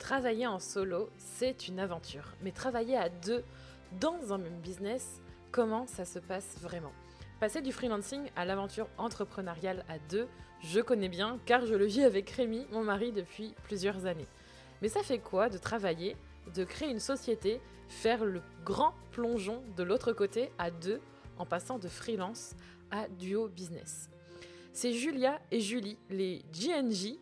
Travailler 0.00 0.46
en 0.46 0.58
solo, 0.58 1.10
c'est 1.18 1.68
une 1.68 1.78
aventure, 1.78 2.24
mais 2.40 2.52
travailler 2.52 2.96
à 2.96 3.10
deux 3.10 3.44
dans 4.00 4.32
un 4.32 4.38
même 4.38 4.58
business, 4.60 5.20
comment 5.52 5.86
ça 5.86 6.06
se 6.06 6.18
passe 6.18 6.56
vraiment? 6.62 6.90
Passer 7.38 7.60
du 7.60 7.70
freelancing 7.70 8.30
à 8.34 8.46
l'aventure 8.46 8.88
entrepreneuriale 8.96 9.84
à 9.90 9.98
deux, 10.08 10.26
je 10.62 10.80
connais 10.80 11.10
bien 11.10 11.38
car 11.44 11.66
je 11.66 11.74
le 11.74 11.84
vis 11.84 12.02
avec 12.02 12.30
Rémi, 12.30 12.66
mon 12.72 12.82
mari, 12.82 13.12
depuis 13.12 13.54
plusieurs 13.64 14.06
années. 14.06 14.26
Mais 14.80 14.88
ça 14.88 15.02
fait 15.02 15.18
quoi 15.18 15.50
de 15.50 15.58
travailler, 15.58 16.16
de 16.54 16.64
créer 16.64 16.90
une 16.90 16.98
société, 16.98 17.60
faire 17.88 18.24
le 18.24 18.40
grand 18.64 18.94
plongeon 19.12 19.62
de 19.76 19.82
l'autre 19.82 20.12
côté 20.14 20.50
à 20.56 20.70
deux 20.70 21.00
en 21.36 21.44
passant 21.44 21.78
de 21.78 21.88
freelance 21.88 22.54
à 22.90 23.06
duo 23.06 23.48
business? 23.48 24.08
C'est 24.72 24.94
Julia 24.94 25.40
et 25.50 25.60
Julie, 25.60 25.98
les 26.08 26.42
GNJ, 26.52 27.18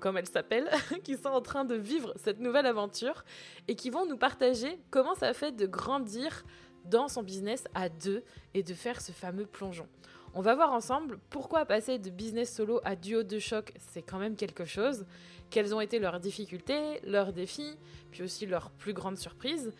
comme 0.00 0.16
elles 0.16 0.28
s'appellent, 0.28 0.70
qui 1.04 1.16
sont 1.16 1.28
en 1.28 1.40
train 1.40 1.64
de 1.64 1.74
vivre 1.74 2.12
cette 2.16 2.40
nouvelle 2.40 2.66
aventure 2.66 3.24
et 3.68 3.74
qui 3.74 3.90
vont 3.90 4.06
nous 4.06 4.16
partager 4.16 4.78
comment 4.90 5.14
ça 5.14 5.32
fait 5.32 5.52
de 5.52 5.66
grandir 5.66 6.44
dans 6.84 7.08
son 7.08 7.22
business 7.22 7.64
à 7.74 7.88
deux 7.88 8.22
et 8.54 8.62
de 8.62 8.74
faire 8.74 9.00
ce 9.00 9.12
fameux 9.12 9.46
plongeon. 9.46 9.86
On 10.32 10.42
va 10.42 10.54
voir 10.54 10.72
ensemble 10.72 11.18
pourquoi 11.28 11.64
passer 11.66 11.98
de 11.98 12.08
business 12.08 12.54
solo 12.54 12.80
à 12.84 12.94
duo 12.94 13.24
de 13.24 13.38
choc, 13.38 13.72
c'est 13.78 14.02
quand 14.02 14.18
même 14.18 14.36
quelque 14.36 14.64
chose, 14.64 15.04
quelles 15.50 15.74
ont 15.74 15.80
été 15.80 15.98
leurs 15.98 16.20
difficultés, 16.20 17.00
leurs 17.04 17.32
défis, 17.32 17.76
puis 18.12 18.22
aussi 18.22 18.46
leurs 18.46 18.70
plus 18.70 18.92
grandes 18.92 19.18
surprises. 19.18 19.72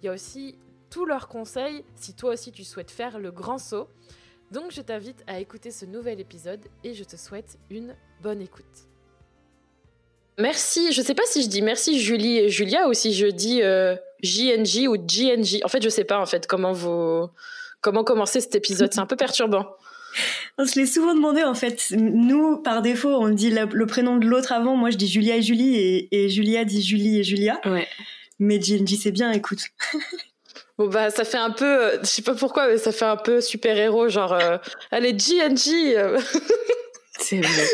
Il 0.00 0.06
y 0.06 0.08
a 0.08 0.12
aussi 0.12 0.58
tous 0.88 1.04
leurs 1.04 1.28
conseils 1.28 1.84
si 1.94 2.14
toi 2.14 2.32
aussi 2.32 2.52
tu 2.52 2.64
souhaites 2.64 2.90
faire 2.90 3.18
le 3.18 3.30
grand 3.30 3.58
saut. 3.58 3.88
Donc 4.50 4.70
je 4.70 4.80
t'invite 4.80 5.22
à 5.26 5.40
écouter 5.40 5.70
ce 5.70 5.84
nouvel 5.84 6.20
épisode 6.20 6.66
et 6.84 6.94
je 6.94 7.04
te 7.04 7.16
souhaite 7.16 7.58
une 7.68 7.94
bonne 8.22 8.40
écoute. 8.40 8.87
Merci, 10.38 10.92
je 10.92 11.02
sais 11.02 11.14
pas 11.14 11.24
si 11.26 11.42
je 11.42 11.48
dis 11.48 11.62
merci 11.62 12.00
Julie 12.00 12.38
et 12.38 12.48
Julia 12.48 12.88
ou 12.88 12.94
si 12.94 13.12
je 13.12 13.26
dis 13.26 13.60
JNJ 14.22 14.84
euh, 14.84 14.88
ou 14.88 14.96
JNJ. 14.96 15.60
En 15.64 15.68
fait, 15.68 15.82
je 15.82 15.88
sais 15.88 16.04
pas 16.04 16.20
en 16.20 16.26
fait 16.26 16.46
comment 16.46 16.72
vous 16.72 17.28
comment 17.80 18.04
commencer 18.04 18.40
cet 18.40 18.54
épisode, 18.54 18.92
c'est 18.92 19.00
un 19.00 19.06
peu 19.06 19.16
perturbant. 19.16 19.66
On 20.56 20.64
se 20.64 20.78
l'est 20.78 20.86
souvent 20.86 21.14
demandé 21.14 21.42
en 21.42 21.54
fait. 21.54 21.86
Nous, 21.90 22.56
par 22.58 22.82
défaut, 22.82 23.14
on 23.14 23.28
dit 23.28 23.50
le 23.50 23.86
prénom 23.86 24.16
de 24.16 24.26
l'autre 24.26 24.52
avant. 24.52 24.76
Moi, 24.76 24.90
je 24.90 24.96
dis 24.96 25.08
Julia 25.08 25.36
et 25.36 25.42
Julie 25.42 25.76
et, 25.76 26.08
et 26.10 26.28
Julia 26.28 26.64
dit 26.64 26.82
Julie 26.82 27.18
et 27.18 27.24
Julia. 27.24 27.60
Ouais. 27.64 27.86
Mais 28.38 28.60
JNJ, 28.60 28.96
c'est 29.02 29.12
bien, 29.12 29.32
écoute. 29.32 29.60
Bon 30.78 30.86
bah 30.86 31.10
ça 31.10 31.24
fait 31.24 31.38
un 31.38 31.50
peu, 31.50 31.64
euh, 31.64 31.98
je 32.02 32.06
sais 32.06 32.22
pas 32.22 32.36
pourquoi, 32.36 32.68
mais 32.68 32.78
ça 32.78 32.92
fait 32.92 33.04
un 33.04 33.16
peu 33.16 33.40
super 33.40 33.76
héros, 33.76 34.08
genre 34.08 34.32
euh, 34.32 34.58
allez 34.92 35.12
GNG. 35.12 35.96
c'est 37.18 37.40
vrai. 37.40 37.64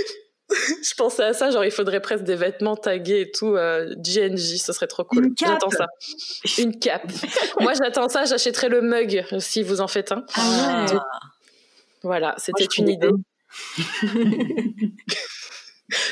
je 0.50 0.94
pensais 0.94 1.24
à 1.24 1.32
ça, 1.32 1.50
genre 1.50 1.64
il 1.64 1.70
faudrait 1.70 2.00
presque 2.00 2.24
des 2.24 2.36
vêtements 2.36 2.76
tagués 2.76 3.22
et 3.22 3.30
tout, 3.30 3.56
euh, 3.56 3.94
GNJ, 3.96 4.58
ce 4.58 4.72
serait 4.72 4.86
trop 4.86 5.04
cool. 5.04 5.30
J'attends 5.38 5.70
ça. 5.70 5.86
Une 6.58 6.78
cape. 6.78 7.10
Moi 7.60 7.72
j'attends 7.74 8.08
ça, 8.08 8.24
j'achèterai 8.24 8.68
le 8.68 8.82
mug 8.82 9.24
si 9.38 9.62
vous 9.62 9.80
en 9.80 9.88
faites 9.88 10.12
un. 10.12 10.24
Ah. 10.36 10.86
Voilà, 12.02 12.34
c'était 12.38 12.66
une 12.78 12.88
idée. 12.88 13.10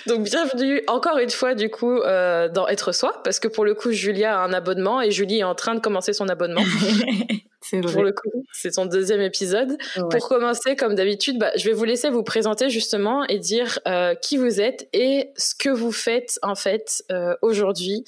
Donc 0.06 0.24
bienvenue 0.24 0.82
encore 0.88 1.18
une 1.18 1.30
fois 1.30 1.54
du 1.54 1.70
coup 1.70 1.98
euh, 1.98 2.48
dans 2.48 2.66
Être 2.68 2.92
Soi 2.92 3.20
parce 3.22 3.38
que 3.38 3.48
pour 3.48 3.64
le 3.64 3.74
coup 3.74 3.92
Julia 3.92 4.40
a 4.40 4.44
un 4.44 4.52
abonnement 4.52 5.00
et 5.00 5.10
Julie 5.10 5.38
est 5.38 5.44
en 5.44 5.54
train 5.54 5.74
de 5.74 5.80
commencer 5.80 6.12
son 6.12 6.28
abonnement. 6.28 6.62
c'est 7.60 7.80
vrai. 7.80 7.92
Pour 7.92 8.02
le 8.02 8.12
coup, 8.12 8.44
c'est 8.52 8.72
son 8.72 8.86
deuxième 8.86 9.20
épisode. 9.20 9.78
Pour 9.94 10.28
commencer, 10.28 10.76
comme 10.76 10.94
d'habitude, 10.94 11.38
bah, 11.38 11.52
je 11.56 11.64
vais 11.64 11.72
vous 11.72 11.84
laisser 11.84 12.10
vous 12.10 12.22
présenter 12.22 12.70
justement 12.70 13.24
et 13.26 13.38
dire 13.38 13.78
euh, 13.86 14.14
qui 14.14 14.36
vous 14.36 14.60
êtes 14.60 14.88
et 14.92 15.30
ce 15.36 15.54
que 15.54 15.68
vous 15.68 15.92
faites 15.92 16.38
en 16.42 16.54
fait 16.54 17.04
euh, 17.10 17.34
aujourd'hui 17.42 18.04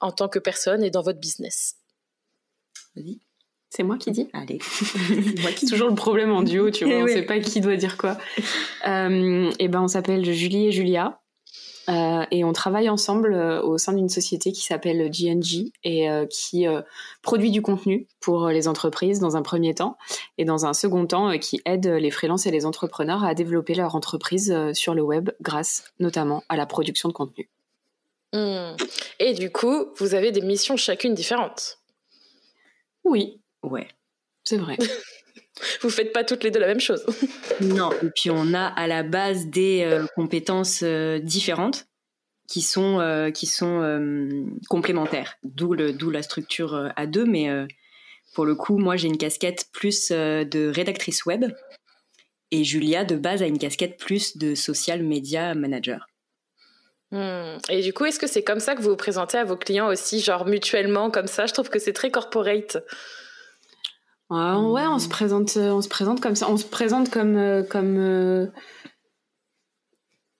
en 0.00 0.12
tant 0.12 0.28
que 0.28 0.38
personne 0.38 0.82
et 0.82 0.90
dans 0.90 1.02
votre 1.02 1.20
business. 1.20 1.76
Vas-y. 2.96 3.18
C'est 3.70 3.82
moi 3.82 3.98
qui 3.98 4.12
dis? 4.12 4.28
Allez. 4.32 4.60
C'est 5.56 5.66
toujours 5.66 5.88
le 5.88 5.96
problème 5.96 6.30
en 6.30 6.42
duo, 6.42 6.70
tu 6.70 6.84
vois, 6.84 6.94
on 6.94 7.02
ne 7.06 7.08
sait 7.08 7.22
pas 7.22 7.40
qui 7.40 7.60
doit 7.60 7.74
dire 7.74 7.96
quoi. 7.96 8.16
Euh, 8.86 9.50
et 9.58 9.66
ben, 9.66 9.82
on 9.82 9.88
s'appelle 9.88 10.24
Julie 10.32 10.68
et 10.68 10.72
Julia. 10.72 11.20
Euh, 11.88 12.24
et 12.30 12.44
on 12.44 12.52
travaille 12.52 12.88
ensemble 12.88 13.34
euh, 13.34 13.62
au 13.62 13.78
sein 13.78 13.92
d'une 13.92 14.08
société 14.08 14.52
qui 14.52 14.62
s'appelle 14.62 15.10
GNG 15.10 15.70
et 15.82 16.08
qui 16.30 16.66
produit 17.22 17.50
du 17.50 17.62
contenu 17.62 18.06
pour 18.20 18.48
les 18.48 18.68
entreprises 18.68 19.20
dans 19.20 19.36
un 19.36 19.42
premier 19.42 19.74
temps 19.74 19.96
et 20.38 20.44
dans 20.44 20.66
un 20.66 20.72
second 20.72 21.06
temps 21.06 21.38
qui 21.38 21.60
aide 21.64 21.86
les 21.86 22.10
freelances 22.10 22.46
et 22.46 22.50
les 22.50 22.66
entrepreneurs 22.66 23.24
à 23.24 23.34
développer 23.34 23.74
leur 23.74 23.94
entreprise 23.94 24.54
sur 24.72 24.94
le 24.94 25.02
web 25.02 25.30
grâce 25.40 25.84
notamment 26.00 26.42
à 26.48 26.56
la 26.56 26.66
production 26.66 27.08
de 27.08 27.14
contenu. 27.14 27.48
Hmm. 28.32 28.76
Et 29.20 29.34
du 29.34 29.50
coup, 29.50 29.86
vous 29.96 30.14
avez 30.14 30.32
des 30.32 30.40
missions 30.40 30.76
chacune 30.76 31.14
différentes? 31.14 31.78
Oui, 33.04 33.40
Ouais. 33.64 33.88
C'est 34.44 34.58
vrai. 34.58 34.76
Vous 35.80 35.90
faites 35.90 36.12
pas 36.12 36.24
toutes 36.24 36.42
les 36.42 36.50
deux 36.50 36.60
la 36.60 36.66
même 36.66 36.80
chose. 36.80 37.04
non, 37.60 37.90
et 38.02 38.10
puis 38.14 38.30
on 38.30 38.54
a 38.54 38.66
à 38.66 38.86
la 38.86 39.02
base 39.02 39.46
des 39.46 39.82
euh, 39.84 40.06
compétences 40.16 40.80
euh, 40.82 41.18
différentes 41.20 41.86
qui 42.48 42.60
sont 42.60 43.00
euh, 43.00 43.30
qui 43.30 43.46
sont 43.46 43.80
complémentaires. 44.68 45.36
D'où 45.44 45.74
la 45.74 46.22
structure 46.22 46.92
à 46.96 47.06
deux, 47.06 47.24
mais 47.24 47.48
pour 48.34 48.44
le 48.44 48.54
coup, 48.54 48.78
moi 48.78 48.96
j'ai 48.96 49.08
une 49.08 49.16
casquette 49.16 49.66
plus 49.72 50.10
de 50.10 50.68
rédactrice 50.68 51.24
web 51.24 51.46
et 52.50 52.64
Julia 52.64 53.04
de 53.04 53.16
base 53.16 53.42
a 53.42 53.46
une 53.46 53.58
casquette 53.58 53.96
plus 53.96 54.36
de 54.36 54.54
social 54.54 55.02
media 55.02 55.54
manager. 55.54 56.06
Hmm. 57.10 57.58
Et 57.68 57.80
du 57.80 57.92
coup, 57.92 58.04
est-ce 58.04 58.18
que 58.18 58.26
c'est 58.26 58.42
comme 58.42 58.60
ça 58.60 58.74
que 58.74 58.82
vous 58.82 58.90
vous 58.90 58.96
présentez 58.96 59.38
à 59.38 59.44
vos 59.44 59.56
clients 59.56 59.88
aussi, 59.88 60.20
genre 60.20 60.46
mutuellement 60.46 61.10
comme 61.10 61.26
ça? 61.26 61.46
Je 61.46 61.52
trouve 61.52 61.70
que 61.70 61.78
c'est 61.78 61.92
très 61.92 62.10
corporate. 62.10 62.78
Ouais, 64.30 64.86
on 64.86 64.98
se 64.98 65.08
présente, 65.08 65.56
euh, 65.56 65.70
on 65.70 65.82
se 65.82 65.88
présente 65.88 66.20
comme 66.20 66.34
ça. 66.34 66.50
On 66.50 66.56
se 66.56 66.64
présente 66.64 67.10
comme, 67.10 67.36
euh, 67.36 67.62
comme, 67.62 67.96
euh, 67.98 68.46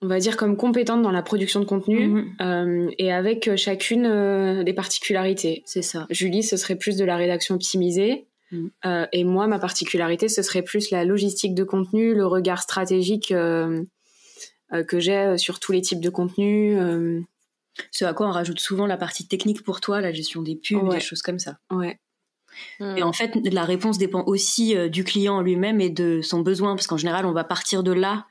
on 0.01 0.07
va 0.07 0.19
dire 0.19 0.37
comme 0.37 0.57
compétente 0.57 1.01
dans 1.01 1.11
la 1.11 1.21
production 1.21 1.59
de 1.59 1.65
contenu 1.65 2.07
mhm. 2.39 2.91
et 2.99 3.11
avec 3.11 3.55
chacune 3.55 4.63
des 4.63 4.73
particularités. 4.73 5.63
C'est 5.65 5.81
ça. 5.81 6.05
Julie, 6.09 6.43
ce 6.43 6.57
serait 6.57 6.75
plus 6.75 6.97
de 6.97 7.05
la 7.05 7.15
rédaction 7.15 7.55
optimisée. 7.55 8.27
Mhm. 8.51 9.07
et 9.11 9.23
moi, 9.23 9.47
ma 9.47 9.57
particularité, 9.57 10.29
ce 10.29 10.43
serait 10.43 10.61
plus 10.61 10.91
la 10.91 11.03
logistique 11.05 11.55
de 11.55 11.63
contenu, 11.63 12.13
le 12.13 12.27
regard 12.27 12.61
stratégique 12.61 13.29
que 13.29 14.99
j'ai 14.99 15.37
sur 15.39 15.59
tous 15.59 15.71
les 15.71 15.81
types 15.81 16.01
de 16.01 16.11
contenu. 16.11 16.77
Ce 17.91 18.05
à 18.05 18.13
quoi 18.13 18.27
on 18.27 18.31
rajoute 18.31 18.59
souvent 18.59 18.85
la 18.85 18.97
partie 18.97 19.27
technique 19.27 19.63
pour 19.63 19.81
toi, 19.81 20.01
la 20.01 20.11
gestion 20.11 20.43
des 20.43 20.55
pubs, 20.55 20.91
des 20.91 20.99
choses 20.99 21.23
comme 21.23 21.39
ça. 21.39 21.57
Ouais. 21.71 21.97
Et 22.79 23.03
en 23.03 23.13
fait, 23.13 23.31
la 23.51 23.63
réponse 23.63 23.97
dépend 23.97 24.23
aussi 24.25 24.75
euh, 24.75 24.89
du 24.89 25.03
client 25.03 25.41
lui-même 25.41 25.81
et 25.81 25.89
de 25.89 26.21
son 26.21 26.39
besoin, 26.39 26.75
parce 26.75 26.87
qu'en 26.87 26.97
général, 26.97 27.25
on 27.25 27.31
va 27.31 27.43
partir 27.43 27.83
de 27.83 27.91
là 27.91 28.25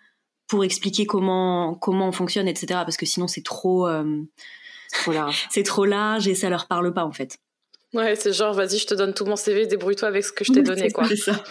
pour 0.47 0.65
expliquer 0.65 1.07
comment 1.07 1.75
comment 1.75 2.09
on 2.09 2.13
fonctionne, 2.13 2.49
etc. 2.49 2.67
Parce 2.85 2.97
que 2.97 3.07
sinon, 3.07 3.27
c'est 3.27 3.45
trop, 3.45 3.87
euh, 3.89 4.23
c'est 5.51 5.63
trop 5.63 5.85
large 5.85 6.29
et 6.29 6.35
ça 6.35 6.49
leur 6.49 6.67
parle 6.67 6.93
pas 6.93 7.05
en 7.05 7.13
fait. 7.13 7.39
Ouais, 7.93 8.17
c'est 8.17 8.33
genre, 8.33 8.53
vas-y, 8.53 8.79
je 8.79 8.87
te 8.87 8.95
donne 8.95 9.15
tout 9.15 9.25
mon 9.25 9.37
CV, 9.37 9.67
débrouille-toi 9.67 10.09
avec 10.09 10.25
ce 10.25 10.33
que 10.33 10.45
je 10.45 10.53
t'ai 10.53 10.63
donné, 10.63 10.91
quoi. 10.91 11.07
C'est 11.07 11.17
ça. 11.17 11.43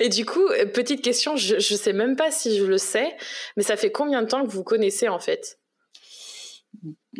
Et 0.00 0.08
du 0.08 0.24
coup, 0.24 0.44
euh, 0.48 0.66
petite 0.66 1.00
question, 1.00 1.36
je, 1.36 1.60
je 1.60 1.74
sais 1.76 1.92
même 1.92 2.16
pas 2.16 2.32
si 2.32 2.58
je 2.58 2.64
le 2.64 2.76
sais, 2.76 3.16
mais 3.56 3.62
ça 3.62 3.76
fait 3.76 3.92
combien 3.92 4.20
de 4.22 4.26
temps 4.26 4.44
que 4.44 4.50
vous 4.50 4.64
connaissez 4.64 5.08
en 5.08 5.20
fait? 5.20 5.58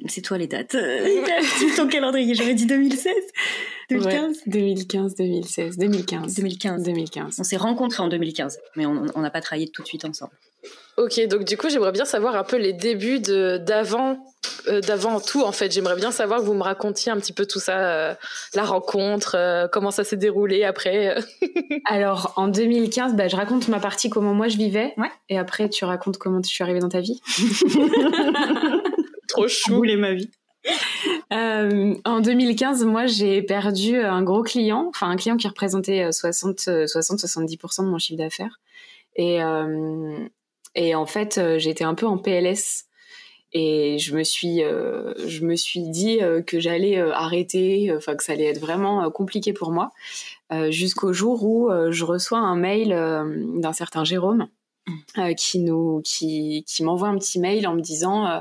C'est 0.07 0.23
toi 0.23 0.39
les 0.39 0.47
dates. 0.47 0.77
ton 1.77 1.89
calendrier, 1.89 2.35
j'aurais 2.35 2.55
dit 2.55 2.67
2016 2.67 3.15
2015 3.91 4.43
2015, 4.47 5.15
2016, 5.17 5.79
2015. 5.79 6.35
2015. 6.35 6.83
2015. 6.83 7.37
On 7.39 7.45
s'est 7.45 7.57
rencontrés 7.57 8.03
en 8.03 8.09
2015, 8.09 8.59
mais 8.77 8.87
on 8.87 9.21
n'a 9.21 9.31
pas 9.31 9.41
travaillé 9.41 9.69
tout 9.69 9.83
de 9.83 9.87
suite 9.89 10.05
ensemble. 10.05 10.33
Ok, 10.97 11.19
donc 11.29 11.45
du 11.45 11.57
coup, 11.57 11.71
j'aimerais 11.71 11.93
bien 11.93 12.05
savoir 12.05 12.37
un 12.37 12.45
peu 12.45 12.57
les 12.57 12.73
débuts 12.73 13.21
d'avant 13.21 14.19
euh, 14.69 14.81
d'avant 14.81 15.21
tout, 15.21 15.43
en 15.43 15.53
fait. 15.53 15.73
J'aimerais 15.73 15.97
bien 15.97 16.11
savoir 16.11 16.41
que 16.41 16.45
vous 16.45 16.55
me 16.55 16.63
racontiez 16.63 17.11
un 17.13 17.17
petit 17.17 17.33
peu 17.33 17.47
tout 17.47 17.61
ça, 17.61 17.79
euh, 17.79 18.15
la 18.55 18.65
rencontre, 18.65 19.35
euh, 19.37 19.69
comment 19.69 19.91
ça 19.91 20.05
s'est 20.05 20.17
déroulé 20.17 20.65
après. 20.65 21.17
Alors, 21.87 22.33
en 22.37 22.49
2015, 22.49 23.15
bah, 23.15 23.29
je 23.29 23.37
raconte 23.37 23.69
ma 23.69 23.81
partie, 23.81 24.11
comment 24.11 24.35
moi 24.35 24.49
je 24.49 24.57
vivais. 24.57 24.93
Ouais. 24.97 25.11
Et 25.29 25.39
après, 25.39 25.69
tu 25.69 25.85
racontes 25.85 26.19
comment 26.19 26.43
je 26.43 26.49
suis 26.49 26.63
arrivée 26.63 26.81
dans 26.81 26.89
ta 26.89 27.01
vie. 27.01 27.21
Trop 29.29 29.49
chou. 29.49 29.77
Bouler 29.77 29.97
ma 29.97 30.13
vie. 30.13 30.31
Euh, 31.33 31.95
en 32.05 32.21
2015, 32.21 32.85
moi, 32.85 33.07
j'ai 33.07 33.41
perdu 33.41 33.97
un 34.01 34.21
gros 34.23 34.43
client, 34.43 34.87
enfin 34.89 35.09
un 35.09 35.15
client 35.17 35.37
qui 35.37 35.47
représentait 35.47 36.09
60-70% 36.09 37.85
de 37.85 37.89
mon 37.89 37.99
chiffre 37.99 38.19
d'affaires. 38.19 38.59
Et, 39.15 39.41
euh, 39.41 40.27
et 40.75 40.97
en 40.97 41.07
fait, 41.07 41.41
j'étais 41.59 41.85
un 41.85 41.95
peu 41.95 42.07
en 42.07 42.19
PLS. 42.19 42.87
Et 43.53 43.99
je 43.99 44.17
me 44.17 44.25
suis, 44.25 44.59
je 44.59 45.45
me 45.45 45.55
suis 45.55 45.89
dit 45.89 46.19
que 46.47 46.59
j'allais 46.59 46.99
arrêter, 47.01 47.93
enfin 47.97 48.17
que 48.17 48.25
ça 48.25 48.33
allait 48.33 48.47
être 48.47 48.61
vraiment 48.61 49.09
compliqué 49.11 49.53
pour 49.53 49.71
moi, 49.71 49.91
jusqu'au 50.71 51.13
jour 51.13 51.45
où 51.45 51.71
je 51.91 52.05
reçois 52.05 52.39
un 52.39 52.57
mail 52.57 52.89
d'un 52.89 53.73
certain 53.73 54.03
Jérôme 54.03 54.49
mmh. 55.17 55.35
qui 55.37 55.61
nous, 55.61 56.03
qui, 56.05 56.65
qui 56.67 56.83
m'envoie 56.83 57.09
un 57.09 57.19
petit 57.19 57.39
mail 57.39 57.67
en 57.67 57.75
me 57.75 57.81
disant 57.81 58.27
euh, 58.27 58.41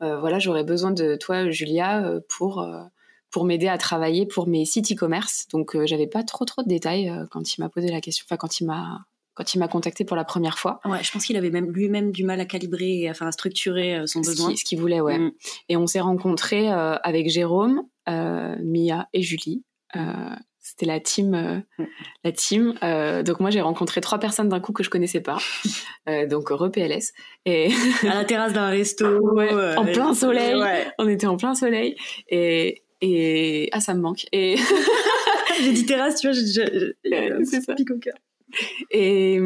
voilà, 0.00 0.38
j'aurais 0.38 0.64
besoin 0.64 0.90
de 0.90 1.16
toi, 1.16 1.50
Julia, 1.50 2.04
euh, 2.04 2.20
pour 2.28 2.60
euh, 2.60 2.82
pour 3.30 3.44
m'aider 3.44 3.68
à 3.68 3.76
travailler 3.78 4.26
pour 4.26 4.46
mes 4.46 4.64
sites 4.64 4.92
e-commerce. 4.92 5.46
Donc 5.52 5.76
j'avais 5.84 6.06
pas 6.06 6.22
trop 6.22 6.44
trop 6.44 6.62
de 6.62 6.68
détails 6.68 7.12
quand 7.30 7.54
il 7.56 7.60
m'a 7.60 7.68
posé 7.68 7.88
la 7.88 8.00
question, 8.00 8.24
enfin 8.26 8.36
quand 8.36 8.60
il 8.60 8.66
m'a 8.66 9.04
quand 9.34 9.54
il 9.54 9.58
m'a 9.58 9.68
contacté 9.68 10.04
pour 10.04 10.16
la 10.16 10.24
première 10.24 10.58
fois. 10.58 10.80
Ouais, 10.84 11.02
je 11.02 11.12
pense 11.12 11.26
qu'il 11.26 11.36
avait 11.36 11.50
même 11.50 11.70
lui-même 11.70 12.10
du 12.10 12.24
mal 12.24 12.40
à 12.40 12.46
calibrer, 12.46 13.08
enfin 13.10 13.26
à 13.26 13.32
structurer 13.32 14.02
son 14.06 14.20
besoin. 14.20 14.56
Ce 14.56 14.64
qu'il 14.64 14.80
voulait, 14.80 15.00
ouais. 15.00 15.18
Mm. 15.18 15.32
Et 15.68 15.76
on 15.76 15.86
s'est 15.86 16.00
rencontrés 16.00 16.68
avec 16.68 17.28
Jérôme, 17.28 17.82
Mia 18.06 19.08
et 19.12 19.22
Julie. 19.22 19.62
C'était 20.68 20.84
la 20.84 21.00
team, 21.00 21.34
euh, 21.34 21.84
la 22.24 22.32
team. 22.32 22.74
Euh, 22.82 23.22
donc 23.22 23.40
moi 23.40 23.48
j'ai 23.48 23.62
rencontré 23.62 24.02
trois 24.02 24.18
personnes 24.18 24.50
d'un 24.50 24.60
coup 24.60 24.74
que 24.74 24.82
je 24.82 24.90
connaissais 24.90 25.22
pas, 25.22 25.38
euh, 26.10 26.26
donc 26.26 26.50
re-PLS 26.50 27.14
et 27.46 27.70
à 28.02 28.14
la 28.14 28.24
terrasse 28.26 28.52
d'un 28.52 28.68
resto, 28.68 29.06
en 29.38 29.84
plein 29.86 30.12
soleil. 30.12 30.62
On 30.98 31.08
était 31.08 31.26
en 31.26 31.38
plein 31.38 31.54
soleil 31.54 31.96
et 32.28 32.82
et 33.00 33.70
ah 33.72 33.80
ça 33.80 33.94
me 33.94 34.00
manque 34.00 34.26
et 34.30 34.56
j'ai 35.62 35.72
dit 35.72 35.86
terrasse, 35.86 36.20
tu 36.20 36.30
vois, 36.30 36.36
c'est 36.36 37.60
ça. 37.62 37.74
Pique 37.74 37.90
au 37.90 37.98
cœur. 37.98 38.14
Et 38.90 39.40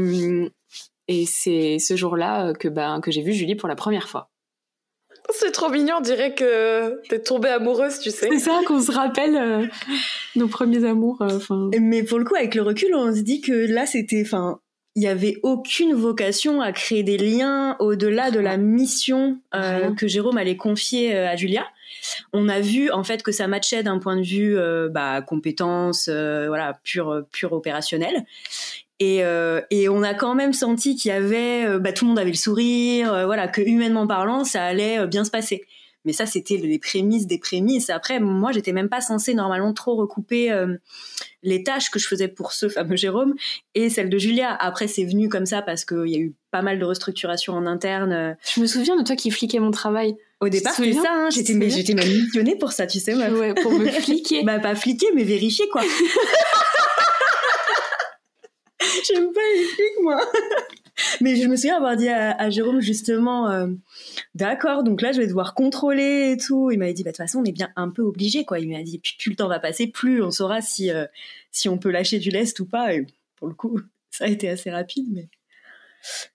et 1.07 1.25
c'est 1.27 1.79
ce 1.79 1.95
jour-là 1.95 2.53
que 2.53 2.67
ben 2.67 3.01
que 3.01 3.13
j'ai 3.13 3.23
vu 3.23 3.33
Julie 3.33 3.55
pour 3.55 3.69
la 3.69 3.77
première 3.77 4.09
fois. 4.09 4.32
C'est 5.31 5.53
trop 5.53 5.71
mignon, 5.71 5.97
on 5.99 6.01
dirait 6.01 6.35
que 6.35 7.01
t'es 7.09 7.21
tombée 7.21 7.49
amoureuse, 7.49 7.99
tu 8.01 8.11
sais. 8.11 8.29
C'est 8.31 8.39
ça 8.39 8.61
qu'on 8.67 8.81
se 8.81 8.93
rappelle 8.93 9.37
euh, 9.37 9.67
nos 10.37 10.49
premiers 10.49 10.85
amours. 10.85 11.23
Euh, 11.23 11.37
enfin. 11.37 11.71
Mais 11.81 12.03
pour 12.03 12.19
le 12.19 12.25
coup, 12.25 12.35
avec 12.35 12.55
le 12.55 12.63
recul, 12.63 12.95
on 12.95 13.15
se 13.15 13.21
dit 13.21 13.41
que 13.41 13.53
là, 13.53 13.87
c'était, 13.87 14.23
enfin, 14.25 14.61
il 14.95 15.03
y 15.03 15.09
avait 15.09 15.39
aucune 15.43 15.95
vocation 15.95 16.61
à 16.61 16.73
créer 16.73 17.03
des 17.03 17.17
liens 17.17 17.77
au-delà 17.79 18.31
de 18.31 18.41
la 18.41 18.57
mission 18.57 19.39
euh, 19.55 19.95
que 19.95 20.07
Jérôme 20.07 20.37
allait 20.37 20.57
confier 20.57 21.17
à 21.17 21.37
Julia. 21.37 21.67
On 22.33 22.49
a 22.49 22.61
vu 22.61 22.91
en 22.91 23.05
fait 23.05 23.23
que 23.23 23.33
ça 23.33 23.49
matchait 23.49 23.83
d'un 23.83 23.99
point 23.99 24.17
de 24.17 24.23
vue 24.23 24.57
bah, 24.91 25.23
compétence, 25.23 26.09
voilà, 26.09 26.79
pure 26.83 27.25
pure 27.31 27.53
opérationnel. 27.53 28.25
Euh, 29.03 29.61
et, 29.71 29.89
on 29.89 30.03
a 30.03 30.15
quand 30.15 30.35
même 30.35 30.53
senti 30.53 30.97
qu'il 30.97 31.11
y 31.11 31.13
avait, 31.13 31.67
euh, 31.67 31.79
bah, 31.79 31.93
tout 31.93 32.05
le 32.05 32.11
monde 32.11 32.19
avait 32.19 32.31
le 32.31 32.37
sourire, 32.37 33.13
euh, 33.13 33.27
voilà, 33.27 33.49
que 33.49 33.61
humainement 33.61 34.07
parlant, 34.07 34.45
ça 34.45 34.65
allait 34.65 35.07
bien 35.07 35.25
se 35.25 35.31
passer. 35.31 35.65
Mais 36.05 36.13
ça, 36.13 36.27
c'était 36.27 36.57
les 36.57 36.79
prémices 36.81 37.27
des 37.29 37.39
prémices. 37.39 37.89
Après, 37.89 38.19
moi, 38.19 38.51
j'étais 38.51 38.73
même 38.73 38.89
pas 38.89 39.01
censée 39.01 39.35
normalement 39.35 39.73
trop 39.73 39.95
recouper 39.95 40.53
les 41.45 41.63
tâches 41.63 41.93
que 41.93 42.01
je 42.01 42.09
faisais 42.09 42.27
pour 42.27 42.51
ce 42.51 42.69
fameux 42.69 42.97
Jérôme 42.97 43.35
et 43.77 43.89
celle 43.89 44.11
de 44.11 44.19
Julia. 44.19 44.53
Après, 44.53 44.89
c'est 44.89 45.05
venu 45.05 45.29
comme 45.29 45.47
ça 45.47 45.63
parce 45.63 45.85
qu'il 45.85 46.09
y 46.09 46.17
a 46.17 46.19
eu 46.19 46.35
pas 46.51 46.61
mal 46.61 46.81
de 46.81 46.85
restructuration 46.85 47.53
en 47.53 47.67
interne. 47.67 48.37
Je 48.53 48.61
me 48.61 48.67
souviens 48.67 48.97
de 48.97 49.05
toi 49.05 49.15
qui 49.15 49.31
fliquais 49.31 49.61
mon 49.61 49.71
travail. 49.71 50.17
Au 50.43 50.49
départ, 50.49 50.75
c'était 50.75 50.93
ça. 50.95 51.09
Hein. 51.09 51.31
J'étais, 51.31 51.71
j'étais 51.71 51.95
même 51.95 52.09
missionnée 52.09 52.57
pour 52.57 52.73
ça, 52.73 52.89
tu 52.89 52.99
sais, 52.99 53.15
Ouais, 53.31 53.55
pour 53.55 53.71
me 53.71 53.87
fliquer. 53.87 54.43
bah, 54.47 54.59
pas 54.59 54.75
fliquer, 54.75 55.07
mais 55.15 55.23
vérifier, 55.23 55.69
quoi. 55.69 55.83
J'aime 59.07 59.33
pas 59.33 59.41
les 59.55 59.63
flics, 59.63 60.03
moi. 60.03 60.21
Mais 61.21 61.37
je 61.37 61.47
me 61.47 61.55
souviens 61.55 61.77
avoir 61.77 61.97
dit 61.97 62.09
à, 62.09 62.51
Jérôme 62.51 62.81
justement, 62.81 63.49
euh, 63.51 63.69
d'accord, 64.35 64.83
donc 64.83 65.01
là 65.01 65.13
je 65.13 65.21
vais 65.21 65.27
devoir 65.27 65.55
contrôler 65.55 66.33
et 66.33 66.37
tout. 66.37 66.71
Il 66.73 66.79
m'avait 66.79 66.93
dit, 66.93 67.03
bah, 67.05 67.11
de 67.11 67.17
toute 67.17 67.25
façon 67.25 67.41
on 67.41 67.45
est 67.45 67.53
bien 67.53 67.71
un 67.77 67.91
peu 67.91 68.03
obligé, 68.03 68.45
quoi. 68.45 68.59
Il 68.59 68.69
m'a 68.69 68.83
dit, 68.83 68.99
plus, 68.99 69.31
le 69.31 69.37
temps 69.37 69.49
va 69.49 69.61
passer, 69.61 69.87
plus 69.87 70.23
on 70.23 70.31
saura 70.31 70.61
si 70.61 70.91
euh, 70.91 71.07
si 71.53 71.69
on 71.69 71.79
peut 71.79 71.91
lâcher 71.91 72.19
du 72.19 72.31
lest 72.31 72.59
ou 72.61 72.67
pas. 72.67 72.95
Et 72.95 73.07
pour 73.37 73.49
le 73.49 73.55
coup, 73.55 73.81
ça 74.11 74.25
a 74.25 74.29
été 74.29 74.49
assez 74.49 74.71
rapide, 74.71 75.07
mais 75.13 75.29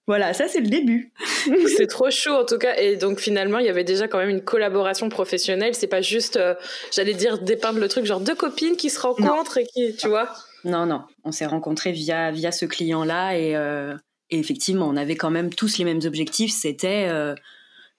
voilà, 0.08 0.34
ça 0.34 0.48
c'est 0.48 0.62
le 0.62 0.70
début. 0.70 1.12
c'est 1.78 1.88
trop 1.88 2.10
chaud 2.10 2.34
en 2.34 2.46
tout 2.46 2.58
cas. 2.58 2.76
Et 2.78 2.96
donc 2.96 3.20
finalement, 3.20 3.60
il 3.60 3.66
y 3.66 3.70
avait 3.70 3.84
déjà 3.84 4.08
quand 4.08 4.18
même 4.18 4.30
une 4.30 4.44
collaboration 4.44 5.10
professionnelle. 5.10 5.76
C'est 5.76 5.88
pas 5.88 6.02
juste, 6.02 6.38
euh, 6.38 6.56
j'allais 6.92 7.14
dire, 7.14 7.40
dépeindre 7.40 7.80
le 7.80 7.88
truc, 7.88 8.06
genre 8.06 8.22
deux 8.22 8.36
copines 8.36 8.78
qui 8.78 8.90
se 8.90 9.00
rencontrent 9.00 9.58
et 9.58 9.66
qui, 9.66 9.96
tu 9.96 10.08
vois. 10.08 10.30
Non, 10.64 10.86
non, 10.86 11.04
on 11.24 11.32
s'est 11.32 11.46
rencontrés 11.46 11.92
via, 11.92 12.32
via 12.32 12.52
ce 12.52 12.66
client-là 12.66 13.38
et, 13.38 13.56
euh, 13.56 13.96
effectivement, 14.30 14.88
on 14.88 14.98
avait 14.98 15.16
quand 15.16 15.32
même 15.32 15.54
tous 15.54 15.78
les 15.78 15.86
mêmes 15.86 16.02
objectifs. 16.06 16.52
C'était 16.52 17.08
euh, 17.10 17.36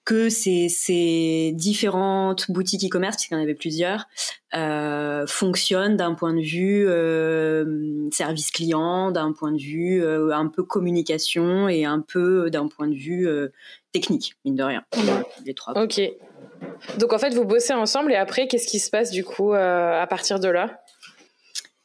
que 0.09 0.31
ces, 0.31 1.53
différentes 1.55 2.51
boutiques 2.51 2.83
e-commerce, 2.83 3.17
puisqu'il 3.17 3.35
y 3.35 3.37
en 3.37 3.43
avait 3.43 3.55
plusieurs, 3.55 4.09
euh, 4.55 5.27
fonctionnent 5.27 5.99
d'un 5.99 6.15
point 6.15 6.33
de 6.33 6.41
vue 6.41 6.87
service 8.11 8.51
client, 8.51 9.11
d'un 9.11 9.33
point 9.33 9.53
de 9.53 9.59
vue 9.59 10.03
un 10.33 10.47
peu 10.47 10.63
communication 10.63 11.69
et 11.69 11.85
un 11.85 12.01
peu 12.01 12.49
d'un 12.49 12.69
point 12.69 12.89
de 12.89 12.95
vue 12.95 13.29
technique, 13.93 14.37
mine 14.47 14.57
de 14.57 14.63
rien. 14.63 14.83
Les 15.45 15.53
trois. 15.53 15.79
Ok. 15.79 16.01
Donc 16.97 17.13
en 17.13 17.19
fait, 17.19 17.35
vous 17.35 17.45
bossez 17.45 17.75
ensemble 17.75 18.11
et 18.13 18.17
après, 18.17 18.49
qu'est-ce 18.49 18.67
qui 18.67 18.79
se 18.79 18.89
passe 18.89 19.11
du 19.11 19.25
coup 19.25 19.53
à 19.53 20.07
partir 20.09 20.41
de 20.41 20.49
là? 20.49 20.81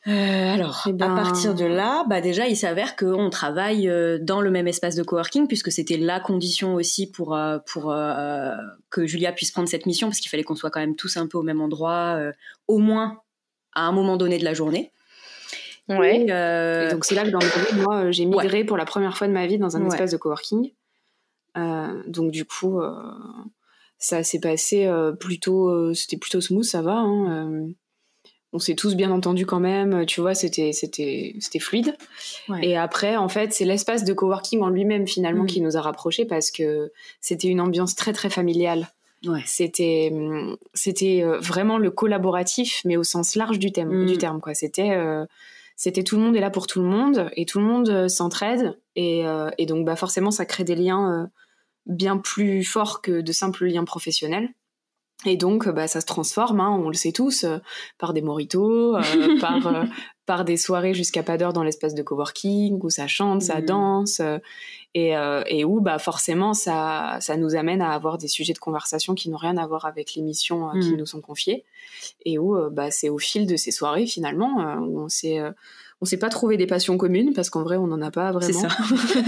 Euh, 0.05 0.53
alors, 0.53 0.83
eh 0.87 0.91
ben... 0.91 1.13
à 1.13 1.15
partir 1.15 1.55
de 1.55 1.63
là, 1.63 2.03
bah 2.09 2.19
déjà, 2.19 2.47
il 2.47 2.57
s'avère 2.57 2.97
qu'on 2.97 3.29
travaille 3.29 3.87
euh, 3.87 4.19
dans 4.19 4.41
le 4.41 4.51
même 4.51 4.67
espace 4.67 4.95
de 4.95 5.03
coworking, 5.03 5.47
puisque 5.47 5.71
c'était 5.71 5.95
la 5.95 6.19
condition 6.19 6.75
aussi 6.75 7.09
pour 7.09 7.35
euh, 7.35 7.59
pour 7.65 7.91
euh, 7.91 8.51
que 8.89 9.05
Julia 9.05 9.31
puisse 9.31 9.51
prendre 9.51 9.69
cette 9.69 9.85
mission, 9.85 10.09
parce 10.09 10.19
qu'il 10.19 10.29
fallait 10.29 10.43
qu'on 10.43 10.55
soit 10.55 10.71
quand 10.71 10.81
même 10.81 10.97
tous 10.97 11.15
un 11.15 11.27
peu 11.27 11.37
au 11.37 11.41
même 11.41 11.61
endroit, 11.61 12.19
au 12.67 12.79
moins 12.79 13.21
à 13.75 13.87
un 13.87 13.93
moment 13.93 14.17
donné 14.17 14.37
de 14.37 14.43
la 14.43 14.53
journée. 14.53 14.91
Ouais. 15.87 16.21
Et, 16.21 16.91
donc 16.91 17.05
c'est 17.05 17.15
là 17.15 17.23
que 17.23 17.29
dans 17.29 17.39
le 17.39 17.81
moi, 17.81 18.11
j'ai 18.11 18.25
migré 18.25 18.65
pour 18.65 18.77
la 18.77 18.85
première 18.85 19.17
fois 19.17 19.27
de 19.27 19.33
ma 19.33 19.47
vie 19.47 19.57
dans 19.57 19.77
un 19.77 19.85
espace 19.85 20.11
de 20.11 20.17
coworking. 20.17 20.71
donc 21.55 22.31
du 22.31 22.43
coup, 22.43 22.81
ça 23.99 24.21
s'est 24.21 24.41
passé 24.41 24.91
plutôt, 25.17 25.93
c'était 25.93 26.17
plutôt 26.17 26.41
smooth, 26.41 26.65
ça 26.65 26.81
va. 26.81 26.97
Hein, 26.97 27.69
on 28.53 28.59
s'est 28.59 28.75
tous 28.75 28.95
bien 28.95 29.11
entendus 29.11 29.45
quand 29.45 29.59
même, 29.59 30.05
tu 30.05 30.21
vois, 30.21 30.35
c'était 30.35 30.71
c'était 30.71 31.35
c'était 31.39 31.59
fluide. 31.59 31.97
Et 32.61 32.77
après, 32.77 33.17
en 33.17 33.27
fait, 33.27 33.51
c'est 33.51 33.65
l'espace 33.65 34.03
de 34.03 34.13
coworking 34.13 34.61
en 34.61 34.69
lui-même 34.69 35.07
finalement 35.07 35.43
mm. 35.43 35.47
qui 35.47 35.61
nous 35.61 35.75
a 35.75 35.81
rapprochés 35.81 36.25
parce 36.25 36.51
que 36.51 36.91
c'était 37.19 37.47
une 37.47 37.59
ambiance 37.59 37.95
très 37.95 38.13
très 38.13 38.29
familiale. 38.29 38.87
C'était 39.45 40.11
c'était 40.73 41.21
euh, 41.23 41.39
vraiment 41.39 41.77
le 41.77 41.91
collaboratif, 41.91 42.81
mais 42.85 42.97
au 42.97 43.03
sens 43.03 43.35
large 43.35 43.59
du 43.59 43.71
terme. 43.71 44.03
Mm. 44.03 44.05
Du 44.05 44.17
terme 44.17 44.41
quoi. 44.41 44.53
C'était 44.53 44.91
euh, 44.91 45.25
c'était 45.75 46.03
tout 46.03 46.17
le 46.17 46.21
monde 46.21 46.35
est 46.35 46.41
là 46.41 46.49
pour 46.49 46.67
tout 46.67 46.81
le 46.81 46.87
monde 46.87 47.29
et 47.35 47.45
tout 47.45 47.59
le 47.59 47.65
monde 47.65 47.89
euh, 47.89 48.07
s'entraide 48.07 48.77
et, 48.95 49.23
et, 49.57 49.65
donc 49.65 49.85
bah 49.85 49.95
forcément 49.95 50.29
ça 50.29 50.45
crée 50.45 50.63
des 50.63 50.75
liens 50.75 51.31
bien 51.87 52.17
plus 52.17 52.63
forts 52.63 53.01
que 53.01 53.21
de 53.21 53.31
simples 53.31 53.65
liens 53.65 53.85
professionnels. 53.85 54.49
Et 55.25 55.37
donc, 55.37 55.69
bah, 55.69 55.87
ça 55.87 56.01
se 56.01 56.05
transforme, 56.05 56.59
hein, 56.59 56.69
on 56.69 56.89
le 56.89 56.95
sait 56.95 57.11
tous, 57.11 57.43
euh, 57.45 57.59
par 57.97 58.13
des 58.13 58.21
moritos, 58.21 58.95
euh, 58.95 59.01
par, 59.41 59.67
euh, 59.67 59.83
par 60.25 60.43
des 60.43 60.57
soirées 60.57 60.93
jusqu'à 60.93 61.23
pas 61.23 61.37
d'heure 61.37 61.53
dans 61.53 61.63
l'espace 61.63 61.93
de 61.93 62.03
coworking, 62.03 62.79
où 62.83 62.89
ça 62.89 63.07
chante, 63.07 63.41
ça 63.41 63.59
mmh. 63.59 63.65
danse, 63.65 64.21
et, 64.95 65.13
et, 65.47 65.65
où 65.65 65.81
bah, 65.81 65.97
forcément 65.97 66.53
ça, 66.53 67.17
ça 67.19 67.35
nous 67.35 67.55
amène 67.55 67.81
à 67.81 67.91
avoir 67.91 68.17
des 68.17 68.27
sujets 68.27 68.53
de 68.53 68.59
conversation 68.59 69.15
qui 69.15 69.29
n'ont 69.29 69.37
rien 69.37 69.57
à 69.57 69.65
voir 69.65 69.85
avec 69.85 70.13
les 70.15 70.21
missions 70.21 70.69
qui 70.79 70.91
mmh. 70.91 70.97
nous 70.97 71.05
sont 71.05 71.21
confiées, 71.21 71.65
et 72.25 72.37
où 72.37 72.55
bah, 72.69 72.91
c'est 72.91 73.09
au 73.09 73.17
fil 73.17 73.47
de 73.47 73.55
ces 73.55 73.71
soirées 73.71 74.05
finalement 74.05 74.77
où 74.81 75.01
on 75.01 75.09
s'est 75.09 75.41
on 76.01 76.05
s'est 76.05 76.17
pas 76.17 76.29
trouvé 76.29 76.57
des 76.57 76.67
passions 76.67 76.97
communes 76.97 77.33
parce 77.33 77.49
qu'en 77.49 77.63
vrai 77.63 77.77
on 77.77 77.87
n'en 77.87 78.01
a 78.01 78.11
pas 78.11 78.31
vraiment. 78.31 78.45
C'est 78.45 78.53
ça. 78.53 78.67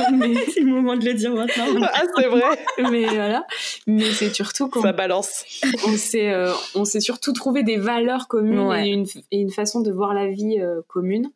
mais 0.14 0.36
c'est 0.54 0.62
le 0.62 0.72
moment 0.72 0.96
de 0.96 1.06
le 1.06 1.14
dire 1.14 1.34
maintenant. 1.34 1.66
ah 1.82 2.04
c'est 2.16 2.28
vrai. 2.28 2.66
mais 2.92 3.06
voilà. 3.06 3.46
Mais 3.88 4.12
c'est 4.12 4.34
surtout 4.34 4.70
qu'on 4.70 4.82
ça 4.82 4.94
balance. 4.94 5.46
On 5.88 5.96
s'est 5.96 6.32
euh, 6.32 6.52
on 6.74 6.86
s'est 6.86 7.00
surtout 7.00 7.34
trouvé 7.34 7.64
des 7.64 7.78
valeurs 7.78 8.28
communes 8.28 8.72
et, 8.74 8.90
une, 8.90 9.06
une, 9.32 9.52
façon 9.52 9.82
de 9.82 9.92
voir 9.92 10.14
la 10.14 10.28
vie 10.28 10.60
euh, 10.60 10.82
commune. 10.88 11.32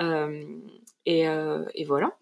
Euh, 0.00 0.42
et, 1.06 1.24
et, 1.74 1.84
voilà. 1.86 2.12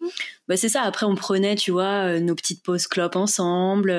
Bah 0.47 0.55
c'est 0.55 0.69
ça. 0.69 0.81
Après 0.83 1.05
on 1.05 1.15
prenait 1.15 1.55
tu 1.55 1.71
vois 1.71 2.21
nos 2.21 2.35
petites 2.35 2.63
pauses 2.63 2.87
clopes 2.87 3.17
ensemble 3.17 3.91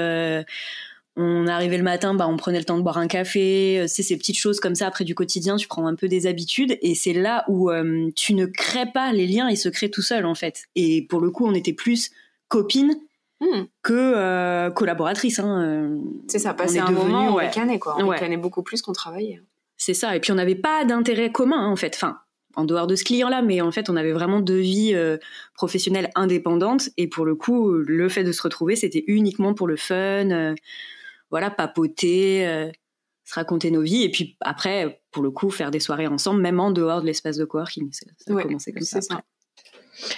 on 1.18 1.46
arrivait 1.46 1.76
le 1.76 1.82
matin, 1.82 2.14
bah, 2.14 2.26
on 2.28 2.36
prenait 2.36 2.58
le 2.58 2.64
temps 2.64 2.78
de 2.78 2.82
boire 2.82 2.96
un 2.96 3.08
café, 3.08 3.80
euh, 3.80 3.84
c'est 3.86 4.02
ces 4.02 4.16
petites 4.16 4.38
choses 4.38 4.60
comme 4.60 4.74
ça 4.74 4.86
après 4.86 5.04
du 5.04 5.14
quotidien, 5.14 5.56
tu 5.56 5.68
prends 5.68 5.86
un 5.86 5.94
peu 5.94 6.08
des 6.08 6.26
habitudes 6.26 6.78
et 6.80 6.94
c'est 6.94 7.12
là 7.12 7.44
où 7.48 7.70
euh, 7.70 8.08
tu 8.14 8.34
ne 8.34 8.46
crées 8.46 8.90
pas 8.92 9.12
les 9.12 9.26
liens, 9.26 9.50
ils 9.50 9.56
se 9.56 9.68
créent 9.68 9.90
tout 9.90 10.02
seuls 10.02 10.24
en 10.24 10.34
fait. 10.34 10.68
Et 10.76 11.02
pour 11.02 11.20
le 11.20 11.30
coup, 11.30 11.46
on 11.46 11.54
était 11.54 11.72
plus 11.72 12.10
copines 12.48 12.94
hmm. 13.40 13.64
que 13.82 14.70
collaboratrice. 14.70 15.40
Hein. 15.40 15.98
C'est 16.28 16.38
ça, 16.38 16.54
passer 16.54 16.78
un 16.78 16.90
moment, 16.90 17.34
on 17.34 17.34
ouais. 17.34 17.78
quoi. 17.78 17.96
On 17.98 18.38
beaucoup 18.38 18.62
plus 18.62 18.80
qu'on 18.80 18.92
travaillait. 18.92 19.42
C'est 19.76 19.94
ça, 19.94 20.16
et 20.16 20.20
puis 20.20 20.32
on 20.32 20.36
n'avait 20.36 20.54
pas 20.54 20.84
d'intérêt 20.84 21.30
commun 21.30 21.66
en 21.66 21.76
fait. 21.76 21.94
Enfin, 21.94 22.18
en 22.58 22.64
dehors 22.64 22.88
de 22.88 22.96
ce 22.96 23.04
client-là, 23.04 23.40
mais 23.40 23.60
en 23.60 23.70
fait, 23.70 23.88
on 23.88 23.94
avait 23.94 24.10
vraiment 24.12 24.40
deux 24.40 24.58
vies 24.58 24.92
euh, 24.92 25.16
professionnelles 25.54 26.10
indépendantes. 26.16 26.88
Et 26.96 27.06
pour 27.06 27.24
le 27.24 27.36
coup, 27.36 27.70
le 27.70 28.08
fait 28.08 28.24
de 28.24 28.32
se 28.32 28.42
retrouver, 28.42 28.74
c'était 28.74 29.04
uniquement 29.06 29.54
pour 29.54 29.68
le 29.68 29.76
fun, 29.76 30.30
euh, 30.30 30.54
voilà, 31.30 31.50
papoter, 31.50 32.46
euh, 32.46 32.70
se 33.24 33.34
raconter 33.34 33.70
nos 33.70 33.82
vies. 33.82 34.04
Et 34.04 34.10
puis 34.10 34.36
après, 34.40 35.02
pour 35.10 35.22
le 35.22 35.30
coup, 35.30 35.50
faire 35.50 35.70
des 35.70 35.80
soirées 35.80 36.06
ensemble, 36.06 36.40
même 36.40 36.60
en 36.60 36.70
dehors 36.70 37.00
de 37.00 37.06
l'espace 37.06 37.36
de 37.36 37.44
coworking. 37.44 37.90
Ça, 37.92 38.06
a 38.34 38.42
commencé 38.42 38.72
comme 38.72 38.82
ça. 38.82 39.00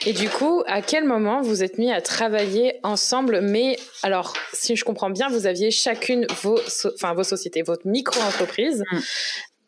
Et 0.05 0.13
du 0.13 0.29
coup, 0.29 0.63
à 0.67 0.83
quel 0.83 1.05
moment 1.05 1.41
vous 1.41 1.63
êtes 1.63 1.79
mis 1.79 1.91
à 1.91 2.03
travailler 2.03 2.81
ensemble? 2.83 3.41
Mais 3.41 3.79
alors, 4.03 4.35
si 4.53 4.77
je 4.77 4.85
comprends 4.85 5.09
bien, 5.09 5.29
vous 5.31 5.47
aviez 5.47 5.71
chacune 5.71 6.27
vos, 6.43 6.59
enfin, 6.95 7.15
vos 7.15 7.25
sociétés, 7.25 7.63
votre 7.63 7.87
micro-entreprise. 7.87 8.85
Mm 8.93 8.99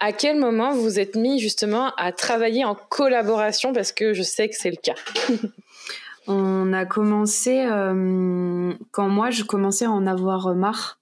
à 0.03 0.11
quel 0.11 0.37
moment 0.37 0.73
vous 0.75 0.99
êtes 0.99 1.15
mis 1.15 1.39
justement 1.39 1.95
à 1.95 2.11
travailler 2.11 2.65
en 2.65 2.75
collaboration? 2.75 3.73
Parce 3.73 3.93
que 3.93 4.13
je 4.13 4.23
sais 4.23 4.49
que 4.49 4.57
c'est 4.57 4.71
le 4.71 4.77
cas. 4.77 4.97
On 6.27 6.73
a 6.73 6.85
commencé 6.85 7.65
euh, 7.65 8.73
quand 8.91 9.09
moi 9.09 9.31
je 9.31 9.45
commençais 9.45 9.85
à 9.85 9.91
en 9.91 10.09
avoir 10.09 10.55
marre 10.57 10.99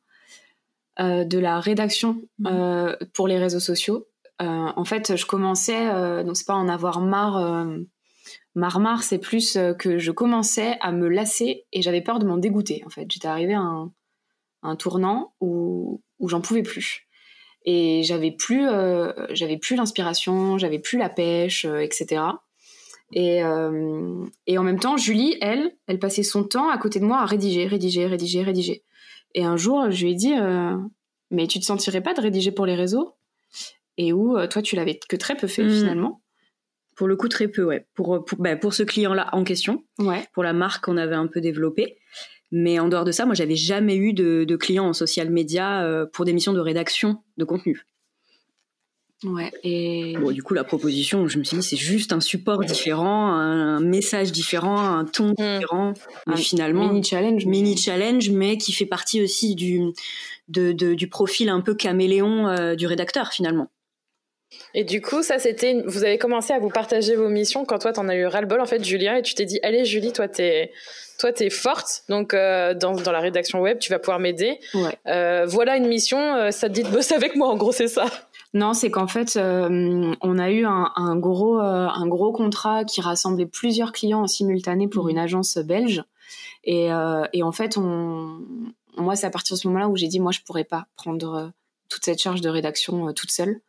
de 0.99 1.39
la 1.39 1.61
rédaction 1.61 2.23
mmh. 2.39 2.47
euh, 2.47 2.97
pour 3.15 3.29
les 3.29 3.39
réseaux 3.39 3.61
sociaux. 3.61 4.07
en 4.39 4.85
fait, 4.85 5.17
je 5.17 5.27
commençais, 5.27 6.25
donc 6.25 6.37
c'est 6.37 6.47
pas 6.47 6.55
en 6.55 6.69
avoir 6.69 7.01
marre, 7.01 7.67
marre 8.55 8.81
marre, 8.81 9.03
c'est 9.03 9.19
plus 9.19 9.59
que 9.79 9.99
je 9.99 10.11
commençais 10.11 10.77
à 10.81 10.93
me 10.93 11.09
lasser 11.09 11.65
et 11.73 11.83
j'avais 11.83 12.01
peur 12.01 12.19
de 12.19 12.27
m'en 12.27 12.39
dégoûter. 12.39 12.83
En 12.87 12.91
fait, 12.91 13.07
j'étais 13.11 13.29
arrivée 13.29 13.55
à 13.55 13.61
un, 13.61 13.93
un 14.63 14.77
tournant 14.77 15.35
où, 15.41 16.03
où 16.19 16.29
j'en 16.29 16.41
pouvais 16.41 16.63
plus 16.63 17.07
et 17.65 18.03
j'avais 18.03 18.31
plus 18.31 18.67
euh, 18.69 19.13
j'avais 19.31 19.59
plus 19.59 19.77
l'inspiration 19.77 20.57
j'avais 20.57 20.79
plus 20.79 20.99
la 20.99 21.11
pêche 21.11 21.65
euh, 21.67 21.81
etc 21.81 22.23
et, 23.13 23.43
euh, 23.43 24.25
et 24.47 24.57
en 24.57 24.63
même 24.63 24.79
temps 24.79 24.97
Julie 24.97 25.37
elle 25.41 25.77
elle 25.87 25.99
passait 25.99 26.23
son 26.23 26.45
temps 26.45 26.71
à 26.71 26.79
côté 26.79 27.01
de 27.01 27.05
moi 27.05 27.19
à 27.19 27.27
rédiger 27.27 27.67
rédiger 27.67 28.07
rédiger 28.07 28.43
rédiger 28.43 28.83
et 29.35 29.45
un 29.45 29.57
jour 29.57 29.91
je 29.91 30.05
lui 30.05 30.13
ai 30.13 30.15
dit 30.15 30.35
mais 31.31 31.47
tu 31.47 31.61
te 31.61 31.65
sentirais 31.65 32.01
pas 32.01 32.15
de 32.15 32.21
rédiger 32.21 32.53
pour 32.53 32.67
les 32.67 32.75
réseaux? 32.75 33.15
Et 33.97 34.13
où 34.13 34.37
toi 34.47 34.63
tu 34.63 34.77
l'avais 34.77 34.99
que 35.09 35.17
très 35.17 35.37
peu 35.37 35.47
fait 35.47 35.65
mmh. 35.65 35.71
finalement 35.71 36.23
pour 36.97 37.07
le 37.07 37.17
coup 37.17 37.29
très 37.29 37.49
peu 37.49 37.65
ouais 37.65 37.87
pour 37.95 38.25
pour, 38.25 38.39
bah, 38.39 38.57
pour 38.57 38.73
ce 38.73 38.83
client 38.83 39.15
là 39.15 39.29
en 39.33 39.45
question 39.45 39.85
ouais. 39.99 40.27
pour 40.33 40.43
la 40.43 40.53
marque 40.53 40.85
qu'on 40.85 40.97
avait 40.97 41.17
un 41.17 41.27
peu 41.27 41.41
développée 41.41 41.99
mais 42.53 42.79
en 42.79 42.89
dehors 42.89 43.05
de 43.05 43.13
ça, 43.13 43.27
moi, 43.27 43.35
j'avais 43.35 43.57
jamais 43.57 43.97
eu 43.97 44.13
de, 44.13 44.57
clients 44.57 44.89
en 44.89 44.93
social 44.93 45.31
media 45.31 45.85
euh, 45.85 46.07
pour 46.13 46.25
des 46.25 46.33
missions 46.33 46.53
de 46.53 46.61
rédaction 46.61 47.23
de 47.37 47.45
contenu. 47.45 47.83
Ouais. 49.25 49.51
Et 49.63 50.15
bon, 50.19 50.31
du 50.31 50.43
coup, 50.43 50.55
la 50.55 50.65
proposition, 50.65 51.29
je 51.29 51.39
me 51.39 51.45
suis 51.45 51.59
dit, 51.59 51.63
c'est 51.63 51.77
juste 51.77 52.13
un 52.13 52.21
support 52.21 52.65
différent, 52.65 53.29
un, 53.29 53.81
message 53.81 54.33
différent, 54.33 54.79
un 54.79 55.05
ton 55.05 55.35
hmm. 55.39 55.59
différent, 55.59 55.95
mais 56.27 56.37
finalement 56.37 56.89
mini 56.89 57.05
challenge, 57.05 57.45
mini 57.45 57.77
challenge, 57.77 58.31
mais 58.31 58.57
qui 58.57 58.73
fait 58.73 58.87
partie 58.87 59.23
aussi 59.23 59.55
du 59.55 59.93
du 60.49 61.09
profil 61.09 61.49
un 61.49 61.61
peu 61.61 61.75
caméléon 61.75 62.49
euh, 62.49 62.75
du 62.75 62.87
rédacteur 62.87 63.33
finalement. 63.33 63.69
Et 64.75 64.85
du 64.85 65.01
coup, 65.01 65.23
ça, 65.23 65.39
c'était. 65.39 65.83
Vous 65.87 66.03
avez 66.03 66.19
commencé 66.19 66.53
à 66.53 66.59
vous 66.59 66.71
partager 66.71 67.15
vos 67.15 67.29
missions 67.29 67.65
quand 67.65 67.79
toi, 67.79 67.93
t'en 67.93 68.09
as 68.09 68.17
eu 68.17 68.27
ras-le-bol, 68.27 68.61
en 68.61 68.67
fait, 68.67 68.83
Julien, 68.83 69.17
et 69.17 69.23
tu 69.23 69.35
t'es 69.35 69.45
dit, 69.45 69.61
allez, 69.63 69.85
Julie, 69.85 70.13
toi, 70.13 70.27
t'es 70.27 70.73
toi, 71.21 71.33
tu 71.33 71.45
es 71.45 71.51
forte, 71.51 72.05
donc 72.09 72.33
euh, 72.33 72.73
dans, 72.73 72.95
dans, 72.95 73.13
la 73.13 73.21
rédaction 73.21 73.61
web, 73.61 73.79
tu 73.79 73.93
vas 73.93 73.99
pouvoir 73.99 74.19
m'aider. 74.19 74.59
Euh, 75.07 75.45
voilà 75.47 75.77
une 75.77 75.87
mission, 75.87 76.19
euh, 76.19 76.51
ça 76.51 76.69
te 76.69 76.73
dit 76.73 76.83
de 76.83 76.89
bosser 76.89 77.15
avec 77.15 77.37
moi, 77.37 77.49
en 77.49 77.57
gros, 77.57 77.73
c'est 77.73 77.89
ça. 77.89 78.07
Non, 78.53 78.75
c'est 78.75 78.91
qu'en 78.91 79.07
fait, 79.07 79.39
on 79.39 80.39
a 80.39 80.51
eu 80.51 80.65
un, 80.65 80.91
un 80.97 81.17
gros, 81.17 81.59
un 81.59 82.07
gros 82.09 82.33
contrat 82.33 82.85
qui 82.85 83.01
rassemblait 83.01 83.47
plusieurs 83.47 83.93
clients 83.93 84.23
en 84.23 84.27
simultané 84.27 84.89
pour 84.89 85.07
mmh. 85.07 85.11
une 85.11 85.19
agence 85.19 85.59
belge. 85.59 86.03
Et, 86.65 86.89
et 87.33 87.43
en 87.43 87.53
fait, 87.53 87.77
on, 87.77 88.41
moi, 88.97 89.15
c'est 89.15 89.27
à 89.27 89.31
partir 89.31 89.55
de 89.57 89.61
ce 89.61 89.69
moment-là 89.69 89.89
où 89.89 89.97
j'ai 89.97 90.09
dit, 90.09 90.19
moi, 90.19 90.33
je 90.33 90.41
pourrais 90.41 90.65
pas 90.65 90.87
prendre 90.97 91.53
toute 91.89 92.05
cette 92.05 92.21
charge 92.21 92.41
de 92.41 92.49
rédaction 92.49 93.13
toute 93.13 93.31
seule 93.31 93.61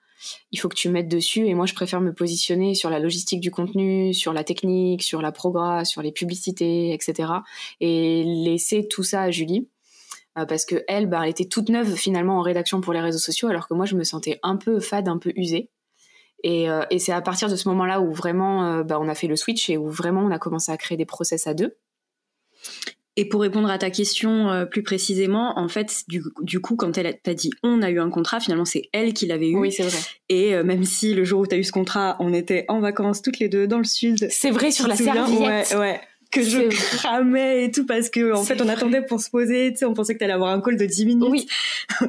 il 0.51 0.59
faut 0.59 0.69
que 0.69 0.75
tu 0.75 0.89
mettes 0.89 1.07
dessus. 1.07 1.47
Et 1.47 1.53
moi, 1.53 1.65
je 1.65 1.73
préfère 1.73 2.01
me 2.01 2.13
positionner 2.13 2.75
sur 2.75 2.89
la 2.89 2.99
logistique 2.99 3.39
du 3.39 3.51
contenu, 3.51 4.13
sur 4.13 4.33
la 4.33 4.43
technique, 4.43 5.03
sur 5.03 5.21
la 5.21 5.31
progrès, 5.31 5.85
sur 5.85 6.01
les 6.01 6.11
publicités, 6.11 6.93
etc. 6.93 7.31
Et 7.79 8.23
laisser 8.23 8.87
tout 8.87 9.03
ça 9.03 9.23
à 9.23 9.31
Julie. 9.31 9.67
Euh, 10.37 10.45
parce 10.45 10.65
que 10.65 10.83
elle, 10.87 11.07
bah, 11.07 11.21
elle 11.23 11.29
était 11.29 11.45
toute 11.45 11.69
neuve 11.69 11.95
finalement 11.95 12.39
en 12.39 12.41
rédaction 12.41 12.81
pour 12.81 12.93
les 12.93 13.01
réseaux 13.01 13.19
sociaux, 13.19 13.49
alors 13.49 13.67
que 13.67 13.73
moi, 13.73 13.85
je 13.85 13.95
me 13.95 14.03
sentais 14.03 14.39
un 14.43 14.57
peu 14.57 14.79
fade, 14.79 15.07
un 15.07 15.17
peu 15.17 15.33
usée. 15.35 15.69
Et, 16.43 16.69
euh, 16.69 16.83
c'est 16.97 17.11
à 17.11 17.21
partir 17.21 17.49
de 17.49 17.55
ce 17.55 17.67
moment-là 17.69 18.01
où 18.01 18.11
vraiment, 18.11 18.65
euh, 18.65 18.83
bah, 18.83 18.99
on 18.99 19.07
a 19.07 19.15
fait 19.15 19.27
le 19.27 19.35
switch 19.35 19.69
et 19.69 19.77
où 19.77 19.89
vraiment 19.89 20.21
on 20.21 20.31
a 20.31 20.39
commencé 20.39 20.71
à 20.71 20.77
créer 20.77 20.97
des 20.97 21.05
process 21.05 21.47
à 21.47 21.53
deux. 21.53 21.77
Et 23.17 23.27
pour 23.27 23.41
répondre 23.41 23.69
à 23.69 23.77
ta 23.77 23.89
question 23.89 24.49
euh, 24.49 24.65
plus 24.65 24.83
précisément, 24.83 25.59
en 25.59 25.67
fait, 25.67 26.05
du, 26.07 26.61
coup, 26.61 26.77
quand 26.77 26.97
elle 26.97 27.19
t'a 27.21 27.33
dit 27.33 27.51
on 27.61 27.81
a 27.81 27.89
eu 27.89 27.99
un 27.99 28.09
contrat, 28.09 28.39
finalement, 28.39 28.63
c'est 28.63 28.89
elle 28.93 29.13
qui 29.13 29.27
l'avait 29.27 29.49
eu. 29.49 29.57
Oui, 29.57 29.71
c'est 29.71 29.83
vrai. 29.83 29.99
Et 30.29 30.55
euh, 30.55 30.63
même 30.63 30.85
si 30.85 31.13
le 31.13 31.25
jour 31.25 31.41
où 31.41 31.47
tu 31.47 31.53
as 31.53 31.57
eu 31.57 31.63
ce 31.65 31.73
contrat, 31.73 32.15
on 32.19 32.33
était 32.33 32.63
en 32.69 32.79
vacances 32.79 33.21
toutes 33.21 33.39
les 33.39 33.49
deux 33.49 33.67
dans 33.67 33.79
le 33.79 33.83
sud. 33.83 34.27
C'est 34.29 34.51
vrai, 34.51 34.71
sur 34.71 34.87
la 34.87 34.95
serviette. 34.95 35.73
Ouais, 35.73 35.77
ouais 35.77 36.01
que 36.31 36.41
je 36.41 36.69
cramais 36.97 37.65
et 37.65 37.71
tout 37.71 37.85
parce 37.85 38.09
que 38.09 38.33
en 38.33 38.43
fait 38.43 38.61
on 38.61 38.69
attendait 38.69 39.05
pour 39.05 39.19
se 39.19 39.29
poser, 39.29 39.71
tu 39.71 39.79
sais, 39.79 39.85
on 39.85 39.93
pensait 39.93 40.13
que 40.13 40.19
t'allais 40.19 40.33
avoir 40.33 40.51
un 40.51 40.61
call 40.61 40.77
de 40.77 40.85
10 40.85 41.05
minutes. 41.05 41.27
Oui. 41.29 41.47
Au 42.01 42.07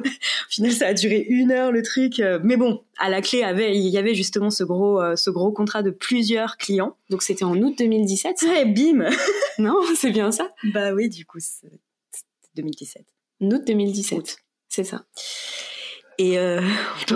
final, 0.49 0.71
ça 0.71 0.87
a 0.87 0.93
duré 0.93 1.25
une 1.29 1.51
heure 1.51 1.71
le 1.71 1.81
truc. 1.81 2.21
Mais 2.43 2.57
bon, 2.57 2.81
à 2.97 3.09
la 3.09 3.21
clé, 3.21 3.43
il 3.73 3.89
y 3.89 3.97
avait 3.97 4.15
justement 4.15 4.49
ce 4.49 4.63
gros, 4.63 5.01
euh, 5.01 5.15
ce 5.15 5.29
gros 5.29 5.51
contrat 5.51 5.83
de 5.83 5.91
plusieurs 5.91 6.57
clients. 6.57 6.95
Donc 7.09 7.23
c'était 7.23 7.43
en 7.43 7.57
août 7.57 7.75
2017. 7.77 8.43
Ouais, 8.43 8.65
bim. 8.65 9.09
non, 9.59 9.75
c'est 9.95 10.11
bien 10.11 10.31
ça. 10.31 10.53
Bah 10.73 10.93
oui, 10.93 11.09
du 11.09 11.25
coup, 11.25 11.39
c'est 11.39 11.79
2017. 12.55 13.03
Août 13.41 13.61
2017. 13.65 14.37
C'est 14.69 14.83
ça. 14.83 15.05
Et 16.17 16.37
euh, 16.37 16.61
on, 17.01 17.05
te 17.05 17.13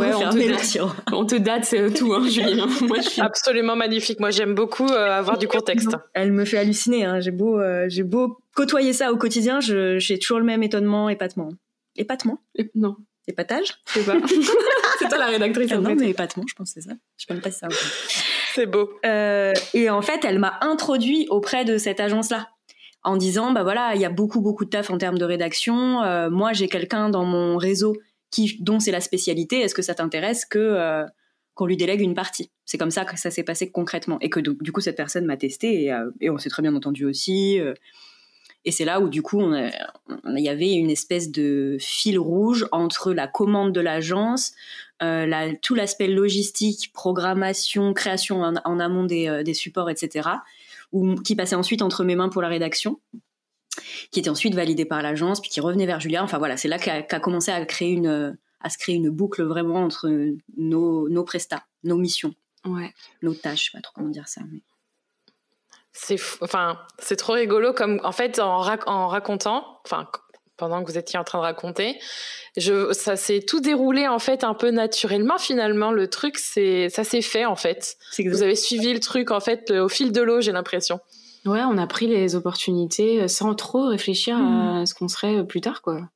on, 1.14 1.26
te 1.26 1.36
date, 1.36 1.66
c'est 1.66 1.94
tout, 1.94 2.14
hein, 2.14 2.28
Julie. 2.30 2.62
Moi, 2.82 2.98
je 3.02 3.10
suis... 3.10 3.22
Absolument 3.22 3.76
magnifique. 3.76 4.20
Moi, 4.20 4.32
j'aime 4.32 4.56
beaucoup 4.56 4.88
euh, 4.88 5.12
avoir 5.12 5.38
du 5.38 5.48
contexte. 5.48 5.96
Elle 6.14 6.32
me 6.32 6.46
fait 6.46 6.58
halluciner. 6.58 7.06
Hein. 7.06 7.20
J'ai 7.20 7.32
beau, 7.32 7.60
euh, 7.60 7.86
j'ai 7.90 8.04
beau 8.04 8.40
côtoyer 8.56 8.94
ça 8.94 9.12
au 9.12 9.18
quotidien, 9.18 9.60
j'ai 9.60 10.20
toujours 10.20 10.40
le 10.40 10.46
même 10.46 10.64
étonnement, 10.64 11.10
épatement. 11.10 11.50
Épatement? 11.96 12.40
Non. 12.76 12.96
Épatage? 13.28 13.76
C'est 13.86 14.06
pas. 14.06 14.16
c'est 15.00 15.10
toi 15.10 15.18
la 15.18 15.26
rédactrice. 15.26 15.72
Ah 15.74 15.78
non, 15.78 15.96
mais 15.96 16.10
épatement, 16.10 16.44
je 16.48 16.56
pense 16.56 16.74
que 16.74 16.82
c'est 16.82 16.88
ça. 16.88 16.96
Je 17.18 17.26
sais 17.26 17.34
même 17.34 17.42
pas 17.42 17.52
si 17.52 17.60
ça. 17.60 17.68
c'est 18.56 18.66
beau. 18.66 18.90
et 19.04 19.90
en 19.90 20.02
fait, 20.02 20.24
elle 20.24 20.40
m'a 20.40 20.58
introduit 20.62 21.28
auprès 21.30 21.66
de 21.66 21.78
cette 21.78 22.00
agence-là 22.00 22.48
en 23.04 23.16
disant 23.16 23.52
bah 23.52 23.64
voilà 23.64 23.92
il 23.96 24.02
y 24.02 24.06
a 24.06 24.10
beaucoup 24.10 24.42
beaucoup 24.42 24.66
de 24.66 24.70
taf 24.72 24.90
en 24.90 24.98
termes 24.98 25.20
de 25.20 25.24
rédaction 25.24 26.02
moi 26.30 26.52
j'ai 26.54 26.68
quelqu'un 26.68 27.10
dans 27.10 27.24
mon 27.24 27.56
réseau 27.56 27.96
qui, 28.32 28.58
dont 28.60 28.80
c'est 28.80 28.92
la 28.92 29.02
spécialité, 29.02 29.62
est-ce 29.62 29.76
que 29.76 29.82
ça 29.82 29.96
t'intéresse 29.96 30.46
que 30.46 30.60
euh, 30.60 31.06
qu'on 31.54 31.66
lui 31.66 31.78
délègue 31.78 32.02
une 32.02 32.14
partie? 32.14 32.52
C'est 32.66 32.78
comme 32.78 32.92
ça 32.92 33.06
que 33.06 33.18
ça 33.18 33.32
s'est 33.32 33.44
passé 33.44 33.72
concrètement 33.72 34.18
et 34.20 34.30
que 34.30 34.40
du 34.40 34.72
coup 34.72 34.82
cette 34.82 34.98
personne 34.98 35.26
m'a 35.26 35.38
testé 35.38 35.84
et, 35.84 35.94
euh, 35.94 36.10
et 36.20 36.30
on 36.30 36.38
s'est 36.38 36.50
très 36.50 36.62
bien 36.62 36.76
entendu 36.76 37.06
aussi. 37.06 37.60
Euh. 37.60 37.74
et 38.66 38.72
c'est 38.72 38.86
là 38.86 39.00
où 39.00 39.10
du 39.10 39.22
coup 39.22 39.42
il 39.42 40.44
y 40.44 40.50
avait 40.50 40.74
une 40.74 40.90
espèce 40.90 41.32
de 41.32 41.78
fil 41.80 42.20
rouge 42.20 42.68
entre 42.72 43.14
la 43.14 43.28
commande 43.28 43.72
de 43.72 43.82
l'agence, 43.82 44.54
la, 45.00 45.54
tout 45.56 45.76
l'aspect 45.76 46.08
logistique, 46.08 46.92
programmation, 46.94 47.94
création 47.94 48.42
en, 48.42 48.80
amont 48.80 49.06
des, 49.06 49.54
supports, 49.54 49.90
etc. 49.90 50.30
Qui 51.24 51.36
passait 51.36 51.56
ensuite 51.56 51.82
entre 51.82 52.04
mes 52.04 52.16
mains 52.16 52.30
pour 52.30 52.42
la 52.42 52.48
rédaction 52.50 53.00
qui 54.12 54.20
était 54.20 54.30
ensuite 54.30 54.56
validé 54.56 54.86
par 54.86 55.02
l'agence, 55.02 55.42
puis 55.42 55.50
qui 55.50 55.60
revenait 55.60 55.86
vers 55.86 56.00
Julia. 56.00 56.24
Enfin 56.24 56.38
voilà, 56.38 56.58
c'est 56.58 56.68
là 56.68 56.80
qu'a 56.80 57.20
commencé 57.20 57.52
à 57.52 57.66
créer 57.66 57.92
une 57.92 58.38
à 58.62 58.70
se 58.70 58.78
créer 58.78 58.96
une 58.96 59.10
boucle 59.10 59.44
vraiment 59.44 59.84
entre 59.84 60.10
nos, 60.58 61.08
nos 61.10 61.24
prestats, 61.24 61.64
nos 61.84 61.98
missions, 61.98 62.34
ouais. 62.66 62.92
nos 63.22 63.36
tâches, 63.36 63.66
je 63.66 63.72
sais 63.72 63.78
pas 63.78 63.82
trop 63.82 63.94
comment 63.96 64.10
dire 64.10 64.28
ça. 64.28 64.42
Mais... 64.52 64.62
C'est 65.92 66.20
enfin 66.42 66.80
c'est 67.00 67.16
trop 67.16 67.34
rigolo 67.34 67.74
comme 67.74 68.02
en 68.04 68.12
fait 68.12 68.40
en, 68.40 68.66
en 68.88 69.08
racontant, 69.08 69.80
enfin 69.86 70.08
pendant 70.58 70.84
que 70.84 70.92
vous 70.92 70.98
étiez 70.98 71.20
en 71.20 71.24
train 71.24 71.38
de 71.38 71.44
raconter, 71.44 72.00
je, 72.58 72.92
ça 72.92 73.16
s'est 73.16 73.42
tout 73.42 73.60
déroulé 73.60 74.08
en 74.08 74.20
fait 74.20 74.44
un 74.44 74.56
peu 74.56 74.72
naturellement 74.72 75.38
finalement. 75.38 75.92
Le 75.92 76.10
truc, 76.10 76.40
c'est 76.40 76.90
ça 76.90 77.04
s'est 77.04 77.22
fait 77.22 77.46
en 77.46 77.56
fait. 77.56 77.96
Vous 78.26 78.42
avez 78.42 78.56
suivi 78.56 78.92
le 78.92 79.00
truc 79.00 79.30
en 79.32 79.40
fait 79.40 79.70
au 79.72 79.88
fil 79.88 80.12
de 80.12 80.22
l'eau, 80.22 80.42
j'ai 80.42 80.52
l'impression. 80.52 81.00
Ouais, 81.48 81.62
on 81.64 81.78
a 81.78 81.88
pris 81.88 82.08
les 82.08 82.36
opportunités 82.36 83.22
euh, 83.22 83.28
sans 83.28 83.56
trop 83.56 83.88
réfléchir 83.88 84.38
à 84.38 84.82
mmh. 84.82 84.86
ce 84.86 84.94
qu'on 84.94 85.08
serait 85.08 85.38
euh, 85.38 85.44
plus 85.44 85.62
tard, 85.62 85.82
quoi. 85.82 86.10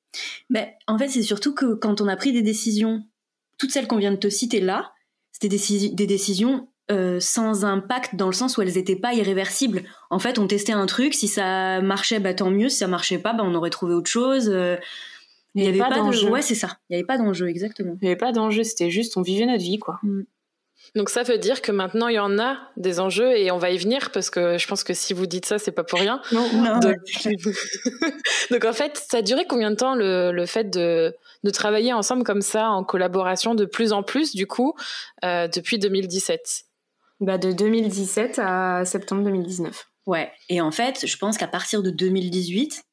Mais 0.49 0.75
en 0.87 0.97
fait, 0.97 1.07
c'est 1.07 1.23
surtout 1.23 1.53
que 1.53 1.73
quand 1.73 2.01
on 2.01 2.07
a 2.07 2.17
pris 2.17 2.33
des 2.33 2.41
décisions, 2.41 3.03
toutes 3.57 3.71
celles 3.71 3.87
qu'on 3.87 3.97
vient 3.97 4.11
de 4.11 4.17
te 4.17 4.29
citer 4.29 4.59
là, 4.59 4.91
c'était 5.31 5.47
des, 5.47 5.89
des 5.89 6.07
décisions 6.07 6.67
sans 7.19 7.63
impact 7.63 8.17
dans 8.17 8.25
le 8.25 8.33
sens 8.33 8.57
où 8.57 8.61
elles 8.61 8.73
n'étaient 8.73 8.97
pas 8.97 9.13
irréversibles. 9.13 9.83
En 10.09 10.19
fait, 10.19 10.39
on 10.39 10.45
testait 10.45 10.73
un 10.73 10.85
truc, 10.87 11.13
si 11.13 11.29
ça 11.29 11.79
marchait, 11.79 12.19
bah 12.19 12.33
tant 12.33 12.51
mieux. 12.51 12.67
Si 12.67 12.79
ça 12.79 12.87
marchait 12.87 13.17
pas, 13.17 13.31
bah 13.31 13.43
on 13.45 13.55
aurait 13.55 13.69
trouvé 13.69 13.93
autre 13.93 14.09
chose. 14.09 14.47
il 15.55 15.61
n'y 15.63 15.69
avait, 15.69 15.77
pas, 15.77 15.95
d'enjeu. 15.95 16.29
Ouais, 16.29 16.41
c'est 16.41 16.53
ça. 16.53 16.79
Il 16.89 16.93
n'y 16.93 16.97
avait 16.97 17.07
pas 17.07 17.17
d'enjeu, 17.17 17.47
exactement. 17.47 17.95
Il 18.01 18.03
n'y 18.03 18.09
avait 18.09 18.17
pas 18.17 18.33
d'enjeu. 18.33 18.65
C'était 18.65 18.89
juste, 18.89 19.15
on 19.15 19.21
vivait 19.21 19.45
notre 19.45 19.63
vie, 19.63 19.79
quoi. 19.79 19.99
Mm. 20.03 20.23
Donc 20.93 21.09
ça 21.09 21.23
veut 21.23 21.37
dire 21.37 21.61
que 21.61 21.71
maintenant 21.71 22.09
il 22.09 22.15
y 22.15 22.19
en 22.19 22.37
a 22.37 22.57
des 22.75 22.99
enjeux 22.99 23.37
et 23.37 23.49
on 23.49 23.57
va 23.57 23.69
y 23.69 23.77
venir 23.77 24.11
parce 24.11 24.29
que 24.29 24.57
je 24.57 24.67
pense 24.67 24.83
que 24.83 24.93
si 24.93 25.13
vous 25.13 25.25
dites 25.25 25.45
ça 25.45 25.57
c'est 25.57 25.71
pas 25.71 25.85
pour 25.85 25.99
rien. 25.99 26.21
Non. 26.33 26.45
Donc... 28.51 28.65
en 28.65 28.73
fait 28.73 29.01
ça 29.09 29.19
a 29.19 29.21
duré 29.21 29.45
combien 29.47 29.71
de 29.71 29.77
temps 29.77 29.95
le, 29.95 30.33
le 30.33 30.45
fait 30.45 30.69
de, 30.69 31.15
de, 31.43 31.49
travailler 31.49 31.93
ensemble 31.93 32.23
comme 32.23 32.41
ça 32.41 32.69
en 32.69 32.83
collaboration 32.83 33.55
de 33.55 33.63
plus 33.63 33.93
en 33.93 34.03
plus 34.03 34.35
du 34.35 34.47
coup 34.47 34.73
euh, 35.23 35.47
depuis 35.47 35.79
2017 35.79 36.63
bah 37.21 37.37
de 37.37 37.51
2017 37.53 38.39
à 38.39 38.83
septembre 38.83 39.23
2019. 39.23 39.87
Ouais 40.07 40.29
et 40.49 40.59
en 40.59 40.71
fait 40.71 41.05
je 41.05 41.17
pense 41.17 41.37
qu'à 41.37 41.47
partir 41.47 41.83
de 41.83 41.89
2018 41.89 42.83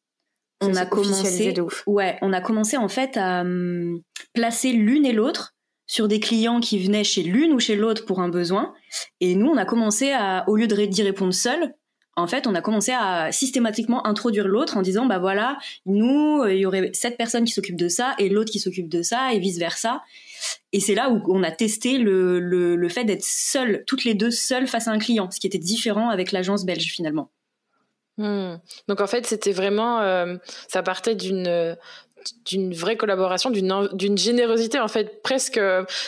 on 0.61 0.76
a 0.76 0.87
commencé 0.87 1.52
ouais 1.87 2.17
on 2.23 2.33
a 2.33 2.40
commencé 2.40 2.76
en 2.76 2.88
fait 2.88 3.17
à 3.17 3.40
hum, 3.40 4.00
placer 4.35 4.71
l'une 4.71 5.05
et 5.05 5.12
l'autre 5.12 5.55
sur 5.88 6.07
des 6.07 6.21
clients 6.21 6.61
qui 6.61 6.78
venaient 6.78 7.02
chez 7.02 7.25
l'une 7.25 7.52
ou 7.52 7.59
chez 7.59 7.75
l'autre 7.75 8.04
pour 8.04 8.21
un 8.21 8.28
besoin. 8.28 8.75
Et 9.21 9.35
nous, 9.35 9.49
on 9.49 9.57
a 9.57 9.64
commencé 9.64 10.12
à, 10.12 10.45
au 10.47 10.54
lieu 10.54 10.68
d'y 10.68 11.02
répondre 11.02 11.35
seul, 11.35 11.75
en 12.18 12.26
fait, 12.26 12.49
on 12.49 12.54
a 12.57 12.61
commencé 12.61 12.92
à 12.92 13.30
systématiquement 13.30 14.04
introduire 14.04 14.49
l'autre 14.49 14.76
en 14.76 14.83
disant, 14.83 15.07
bah 15.07 15.18
voilà, 15.18 15.57
nous, 15.87 16.45
il 16.47 16.59
y 16.59 16.66
aurait 16.66 16.90
cette 16.92 17.16
personne 17.16 17.45
qui 17.45 17.52
s'occupe 17.52 17.76
de 17.76 17.88
ça 17.88 18.16
et 18.18 18.28
l'autre 18.28 18.50
qui 18.50 18.59
s'occupe 18.59 18.88
de 18.88 19.02
ça 19.02 19.33
et 19.33 19.38
vice 19.38 19.59
versa. 19.59 20.02
Et 20.73 20.80
c'est 20.80 20.97
là 20.97 21.11
où 21.11 21.23
on 21.28 21.45
a 21.45 21.52
testé 21.52 21.97
le, 21.99 22.40
le, 22.40 22.88
fait 22.88 23.04
d'être 23.04 23.25
seul, 23.25 23.85
toutes 23.87 24.04
les 24.04 24.14
deux 24.14 24.33
seules 24.33 24.66
face 24.66 24.88
à 24.88 24.90
un 24.90 24.99
client, 24.99 25.30
ce 25.30 25.38
qui 25.38 25.47
était 25.47 25.59
différent 25.59 26.11
avec 26.11 26.33
l'agence 26.33 26.64
belge 26.64 26.90
finalement. 26.90 27.30
Hmm. 28.16 28.57
Donc 28.88 29.00
en 29.00 29.07
fait, 29.07 29.25
c'était 29.25 29.52
vraiment, 29.52 30.00
euh, 30.00 30.37
ça 30.66 30.83
partait 30.83 31.14
d'une 31.14 31.76
d'une 32.44 32.75
vraie 32.75 32.97
collaboration, 32.97 33.50
d'une 33.50 34.18
générosité 34.18 34.78
en 34.78 34.88
fait 34.88 35.23
presque. 35.23 35.61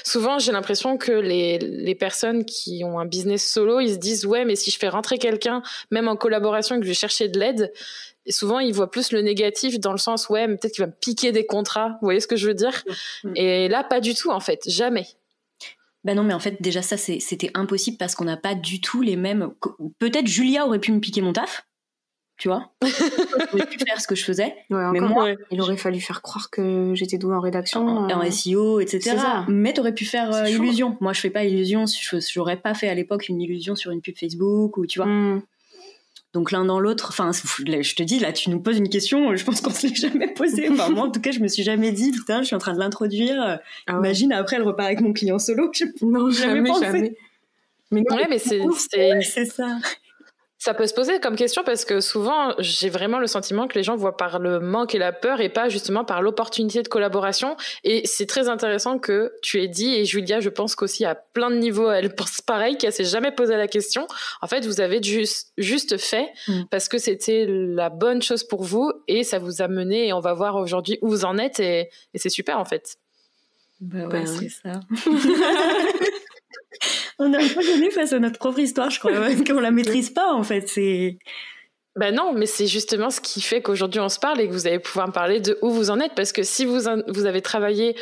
Souvent, 0.05 0.39
j'ai 0.39 0.53
l'impression 0.53 0.97
que 0.99 1.13
les, 1.13 1.59
les 1.59 1.95
personnes 1.95 2.45
qui 2.45 2.83
ont 2.85 2.99
un 2.99 3.07
business 3.07 3.51
solo, 3.51 3.81
ils 3.81 3.95
se 3.95 3.99
disent 3.99 4.27
ouais, 4.27 4.45
mais 4.45 4.57
si 4.57 4.71
je 4.71 4.79
fais 4.79 4.89
rentrer 4.89 5.19
quelqu'un, 5.19 5.63
même 5.91 6.09
en 6.09 6.17
collaboration, 6.17 6.77
que 6.77 6.83
je 6.83 6.89
vais 6.89 6.95
chercher 6.95 7.29
de 7.29 7.39
l'aide, 7.39 7.73
souvent 8.29 8.59
ils 8.59 8.73
voient 8.73 8.91
plus 8.91 9.13
le 9.13 9.23
négatif 9.23 9.81
dans 9.81 9.93
le 9.93 9.99
sens 9.99 10.29
ouais, 10.29 10.47
mais 10.47 10.57
peut-être 10.57 10.75
qu'il 10.75 10.85
va 10.85 10.89
me 10.89 10.97
piquer 10.99 11.33
des 11.33 11.47
contrats. 11.47 11.99
Vous 12.01 12.07
voyez 12.07 12.21
ce 12.21 12.27
que 12.27 12.37
je 12.37 12.47
veux 12.47 12.55
dire? 12.55 12.85
Et 13.35 13.69
là, 13.69 13.85
pas 13.85 14.01
du 14.01 14.15
tout 14.15 14.31
en 14.31 14.41
fait, 14.41 14.63
jamais. 14.67 15.07
Ben 16.05 16.17
non, 16.17 16.23
mais 16.23 16.33
en 16.33 16.41
fait, 16.41 16.57
déjà 16.61 16.81
ça, 16.81 16.97
c'était 16.97 17.51
impossible 17.55 17.99
parce 17.99 18.15
qu'on 18.15 18.25
n'a 18.25 18.39
pas 18.39 18.55
du 18.55 18.81
tout 18.81 19.03
les 19.03 19.17
mêmes. 19.17 19.51
Peut-être 19.99 20.27
Julia 20.27 20.67
aurait 20.67 20.79
pu 20.79 20.93
me 20.93 21.01
piquer 21.01 21.21
mon 21.21 21.35
taf, 21.35 21.67
tu 22.41 22.49
vois. 22.49 22.71
je 22.83 23.47
pouvais 23.51 23.67
plus 23.67 23.79
faire 23.79 24.01
ce 24.01 24.07
que 24.07 24.15
je 24.15 24.25
faisais. 24.25 24.55
mais 24.71 25.01
moi, 25.01 25.29
il 25.51 25.61
aurait 25.61 25.77
fallu 25.77 26.01
faire 26.01 26.23
croire 26.23 26.49
que 26.51 26.93
j'étais 26.95 27.19
douée 27.19 27.37
en 27.37 27.41
rédaction, 27.41 27.87
en, 27.87 28.09
euh, 28.09 28.31
SEO, 28.31 28.81
etc. 28.81 29.15
Mais 29.47 29.75
t'aurais 29.75 29.95
pu 29.95 30.07
faire 30.07 30.33
euh, 30.33 30.49
illusion. 30.49 30.97
Moi, 31.01 31.13
je 31.13 31.21
fais 31.21 31.29
pas 31.29 31.45
illusion. 31.45 31.85
J'aurais 32.33 32.57
pas 32.57 32.73
fait 32.73 32.89
à 32.89 32.95
l'époque 32.95 33.29
une 33.29 33.43
illusion 33.43 33.77
sur 33.77 33.91
une 33.91 34.01
pub 34.01 34.17
Facebook 34.17 34.79
ou 34.79 34.87
tu 34.87 35.01
vois. 35.01 35.07
Hmm. 35.07 35.43
Donc 36.33 36.51
l'un 36.51 36.65
dans 36.65 36.81
l'autre, 36.81 37.09
enfin, 37.11 37.33
je 37.33 37.95
te 37.95 38.03
dis, 38.03 38.21
là, 38.21 38.33
tu 38.33 38.49
nous 38.51 38.61
poses 38.61 38.79
une 38.79 38.89
question, 38.89 39.37
je 39.37 39.45
pense 39.45 39.61
qu'on 39.61 39.71
se 39.71 39.87
l'est 39.87 39.95
jamais 39.95 40.33
posée. 40.33 40.71
Enfin, 40.71 40.89
moi, 40.89 41.09
en 41.09 41.11
tout 41.11 41.21
cas, 41.21 41.33
je 41.33 41.41
me 41.41 41.49
suis 41.49 41.63
jamais 41.63 41.93
dit, 41.93 42.11
putain, 42.11 42.41
je 42.41 42.47
suis 42.47 42.57
en 42.57 42.61
train 42.61 42.73
de 42.73 42.79
l'introduire. 42.79 43.59
Ah 43.87 43.93
Imagine, 43.99 44.33
après, 44.33 44.57
elle 44.57 44.63
repart 44.63 44.87
avec 44.87 45.01
mon 45.03 45.13
client 45.13 45.39
solo. 45.39 45.71
Non, 46.01 46.31
jamais, 46.31 46.71
jamais. 46.81 47.13
Mais 47.91 48.03
non, 48.09 48.17
mais 48.31 48.39
c'est 48.39 49.45
ça. 49.45 49.79
Ça 50.63 50.75
peut 50.75 50.87
se 50.87 50.93
poser 50.93 51.21
comme 51.21 51.37
question 51.37 51.65
parce 51.65 51.87
que 51.87 52.01
souvent, 52.01 52.53
j'ai 52.59 52.91
vraiment 52.91 53.19
le 53.19 53.27
sentiment 53.27 53.67
que 53.67 53.77
les 53.77 53.83
gens 53.83 53.97
voient 53.97 54.19
par 54.19 54.39
le 54.39 54.61
manque 54.61 54.95
et 54.95 54.99
la 54.99 55.11
peur 55.11 55.41
et 55.41 55.49
pas 55.49 55.71
justement 55.71 56.05
par 56.05 56.21
l'opportunité 56.21 56.83
de 56.83 56.89
collaboration. 56.89 57.57
Et 57.83 58.07
c'est 58.07 58.27
très 58.27 58.51
intéressant 58.51 58.99
que 58.99 59.33
tu 59.41 59.63
aies 59.63 59.69
dit, 59.69 59.95
et 59.95 60.05
Julia, 60.05 60.41
je 60.41 60.51
pense 60.51 60.75
qu'aussi 60.75 61.07
à 61.07 61.15
plein 61.15 61.51
de 61.51 61.57
niveaux, 61.57 61.91
elle 61.91 62.15
pense 62.15 62.43
pareil, 62.47 62.77
qu'elle 62.77 62.93
s'est 62.93 63.05
jamais 63.05 63.33
posé 63.33 63.57
la 63.57 63.69
question. 63.69 64.07
En 64.43 64.49
fait, 64.49 64.67
vous 64.67 64.83
avez 64.83 65.03
juste, 65.03 65.55
juste 65.57 65.97
fait 65.97 66.31
mm. 66.47 66.65
parce 66.71 66.91
que 66.91 66.99
c'était 66.99 67.47
la 67.49 67.89
bonne 67.89 68.21
chose 68.21 68.45
pour 68.45 68.63
vous 68.63 68.93
et 69.09 69.25
ça 69.25 69.39
vous 69.39 69.63
a 69.63 69.69
mené 69.69 70.09
et 70.09 70.13
on 70.13 70.21
va 70.21 70.35
voir 70.35 70.57
aujourd'hui 70.57 70.99
où 71.01 71.09
vous 71.09 71.25
en 71.25 71.39
êtes 71.39 71.59
et, 71.59 71.89
c'est 72.15 72.29
super 72.29 72.59
en 72.59 72.67
fait. 72.67 72.99
Bah 73.81 74.01
ouais, 74.01 74.09
ben 74.09 74.27
c'est 74.27 74.51
ça. 74.51 74.81
on 77.19 77.33
est 77.33 77.37
un 77.37 77.49
peu 77.49 77.63
gêné 77.63 77.91
face 77.91 78.13
à 78.13 78.19
notre 78.19 78.39
propre 78.39 78.59
histoire, 78.59 78.91
je 78.91 78.99
crois, 78.99 79.13
qu'on 79.47 79.61
la 79.61 79.71
maîtrise 79.71 80.11
pas 80.11 80.33
en 80.33 80.43
fait. 80.43 80.69
C'est 80.69 81.19
ben 81.97 82.15
non, 82.15 82.33
mais 82.33 82.47
c'est 82.47 82.69
justement 82.69 83.11
ce 83.11 83.21
qui 83.21 83.41
fait 83.41 83.63
qu'aujourd'hui 83.63 84.01
on 84.01 84.09
se 84.09 84.19
parle 84.19 84.41
et 84.41 84.49
que 84.49 84.53
vous 84.53 84.67
allez 84.67 84.79
pouvoir 84.79 85.09
me 85.09 85.13
parler 85.13 85.41
de 85.41 85.59
où 85.61 85.71
vous 85.71 85.91
en 85.91 85.99
êtes, 85.99 86.15
parce 86.15 86.33
que 86.33 86.43
si 86.43 86.65
vous, 86.65 86.83
vous 87.09 87.27
avez 87.27 87.43
travaillé 87.43 87.97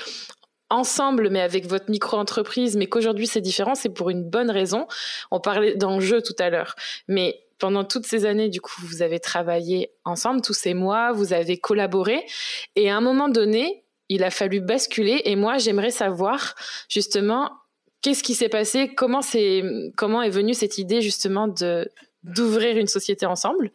ensemble, 0.71 1.31
mais 1.31 1.41
avec 1.41 1.67
votre 1.67 1.91
micro-entreprise, 1.91 2.77
mais 2.77 2.87
qu'aujourd'hui 2.87 3.27
c'est 3.27 3.41
différent, 3.41 3.75
c'est 3.75 3.89
pour 3.89 4.11
une 4.11 4.29
bonne 4.29 4.51
raison. 4.51 4.87
On 5.31 5.41
parlait 5.41 5.75
d'enjeux 5.75 6.21
tout 6.21 6.37
à 6.39 6.51
l'heure, 6.51 6.75
mais 7.09 7.41
pendant 7.59 7.83
toutes 7.83 8.07
ces 8.07 8.25
années, 8.25 8.51
du 8.51 8.61
coup, 8.61 8.81
vous 8.83 9.03
avez 9.03 9.19
travaillé 9.19 9.91
ensemble, 10.05 10.43
tous 10.43 10.55
ces 10.55 10.75
mois, 10.75 11.13
vous 11.13 11.33
avez 11.33 11.59
collaboré, 11.59 12.25
et 12.77 12.91
à 12.91 12.97
un 12.97 13.01
moment 13.01 13.29
donné, 13.29 13.85
il 14.09 14.23
a 14.23 14.31
fallu 14.31 14.61
basculer, 14.61 15.23
et 15.25 15.37
moi 15.37 15.59
j'aimerais 15.59 15.91
savoir 15.91 16.55
justement 16.89 17.51
Qu'est-ce 18.03 18.23
qui 18.23 18.35
s'est 18.35 18.49
passé? 18.49 18.95
Comment 18.95 19.23
c'est 19.23 19.63
comment 19.97 20.23
est 20.23 20.31
venue 20.31 20.55
cette 20.55 20.79
idée 20.79 21.01
justement 21.01 21.49
de 21.49 21.91
d'ouvrir 22.25 22.77
une 22.77 22.87
société 22.87 23.27
ensemble 23.27 23.71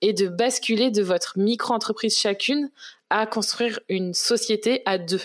et 0.00 0.12
de 0.12 0.28
basculer 0.28 0.90
de 0.90 1.02
votre 1.02 1.38
micro-entreprise 1.38 2.16
chacune 2.16 2.70
à 3.10 3.26
construire 3.26 3.80
une 3.88 4.14
société 4.14 4.82
à 4.86 4.98
deux? 4.98 5.20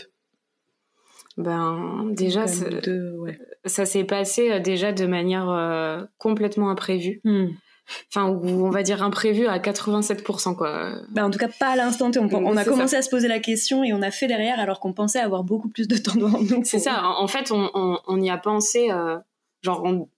Ben 1.36 2.12
déjà, 2.12 2.46
ça, 2.46 3.86
s'est 3.86 4.04
passé 4.04 4.52
euh, 4.52 4.60
déjà 4.60 4.92
de 4.92 5.06
manière 5.08 5.50
euh, 5.50 6.04
complètement 6.20 6.70
imprévue. 6.70 7.22
Hmm 7.24 7.48
enfin 8.10 8.28
on 8.28 8.69
va 8.69 8.84
dire 8.84 9.04
imprévu 9.04 9.48
à 9.48 9.60
87% 9.60 10.56
quoi. 10.56 10.93
Bah 11.10 11.26
en 11.26 11.30
tout 11.30 11.39
cas 11.39 11.48
pas 11.48 11.69
à 11.69 11.76
l'instant 11.76 12.12
T. 12.12 12.19
On, 12.19 12.58
a 12.58 12.63
commencé 12.63 12.96
à 12.96 13.02
se 13.02 13.10
poser 13.10 13.28
la 13.28 13.39
question 13.39 13.84
et 13.84 13.93
on 13.93 14.02
a 14.02 14.12
fait 14.12 14.28
derrière 14.28 14.60
alors 14.60 14.80
qu'on 14.80 14.93
pensait 14.93 15.19
avoir 15.19 15.43
beaucoup 15.43 15.69
plus 15.69 15.88
de 15.88 15.98
temps 15.98 16.15
devant 16.15 16.41
nous. 16.41 16.63
C'est 16.63 16.80
ça. 16.80 17.04
En, 17.04 17.28
fait 17.28 17.52
on, 17.52 18.22
y 18.22 18.30
a 18.30 18.38
pensé 18.38 18.89
euh, 18.91 19.17
genre 19.62 19.86
en 19.86 20.10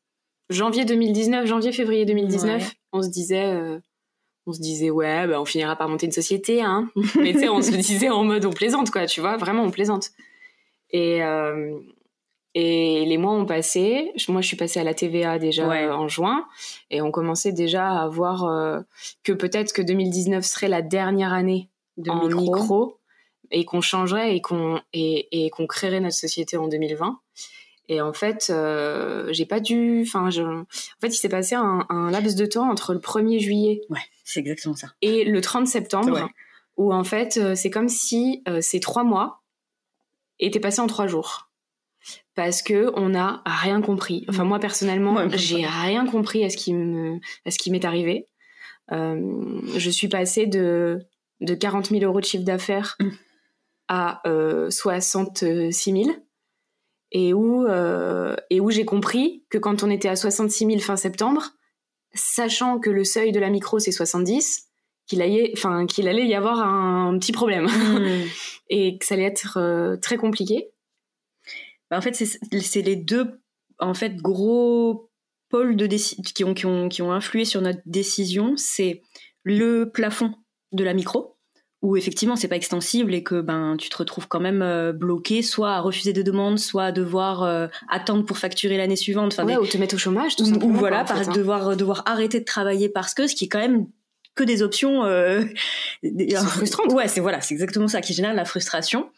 janvier 0.49 0.85
2019, 0.85 1.45
janvier 1.45 1.71
février 1.71 2.05
2019, 2.05 2.73
on 2.93 3.01
se 3.01 3.09
disait 3.09 3.45
euh, 3.45 3.79
on 4.45 4.53
se 4.53 4.61
disait 4.61 4.91
ouais 4.91 5.27
bah, 5.27 5.41
on 5.41 5.45
finira 5.45 5.75
par 5.75 5.89
monter 5.89 6.05
une 6.05 6.11
société 6.11 6.61
hein. 6.61 6.89
Mais 7.19 7.33
tu 7.33 7.39
sais 7.39 7.49
on 7.49 7.61
se 7.61 7.71
disait 7.75 8.09
en 8.09 8.23
mode 8.23 8.45
on 8.45 8.53
plaisante 8.53 8.91
quoi 8.91 9.05
tu 9.05 9.21
vois 9.21 9.37
vraiment 9.37 9.63
on 9.63 9.71
plaisante. 9.71 10.11
Et 10.91 11.23
euh, 11.23 11.79
et 12.57 13.03
les 13.03 13.17
mois 13.17 13.33
ont 13.33 13.45
passé. 13.45 14.13
Moi, 14.29 14.39
je 14.39 14.47
suis 14.47 14.55
passée 14.55 14.79
à 14.79 14.85
la 14.85 14.93
TVA 14.93 15.39
déjà 15.39 15.67
en 15.67 16.07
juin. 16.07 16.47
Et 16.89 17.01
on 17.01 17.11
commençait 17.11 17.51
déjà 17.51 17.89
à 17.89 18.07
voir 18.07 18.45
euh, 18.45 18.79
que 19.23 19.33
peut-être 19.33 19.73
que 19.73 19.81
2019 19.81 20.43
serait 20.43 20.69
la 20.69 20.81
dernière 20.81 21.33
année 21.33 21.69
de 21.97 22.09
en 22.09 22.27
micro. 22.27 22.97
et 23.51 23.65
qu'on 23.65 23.81
changerait 23.81 24.37
et 24.37 24.41
qu'on 24.41 24.79
et, 24.93 25.49
qu'on 25.51 25.67
créerait 25.67 25.99
notre 25.99 26.15
société 26.15 26.55
en 26.55 26.69
2020. 26.69 27.19
Et 27.89 27.99
en 27.99 28.13
fait, 28.13 28.47
euh, 28.49 29.27
j'ai 29.33 29.45
pas 29.45 29.59
dû. 29.59 30.03
Enfin, 30.07 30.29
je... 30.29 30.41
en 30.41 30.65
fait, 31.01 31.09
il 31.09 31.17
s'est 31.17 31.29
passé 31.29 31.55
un, 31.55 32.09
laps 32.09 32.35
de 32.35 32.45
temps 32.45 32.71
entre 32.71 32.93
le 32.93 32.99
1er 32.99 33.37
juillet. 33.37 33.81
Ouais, 33.89 33.99
c'est 34.23 34.39
exactement 34.39 34.75
ça. 34.75 34.87
Et 35.01 35.25
le 35.25 35.41
30 35.41 35.67
septembre, 35.67 36.29
où 36.77 36.93
en 36.93 37.03
fait, 37.03 37.35
euh, 37.35 37.53
c'est 37.53 37.69
comme 37.69 37.89
si 37.89 38.43
ces 38.61 38.79
trois 38.79 39.03
mois 39.03 39.41
étaient 40.39 40.61
passés 40.61 40.79
en 40.79 40.87
trois 40.87 41.07
jours 41.07 41.49
parce 42.35 42.61
que 42.61 42.91
on 42.95 43.09
n'a 43.09 43.41
rien 43.45 43.81
compris. 43.81 44.25
Enfin 44.29 44.43
moi 44.43 44.59
personnellement, 44.59 45.27
j'ai 45.29 45.65
rien 45.65 46.05
compris 46.05 46.43
à 46.43 46.49
ce 46.49 46.57
qui 46.57 46.73
me 46.73 47.19
à 47.45 47.51
ce 47.51 47.57
qui 47.57 47.71
m'est 47.71 47.85
arrivé. 47.85 48.27
Euh, 48.91 49.61
je 49.77 49.89
suis 49.89 50.07
passée 50.07 50.45
de 50.45 50.99
de 51.41 51.53
40 51.53 51.87
000 51.87 52.03
euros 52.03 52.19
de 52.19 52.25
chiffre 52.25 52.43
d'affaires 52.43 52.97
mm. 52.99 53.09
à 53.87 54.21
euh, 54.27 54.69
66 54.69 55.91
000 55.91 56.03
et 57.11 57.33
où 57.33 57.65
euh, 57.65 58.35
et 58.49 58.59
où 58.59 58.69
j'ai 58.69 58.85
compris 58.85 59.43
que 59.49 59.57
quand 59.57 59.83
on 59.83 59.89
était 59.89 60.09
à 60.09 60.15
66 60.15 60.65
000 60.65 60.79
fin 60.79 60.97
septembre, 60.97 61.51
sachant 62.13 62.79
que 62.79 62.89
le 62.89 63.03
seuil 63.03 63.31
de 63.31 63.39
la 63.39 63.49
micro 63.49 63.79
c'est 63.79 63.91
70, 63.91 64.67
qu'il 65.07 65.21
allait 65.21 65.51
enfin 65.55 65.85
qu'il 65.85 66.07
allait 66.07 66.27
y 66.27 66.35
avoir 66.35 66.59
un, 66.59 67.17
petit 67.17 67.31
problème 67.31 67.65
mm. 67.65 68.27
et 68.69 68.97
que 68.97 69.05
ça 69.05 69.15
allait 69.15 69.23
être 69.23 69.57
euh, 69.57 69.95
très 69.97 70.17
compliqué. 70.17 70.71
Bah, 71.89 71.97
en 71.97 72.01
fait, 72.01 72.13
c'est 72.13 72.81
les 72.81 72.95
deux 72.95 73.41
en 73.79 73.93
fait 73.93 74.15
gros 74.15 75.09
pôles 75.49 75.75
de 75.75 75.85
qui, 75.87 76.43
ont, 76.43 76.53
qui, 76.53 76.65
ont, 76.65 76.89
qui 76.89 77.01
ont 77.01 77.11
influé 77.11 77.45
sur 77.45 77.61
notre 77.61 77.81
décision. 77.85 78.55
C'est 78.57 79.01
le 79.43 79.91
plafond 79.91 80.33
de 80.71 80.83
la 80.83 80.93
micro, 80.93 81.35
où 81.81 81.95
effectivement 81.95 82.35
c'est 82.35 82.47
pas 82.47 82.55
extensible 82.55 83.13
et 83.13 83.23
que 83.23 83.41
ben 83.41 83.75
tu 83.77 83.89
te 83.89 83.97
retrouves 83.97 84.27
quand 84.27 84.39
même 84.39 84.61
euh, 84.61 84.91
bloqué 84.91 85.41
soit 85.41 85.73
à 85.73 85.79
refuser 85.79 86.13
des 86.13 86.23
demandes 86.23 86.57
soit 86.57 86.85
à 86.85 86.91
devoir 86.91 87.43
euh, 87.43 87.67
attendre 87.89 88.25
pour 88.25 88.37
facturer 88.37 88.77
l'année 88.77 88.95
suivante 88.95 89.33
enfin 89.33 89.57
ou 89.57 89.67
te 89.67 89.77
mettre 89.77 89.95
au 89.95 89.97
chômage 89.97 90.35
tout 90.35 90.45
ou, 90.45 90.65
ou 90.65 90.73
voilà 90.73 91.03
par 91.03 91.17
hein. 91.17 91.31
devoir 91.31 91.77
devoir 91.77 92.01
arrêter 92.07 92.39
de 92.39 92.45
travailler 92.45 92.89
parce 92.89 93.13
que 93.13 93.27
ce 93.27 93.35
qui 93.35 93.45
est 93.45 93.49
quand 93.49 93.59
même 93.59 93.85
que 94.35 94.43
des 94.43 94.63
options 94.63 95.05
euh, 95.05 95.43
frustrantes 96.47 96.91
ouais 96.93 97.07
c'est 97.07 97.21
voilà 97.21 97.39
c'est 97.41 97.53
exactement 97.53 97.87
ça 97.87 98.01
qui 98.01 98.13
génère 98.13 98.33
la 98.33 98.45
frustration 98.45 99.09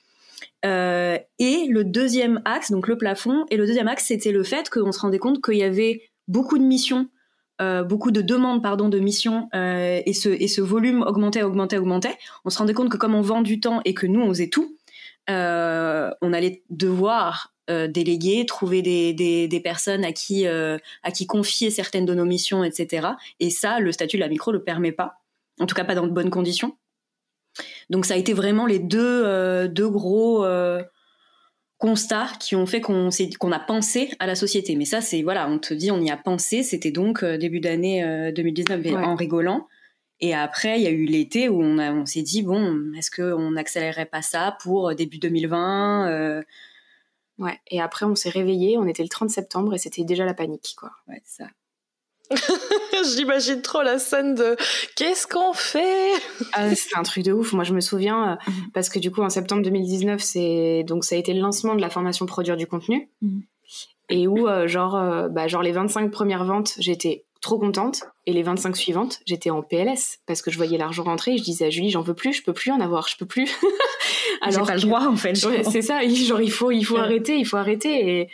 euh, 0.65 1.17
et 1.37 1.67
le 1.69 1.83
deuxième 1.83 2.41
axe 2.43 2.71
donc 2.71 2.87
le 2.87 2.97
plafond 2.97 3.45
et 3.51 3.57
le 3.57 3.67
deuxième 3.67 3.87
axe 3.87 4.05
c'était 4.05 4.31
le 4.31 4.43
fait 4.43 4.69
qu'on 4.69 4.91
se 4.91 4.99
rendait 4.99 5.19
compte 5.19 5.43
qu'il 5.43 5.57
y 5.57 5.63
avait 5.63 6.01
beaucoup 6.27 6.57
de 6.57 6.63
missions 6.63 7.09
euh, 7.61 7.83
beaucoup 7.83 8.09
de 8.09 8.21
demandes 8.21 8.63
pardon 8.63 8.89
de 8.89 8.97
missions 8.97 9.49
euh, 9.53 10.01
et 10.03 10.13
ce 10.13 10.61
volume 10.61 11.03
augmentait 11.03 11.43
augmentait 11.43 11.77
augmentait. 11.77 12.17
On 12.43 12.49
se 12.49 12.57
rendait 12.57 12.73
compte 12.73 12.89
que 12.89 12.97
comme 12.97 13.13
on 13.13 13.21
vend 13.21 13.41
du 13.43 13.59
temps 13.59 13.81
et 13.85 13.93
que 13.93 14.07
nous 14.07 14.21
on 14.21 14.29
faisait 14.29 14.49
tout 14.49 14.75
on 15.29 16.33
allait 16.33 16.63
devoir 16.69 17.53
déléguer 17.67 18.45
trouver 18.45 18.81
des, 18.81 19.61
personnes 19.63 20.05
à 20.05 20.13
qui 20.13 20.47
à 20.47 21.11
qui 21.13 21.27
confier 21.27 21.69
certaines 21.69 22.05
de 22.05 22.15
nos 22.15 22.25
missions 22.25 22.63
etc 22.63 23.09
et 23.39 23.51
ça 23.51 23.79
le 23.79 23.91
statut 23.91 24.17
de 24.17 24.21
la 24.21 24.29
micro 24.29 24.51
le 24.51 24.63
permet 24.63 24.91
pas. 24.91 25.19
En 25.59 25.67
tout 25.67 25.75
cas 25.75 25.83
pas 25.83 25.95
dans 25.95 26.07
de 26.07 26.13
bonnes 26.13 26.31
conditions 26.31 26.77
donc 27.89 28.05
ça 28.05 28.15
a 28.15 28.17
été 28.17 28.33
vraiment 28.33 28.65
les 28.65 28.79
deux 28.79 29.67
deux 29.67 29.89
gros 29.89 30.43
constats 31.77 32.31
qui 32.39 32.55
ont 32.55 32.65
fait 32.65 32.81
qu'on 32.81 33.09
qu'on 33.39 33.51
a 33.51 33.59
pensé 33.59 34.11
à 34.19 34.27
la 34.27 34.35
société. 34.35 34.75
Mais 34.75 34.85
ça, 34.85 35.01
c'est 35.01 35.21
voilà, 35.21 35.49
on 35.49 35.59
te 35.59 35.73
dit, 35.73 35.91
on 35.91 36.01
y 36.01 36.09
a 36.09 36.17
pensé. 36.17 36.63
C'était 36.63 36.91
donc 36.91 37.23
euh, 37.23 37.37
début 37.37 37.59
d'année 37.59 38.31
2019 38.33 38.85
euh, 38.85 38.95
en 38.95 39.15
rigolant. 39.15 39.67
Et 40.19 40.33
après, 40.33 40.79
il 40.79 40.83
y 40.83 40.87
a 40.87 40.91
eu 40.91 41.05
l'été 41.05 41.47
où 41.47 41.61
on, 41.61 41.77
on 41.79 42.05
s'est 42.05 42.23
dit 42.23 42.41
bon, 42.41 42.91
est-ce 42.97 43.11
qu'on 43.11 43.51
n'accélérerait 43.51 44.07
pas 44.07 44.23
ça 44.23 44.57
pour 44.61 44.89
euh, 44.89 44.95
début 44.95 45.19
2020 45.19 46.43
Ouais. 47.39 47.59
Et 47.69 47.79
après, 47.79 48.07
on 48.07 48.15
s'est 48.15 48.31
réveillé. 48.31 48.79
On 48.79 48.87
était 48.87 49.03
le 49.03 49.09
30 49.09 49.29
septembre 49.29 49.75
et 49.75 49.77
c'était 49.77 50.03
déjà 50.03 50.25
la 50.25 50.33
panique, 50.33 50.73
quoi. 50.75 50.89
Ouais, 51.07 51.21
ça. 51.23 51.45
J'imagine 53.15 53.61
trop 53.61 53.81
la 53.81 53.99
scène 53.99 54.35
de 54.35 54.55
qu'est-ce 54.95 55.27
qu'on 55.27 55.53
fait? 55.53 56.11
Ah, 56.53 56.73
C'est 56.75 56.97
un 56.97 57.03
truc 57.03 57.23
de 57.23 57.31
ouf. 57.31 57.53
Moi, 57.53 57.63
je 57.63 57.73
me 57.73 57.79
souviens 57.79 58.31
euh, 58.31 58.51
mhm. 58.51 58.71
parce 58.73 58.89
que 58.89 58.99
du 58.99 59.11
coup, 59.11 59.21
en 59.21 59.29
septembre 59.29 59.61
2019, 59.63 60.21
c'est 60.21 60.83
donc 60.85 61.05
ça 61.05 61.15
a 61.15 61.17
été 61.17 61.33
le 61.33 61.41
lancement 61.41 61.75
de 61.75 61.81
la 61.81 61.89
formation 61.89 62.25
produire 62.25 62.57
du 62.57 62.67
contenu 62.67 63.09
mhm. 63.21 63.41
et 64.09 64.27
où 64.27 64.47
euh, 64.47 64.67
genre 64.67 64.95
euh, 64.95 65.29
bah, 65.29 65.47
genre 65.47 65.61
les 65.61 65.71
25 65.71 66.11
premières 66.11 66.43
ventes, 66.43 66.73
j'étais 66.79 67.23
trop 67.39 67.59
contente 67.59 68.03
et 68.25 68.33
les 68.33 68.43
25 68.43 68.75
suivantes, 68.75 69.19
j'étais 69.25 69.51
en 69.51 69.61
PLS 69.61 70.19
parce 70.25 70.41
que 70.41 70.51
je 70.51 70.57
voyais 70.57 70.77
l'argent 70.77 71.03
rentrer 71.03 71.35
et 71.35 71.37
je 71.37 71.43
disais 71.43 71.67
à 71.67 71.69
Julie, 71.69 71.91
j'en 71.91 72.01
veux 72.01 72.15
plus, 72.15 72.33
je 72.33 72.43
peux 72.43 72.53
plus 72.53 72.71
en 72.71 72.79
avoir, 72.79 73.07
je 73.07 73.15
peux 73.17 73.27
plus. 73.27 73.49
Alors 74.41 74.65
pas 74.65 74.75
le 74.75 74.81
droit 74.81 75.05
en 75.07 75.15
fait. 75.15 75.35
C'est 75.35 75.81
ça, 75.81 76.05
genre 76.07 76.41
il 76.41 76.51
faut 76.51 76.71
il 76.71 76.83
faut 76.83 76.97
arrêter, 76.97 77.37
il 77.37 77.45
faut 77.45 77.57
arrêter 77.57 78.19
et 78.19 78.29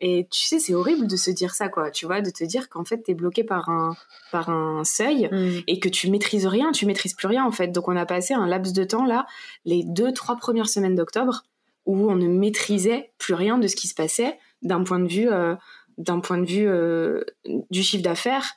et 0.00 0.26
tu 0.30 0.44
sais, 0.44 0.58
c'est 0.58 0.74
horrible 0.74 1.06
de 1.06 1.16
se 1.16 1.30
dire 1.30 1.54
ça, 1.54 1.68
quoi. 1.68 1.90
Tu 1.90 2.04
vois, 2.04 2.20
de 2.20 2.30
te 2.30 2.44
dire 2.44 2.68
qu'en 2.68 2.84
fait, 2.84 2.98
t'es 2.98 3.14
bloqué 3.14 3.44
par 3.44 3.70
un, 3.70 3.96
par 4.30 4.50
un 4.50 4.84
seuil 4.84 5.28
mm. 5.32 5.62
et 5.66 5.80
que 5.80 5.88
tu 5.88 6.10
maîtrises 6.10 6.46
rien, 6.46 6.70
tu 6.72 6.84
maîtrises 6.84 7.14
plus 7.14 7.28
rien, 7.28 7.44
en 7.44 7.50
fait. 7.50 7.68
Donc, 7.68 7.88
on 7.88 7.96
a 7.96 8.04
passé 8.04 8.34
un 8.34 8.46
laps 8.46 8.74
de 8.74 8.84
temps, 8.84 9.06
là, 9.06 9.26
les 9.64 9.84
deux, 9.84 10.12
trois 10.12 10.36
premières 10.36 10.68
semaines 10.68 10.94
d'octobre, 10.94 11.44
où 11.86 12.10
on 12.10 12.16
ne 12.16 12.28
maîtrisait 12.28 13.12
plus 13.18 13.34
rien 13.34 13.58
de 13.58 13.66
ce 13.68 13.76
qui 13.76 13.88
se 13.88 13.94
passait 13.94 14.38
d'un 14.62 14.82
point 14.82 14.98
de 14.98 15.08
vue, 15.08 15.30
euh, 15.30 15.54
d'un 15.96 16.20
point 16.20 16.38
de 16.38 16.46
vue 16.46 16.68
euh, 16.68 17.22
du 17.70 17.82
chiffre 17.82 18.02
d'affaires 18.02 18.54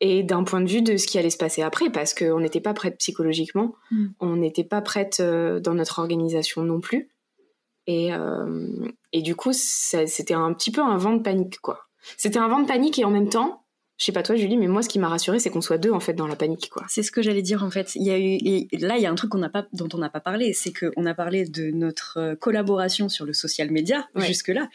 et 0.00 0.24
d'un 0.24 0.42
point 0.42 0.60
de 0.60 0.68
vue 0.68 0.82
de 0.82 0.96
ce 0.96 1.06
qui 1.06 1.16
allait 1.18 1.30
se 1.30 1.36
passer 1.36 1.62
après, 1.62 1.90
parce 1.90 2.12
qu'on 2.12 2.40
n'était 2.40 2.60
pas 2.60 2.74
prête 2.74 2.98
psychologiquement, 2.98 3.74
mm. 3.92 4.06
on 4.18 4.36
n'était 4.36 4.64
pas 4.64 4.80
prête 4.80 5.18
euh, 5.20 5.60
dans 5.60 5.74
notre 5.74 6.00
organisation 6.00 6.62
non 6.62 6.80
plus. 6.80 7.08
Et, 7.86 8.12
euh, 8.12 8.70
et 9.12 9.22
du 9.22 9.34
coup, 9.34 9.52
c'était 9.52 10.34
un 10.34 10.52
petit 10.52 10.70
peu 10.70 10.80
un 10.80 10.96
vent 10.96 11.14
de 11.14 11.22
panique, 11.22 11.60
quoi. 11.60 11.80
C'était 12.16 12.38
un 12.38 12.48
vent 12.48 12.60
de 12.60 12.66
panique 12.66 12.98
et 12.98 13.04
en 13.04 13.10
même 13.10 13.28
temps, 13.28 13.62
je 14.02 14.06
sais 14.06 14.12
pas 14.12 14.24
toi 14.24 14.34
Julie, 14.34 14.56
mais 14.56 14.66
moi 14.66 14.82
ce 14.82 14.88
qui 14.88 14.98
m'a 14.98 15.08
rassurée 15.08 15.38
c'est 15.38 15.48
qu'on 15.48 15.60
soit 15.60 15.78
deux 15.78 15.92
en 15.92 16.00
fait 16.00 16.14
dans 16.14 16.26
la 16.26 16.34
panique 16.34 16.70
quoi. 16.70 16.84
C'est 16.88 17.04
ce 17.04 17.12
que 17.12 17.22
j'allais 17.22 17.40
dire 17.40 17.62
en 17.62 17.70
fait. 17.70 17.94
Il 17.94 18.02
y 18.02 18.10
a 18.10 18.18
eu 18.18 18.66
là 18.80 18.96
il 18.96 19.02
y 19.02 19.06
a 19.06 19.10
un 19.10 19.14
truc 19.14 19.30
qu'on 19.30 19.38
n'a 19.38 19.48
pas 19.48 19.66
dont 19.72 19.88
on 19.94 19.98
n'a 19.98 20.10
pas 20.10 20.18
parlé, 20.18 20.52
c'est 20.54 20.72
qu'on 20.72 21.06
a 21.06 21.14
parlé 21.14 21.44
de 21.44 21.70
notre 21.70 22.18
euh, 22.18 22.34
collaboration 22.34 23.08
sur 23.08 23.24
le 23.24 23.32
social 23.32 23.70
media 23.70 24.08
jusque 24.16 24.48
là 24.48 24.68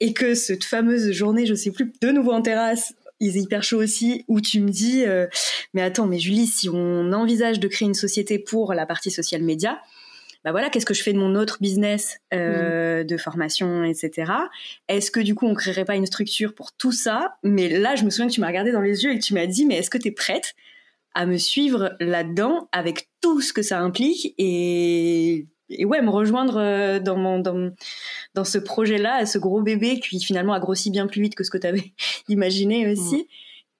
et 0.00 0.12
que 0.12 0.34
cette 0.34 0.64
fameuse 0.64 1.12
journée, 1.12 1.46
je 1.46 1.54
sais 1.54 1.70
plus, 1.70 1.92
de 2.00 2.10
nouveau 2.10 2.32
en 2.32 2.42
terrasse. 2.42 2.94
Il 3.20 3.36
est 3.36 3.42
hyper 3.42 3.62
chaud 3.62 3.80
aussi, 3.80 4.24
où 4.26 4.40
tu 4.40 4.60
me 4.60 4.70
dis, 4.70 5.04
euh, 5.06 5.28
mais 5.72 5.82
attends, 5.82 6.06
mais 6.06 6.18
Julie, 6.18 6.48
si 6.48 6.68
on 6.68 7.12
envisage 7.12 7.60
de 7.60 7.68
créer 7.68 7.86
une 7.86 7.94
société 7.94 8.40
pour 8.40 8.74
la 8.74 8.86
partie 8.86 9.12
social 9.12 9.40
media, 9.40 9.80
bah 10.44 10.52
voilà, 10.52 10.68
qu'est-ce 10.68 10.84
que 10.84 10.92
je 10.94 11.02
fais 11.02 11.14
de 11.14 11.18
mon 11.18 11.34
autre 11.34 11.56
business 11.60 12.18
euh, 12.34 13.02
mm. 13.02 13.06
de 13.06 13.16
formation, 13.16 13.82
etc. 13.82 14.30
Est-ce 14.88 15.10
que 15.10 15.20
du 15.20 15.34
coup 15.34 15.46
on 15.46 15.54
créerait 15.54 15.86
pas 15.86 15.96
une 15.96 16.04
structure 16.04 16.54
pour 16.54 16.72
tout 16.72 16.92
ça? 16.92 17.36
Mais 17.42 17.68
là, 17.70 17.96
je 17.96 18.04
me 18.04 18.10
souviens 18.10 18.28
que 18.28 18.32
tu 18.32 18.42
m'as 18.42 18.48
regardé 18.48 18.70
dans 18.70 18.82
les 18.82 19.04
yeux 19.04 19.12
et 19.12 19.18
que 19.18 19.24
tu 19.24 19.32
m'as 19.32 19.46
dit, 19.46 19.64
mais 19.64 19.76
est-ce 19.76 19.88
que 19.88 19.96
tu 19.98 20.08
es 20.08 20.12
prête 20.12 20.54
à 21.14 21.24
me 21.24 21.38
suivre 21.38 21.96
là-dedans 21.98 22.68
avec 22.72 23.08
tout 23.22 23.40
ce 23.40 23.52
que 23.54 23.62
ça 23.62 23.80
implique 23.80 24.34
et, 24.36 25.46
et 25.70 25.84
ouais, 25.86 26.02
me 26.02 26.10
rejoindre 26.10 26.58
euh, 26.58 26.98
dans 26.98 27.16
mon 27.16 27.38
dans, 27.38 27.70
dans 28.34 28.44
ce 28.44 28.58
projet-là, 28.58 29.24
ce 29.24 29.38
gros 29.38 29.62
bébé 29.62 29.98
qui 29.98 30.20
finalement 30.20 30.52
a 30.52 30.60
grossi 30.60 30.90
bien 30.90 31.06
plus 31.06 31.22
vite 31.22 31.36
que 31.36 31.44
ce 31.44 31.50
que 31.50 31.58
tu 31.58 31.66
avais 31.66 31.94
imaginé 32.28 32.92
aussi? 32.92 33.16
Mm. 33.16 33.24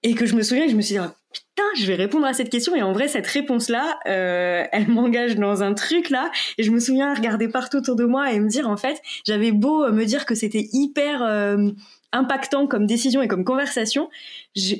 Et 0.03 0.13
que 0.13 0.25
je 0.25 0.35
me 0.35 0.43
souviens, 0.43 0.67
je 0.67 0.75
me 0.75 0.81
suis 0.81 0.95
dit, 0.95 1.01
putain, 1.35 1.63
je 1.77 1.85
vais 1.85 1.95
répondre 1.95 2.25
à 2.25 2.33
cette 2.33 2.49
question. 2.49 2.75
Et 2.75 2.81
en 2.81 2.93
vrai, 2.93 3.07
cette 3.07 3.27
réponse-là, 3.27 3.99
euh, 4.07 4.63
elle 4.71 4.87
m'engage 4.87 5.35
dans 5.35 5.63
un 5.63 5.73
truc 5.73 6.09
là. 6.09 6.31
Et 6.57 6.63
je 6.63 6.71
me 6.71 6.79
souviens 6.79 7.13
regarder 7.13 7.47
partout 7.47 7.77
autour 7.77 7.95
de 7.95 8.05
moi 8.05 8.31
et 8.31 8.39
me 8.39 8.47
dire, 8.47 8.69
en 8.69 8.77
fait, 8.77 9.01
j'avais 9.27 9.51
beau 9.51 9.83
euh, 9.83 9.91
me 9.91 10.05
dire 10.05 10.25
que 10.25 10.35
c'était 10.35 10.67
hyper 10.71 11.21
euh, 11.23 11.69
impactant 12.13 12.67
comme 12.67 12.85
décision 12.85 13.21
et 13.21 13.27
comme 13.27 13.43
conversation. 13.43 14.09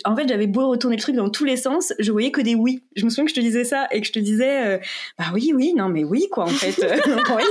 En 0.06 0.16
fait, 0.16 0.28
j'avais 0.28 0.48
beau 0.48 0.70
retourner 0.70 0.96
le 0.96 1.02
truc 1.02 1.16
dans 1.16 1.30
tous 1.30 1.44
les 1.44 1.58
sens, 1.58 1.94
je 2.00 2.12
voyais 2.12 2.32
que 2.32 2.42
des 2.42 2.56
oui. 2.56 2.84
Je 2.96 3.04
me 3.04 3.10
souviens 3.10 3.26
que 3.26 3.32
je 3.32 3.36
te 3.36 3.42
disais 3.42 3.66
ça 3.66 3.88
et 3.92 4.00
que 4.00 4.08
je 4.08 4.14
te 4.14 4.20
disais, 4.20 4.80
bah 5.20 5.26
oui, 5.34 5.52
oui, 5.54 5.74
non, 5.76 5.90
mais 5.90 6.06
oui, 6.06 6.28
quoi, 6.32 6.46
en 6.46 6.48
fait. 6.48 6.76
oui. 7.36 7.44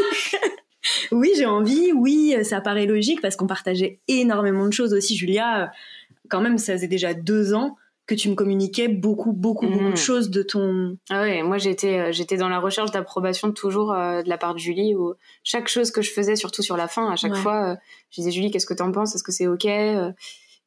oui, 1.12 1.30
j'ai 1.36 1.44
envie, 1.44 1.92
oui, 1.92 2.34
ça 2.44 2.62
paraît 2.62 2.86
logique 2.86 3.20
parce 3.20 3.36
qu'on 3.36 3.46
partageait 3.46 4.00
énormément 4.08 4.66
de 4.66 4.72
choses 4.72 4.94
aussi. 4.94 5.16
Julia, 5.16 5.70
quand 6.30 6.40
même, 6.40 6.56
ça 6.56 6.72
faisait 6.72 6.88
déjà 6.88 7.12
deux 7.12 7.52
ans 7.52 7.76
que 8.06 8.14
tu 8.14 8.28
me 8.28 8.34
communiquais 8.34 8.88
beaucoup, 8.88 9.32
beaucoup, 9.32 9.66
beaucoup 9.66 9.84
de 9.84 9.90
mhm. 9.90 9.96
choses 9.96 10.30
de 10.30 10.42
ton. 10.42 10.98
Ah 11.08 11.22
ouais, 11.22 11.42
moi 11.42 11.56
j'étais, 11.56 11.98
euh, 11.98 12.12
j'étais 12.12 12.36
dans 12.36 12.50
la 12.50 12.58
recherche 12.58 12.90
d'approbation 12.90 13.50
toujours 13.52 13.92
euh, 13.92 14.22
de 14.22 14.28
la 14.28 14.36
part 14.36 14.54
de 14.54 14.58
Julie, 14.58 14.94
où 14.94 15.14
chaque 15.42 15.68
chose 15.68 15.90
que 15.90 16.02
je 16.02 16.10
faisais, 16.10 16.36
surtout 16.36 16.62
sur 16.62 16.76
la 16.76 16.86
fin, 16.86 17.10
à 17.10 17.16
chaque 17.16 17.34
fois, 17.34 17.70
euh, 17.70 17.76
je 18.10 18.20
disais 18.20 18.30
Julie, 18.30 18.50
qu'est-ce 18.50 18.66
que 18.66 18.74
t'en 18.74 18.92
penses? 18.92 19.14
Est-ce 19.14 19.22
que 19.22 19.32
c'est 19.32 19.46
ok? 19.46 19.66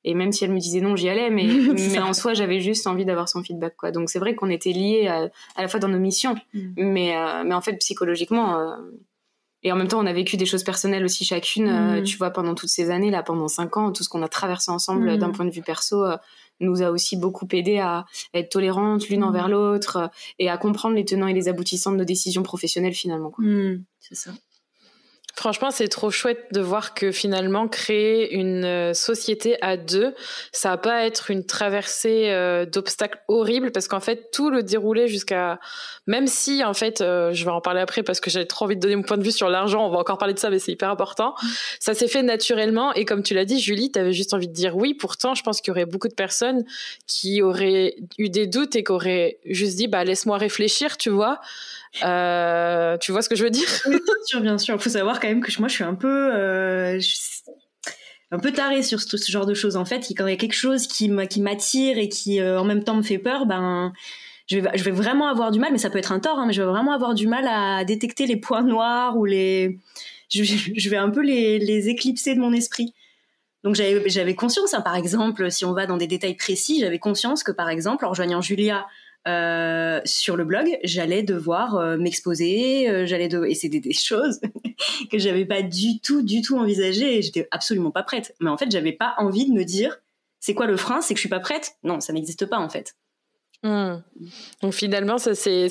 Et 0.03 0.13
même 0.13 0.31
si 0.31 0.45
elle 0.45 0.51
me 0.51 0.59
disait 0.59 0.79
non, 0.79 0.95
j'y 0.95 1.09
allais, 1.09 1.29
mais, 1.29 1.45
mais 1.91 1.99
en 1.99 2.13
soi, 2.13 2.33
j'avais 2.33 2.59
juste 2.59 2.87
envie 2.87 3.05
d'avoir 3.05 3.29
son 3.29 3.43
feedback, 3.43 3.75
quoi. 3.77 3.91
Donc 3.91 4.09
c'est 4.09 4.19
vrai 4.19 4.33
qu'on 4.33 4.49
était 4.49 4.71
liés 4.71 5.07
à, 5.07 5.61
la 5.61 5.67
fois 5.67 5.79
dans 5.79 5.89
nos 5.89 5.99
missions, 5.99 6.35
mm. 6.53 6.59
mais, 6.77 7.43
mais 7.45 7.53
en 7.53 7.61
fait, 7.61 7.73
psychologiquement. 7.73 8.75
et 9.61 9.71
en 9.71 9.75
même 9.75 9.89
temps, 9.89 9.99
on 9.99 10.07
a 10.07 10.13
vécu 10.13 10.37
des 10.37 10.45
choses 10.47 10.63
personnelles 10.63 11.03
aussi 11.03 11.23
chacune, 11.23 11.99
mm. 11.99 12.03
tu 12.03 12.17
vois, 12.17 12.31
pendant 12.31 12.55
toutes 12.55 12.69
ces 12.69 12.89
années, 12.89 13.11
là, 13.11 13.21
pendant 13.21 13.47
cinq 13.47 13.77
ans, 13.77 13.91
tout 13.91 14.03
ce 14.03 14.09
qu'on 14.09 14.23
a 14.23 14.27
traversé 14.27 14.71
ensemble 14.71 15.13
mm. 15.13 15.17
d'un 15.17 15.29
point 15.29 15.45
de 15.45 15.51
vue 15.51 15.61
perso, 15.61 16.03
nous 16.59 16.81
a 16.81 16.91
aussi 16.91 17.17
beaucoup 17.17 17.47
aidé 17.51 17.79
à 17.79 18.05
être 18.33 18.49
tolérantes 18.49 19.09
l'une 19.09 19.23
envers 19.23 19.47
mmh. 19.47 19.51
l'autre 19.51 19.97
euh, 19.97 20.07
et 20.39 20.49
à 20.49 20.57
comprendre 20.57 20.95
les 20.95 21.05
tenants 21.05 21.27
et 21.27 21.33
les 21.33 21.47
aboutissants 21.47 21.91
de 21.91 21.97
nos 21.97 22.05
décisions 22.05 22.43
professionnelles 22.43 22.93
finalement. 22.93 23.33
Mmh, 23.37 23.83
c'est 23.99 24.15
ça. 24.15 24.31
Franchement, 25.37 25.69
c'est 25.69 25.87
trop 25.87 26.09
chouette 26.09 26.47
de 26.51 26.61
voir 26.61 26.95
que 26.95 27.11
finalement, 27.11 27.67
créer 27.67 28.33
une 28.33 28.65
euh, 28.65 28.95
société 28.95 29.55
à 29.61 29.77
deux, 29.77 30.15
ça 30.51 30.71
va 30.71 30.77
pas 30.77 31.05
être 31.05 31.29
une 31.29 31.45
traversée 31.45 32.31
euh, 32.31 32.65
d'obstacles 32.65 33.19
horribles 33.27 33.71
parce 33.71 33.87
qu'en 33.87 33.99
fait, 33.99 34.31
tout 34.31 34.49
le 34.49 34.63
déroulé 34.63 35.07
jusqu'à, 35.07 35.59
même 36.07 36.25
si 36.25 36.63
en 36.63 36.73
fait, 36.73 37.01
euh, 37.01 37.33
je 37.33 37.45
vais 37.45 37.51
en 37.51 37.61
parler 37.61 37.81
après 37.81 38.01
parce 38.01 38.19
que 38.19 38.31
j'avais 38.31 38.47
trop 38.47 38.65
envie 38.65 38.77
de 38.77 38.81
donner 38.81 38.95
mon 38.95 39.03
point 39.03 39.17
de 39.17 39.21
vue 39.21 39.31
sur 39.31 39.47
l'argent, 39.47 39.85
on 39.85 39.91
va 39.91 39.99
encore 39.99 40.17
parler 40.17 40.33
de 40.33 40.39
ça, 40.39 40.49
mais 40.49 40.57
c'est 40.57 40.71
hyper 40.71 40.89
important. 40.89 41.35
Ça 41.79 41.93
s'est 41.93 42.07
fait 42.07 42.23
naturellement 42.23 42.91
et 42.95 43.05
comme 43.05 43.21
tu 43.21 43.35
l'as 43.35 43.45
dit, 43.45 43.59
Julie, 43.59 43.91
tu 43.91 43.99
avais 43.99 44.13
juste 44.13 44.33
envie 44.33 44.47
de 44.47 44.53
dire 44.53 44.75
oui. 44.75 44.95
Pourtant, 44.95 45.35
je 45.35 45.43
pense 45.43 45.61
qu'il 45.61 45.69
y 45.69 45.71
aurait 45.71 45.85
beaucoup 45.85 46.07
de 46.07 46.15
personnes 46.15 46.65
qui 47.05 47.43
auraient 47.43 47.95
eu 48.17 48.29
des 48.31 48.47
doutes 48.47 48.75
et 48.75 48.83
qui 48.83 48.91
auraient 48.91 49.37
juste 49.45 49.75
dit, 49.75 49.87
bah 49.87 50.03
laisse-moi 50.03 50.39
réfléchir, 50.39 50.97
tu 50.97 51.11
vois. 51.11 51.39
Euh, 52.03 52.97
tu 52.97 53.11
vois 53.11 53.21
ce 53.21 53.29
que 53.29 53.35
je 53.35 53.43
veux 53.43 53.49
dire? 53.49 53.67
Bien 53.85 53.99
sûr, 54.25 54.41
bien 54.41 54.57
sûr. 54.57 54.75
Il 54.75 54.81
faut 54.81 54.89
savoir 54.89 55.19
quand 55.19 55.27
même 55.27 55.41
que 55.41 55.51
moi, 55.59 55.67
je 55.67 55.73
suis 55.73 55.83
un 55.83 55.95
peu, 55.95 56.29
euh, 56.33 56.99
un 58.31 58.39
peu 58.39 58.51
tarée 58.51 58.83
sur 58.83 58.99
ce, 59.01 59.31
genre 59.31 59.45
de 59.45 59.53
choses. 59.53 59.77
En 59.77 59.85
fait, 59.85 60.05
quand 60.15 60.27
il 60.27 60.31
y 60.31 60.33
a 60.33 60.37
quelque 60.37 60.53
chose 60.53 60.87
qui 60.87 61.09
m'attire 61.09 61.97
et 61.97 62.09
qui 62.09 62.39
euh, 62.39 62.59
en 62.59 62.65
même 62.65 62.83
temps 62.83 62.95
me 62.95 63.03
fait 63.03 63.19
peur, 63.19 63.45
ben 63.45 63.93
je 64.47 64.59
vais, 64.59 64.91
vraiment 64.91 65.27
avoir 65.27 65.51
du 65.51 65.59
mal. 65.59 65.71
Mais 65.71 65.77
ça 65.77 65.89
peut 65.89 65.99
être 65.99 66.11
un 66.11 66.19
tort, 66.19 66.39
hein, 66.39 66.45
mais 66.47 66.53
je 66.53 66.61
vais 66.61 66.69
vraiment 66.69 66.93
avoir 66.93 67.13
du 67.13 67.27
mal 67.27 67.47
à 67.47 67.83
détecter 67.83 68.27
les 68.27 68.37
points 68.37 68.63
noirs 68.63 69.17
ou 69.17 69.25
les. 69.25 69.79
Je, 70.29 70.43
je 70.43 70.89
vais 70.89 70.97
un 70.97 71.09
peu 71.09 71.21
les, 71.21 71.59
les 71.59 71.89
éclipser 71.89 72.35
de 72.35 72.39
mon 72.39 72.53
esprit. 72.53 72.93
Donc 73.63 73.75
j'avais 73.75 74.35
conscience, 74.35 74.73
hein, 74.73 74.81
par 74.81 74.95
exemple, 74.95 75.51
si 75.51 75.65
on 75.65 75.73
va 75.73 75.87
dans 75.87 75.97
des 75.97 76.07
détails 76.07 76.35
précis, 76.35 76.79
j'avais 76.79 76.99
conscience 76.99 77.43
que 77.43 77.51
par 77.51 77.69
exemple, 77.69 78.05
en 78.05 78.09
rejoignant 78.09 78.39
Julia 78.39 78.85
euh, 79.27 79.99
sur 80.05 80.37
le 80.37 80.45
blog, 80.45 80.77
j'allais 80.83 81.21
devoir 81.21 81.75
euh, 81.75 81.97
m'exposer, 81.97 82.89
euh, 82.89 83.05
j'allais 83.05 83.27
de... 83.27 83.43
et 83.45 83.55
c'était 83.55 83.79
des, 83.79 83.93
choses 83.93 84.39
que 85.11 85.17
j'avais 85.17 85.45
pas 85.45 85.61
du 85.61 85.99
tout, 85.99 86.21
du 86.21 86.41
tout 86.41 86.57
envisagées 86.57 87.21
j'étais 87.21 87.47
absolument 87.51 87.91
pas 87.91 88.03
prête. 88.03 88.35
Mais 88.39 88.49
en 88.49 88.57
fait, 88.57 88.71
j'avais 88.71 88.93
pas 88.93 89.15
envie 89.17 89.49
de 89.49 89.53
me 89.53 89.63
dire, 89.63 89.97
c'est 90.39 90.53
quoi 90.53 90.65
le 90.65 90.77
frein 90.77 91.01
C'est 91.01 91.13
que 91.13 91.17
je 91.17 91.21
suis 91.21 91.29
pas 91.29 91.39
prête? 91.39 91.73
Non, 91.83 91.99
ça 91.99 92.13
n'existe 92.13 92.45
pas 92.45 92.57
en 92.57 92.69
fait. 92.69 92.95
Hmm. 93.63 93.97
Donc 94.61 94.73
finalement, 94.73 95.17
ça 95.17 95.35
c'est. 95.35 95.67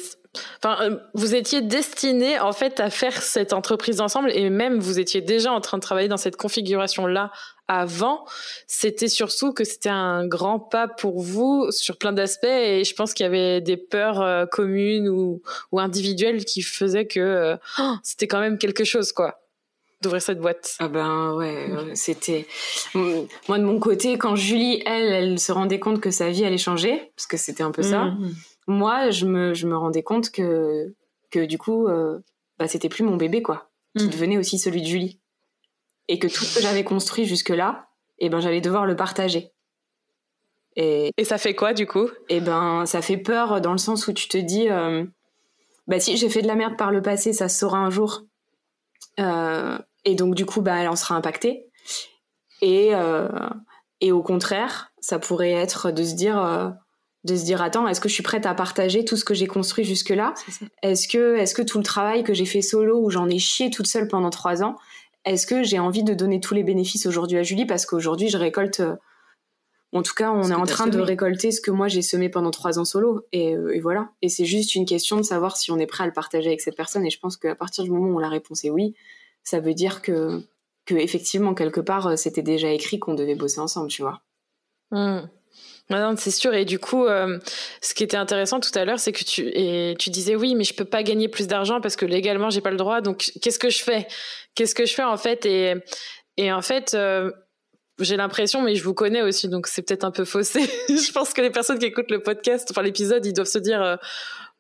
Enfin, 0.63 0.99
vous 1.15 1.35
étiez 1.35 1.63
destiné 1.63 2.39
en 2.39 2.53
fait 2.53 2.79
à 2.79 2.91
faire 2.91 3.23
cette 3.23 3.55
entreprise 3.55 4.03
ensemble 4.03 4.31
et 4.33 4.51
même 4.51 4.81
vous 4.81 4.99
étiez 4.99 5.23
déjà 5.23 5.51
en 5.51 5.63
train 5.63 5.79
de 5.79 5.83
travailler 5.83 6.09
dans 6.09 6.19
cette 6.19 6.37
configuration 6.37 7.07
là 7.07 7.33
avant, 7.69 8.25
c'était 8.67 9.09
surtout 9.09 9.53
que 9.53 9.65
c'était 9.65 9.89
un 9.89 10.27
grand 10.27 10.61
pas 10.61 10.87
pour 10.87 11.21
vous 11.21 11.71
sur 11.71 11.97
plein 11.97 12.13
d'aspects 12.13 12.45
et 12.45 12.85
je 12.85 12.95
pense 12.95 13.13
qu'il 13.13 13.25
y 13.25 13.27
avait 13.27 13.61
des 13.61 13.77
peurs 13.77 14.21
euh, 14.21 14.47
communes 14.47 15.09
ou, 15.09 15.43
ou, 15.73 15.81
individuelles 15.81 16.45
qui 16.45 16.63
faisaient 16.63 17.07
que 17.07 17.21
euh, 17.21 17.57
oh, 17.79 17.95
c'était 18.03 18.29
quand 18.29 18.41
même 18.41 18.59
quelque 18.59 18.85
chose 18.85 19.13
quoi 19.13 19.41
d'ouvrir 20.03 20.21
cette 20.21 20.41
boîte. 20.41 20.77
Ah 20.79 20.89
ben 20.89 21.35
ouais, 21.35 21.69
c'était 21.95 22.47
moi 23.49 23.59
de 23.59 23.65
mon 23.65 23.81
côté 23.81 24.19
quand 24.19 24.37
Julie 24.37 24.83
elle 24.85 25.13
elle 25.13 25.39
se 25.39 25.53
rendait 25.53 25.81
compte 25.81 26.01
que 26.01 26.11
sa 26.11 26.29
vie 26.29 26.45
allait 26.45 26.59
changer 26.59 27.13
parce 27.17 27.27
que 27.27 27.37
c'était 27.37 27.63
un 27.63 27.71
peu 27.71 27.83
ça. 27.83 28.05
Mmh. 28.05 28.35
Moi 28.67 29.11
je 29.11 29.25
me 29.25 29.55
je 29.55 29.67
me 29.67 29.77
rendais 29.77 30.03
compte 30.03 30.31
que 30.31 30.95
que 31.31 31.45
du 31.47 31.57
coup 31.57 31.89
euh, 31.89 32.19
bah 32.59 32.69
c'était 32.69 32.91
plus 32.91 33.05
mon 33.05 33.17
bébé 33.17 33.43
quoi, 33.43 33.71
qui 33.97 34.05
mmh. 34.05 34.11
devenait 34.11 34.39
aussi 34.39 34.59
celui 34.59 34.83
de 34.83 34.87
Julie 34.87 35.19
et 36.09 36.19
que 36.19 36.27
tout 36.27 36.45
ce 36.45 36.57
que 36.57 36.63
j'avais 36.63 36.85
construit 36.85 37.25
jusque-là, 37.25 37.89
eh 38.19 38.29
ben, 38.29 38.41
j'allais 38.41 38.61
devoir 38.61 38.87
le 38.87 38.97
partager. 38.97 39.53
Et, 40.77 41.11
et, 41.17 41.25
ça 41.25 41.39
fait 41.39 41.55
quoi 41.55 41.73
du 41.73 41.87
coup? 41.87 42.09
Eh 42.29 42.41
ben, 42.41 42.85
ça 42.87 43.01
fait 43.01 43.17
peur 43.17 43.61
dans 43.61 43.73
le 43.73 43.79
sens 43.79 44.09
où 44.09 44.13
tu 44.13 44.29
te 44.29 44.37
dis, 44.37 44.69
euh, 44.69 45.05
bah 45.87 46.01
si 46.01 46.17
j'ai 46.17 46.29
fait 46.29 46.43
de 46.43 46.47
la 46.47 46.55
merde 46.55 46.77
par 46.77 46.91
le 46.91 47.01
passé, 47.01 47.33
ça 47.33 47.49
se 47.49 47.59
saura 47.59 47.79
un 47.79 47.91
jour. 47.91 48.25
Euh, 49.19 49.79
et 50.05 50.15
donc 50.15 50.35
du 50.35 50.45
coup, 50.45 50.61
bah 50.61 50.77
elle 50.77 50.89
en 50.89 50.97
sera 50.97 51.15
impactée. 51.15 51.67
Et 52.61 52.91
euh, 52.95 53.29
et 54.03 54.13
au 54.13 54.23
contraire, 54.23 54.93
ça 55.01 55.19
pourrait 55.19 55.53
être 55.53 55.91
de 55.91 56.05
se 56.05 56.15
dire, 56.15 56.75
de 57.25 57.37
se 57.37 57.45
dire, 57.45 57.63
attends, 57.63 57.89
est-ce 57.89 58.01
que 58.01 58.11
je 58.11 58.15
suis 58.15 58.23
prête 58.23 58.45
à 58.45 58.55
partager 58.55 59.07
tout 59.07 59.17
ce 59.17 59.25
que 59.25 59.33
j'ai 59.33 59.47
construit 59.47 59.85
jusque-là? 59.85 60.35
Est-ce 60.83 61.09
que 61.09 61.37
est-ce 61.37 61.55
que 61.55 61.63
tout 61.63 61.79
le 61.79 61.85
travail 61.85 62.23
que 62.23 62.35
j'ai 62.35 62.45
fait 62.45 62.61
solo 62.61 63.01
où 63.01 63.09
j'en 63.09 63.31
ai 63.31 63.39
chié 63.39 63.71
toute 63.71 63.87
seule 63.87 64.09
pendant 64.09 64.29
trois 64.29 64.63
ans, 64.63 64.77
est-ce 65.27 65.47
que 65.47 65.63
j'ai 65.63 65.79
envie 65.79 66.05
de 66.05 66.15
donner 66.15 66.41
tous 66.41 66.55
les 66.55 66.63
bénéfices 66.63 67.05
aujourd'hui 67.05 67.37
à 67.37 67.43
Julie 67.43 67.67
parce 67.67 67.85
qu'aujourd'hui 67.85 68.31
je 68.31 68.39
récolte 68.39 68.81
euh, 68.81 68.97
en 69.93 70.03
tout 70.03 70.15
cas, 70.15 70.31
on 70.31 70.51
est 70.51 70.55
en 70.55 70.67
train 70.67 70.89
de 70.89 70.99
récolter 70.99 71.53
ce 71.53 71.61
que 71.61 71.71
moi 71.71 71.89
j'ai 71.89 72.03
semé 72.03 72.29
pendant 72.29 72.51
trois 72.51 72.79
ans 72.79 72.85
solo, 72.85 73.25
euh, 73.35 73.71
et, 73.71 73.81
voilà. 73.81 74.11
Et 74.21 74.29
c'est 74.29 74.45
juste 74.45 74.75
une 74.75 74.85
question 74.85 75.17
de 75.17 75.23
savoir 75.23 75.57
si 75.57 75.71
on 75.71 75.79
est 75.79 75.87
prêt 75.87 76.05
à 76.05 76.07
le 76.07 76.13
partager 76.13 76.49
avec 76.49 76.61
cette 76.61 76.77
personne. 76.77 77.07
Et 77.07 77.11
je 77.11 77.19
pense 77.19 77.37
qu'à 77.37 77.55
partir 77.55 77.85
du 77.85 77.91
moment 77.91 78.11
où 78.11 78.19
la 78.19 78.29
réponse 78.29 78.65
est 78.65 78.71
oui, 78.71 78.95
ça 79.43 79.61
veut 79.61 79.75
dire 79.75 80.03
que, 80.03 80.43
que 80.85 80.95
effectivement 80.97 81.55
quelque 81.55 81.81
part 81.81 82.09
euh, 82.09 82.17
c'était 82.17 82.43
déjà 82.43 82.71
écrit 82.71 82.99
qu'on 82.99 83.15
devait 83.15 83.37
bosser 83.37 83.61
ensemble, 83.61 83.89
tu 83.89 84.03
vois. 84.03 84.23
Mmh 84.91 85.29
c'est 86.17 86.31
sûr. 86.31 86.55
Et 86.55 86.65
du 86.65 86.79
coup, 86.79 87.07
euh, 87.07 87.39
ce 87.81 87.95
qui 87.95 88.03
était 88.03 88.17
intéressant 88.17 88.61
tout 88.61 88.77
à 88.77 88.85
l'heure, 88.85 88.99
c'est 88.99 89.13
que 89.13 89.25
tu 89.25 89.43
et 89.43 89.95
tu 89.99 90.11
disais 90.11 90.35
oui, 90.35 90.55
mais 90.55 90.65
je 90.65 90.75
peux 90.75 90.85
pas 90.85 91.03
gagner 91.03 91.29
plus 91.29 91.47
d'argent 91.47 91.81
parce 91.81 91.97
que 91.97 92.07
légalement 92.07 92.51
j'ai 92.51 92.61
pas 92.61 92.71
le 92.71 92.77
droit. 92.77 93.01
Donc 93.01 93.31
qu'est-ce 93.41 93.59
que 93.59 93.71
je 93.71 93.83
fais? 93.83 94.07
Qu'est-ce 94.55 94.75
que 94.75 94.87
je 94.87 94.95
fais 94.95 95.05
en 95.05 95.17
fait? 95.17 95.47
Et 95.47 95.75
et 96.37 96.53
en 96.53 96.63
fait. 96.63 96.95
Euh, 96.95 97.31
j'ai 97.99 98.17
l'impression, 98.17 98.61
mais 98.61 98.75
je 98.75 98.85
vous 98.85 98.93
connais 98.93 99.23
aussi, 99.23 99.49
donc 99.49 99.67
c'est 99.67 99.81
peut-être 99.81 100.05
un 100.05 100.11
peu 100.11 100.27
faussé. 100.27 100.61
je 100.89 101.13
pense 101.13 101.33
que 101.33 101.41
les 101.41 101.51
personnes 101.51 101.79
qui 101.79 101.87
écoutent 101.87 102.11
le 102.11 102.23
podcast, 102.23 102.69
enfin 102.71 102.83
l'épisode, 102.83 103.25
ils 103.25 103.33
doivent 103.33 103.47
se 103.47 103.59
dire, 103.59 103.83
euh, 103.83 103.97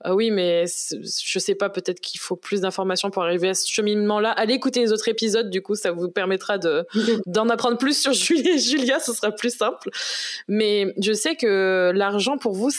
ah 0.05 0.15
oui, 0.15 0.31
mais 0.31 0.67
je 0.67 1.39
sais 1.39 1.55
pas, 1.55 1.71
peut-être 1.71 2.01
qu'il 2.01 2.21
faut 2.21 2.37
plus 2.37 2.61
d'informations 2.61 3.11
pour 3.11 3.23
arriver 3.23 3.49
à 3.49 3.55
ce 3.55 3.71
cheminement-là. 3.71 4.31
Allez 4.31 4.55
écouter 4.55 4.81
les 4.81 4.93
autres 4.93 5.09
épisodes, 5.09 5.49
du 5.49 5.63
coup, 5.63 5.75
ça 5.75 5.91
vous 5.91 6.11
permettra 6.11 6.59
de 6.59 6.87
d'en 7.27 7.49
apprendre 7.49 7.79
plus 7.79 7.99
sur 7.99 8.13
Julie 8.13 8.49
et 8.57 8.59
Julia, 8.59 9.01
ce 9.01 9.15
sera 9.15 9.33
plus 9.33 9.57
simple. 9.57 9.89
Mais 10.49 10.95
je 11.03 11.13
sais 11.13 11.35
que 11.35 11.93
l'argent 11.95 12.37
pour 12.37 12.53
vous, 12.53 12.71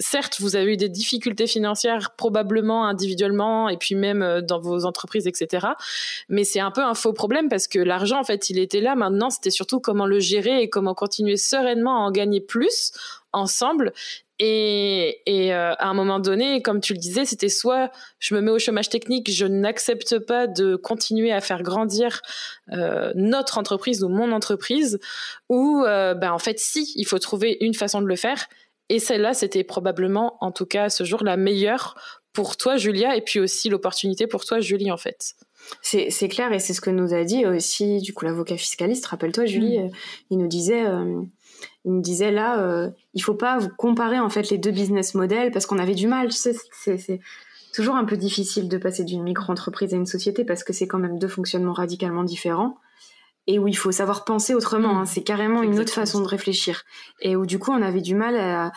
certes, 0.00 0.40
vous 0.40 0.56
avez 0.56 0.72
eu 0.72 0.76
des 0.76 0.88
difficultés 0.88 1.46
financières 1.46 2.14
probablement 2.16 2.86
individuellement 2.86 3.68
et 3.68 3.76
puis 3.76 3.94
même 3.94 4.22
euh, 4.22 4.40
dans 4.40 4.60
vos 4.60 4.84
entreprises, 4.84 5.26
etc. 5.26 5.68
Mais 6.28 6.44
c'est 6.44 6.60
un 6.60 6.70
peu 6.70 6.82
un 6.82 6.94
faux 6.94 7.12
problème 7.12 7.48
parce 7.48 7.68
que 7.68 7.78
l'argent, 7.78 8.18
en 8.18 8.24
fait, 8.24 8.50
il 8.50 8.58
était 8.58 8.80
là. 8.80 8.96
Maintenant, 8.96 9.30
c'était 9.30 9.50
surtout 9.50 9.80
comment 9.80 10.06
le 10.06 10.18
gérer 10.18 10.62
et 10.62 10.68
comment 10.68 10.94
continuer 10.94 11.36
sereinement 11.36 11.96
à 11.96 12.08
en 12.08 12.10
gagner 12.10 12.40
plus 12.40 12.92
ensemble 13.32 13.92
et, 14.38 15.22
et 15.24 15.54
euh, 15.54 15.74
à 15.78 15.88
un 15.88 15.94
moment 15.94 16.18
donné, 16.18 16.60
comme 16.60 16.80
tu 16.80 16.92
le 16.92 16.98
disais, 16.98 17.24
c'était 17.24 17.48
soit 17.48 17.90
je 18.18 18.34
me 18.34 18.40
mets 18.40 18.50
au 18.50 18.58
chômage 18.58 18.90
technique, 18.90 19.30
je 19.30 19.46
n'accepte 19.46 20.18
pas 20.18 20.46
de 20.46 20.76
continuer 20.76 21.32
à 21.32 21.40
faire 21.40 21.62
grandir 21.62 22.20
euh, 22.72 23.12
notre 23.14 23.56
entreprise 23.56 24.04
ou 24.04 24.08
mon 24.08 24.32
entreprise, 24.32 24.98
ou 25.48 25.84
euh, 25.84 26.14
ben 26.14 26.32
en 26.32 26.38
fait 26.38 26.58
si, 26.58 26.92
il 26.96 27.06
faut 27.06 27.18
trouver 27.18 27.56
une 27.60 27.74
façon 27.74 28.02
de 28.02 28.06
le 28.06 28.16
faire. 28.16 28.46
Et 28.88 28.98
celle-là, 28.98 29.34
c'était 29.34 29.64
probablement, 29.64 30.36
en 30.40 30.52
tout 30.52 30.66
cas 30.66 30.90
ce 30.90 31.02
jour, 31.02 31.24
la 31.24 31.36
meilleure 31.36 31.96
pour 32.32 32.58
toi, 32.58 32.76
Julia, 32.76 33.16
et 33.16 33.22
puis 33.22 33.40
aussi 33.40 33.70
l'opportunité 33.70 34.26
pour 34.26 34.44
toi, 34.44 34.60
Julie, 34.60 34.92
en 34.92 34.98
fait. 34.98 35.34
C'est 35.80 36.28
clair, 36.28 36.52
et 36.52 36.58
c'est 36.58 36.74
ce 36.74 36.82
que 36.82 36.90
nous 36.90 37.14
a 37.14 37.24
dit 37.24 37.46
aussi, 37.46 37.98
du 38.00 38.12
coup, 38.12 38.26
l'avocat 38.26 38.58
fiscaliste. 38.58 39.06
Rappelle-toi, 39.06 39.46
Julie, 39.46 39.78
mm. 39.78 39.90
il 40.30 40.38
nous 40.38 40.46
disait 40.46 40.84
il 41.86 41.92
me 41.92 42.02
disait 42.02 42.32
là, 42.32 42.60
euh, 42.60 42.90
il 43.14 43.22
faut 43.22 43.34
pas 43.34 43.58
vous 43.58 43.68
comparer 43.68 44.18
en 44.18 44.28
fait 44.28 44.50
les 44.50 44.58
deux 44.58 44.72
business 44.72 45.14
models 45.14 45.52
parce 45.52 45.66
qu'on 45.66 45.78
avait 45.78 45.94
du 45.94 46.08
mal. 46.08 46.28
Tu 46.28 46.36
sais, 46.36 46.56
c'est 46.98 47.20
toujours 47.72 47.94
un 47.94 48.04
peu 48.04 48.16
difficile 48.16 48.68
de 48.68 48.76
passer 48.76 49.04
d'une 49.04 49.22
micro-entreprise 49.22 49.94
à 49.94 49.96
une 49.96 50.06
société 50.06 50.44
parce 50.44 50.64
que 50.64 50.72
c'est 50.72 50.88
quand 50.88 50.98
même 50.98 51.18
deux 51.18 51.28
fonctionnements 51.28 51.72
radicalement 51.72 52.24
différents 52.24 52.76
et 53.46 53.60
où 53.60 53.68
il 53.68 53.76
faut 53.76 53.92
savoir 53.92 54.24
penser 54.24 54.52
autrement. 54.52 54.94
Mmh. 54.94 54.98
Hein. 54.98 55.04
c'est 55.04 55.22
carrément 55.22 55.62
une 55.62 55.78
autre 55.78 55.92
façon 55.92 56.20
de 56.20 56.26
réfléchir 56.26 56.82
et 57.20 57.36
où 57.36 57.46
du 57.46 57.60
coup 57.60 57.70
on 57.70 57.80
avait 57.82 58.00
du 58.00 58.16
mal 58.16 58.36
à 58.36 58.72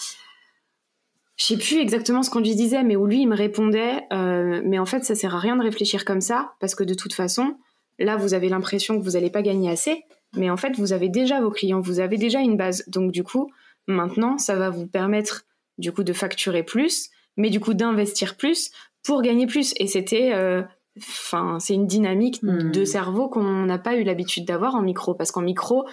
je 1.36 1.46
sais 1.46 1.58
plus 1.58 1.78
exactement 1.80 2.22
ce 2.22 2.30
qu'on 2.30 2.42
lui 2.42 2.54
disait, 2.54 2.84
mais 2.84 2.98
où 2.98 3.08
lui 3.08 3.22
il 3.22 3.28
me 3.28 3.36
répondait, 3.36 4.04
euh, 4.12 4.62
mais 4.66 4.78
en 4.78 4.86
fait 4.86 5.04
ça 5.06 5.16
sert 5.16 5.34
à 5.34 5.40
rien 5.40 5.56
de 5.56 5.64
réfléchir 5.64 6.04
comme 6.04 6.22
ça 6.22 6.54
parce 6.60 6.76
que 6.76 6.84
de 6.84 6.94
toute 6.94 7.14
façon, 7.14 7.56
là 7.98 8.18
vous 8.18 8.34
avez 8.34 8.50
l'impression 8.50 9.00
que 9.00 9.04
vous 9.04 9.12
n'allez 9.12 9.30
pas 9.32 9.42
gagner 9.42 9.72
assez, 9.72 10.04
mais 10.36 10.50
en 10.50 10.58
fait, 10.58 10.76
vous 10.78 10.94
avez 10.94 11.10
déjà 11.10 11.42
vos 11.42 11.52
clients, 11.52 11.80
vous 11.80 12.00
avez 12.00 12.18
déjà 12.18 12.40
une 12.40 12.58
base. 12.58 12.84
Donc 12.88 13.12
du 13.12 13.24
coup, 13.24 13.52
maintenant, 13.88 14.38
ça 14.38 14.56
va 14.56 14.70
vous 14.70 14.88
permettre 14.88 15.46
du 15.78 15.92
coup 15.92 16.04
de 16.04 16.14
facturer 16.14 16.64
plus, 16.64 17.10
mais 17.38 17.50
du 17.50 17.60
coup 17.60 17.74
d'investir 17.74 18.36
plus 18.36 18.72
pour 19.04 19.22
gagner 19.22 19.48
plus. 19.48 19.74
Et 19.78 19.88
c'était, 19.88 20.34
euh, 20.34 20.62
enfin, 20.98 21.58
c'est 21.60 21.74
une 21.74 21.88
dynamique 21.88 22.44
hmm. 22.44 22.72
de 22.72 22.86
cerveau 22.86 23.30
qu'on 23.30 23.66
n'a 23.66 23.80
pas 23.80 23.96
eu 23.96 24.04
l'habitude 24.04 24.46
d'avoir 24.46 24.76
en 24.76 24.82
micro, 24.82 25.16
parce 25.16 25.32
qu'en 25.32 25.42
micro, 25.42 25.86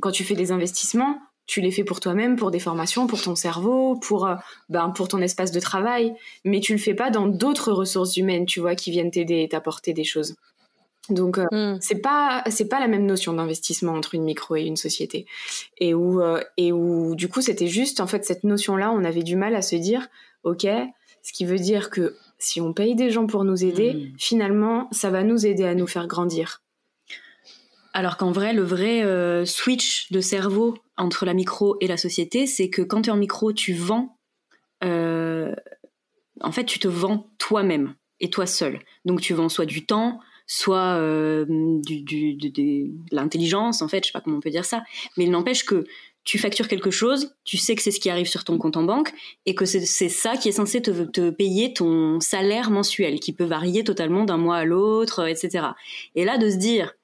quand 0.00 0.10
tu 0.10 0.24
fais 0.24 0.34
des 0.34 0.52
investissements, 0.52 1.18
tu 1.46 1.60
les 1.60 1.70
fais 1.70 1.84
pour 1.84 2.00
toi-même, 2.00 2.36
pour 2.36 2.50
des 2.50 2.60
formations, 2.60 3.06
pour 3.06 3.20
ton 3.20 3.34
cerveau, 3.34 3.96
pour 3.96 4.26
euh, 4.26 4.36
ben 4.68 4.90
pour 4.90 5.08
ton 5.08 5.18
espace 5.18 5.50
de 5.50 5.60
travail, 5.60 6.14
mais 6.44 6.60
tu 6.60 6.72
le 6.72 6.78
fais 6.78 6.94
pas 6.94 7.10
dans 7.10 7.26
d'autres 7.26 7.72
ressources 7.72 8.16
humaines, 8.16 8.46
tu 8.46 8.60
vois, 8.60 8.74
qui 8.74 8.90
viennent 8.90 9.10
t'aider 9.10 9.42
et 9.42 9.48
t'apporter 9.48 9.92
des 9.92 10.04
choses. 10.04 10.36
Donc 11.08 11.38
euh, 11.38 11.46
hmm. 11.50 11.78
c'est 11.80 12.00
pas 12.00 12.44
c'est 12.48 12.68
pas 12.68 12.78
la 12.78 12.86
même 12.86 13.06
notion 13.06 13.32
d'investissement 13.32 13.92
entre 13.92 14.14
une 14.14 14.22
micro 14.22 14.54
et 14.54 14.62
une 14.62 14.76
société 14.76 15.26
et 15.78 15.94
où 15.94 16.22
euh, 16.22 16.40
et 16.56 16.70
où 16.70 17.16
du 17.16 17.28
coup 17.28 17.40
c'était 17.42 17.66
juste 17.66 17.98
en 17.98 18.06
fait 18.06 18.24
cette 18.24 18.44
notion 18.44 18.76
là 18.76 18.92
on 18.92 19.02
avait 19.02 19.24
du 19.24 19.34
mal 19.34 19.56
à 19.56 19.62
se 19.62 19.74
dire 19.74 20.06
ok 20.44 20.64
ce 21.24 21.32
qui 21.32 21.44
veut 21.44 21.58
dire 21.58 21.90
que 21.90 22.16
si 22.38 22.60
on 22.60 22.72
paye 22.72 22.94
des 22.94 23.10
gens 23.10 23.26
pour 23.26 23.42
nous 23.44 23.64
aider 23.64 23.94
hmm. 23.94 24.16
finalement 24.16 24.88
ça 24.92 25.10
va 25.10 25.24
nous 25.24 25.44
aider 25.44 25.64
à 25.64 25.74
nous 25.74 25.88
faire 25.88 26.06
grandir 26.06 26.62
alors 27.92 28.16
qu'en 28.16 28.30
vrai 28.30 28.52
le 28.52 28.62
vrai 28.62 29.02
euh, 29.02 29.44
switch 29.44 30.12
de 30.12 30.20
cerveau 30.20 30.78
entre 30.96 31.24
la 31.26 31.34
micro 31.34 31.76
et 31.80 31.88
la 31.88 31.96
société 31.96 32.46
c'est 32.46 32.70
que 32.70 32.80
quand 32.80 33.02
tu 33.02 33.10
es 33.10 33.12
en 33.12 33.16
micro 33.16 33.52
tu 33.52 33.72
vends 33.72 34.16
en 34.84 36.50
fait 36.52 36.64
tu 36.64 36.78
te 36.78 36.88
vends 36.88 37.28
toi-même 37.38 37.94
et 38.20 38.30
toi 38.30 38.46
seul 38.46 38.78
donc 39.04 39.20
tu 39.20 39.34
vends 39.34 39.48
soit 39.48 39.66
du 39.66 39.84
temps 39.84 40.20
soit 40.46 40.96
euh, 40.98 41.44
de, 41.46 42.90
l'intelligence, 43.14 43.82
en 43.82 43.88
fait, 43.88 44.04
je 44.04 44.08
sais 44.08 44.12
pas 44.12 44.20
comment 44.20 44.38
on 44.38 44.40
peut 44.40 44.50
dire 44.50 44.64
ça, 44.64 44.82
mais 45.16 45.24
il 45.24 45.30
n'empêche 45.30 45.64
que 45.64 45.84
tu 46.24 46.38
factures 46.38 46.68
quelque 46.68 46.90
chose, 46.90 47.34
tu 47.44 47.56
sais 47.56 47.74
que 47.74 47.82
c'est 47.82 47.90
ce 47.90 47.98
qui 47.98 48.08
arrive 48.08 48.26
sur 48.26 48.44
ton 48.44 48.56
compte 48.56 48.76
en 48.76 48.84
banque 48.84 49.12
et 49.44 49.54
que 49.54 49.64
c'est 49.64 50.08
ça 50.08 50.36
qui 50.36 50.48
est 50.48 50.52
censé 50.52 50.80
te, 50.80 50.90
te, 50.90 51.30
payer 51.30 51.74
ton 51.74 52.20
salaire 52.20 52.70
mensuel 52.70 53.18
qui 53.18 53.32
peut 53.32 53.44
varier 53.44 53.82
totalement 53.82 54.24
d'un 54.24 54.36
mois 54.36 54.58
à 54.58 54.64
l'autre, 54.64 55.26
etc. 55.26 55.66
Et 56.14 56.24
là, 56.24 56.38
de 56.38 56.48
se 56.48 56.56
dire, 56.56 56.94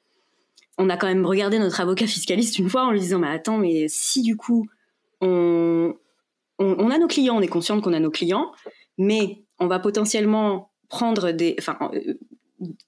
on 0.79 0.89
a 0.89 0.97
quand 0.97 1.09
même 1.09 1.27
regardé 1.27 1.59
notre 1.59 1.81
avocat 1.81 2.07
fiscaliste 2.07 2.59
une 2.59 2.71
fois 2.71 2.85
en 2.85 2.93
lui 2.93 3.01
disant, 3.01 3.19
mais 3.19 3.29
attends, 3.29 3.59
mais 3.59 3.87
si 3.89 4.23
du 4.23 4.37
coup, 4.37 4.69
on, 5.21 5.95
on, 6.61 6.91
a 6.91 6.99
nos 6.99 7.09
clients, 7.09 7.37
on 7.37 7.41
est 7.41 7.49
conscient 7.49 7.81
qu'on 7.81 7.93
a 7.93 8.01
nos 8.01 8.11
clients, 8.11 8.53
mais 8.97 9.43
on 9.59 9.67
va 9.67 9.81
potentiellement 9.81 10.71
prendre 10.89 11.33
des, 11.33 11.57
euh, 11.69 12.15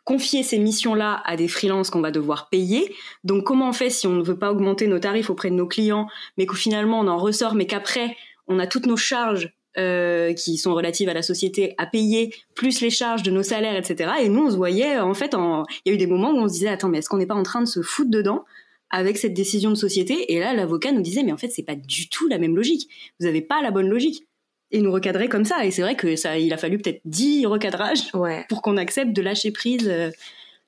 confier 0.05 0.43
ces 0.43 0.59
missions-là 0.59 1.23
à 1.25 1.37
des 1.37 1.49
freelances 1.49 1.91
qu'on 1.91 2.01
va 2.01 2.11
devoir 2.11 2.49
payer. 2.49 2.95
Donc 3.25 3.45
comment 3.45 3.69
on 3.69 3.73
fait 3.73 3.91
si 3.91 4.07
on 4.07 4.13
ne 4.13 4.23
veut 4.23 4.39
pas 4.39 4.51
augmenter 4.51 4.87
nos 4.87 4.99
tarifs 4.99 5.31
auprès 5.31 5.51
de 5.51 5.55
nos 5.55 5.67
clients, 5.67 6.09
mais 6.37 6.47
qu'au 6.47 6.57
finalement 6.57 7.01
on 7.01 7.07
en 7.07 7.19
ressort, 7.19 7.55
mais 7.55 7.67
qu'après 7.67 8.17
on 8.49 8.59
a 8.59 8.67
toutes 8.67 8.87
nos 8.87 8.97
charges 8.97 9.53
euh, 9.79 10.33
qui 10.33 10.59
sont 10.59 10.75
relatives 10.75 11.09
à 11.09 11.15
la 11.15 11.23
société 11.23 11.75
à 11.79 11.87
payer, 11.87 12.35
plus 12.57 12.81
les 12.81 12.91
charges 12.91 13.23
de 13.23 13.31
nos 13.31 13.45
salaires, 13.45 13.77
etc. 13.77 14.11
Et 14.21 14.29
nous, 14.29 14.47
on 14.47 14.51
se 14.51 14.57
voyait, 14.57 14.99
en 14.99 15.15
fait, 15.15 15.37
il 15.37 15.89
y 15.89 15.91
a 15.91 15.95
eu 15.95 15.97
des 15.97 16.09
moments 16.09 16.33
où 16.33 16.39
on 16.39 16.49
se 16.49 16.55
disait, 16.55 16.69
attends, 16.69 16.89
mais 16.89 16.99
est-ce 16.99 17.09
qu'on 17.09 17.19
n'est 17.19 17.27
pas 17.27 17.37
en 17.37 17.45
train 17.45 17.61
de 17.61 17.69
se 17.69 17.81
foutre 17.81 18.11
dedans 18.11 18.45
avec 18.91 19.17
cette 19.17 19.33
décision 19.33 19.71
de 19.71 19.77
société? 19.77 20.33
Et 20.33 20.41
là, 20.41 20.55
l'avocat 20.55 20.91
nous 20.91 21.03
disait, 21.03 21.23
mais 21.23 21.31
en 21.31 21.37
fait, 21.37 21.51
c'est 21.51 21.63
pas 21.63 21.77
du 21.77 22.09
tout 22.09 22.27
la 22.27 22.39
même 22.39 22.57
logique. 22.57 22.91
Vous 23.21 23.27
n'avez 23.27 23.43
pas 23.43 23.63
la 23.63 23.71
bonne 23.71 23.89
logique. 23.89 24.27
Et 24.73 24.81
nous 24.81 24.93
recadrer 24.93 25.29
comme 25.29 25.45
ça. 25.45 25.65
Et 25.65 25.71
c'est 25.71 25.83
vrai 25.83 25.97
que 25.97 26.17
ça, 26.17 26.39
il 26.39 26.53
a 26.53 26.57
fallu 26.57 26.79
peut-être 26.79 27.01
10 27.05 27.47
recadrages 27.47 28.13
pour 28.49 28.63
qu'on 28.63 28.77
accepte 28.77 29.13
de 29.13 29.23
lâcher 29.23 29.51
prise 29.51 29.89
euh, 29.89 30.11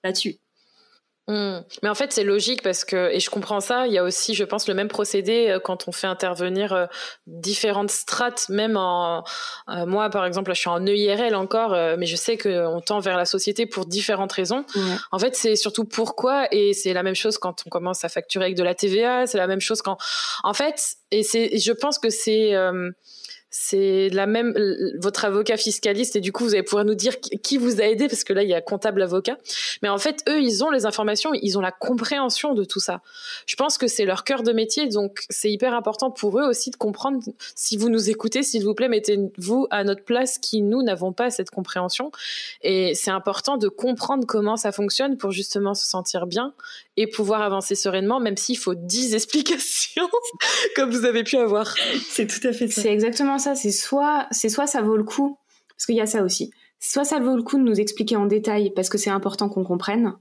là-dessus. 0.02 0.38
Mmh. 1.28 1.60
Mais 1.84 1.88
en 1.88 1.94
fait, 1.94 2.12
c'est 2.12 2.24
logique 2.24 2.62
parce 2.62 2.84
que, 2.84 3.12
et 3.12 3.20
je 3.20 3.30
comprends 3.30 3.60
ça, 3.60 3.86
il 3.86 3.92
y 3.92 3.98
a 3.98 4.02
aussi, 4.02 4.34
je 4.34 4.42
pense, 4.42 4.66
le 4.66 4.74
même 4.74 4.88
procédé 4.88 5.50
euh, 5.50 5.60
quand 5.60 5.86
on 5.86 5.92
fait 5.92 6.08
intervenir 6.08 6.72
euh, 6.72 6.86
différentes 7.28 7.92
strates, 7.92 8.48
même 8.48 8.76
en. 8.76 9.22
Euh, 9.68 9.86
moi, 9.86 10.10
par 10.10 10.26
exemple, 10.26 10.50
là, 10.50 10.54
je 10.54 10.60
suis 10.60 10.68
en 10.68 10.84
EIRL 10.84 11.36
encore, 11.36 11.76
mais 11.96 12.06
je 12.06 12.16
sais 12.16 12.36
qu'on 12.36 12.80
tend 12.84 12.98
vers 12.98 13.16
la 13.16 13.24
société 13.24 13.66
pour 13.66 13.86
différentes 13.86 14.32
raisons. 14.32 14.64
En 15.12 15.18
fait, 15.18 15.36
c'est 15.36 15.54
surtout 15.54 15.84
pourquoi, 15.84 16.48
et 16.50 16.72
c'est 16.72 16.92
la 16.92 17.04
même 17.04 17.14
chose 17.14 17.38
quand 17.38 17.62
on 17.66 17.70
commence 17.70 18.04
à 18.04 18.08
facturer 18.08 18.46
avec 18.46 18.56
de 18.56 18.64
la 18.64 18.74
TVA, 18.74 19.26
c'est 19.26 19.38
la 19.38 19.46
même 19.46 19.60
chose 19.60 19.80
quand. 19.80 19.98
En 20.42 20.54
fait, 20.54 20.96
et 21.12 21.22
c'est, 21.22 21.58
je 21.58 21.72
pense 21.72 21.98
que 21.98 22.10
c'est 22.10 22.54
c'est 23.54 24.08
la 24.08 24.26
même 24.26 24.54
votre 24.98 25.26
avocat 25.26 25.58
fiscaliste 25.58 26.16
et 26.16 26.20
du 26.20 26.32
coup 26.32 26.44
vous 26.44 26.54
allez 26.54 26.62
pouvoir 26.62 26.86
nous 26.86 26.94
dire 26.94 27.20
qui 27.20 27.58
vous 27.58 27.82
a 27.82 27.84
aidé 27.84 28.08
parce 28.08 28.24
que 28.24 28.32
là 28.32 28.42
il 28.42 28.48
y 28.48 28.54
a 28.54 28.62
comptable 28.62 29.02
avocat. 29.02 29.36
Mais 29.82 29.90
en 29.90 29.98
fait 29.98 30.24
eux 30.26 30.40
ils 30.40 30.64
ont 30.64 30.70
les 30.70 30.86
informations 30.86 31.32
ils 31.34 31.58
ont 31.58 31.60
la 31.60 31.70
compréhension 31.70 32.54
de 32.54 32.64
tout 32.64 32.80
ça. 32.80 33.02
Je 33.44 33.54
pense 33.54 33.76
que 33.76 33.86
c'est 33.86 34.06
leur 34.06 34.24
cœur 34.24 34.42
de 34.42 34.52
métier 34.52 34.88
donc 34.88 35.24
c'est 35.28 35.50
hyper 35.50 35.74
important 35.74 36.10
pour 36.10 36.40
eux 36.40 36.44
aussi 36.44 36.70
de 36.70 36.76
comprendre. 36.76 37.20
Si 37.54 37.76
vous 37.76 37.90
nous 37.90 38.08
écoutez 38.08 38.42
s'il 38.42 38.64
vous 38.64 38.74
plaît 38.74 38.88
mettez-vous 38.88 39.66
à 39.70 39.84
notre 39.84 40.04
place 40.04 40.38
qui 40.38 40.62
nous 40.62 40.82
n'avons 40.82 41.12
pas 41.12 41.28
cette 41.30 41.50
compréhension. 41.50 42.10
Et 42.62 42.94
c'est 42.94 43.10
important 43.10 43.58
de 43.58 43.68
comprendre 43.68 44.26
comment 44.26 44.56
ça 44.56 44.72
fonctionne 44.72 45.18
pour 45.18 45.30
justement 45.30 45.74
se 45.74 45.86
sentir 45.86 46.26
bien 46.26 46.54
et 46.96 47.06
pouvoir 47.06 47.42
avancer 47.42 47.74
sereinement, 47.74 48.20
même 48.20 48.36
s'il 48.36 48.58
faut 48.58 48.74
10 48.74 49.14
explications, 49.14 50.08
comme 50.76 50.90
vous 50.90 51.04
avez 51.04 51.24
pu 51.24 51.36
avoir. 51.36 51.74
C'est 52.08 52.26
tout 52.26 52.46
à 52.46 52.52
fait 52.52 52.68
ça. 52.68 52.82
C'est 52.82 52.92
exactement 52.92 53.38
ça. 53.42 53.54
C'est 53.54 53.70
soit, 53.70 54.26
c'est 54.30 54.48
soit 54.48 54.66
ça 54.66 54.82
vaut 54.82 54.96
le 54.96 55.04
coup, 55.04 55.38
parce 55.68 55.86
qu'il 55.86 55.96
y 55.96 56.00
a 56.00 56.06
ça 56.06 56.22
aussi. 56.22 56.50
Soit 56.80 57.04
ça 57.04 57.20
vaut 57.20 57.36
le 57.36 57.42
coup 57.42 57.58
de 57.58 57.62
nous 57.62 57.80
expliquer 57.80 58.16
en 58.16 58.26
détail, 58.26 58.72
parce 58.74 58.88
que 58.88 58.98
c'est 58.98 59.10
important 59.10 59.48
qu'on 59.48 59.64
comprenne. 59.64 60.14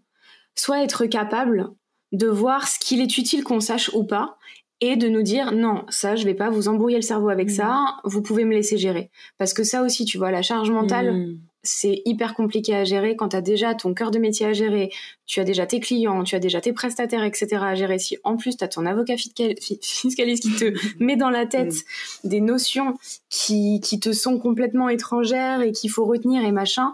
Soit 0.56 0.84
être 0.84 1.06
capable 1.06 1.72
de 2.12 2.28
voir 2.28 2.68
ce 2.68 2.78
qu'il 2.80 3.00
est 3.00 3.18
utile 3.18 3.44
qu'on 3.44 3.62
sache 3.62 3.90
ou 3.94 4.04
pas, 4.04 4.38
et 4.82 4.96
de 4.96 5.08
nous 5.08 5.22
dire 5.22 5.52
non, 5.52 5.86
ça, 5.90 6.16
je 6.16 6.26
vais 6.26 6.34
pas 6.34 6.50
vous 6.50 6.68
embrouiller 6.68 6.98
le 6.98 7.04
cerveau 7.04 7.30
avec 7.30 7.52
ça, 7.52 7.70
mmh. 7.70 8.10
vous 8.10 8.22
pouvez 8.22 8.46
me 8.46 8.54
laisser 8.54 8.78
gérer. 8.78 9.12
Parce 9.38 9.54
que 9.54 9.64
ça 9.64 9.84
aussi, 9.84 10.06
tu 10.06 10.18
vois, 10.18 10.32
la 10.32 10.42
charge 10.42 10.72
mentale, 10.72 11.14
mmh 11.14 11.40
c'est 11.64 12.02
hyper 12.06 12.34
compliqué 12.34 12.76
à 12.76 12.84
gérer 12.84 13.16
quand 13.16 13.30
tu 13.30 13.36
as 13.36 13.42
déjà 13.42 13.76
ton 13.76 13.94
cœur 13.94 14.12
de 14.12 14.20
métier 14.20 14.48
à 14.48 14.54
gérer, 14.54 14.90
tu 15.26 15.40
as 15.40 15.44
déjà 15.44 15.66
tes 15.66 15.80
clients, 15.80 16.24
tu 16.24 16.36
as 16.36 16.40
déjà 16.40 16.60
tes 16.60 16.74
prestataires, 16.74 17.24
etc. 17.24 17.58
à 17.62 17.76
gérer. 17.76 18.00
Si 18.00 18.18
en 18.24 18.36
plus 18.36 18.58
tu 18.58 18.64
as 18.64 18.68
ton 18.68 18.86
avocat 18.86 19.16
fiscaliste 19.18 20.44
qui 20.44 20.56
te 20.56 20.74
met 21.04 21.16
dans 21.16 21.30
la 21.30 21.46
tête 21.46 21.76
des 22.24 22.42
notions 22.42 22.98
qui, 23.30 23.80
qui 23.82 24.00
te 24.00 24.12
sont 24.12 24.40
complètement 24.40 24.90
étrangères 24.90 25.62
et 25.62 25.72
qu'il 25.72 25.92
faut 25.92 26.06
retenir 26.06 26.44
et 26.44 26.52
machin, 26.52 26.94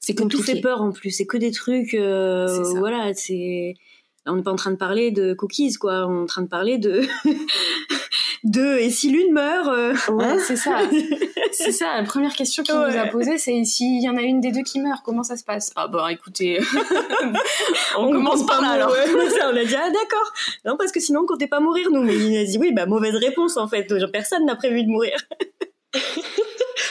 c'est 0.00 0.14
que 0.14 0.24
tout 0.24 0.42
fait 0.42 0.60
peur 0.60 0.82
en 0.82 0.92
plus. 0.92 1.10
C'est 1.10 1.26
que 1.26 1.36
des 1.36 1.50
trucs, 1.50 1.94
euh, 1.94 2.62
voilà, 2.78 3.12
c'est 3.14 3.74
on 4.26 4.36
n'est 4.36 4.42
pas 4.42 4.52
en 4.52 4.56
train 4.56 4.70
de 4.70 4.76
parler 4.76 5.10
de 5.10 5.34
cookies, 5.34 5.74
quoi. 5.74 6.06
On 6.06 6.18
est 6.18 6.22
en 6.22 6.26
train 6.26 6.42
de 6.42 6.48
parler 6.48 6.78
de 6.78 7.02
de 8.44 8.78
et 8.78 8.90
si 8.90 9.10
l'une 9.10 9.32
meurt. 9.32 9.68
Euh, 9.68 9.94
ouais, 10.12 10.24
hein 10.24 10.38
c'est 10.46 10.56
ça. 10.56 10.78
c'est 11.52 11.72
ça. 11.72 11.96
La 11.96 12.04
première 12.04 12.34
question 12.34 12.62
qu'il 12.62 12.74
nous 12.74 12.96
a 12.96 13.06
posée, 13.06 13.38
c'est 13.38 13.64
s'il 13.64 14.02
y 14.02 14.08
en 14.08 14.16
a 14.16 14.22
une 14.22 14.40
des 14.40 14.52
deux 14.52 14.62
qui 14.62 14.80
meurt, 14.80 15.02
comment 15.04 15.22
ça 15.22 15.36
se 15.36 15.44
passe? 15.44 15.72
Ah 15.76 15.88
bah 15.88 16.12
écoutez, 16.12 16.60
on, 17.98 18.12
commence 18.12 18.46
par 18.46 18.60
là 18.60 18.70
alors. 18.70 18.90
on 19.16 19.56
a 19.56 19.64
dit 19.64 19.74
ah 19.74 19.90
d'accord. 19.90 20.32
Non 20.64 20.76
parce 20.76 20.92
que 20.92 21.00
sinon 21.00 21.20
on 21.22 21.26
comptait 21.26 21.46
pas 21.46 21.60
mourir 21.60 21.90
nous. 21.90 22.02
Mais 22.02 22.14
il 22.14 22.36
a 22.36 22.44
dit 22.44 22.58
oui 22.58 22.72
bah 22.72 22.86
mauvaise 22.86 23.16
réponse 23.16 23.56
en 23.56 23.66
fait. 23.66 23.92
Personne 24.12 24.44
n'a 24.44 24.56
prévu 24.56 24.84
de 24.84 24.88
mourir. 24.88 25.16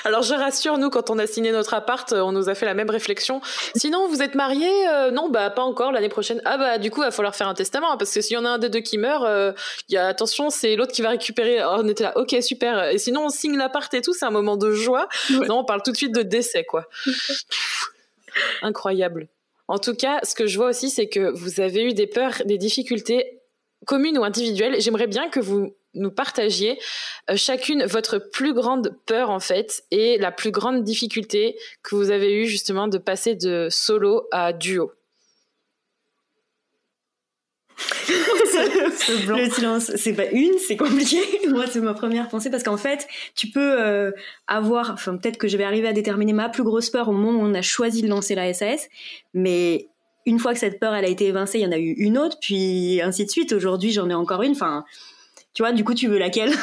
Alors 0.05 0.21
je 0.21 0.33
rassure, 0.33 0.77
nous 0.77 0.89
quand 0.89 1.09
on 1.09 1.19
a 1.19 1.27
signé 1.27 1.51
notre 1.51 1.73
appart, 1.73 2.11
on 2.13 2.31
nous 2.31 2.49
a 2.49 2.55
fait 2.55 2.65
la 2.65 2.73
même 2.73 2.89
réflexion. 2.89 3.41
Sinon, 3.75 4.07
vous 4.07 4.21
êtes 4.21 4.35
mariés 4.35 4.87
euh, 4.89 5.11
Non, 5.11 5.29
bah 5.29 5.49
pas 5.49 5.63
encore. 5.63 5.91
L'année 5.91 6.09
prochaine. 6.09 6.41
Ah 6.45 6.57
bah 6.57 6.77
du 6.77 6.91
coup, 6.91 7.01
il 7.01 7.05
va 7.05 7.11
falloir 7.11 7.35
faire 7.35 7.47
un 7.47 7.53
testament 7.53 7.91
hein, 7.91 7.97
parce 7.97 8.13
que 8.13 8.21
s'il 8.21 8.35
y 8.35 8.37
en 8.37 8.45
a 8.45 8.49
un 8.49 8.57
des 8.57 8.69
deux 8.69 8.81
qui 8.81 8.97
meurt, 8.97 9.25
euh, 9.25 9.53
il 9.89 9.95
y 9.95 9.97
a 9.97 10.07
attention, 10.07 10.49
c'est 10.49 10.75
l'autre 10.75 10.91
qui 10.91 11.01
va 11.01 11.09
récupérer. 11.09 11.63
Oh, 11.63 11.77
on 11.79 11.87
était 11.87 12.03
là, 12.03 12.17
ok 12.17 12.35
super. 12.41 12.89
Et 12.89 12.97
sinon, 12.97 13.25
on 13.25 13.29
signe 13.29 13.57
l'appart 13.57 13.93
et 13.93 14.01
tout, 14.01 14.13
c'est 14.13 14.25
un 14.25 14.31
moment 14.31 14.57
de 14.57 14.71
joie. 14.71 15.07
Non, 15.29 15.59
on 15.59 15.65
parle 15.65 15.81
tout 15.83 15.91
de 15.91 15.97
suite 15.97 16.13
de 16.13 16.21
décès 16.21 16.63
quoi. 16.63 16.87
Incroyable. 18.61 19.27
En 19.67 19.77
tout 19.77 19.95
cas, 19.95 20.19
ce 20.23 20.35
que 20.35 20.47
je 20.47 20.57
vois 20.57 20.69
aussi, 20.69 20.89
c'est 20.89 21.07
que 21.07 21.31
vous 21.31 21.61
avez 21.61 21.83
eu 21.83 21.93
des 21.93 22.07
peurs, 22.07 22.41
des 22.45 22.57
difficultés 22.57 23.39
communes 23.85 24.17
ou 24.17 24.23
individuelles. 24.23 24.79
J'aimerais 24.79 25.07
bien 25.07 25.29
que 25.29 25.39
vous 25.39 25.73
nous 25.93 26.12
partagiez 26.12 26.79
euh, 27.29 27.36
chacune 27.36 27.86
votre 27.86 28.17
plus 28.17 28.53
grande 28.53 28.95
peur 29.06 29.29
en 29.29 29.39
fait 29.39 29.84
et 29.91 30.17
la 30.17 30.32
plus 30.32 30.51
grande 30.51 30.84
difficulté 30.84 31.56
que 31.82 31.95
vous 31.95 32.12
avez 32.12 32.34
eu 32.34 32.47
justement 32.47 32.88
de 32.88 32.97
passer 32.97 33.36
de 33.36 33.67
solo 33.69 34.27
à 34.32 34.53
duo. 34.53 34.91
le 38.08 39.49
silence, 39.49 39.91
c'est 39.95 40.13
pas 40.13 40.27
une, 40.27 40.58
c'est 40.60 40.77
compliqué. 40.77 41.17
Moi, 41.49 41.65
c'est 41.67 41.79
ma 41.79 41.93
première 41.93 42.27
pensée 42.27 42.49
parce 42.49 42.63
qu'en 42.63 42.77
fait, 42.77 43.08
tu 43.36 43.47
peux 43.47 43.82
euh, 43.82 44.12
avoir, 44.47 44.91
enfin 44.91 45.17
peut-être 45.17 45.38
que 45.38 45.47
je 45.47 45.58
vais 45.58 45.63
arriver 45.63 45.88
à 45.88 45.93
déterminer 45.93 46.34
ma 46.34 46.49
plus 46.49 46.63
grosse 46.63 46.89
peur 46.89 47.10
au 47.10 47.12
moment 47.12 47.39
où 47.39 47.43
on 47.43 47.53
a 47.53 47.62
choisi 47.62 48.01
de 48.01 48.08
lancer 48.08 48.36
la 48.36 48.53
SAS, 48.53 48.89
mais 49.34 49.88
une 50.25 50.39
fois 50.39 50.53
que 50.53 50.60
cette 50.60 50.79
peur 50.79 50.93
elle 50.93 51.06
a 51.06 51.10
été 51.10 51.25
évincée, 51.25 51.60
il 51.60 51.63
y 51.63 51.67
en 51.67 51.71
a 51.71 51.77
eu 51.77 51.91
une 51.91 52.17
autre, 52.17 52.38
puis 52.39 53.01
ainsi 53.01 53.25
de 53.25 53.29
suite. 53.29 53.51
Aujourd'hui, 53.53 53.91
j'en 53.91 54.10
ai 54.10 54.13
encore 54.13 54.43
une. 54.43 54.51
Enfin, 54.51 54.86
tu 55.53 55.63
vois, 55.63 55.71
du 55.71 55.83
coup, 55.83 55.93
tu 55.93 56.07
veux 56.07 56.17
laquelle? 56.17 56.53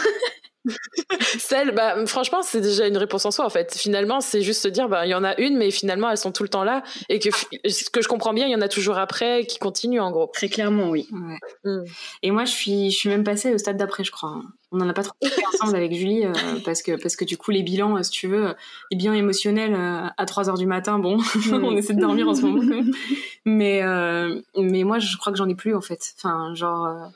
Celle, 1.39 1.75
bah, 1.75 2.07
franchement, 2.07 2.43
c'est 2.43 2.61
déjà 2.61 2.87
une 2.87 2.97
réponse 2.97 3.25
en 3.25 3.31
soi, 3.31 3.47
en 3.47 3.51
fait. 3.51 3.75
Finalement, 3.77 4.21
c'est 4.21 4.43
juste 4.43 4.63
se 4.63 4.69
dire, 4.69 4.89
bah, 4.89 5.07
il 5.07 5.11
y 5.11 5.15
en 5.15 5.25
a 5.25 5.39
une, 5.41 5.57
mais 5.57 5.71
finalement, 5.71 6.11
elles 6.11 6.19
sont 6.19 6.33
tout 6.33 6.43
le 6.43 6.49
temps 6.49 6.65
là. 6.65 6.83
Et 7.09 7.19
que, 7.19 7.31
ce 7.31 7.91
que 7.91 8.03
je 8.03 8.09
comprends 8.09 8.35
bien, 8.35 8.47
il 8.47 8.53
y 8.53 8.55
en 8.55 8.61
a 8.61 8.69
toujours 8.69 8.99
après 8.99 9.47
qui 9.47 9.59
continuent, 9.59 10.01
en 10.01 10.11
gros. 10.11 10.31
Très 10.35 10.49
clairement, 10.49 10.91
oui. 10.91 11.09
Mm. 11.65 11.85
Et 12.23 12.31
moi, 12.31 12.45
je 12.45 12.51
suis, 12.51 12.91
je 12.91 12.97
suis 12.97 13.09
même 13.09 13.25
passée 13.25 13.55
au 13.55 13.59
stade 13.59 13.79
d'après, 13.79 14.05
je 14.05 14.13
crois. 14.13 14.43
On 14.73 14.77
n'en 14.77 14.89
a 14.89 14.93
pas 14.93 15.03
trop 15.03 15.15
fait 15.27 15.43
ensemble 15.55 15.77
avec 15.77 15.95
Julie, 15.95 16.27
euh, 16.27 16.33
parce, 16.65 16.83
que, 16.83 17.01
parce 17.01 17.17
que 17.17 17.25
du 17.25 17.39
coup, 17.39 17.51
les 17.51 17.63
bilans, 17.63 17.97
euh, 17.97 18.03
si 18.03 18.11
tu 18.11 18.27
veux, 18.27 18.55
les 18.91 18.97
bilans 18.99 19.15
émotionnels 19.15 19.75
euh, 19.75 20.09
à 20.17 20.27
3 20.27 20.51
heures 20.51 20.59
du 20.59 20.67
matin, 20.67 20.99
bon, 20.99 21.19
on 21.53 21.77
essaie 21.77 21.95
de 21.95 22.01
dormir 22.01 22.29
en 22.29 22.35
ce 22.35 22.43
moment, 22.43 22.61
quand 22.61 22.67
même. 22.77 22.93
Mais, 23.47 23.83
mais 24.57 24.85
moi, 24.85 24.99
je 24.99 25.17
crois 25.17 25.33
que 25.33 25.39
j'en 25.39 25.49
ai 25.49 25.55
plus, 25.55 25.75
en 25.75 25.81
fait. 25.81 26.13
Enfin, 26.19 26.55
genre 26.55 27.11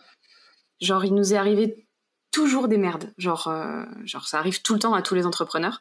Genre, 0.81 1.05
il 1.05 1.15
nous 1.15 1.35
est 1.35 1.37
arrivé 1.37 1.87
toujours 2.35 2.67
des 2.67 2.79
merdes. 2.79 3.13
Genre, 3.17 3.47
euh, 3.47 3.85
genre, 4.05 4.27
ça 4.27 4.39
arrive 4.39 4.61
tout 4.63 4.75
le 4.75 4.81
temps 4.81 4.95
à 4.95 5.03
tous 5.03 5.15
les 5.15 5.25
entrepreneurs. 5.25 5.81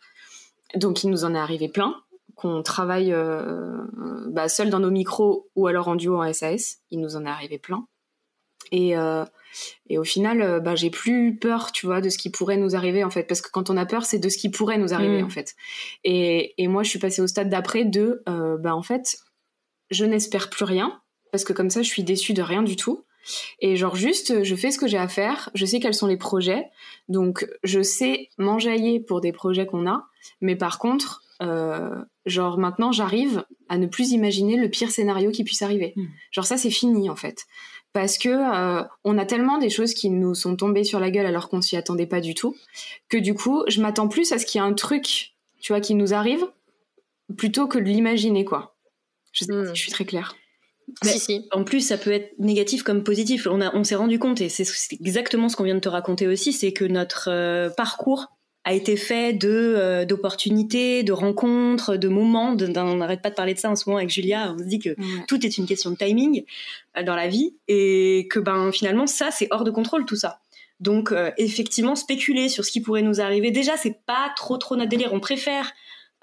Donc, 0.76 1.04
il 1.04 1.10
nous 1.10 1.26
en 1.26 1.34
est 1.34 1.40
arrivé 1.40 1.68
plein. 1.68 1.96
Qu'on 2.36 2.64
travaille 2.64 3.12
euh, 3.12 3.84
bah, 4.28 4.50
seul 4.50 4.70
dans 4.70 4.80
nos 4.80 4.92
micros 4.92 5.50
ou 5.56 5.68
alors 5.68 5.88
en 5.88 5.96
duo 5.96 6.22
en 6.22 6.32
SAS. 6.32 6.78
Il 6.92 7.00
nous 7.00 7.16
en 7.16 7.26
est 7.26 7.30
arrivé 7.30 7.58
plein. 7.58 7.88
Et, 8.72 8.96
euh, 8.96 9.26
et 9.88 9.98
au 9.98 10.04
final, 10.04 10.62
bah, 10.62 10.76
j'ai 10.76 10.90
plus 10.90 11.38
peur, 11.38 11.72
tu 11.72 11.86
vois, 11.88 12.02
de 12.02 12.10
ce 12.10 12.18
qui 12.18 12.30
pourrait 12.30 12.58
nous 12.58 12.76
arriver, 12.76 13.04
en 13.04 13.10
fait. 13.10 13.24
Parce 13.24 13.42
que 13.42 13.50
quand 13.52 13.72
on 13.72 13.78
a 13.78 13.86
peur, 13.86 14.06
c'est 14.06 14.20
de 14.20 14.30
ce 14.30 14.38
qui 14.38 14.50
pourrait 14.50 14.78
nous 14.78 14.94
arriver, 14.94 15.22
mm. 15.22 15.26
en 15.26 15.30
fait. 15.30 15.56
Et, 16.04 16.54
et, 16.62 16.68
moi, 16.68 16.84
je 16.84 16.90
suis 16.90 17.00
passée 17.00 17.22
au 17.22 17.28
stade 17.28 17.50
d'après 17.50 17.84
de, 17.84 18.24
bah, 18.60 18.76
en 18.76 18.84
fait, 18.84 19.18
je 19.90 20.06
n'espère 20.06 20.50
plus 20.50 20.66
rien. 20.66 21.02
Parce 21.32 21.44
que 21.44 21.54
comme 21.54 21.72
ça, 21.72 21.82
je 21.82 21.90
suis 21.90 22.04
déçue 22.04 22.34
de 22.34 22.44
rien 22.44 22.62
du 22.62 22.76
tout. 22.76 23.06
Et 23.60 23.76
genre 23.76 23.96
juste, 23.96 24.44
je 24.44 24.56
fais 24.56 24.72
ce 24.72 24.78
que 24.78 24.88
j'ai 24.88 24.98
à 24.98 25.08
faire, 25.08 25.50
je 25.54 25.66
sais 25.66 25.80
quels 25.80 25.94
sont 25.94 26.08
les 26.08 26.18
projets, 26.18 26.66
donc 27.10 27.48
je 27.64 27.82
sais 27.82 28.30
m'enjailler 28.38 29.00
pour 29.00 29.22
des 29.22 29.32
projets 29.32 29.66
qu'on 29.66 29.88
a, 29.88 30.08
mais 30.42 30.56
par 30.56 30.80
contre, 30.80 31.24
euh, 31.42 32.04
genre 32.26 32.58
maintenant 32.58 32.92
j'arrive 32.92 33.44
à 33.68 33.78
ne 33.78 33.88
plus 33.88 34.12
imaginer 34.12 34.56
le 34.56 34.70
pire 34.70 34.92
scénario 34.92 35.32
qui 35.32 35.44
puisse 35.44 35.62
arriver. 35.62 35.94
Hmm. 35.96 36.06
Genre 36.32 36.46
ça 36.46 36.58
c'est 36.58 36.70
fini 36.70 37.10
en 37.10 37.16
fait. 37.16 37.46
Parce 37.92 38.18
que 38.18 38.30
euh, 38.30 38.84
on 39.04 39.18
a 39.18 39.26
tellement 39.26 39.58
des 39.58 39.70
choses 39.70 39.94
qui 39.94 40.10
nous 40.10 40.34
sont 40.36 40.56
tombées 40.56 40.84
sur 40.84 41.00
la 41.00 41.12
gueule 41.12 41.26
alors 41.26 41.50
qu'on 41.50 41.62
s'y 41.62 41.78
attendait 41.78 42.08
pas 42.08 42.22
du 42.22 42.34
tout, 42.34 42.56
que 43.10 43.18
du 43.18 43.34
coup 43.34 43.64
je 43.68 43.82
m'attends 43.82 44.08
plus 44.08 44.32
à 44.32 44.40
ce 44.40 44.46
qu'il 44.46 44.60
y 44.60 44.64
ait 44.64 44.68
un 44.68 44.74
truc, 44.74 45.36
tu 45.60 45.74
vois, 45.74 45.82
qui 45.82 45.96
nous 45.96 46.14
arrive, 46.14 46.46
plutôt 47.38 47.68
que 47.68 47.78
de 47.78 47.86
l'imaginer 47.86 48.46
quoi. 48.46 48.76
Je 49.32 49.46
sais 49.46 49.52
pas 49.52 49.62
hmm. 49.62 49.68
si 49.68 49.76
je 49.76 49.82
suis 49.82 49.92
très 49.92 50.06
claire. 50.06 50.36
Si, 51.02 51.20
si. 51.20 51.48
En 51.52 51.64
plus, 51.64 51.82
ça 51.82 51.98
peut 51.98 52.12
être 52.12 52.34
négatif 52.40 52.84
comme 52.84 53.04
positif. 53.04 53.48
On, 53.50 53.62
a, 53.62 53.76
on 53.76 53.84
s'est 53.84 53.96
rendu 53.96 54.20
compte, 54.20 54.42
et 54.42 54.50
c'est 54.50 54.66
exactement 54.94 55.50
ce 55.50 55.56
qu'on 55.56 55.64
vient 55.64 55.76
de 55.76 55.80
te 55.80 55.90
raconter 55.90 56.28
aussi, 56.28 56.54
c'est 56.54 56.74
que 56.74 56.86
notre 56.86 57.30
euh, 57.30 57.70
parcours 57.70 58.28
a 58.66 58.74
été 58.74 58.96
fait 58.96 59.34
de 59.34 59.50
euh, 59.50 60.06
d'opportunités, 60.06 61.04
de 61.04 61.12
rencontres, 61.12 61.98
de 61.98 62.08
moments. 62.08 62.56
on 62.58 62.96
n'arrête 62.96 63.22
pas 63.22 63.30
de 63.30 63.36
parler 63.36 63.54
de 63.54 63.60
ça 63.60 63.70
en 63.70 63.76
ce 63.76 63.90
moment 63.90 63.98
avec 63.98 64.10
Julia. 64.10 64.54
On 64.54 64.60
se 64.60 64.64
dit 64.64 64.80
que 64.80 64.96
tout 65.28 65.46
est 65.46 65.58
une 65.58 65.66
question 65.66 65.92
de 65.92 65.98
timing 65.98 66.46
euh, 66.98 67.04
dans 67.04 67.16
la 67.16 67.28
vie 67.28 67.56
et 67.68 68.28
que 68.30 68.40
ben 68.40 68.72
finalement 68.72 69.06
ça 69.06 69.32
c'est 69.32 69.50
hors 69.52 69.66
de 69.66 69.72
contrôle 69.72 70.06
tout 70.06 70.16
ça. 70.16 70.40
Donc 70.80 71.14
effectivement, 71.38 71.96
spéculer 71.96 72.50
sur 72.50 72.66
ce 72.66 72.72
qui 72.72 72.82
pourrait 72.82 73.04
nous 73.04 73.22
arriver, 73.22 73.52
déjà 73.52 73.78
c'est 73.78 74.02
pas 74.06 74.34
trop 74.36 74.58
trop 74.58 74.76
notre 74.76 74.90
délire. 74.90 75.14
On 75.14 75.22
préfère 75.22 75.72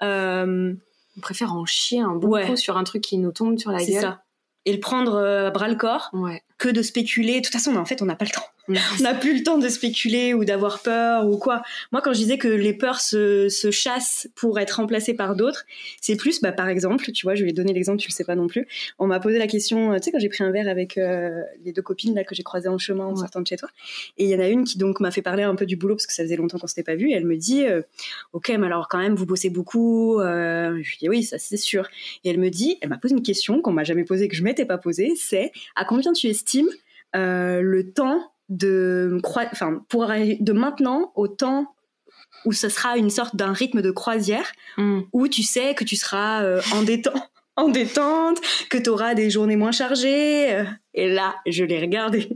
on 0.01 1.21
préfère 1.21 1.53
en 1.53 1.65
chier 1.65 1.99
un 1.99 2.15
bon 2.15 2.43
coup 2.45 2.55
sur 2.55 2.77
un 2.77 2.83
truc 2.83 3.01
qui 3.03 3.17
nous 3.17 3.31
tombe 3.31 3.57
sur 3.59 3.71
la 3.71 3.83
gueule. 3.83 4.01
Ça. 4.01 4.23
Et 4.65 4.73
le 4.73 4.79
prendre 4.79 5.17
à 5.17 5.49
bras 5.49 5.67
le 5.67 5.75
corps 5.75 6.11
que 6.61 6.69
de 6.69 6.83
spéculer. 6.83 7.39
De 7.39 7.45
toute 7.45 7.53
façon, 7.53 7.75
en 7.75 7.85
fait, 7.85 8.03
on 8.03 8.05
n'a 8.05 8.15
pas 8.15 8.25
le 8.25 8.31
temps 8.31 8.45
on 8.99 9.03
n'a 9.03 9.15
plus 9.15 9.37
le 9.37 9.43
temps 9.43 9.57
de 9.57 9.67
spéculer 9.67 10.35
ou 10.35 10.45
d'avoir 10.45 10.81
peur 10.81 11.27
ou 11.27 11.37
quoi. 11.37 11.63
Moi, 11.91 12.01
quand 12.01 12.13
je 12.13 12.19
disais 12.19 12.37
que 12.37 12.47
les 12.47 12.73
peurs 12.73 13.01
se, 13.01 13.49
se 13.49 13.71
chassent 13.71 14.29
pour 14.35 14.59
être 14.59 14.73
remplacées 14.73 15.15
par 15.15 15.35
d'autres, 15.35 15.65
c'est 15.99 16.15
plus, 16.15 16.41
bah, 16.41 16.51
par 16.51 16.69
exemple, 16.69 17.11
tu 17.11 17.25
vois, 17.25 17.33
je 17.33 17.43
vais 17.43 17.53
donner 17.53 17.73
l'exemple, 17.73 17.99
tu 17.99 18.07
le 18.07 18.13
sais 18.13 18.23
pas 18.23 18.35
non 18.35 18.47
plus. 18.47 18.67
On 18.99 19.07
m'a 19.07 19.19
posé 19.19 19.39
la 19.39 19.47
question, 19.47 19.95
tu 19.95 20.03
sais, 20.03 20.11
quand 20.11 20.19
j'ai 20.19 20.29
pris 20.29 20.43
un 20.43 20.51
verre 20.51 20.67
avec 20.67 20.99
euh, 20.99 21.41
les 21.65 21.73
deux 21.73 21.81
copines 21.81 22.13
là 22.13 22.23
que 22.23 22.35
j'ai 22.35 22.43
croisées 22.43 22.69
en 22.69 22.77
chemin 22.77 23.05
en 23.05 23.15
sortant 23.15 23.41
de 23.41 23.47
chez 23.47 23.57
toi, 23.57 23.69
et 24.19 24.25
il 24.25 24.29
y 24.29 24.35
en 24.35 24.39
a 24.39 24.47
une 24.47 24.63
qui 24.63 24.77
donc 24.77 24.99
m'a 24.99 25.09
fait 25.09 25.23
parler 25.23 25.43
un 25.43 25.55
peu 25.55 25.65
du 25.65 25.75
boulot 25.75 25.95
parce 25.95 26.05
que 26.05 26.13
ça 26.13 26.23
faisait 26.23 26.37
longtemps 26.37 26.59
qu'on 26.59 26.67
s'était 26.67 26.83
pas 26.83 26.95
vu. 26.95 27.09
Et 27.09 27.13
elle 27.13 27.25
me 27.25 27.35
dit, 27.35 27.65
euh, 27.65 27.81
ok, 28.33 28.49
mais 28.49 28.67
alors 28.67 28.87
quand 28.87 28.99
même, 28.99 29.15
vous 29.15 29.25
bossez 29.25 29.49
beaucoup. 29.49 30.19
Euh, 30.19 30.79
je 30.83 30.89
lui 30.91 30.97
dis 30.99 31.09
oui, 31.09 31.23
ça 31.23 31.39
c'est 31.39 31.57
sûr. 31.57 31.87
Et 32.23 32.29
elle 32.29 32.39
me 32.39 32.49
dit, 32.49 32.77
elle 32.81 32.89
m'a 32.89 32.97
posé 32.97 33.15
une 33.15 33.23
question 33.23 33.61
qu'on 33.61 33.73
m'a 33.73 33.83
jamais 33.83 34.03
posée, 34.03 34.27
que 34.27 34.35
je 34.35 34.43
m'étais 34.43 34.65
pas 34.65 34.77
posée, 34.77 35.13
c'est 35.15 35.51
à 35.75 35.83
combien 35.83 36.13
tu 36.13 36.27
estimes 36.27 36.50
le 37.13 37.81
temps 37.93 38.31
de 38.49 39.19
enfin 39.23 39.83
pour 39.89 40.07
de 40.07 40.51
maintenant 40.51 41.11
au 41.15 41.27
temps 41.27 41.73
où 42.45 42.51
ce 42.53 42.69
sera 42.69 42.97
une 42.97 43.09
sorte 43.09 43.35
d'un 43.35 43.53
rythme 43.53 43.81
de 43.81 43.91
croisière 43.91 44.51
mm. 44.77 45.01
où 45.13 45.27
tu 45.27 45.43
sais 45.43 45.75
que 45.75 45.83
tu 45.83 45.95
seras 45.95 46.43
euh, 46.43 46.61
en 46.73 46.83
détente 46.83 47.31
en 47.57 47.67
détente, 47.67 48.39
que 48.69 48.77
tu 48.77 48.89
auras 48.89 49.13
des 49.13 49.29
journées 49.29 49.57
moins 49.57 49.73
chargées. 49.73 50.53
Euh. 50.53 50.63
Et 50.93 51.09
là, 51.09 51.35
je 51.45 51.63
l'ai 51.63 51.79
regardé. 51.79 52.29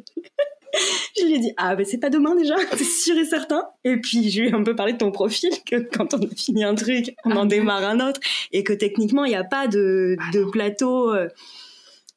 je 1.17 1.25
lui 1.25 1.35
ai 1.35 1.39
dit 1.39 1.53
ah 1.57 1.75
ben 1.75 1.85
c'est 1.85 1.99
pas 1.99 2.09
demain 2.09 2.35
déjà, 2.35 2.55
c'est 2.75 2.83
sûr 2.83 3.17
et 3.17 3.25
certain. 3.25 3.63
Et 3.83 3.97
puis 3.97 4.29
je 4.29 4.41
lui 4.41 4.49
ai 4.49 4.53
un 4.53 4.63
peu 4.63 4.75
parlé 4.75 4.93
de 4.93 4.97
ton 4.97 5.11
profil 5.11 5.51
que 5.65 5.77
quand 5.77 6.13
on 6.13 6.19
a 6.19 6.35
fini 6.35 6.63
un 6.63 6.75
truc, 6.75 7.15
on 7.23 7.31
en 7.31 7.43
ah 7.43 7.45
démarre 7.45 7.83
un 7.83 8.07
autre 8.07 8.19
et 8.51 8.63
que 8.63 8.73
techniquement 8.73 9.25
il 9.25 9.29
n'y 9.29 9.35
a 9.35 9.43
pas 9.43 9.67
de, 9.67 10.17
de 10.33 10.43
plateau. 10.51 11.13
Euh, 11.13 11.29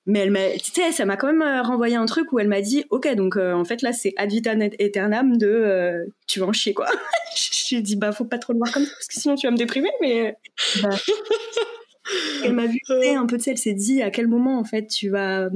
mais 0.09 0.20
elle 0.20 0.30
m'a, 0.30 0.52
tu 0.52 0.72
sais, 0.72 0.90
ça 0.90 1.04
m'a 1.04 1.18
quand 1.18 1.26
même 1.26 1.42
euh, 1.42 1.62
renvoyé 1.62 1.94
un 1.94 2.06
truc 2.06 2.32
où 2.32 2.38
elle 2.38 2.48
m'a 2.48 2.62
dit, 2.62 2.86
ok, 2.88 3.14
donc 3.14 3.36
euh, 3.36 3.52
en 3.52 3.66
fait 3.66 3.82
là 3.82 3.92
c'est 3.92 4.14
ad 4.16 4.30
vitam 4.30 4.62
aeternam 4.62 5.36
de, 5.36 5.46
euh, 5.46 6.06
tu 6.26 6.40
vas 6.40 6.46
en 6.46 6.52
chier 6.52 6.72
quoi. 6.72 6.86
je 7.36 7.74
lui 7.74 7.80
ai 7.80 7.82
dit, 7.82 7.94
bah 7.94 8.11
faut 8.12 8.24
pas 8.24 8.38
trop 8.38 8.54
le 8.54 8.59
voir 8.59 8.72
comme 8.72 8.86
ça 8.86 8.90
parce 8.90 9.06
que 9.06 9.20
sinon 9.20 9.34
tu 9.34 9.46
vas 9.46 9.50
me 9.50 9.59
déprimer, 9.59 9.90
mais. 10.00 10.34
Bah, 10.82 10.88
elle 12.42 12.54
m'a 12.54 12.66
vu 12.66 12.80
un 12.88 13.26
peu, 13.26 13.36
tu 13.36 13.44
sais, 13.44 13.50
elle 13.50 13.59
s'est 13.59 13.74
dit 13.74 14.00
à 14.00 14.11
quel 14.11 14.28
moment 14.28 14.59
en 14.59 14.64
fait 14.64 14.86
tu 14.86 15.11
vas. 15.11 15.50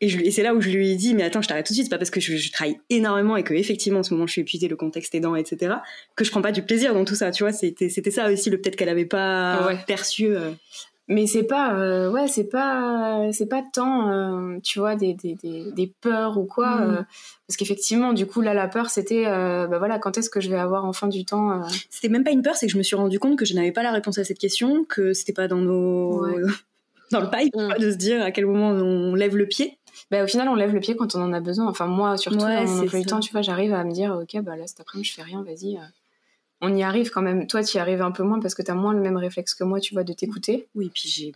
Et, 0.00 0.06
et 0.06 0.30
c'est 0.30 0.42
là 0.42 0.54
où 0.54 0.62
je 0.62 0.70
lui 0.70 0.90
ai 0.90 0.96
dit, 0.96 1.14
mais 1.14 1.22
attends, 1.22 1.42
je 1.42 1.48
t'arrête 1.48 1.66
tout 1.66 1.72
de 1.72 1.76
suite, 1.76 1.86
c'est 1.86 1.90
pas 1.90 1.98
parce 1.98 2.10
que 2.10 2.20
je, 2.20 2.52
travaille 2.52 2.78
énormément 2.88 3.36
et 3.36 3.42
que 3.42 3.52
effectivement 3.52 3.98
en 3.98 4.02
ce 4.02 4.14
moment 4.14 4.26
je 4.26 4.32
suis 4.32 4.40
épuisée, 4.40 4.68
le 4.68 4.76
contexte 4.76 5.14
aidant, 5.14 5.36
etc., 5.36 5.74
que 6.14 6.24
je 6.24 6.30
prends 6.30 6.42
pas 6.42 6.52
du 6.52 6.62
plaisir 6.62 6.94
dans 6.94 7.04
tout 7.04 7.14
ça, 7.14 7.30
tu 7.32 7.42
vois. 7.42 7.52
C'était, 7.52 7.90
c'était 7.90 8.10
ça 8.10 8.32
aussi 8.32 8.48
le 8.48 8.58
peut-être 8.62 8.76
qu'elle 8.76 8.88
avait 8.88 9.04
pas 9.04 9.76
perçu 9.86 10.34
mais 11.08 11.26
c'est 11.26 11.44
pas 11.44 11.74
euh, 11.74 12.10
ouais 12.10 12.26
c'est 12.26 12.48
pas 12.48 13.30
c'est 13.32 13.46
pas 13.46 13.62
tant 13.72 14.10
euh, 14.10 14.58
tu 14.62 14.80
vois 14.80 14.96
des, 14.96 15.14
des, 15.14 15.34
des, 15.34 15.70
des, 15.70 15.92
peurs 16.00 16.36
ou 16.36 16.44
quoi 16.44 16.76
mm. 16.76 16.82
euh, 16.82 17.02
parce 17.46 17.56
qu'effectivement 17.56 18.12
du 18.12 18.26
coup 18.26 18.40
là 18.40 18.54
la 18.54 18.66
peur 18.66 18.90
c'était 18.90 19.24
bah 19.24 19.78
voilà 19.78 19.98
quand 19.98 20.18
est-ce 20.18 20.30
que 20.30 20.40
je 20.40 20.50
vais 20.50 20.58
avoir 20.58 20.84
enfin 20.84 21.06
du 21.06 21.24
temps 21.24 21.62
c'était 21.90 22.08
même 22.08 22.24
pas 22.24 22.32
une 22.32 22.42
peur 22.42 22.56
c'est 22.56 22.66
que 22.66 22.72
je 22.72 22.78
me 22.78 22.82
suis 22.82 22.96
rendu 22.96 23.20
compte 23.20 23.38
que 23.38 23.44
je 23.44 23.54
n'avais 23.54 23.72
pas 23.72 23.82
la 23.82 23.92
réponse 23.92 24.18
à 24.18 24.24
cette 24.24 24.38
question 24.38 24.84
que 24.84 25.12
c'était 25.12 25.32
pas 25.32 25.46
dans 25.46 25.58
nos 25.58 26.26
dans 27.12 27.20
le 27.20 27.30
pipe 27.30 27.54
mm. 27.54 27.78
de 27.78 27.90
se 27.90 27.96
dire 27.96 28.22
à 28.22 28.32
quel 28.32 28.46
moment 28.46 28.70
on 28.70 29.14
lève 29.14 29.36
le 29.36 29.46
pied. 29.46 29.78
Bah, 30.10 30.22
au 30.22 30.26
final 30.26 30.48
on 30.48 30.54
lève 30.54 30.74
le 30.74 30.80
pied 30.80 30.94
quand 30.94 31.14
on 31.14 31.22
en 31.22 31.32
a 31.32 31.40
besoin. 31.40 31.68
Enfin 31.68 31.86
moi 31.86 32.16
surtout 32.16 32.38
dans 32.38 32.48
mon 32.48 32.80
emploi 32.80 33.00
du 33.00 33.06
temps 33.06 33.20
tu 33.20 33.32
vois 33.32 33.42
j'arrive 33.42 33.72
à 33.72 33.84
me 33.84 33.92
dire 33.92 34.18
ok 34.20 34.42
bah 34.42 34.56
là 34.56 34.66
cet 34.66 34.80
après-midi 34.80 35.08
je 35.08 35.14
fais 35.14 35.22
rien 35.22 35.42
vas-y 35.44 35.78
on 36.62 36.74
y 36.74 36.82
arrive 36.82 37.10
quand 37.10 37.20
même. 37.20 37.46
Toi, 37.46 37.62
tu 37.62 37.76
y 37.76 37.80
arrives 37.80 38.00
un 38.00 38.10
peu 38.10 38.22
moins 38.22 38.40
parce 38.40 38.54
que 38.54 38.62
tu 38.62 38.70
as 38.70 38.74
moins 38.74 38.94
le 38.94 39.00
même 39.00 39.18
réflexe 39.18 39.54
que 39.54 39.62
moi, 39.62 39.78
tu 39.78 39.92
vois, 39.92 40.04
de 40.04 40.12
t'écouter. 40.14 40.68
Oui, 40.74 40.90
puis 40.92 41.08
j'ai. 41.08 41.32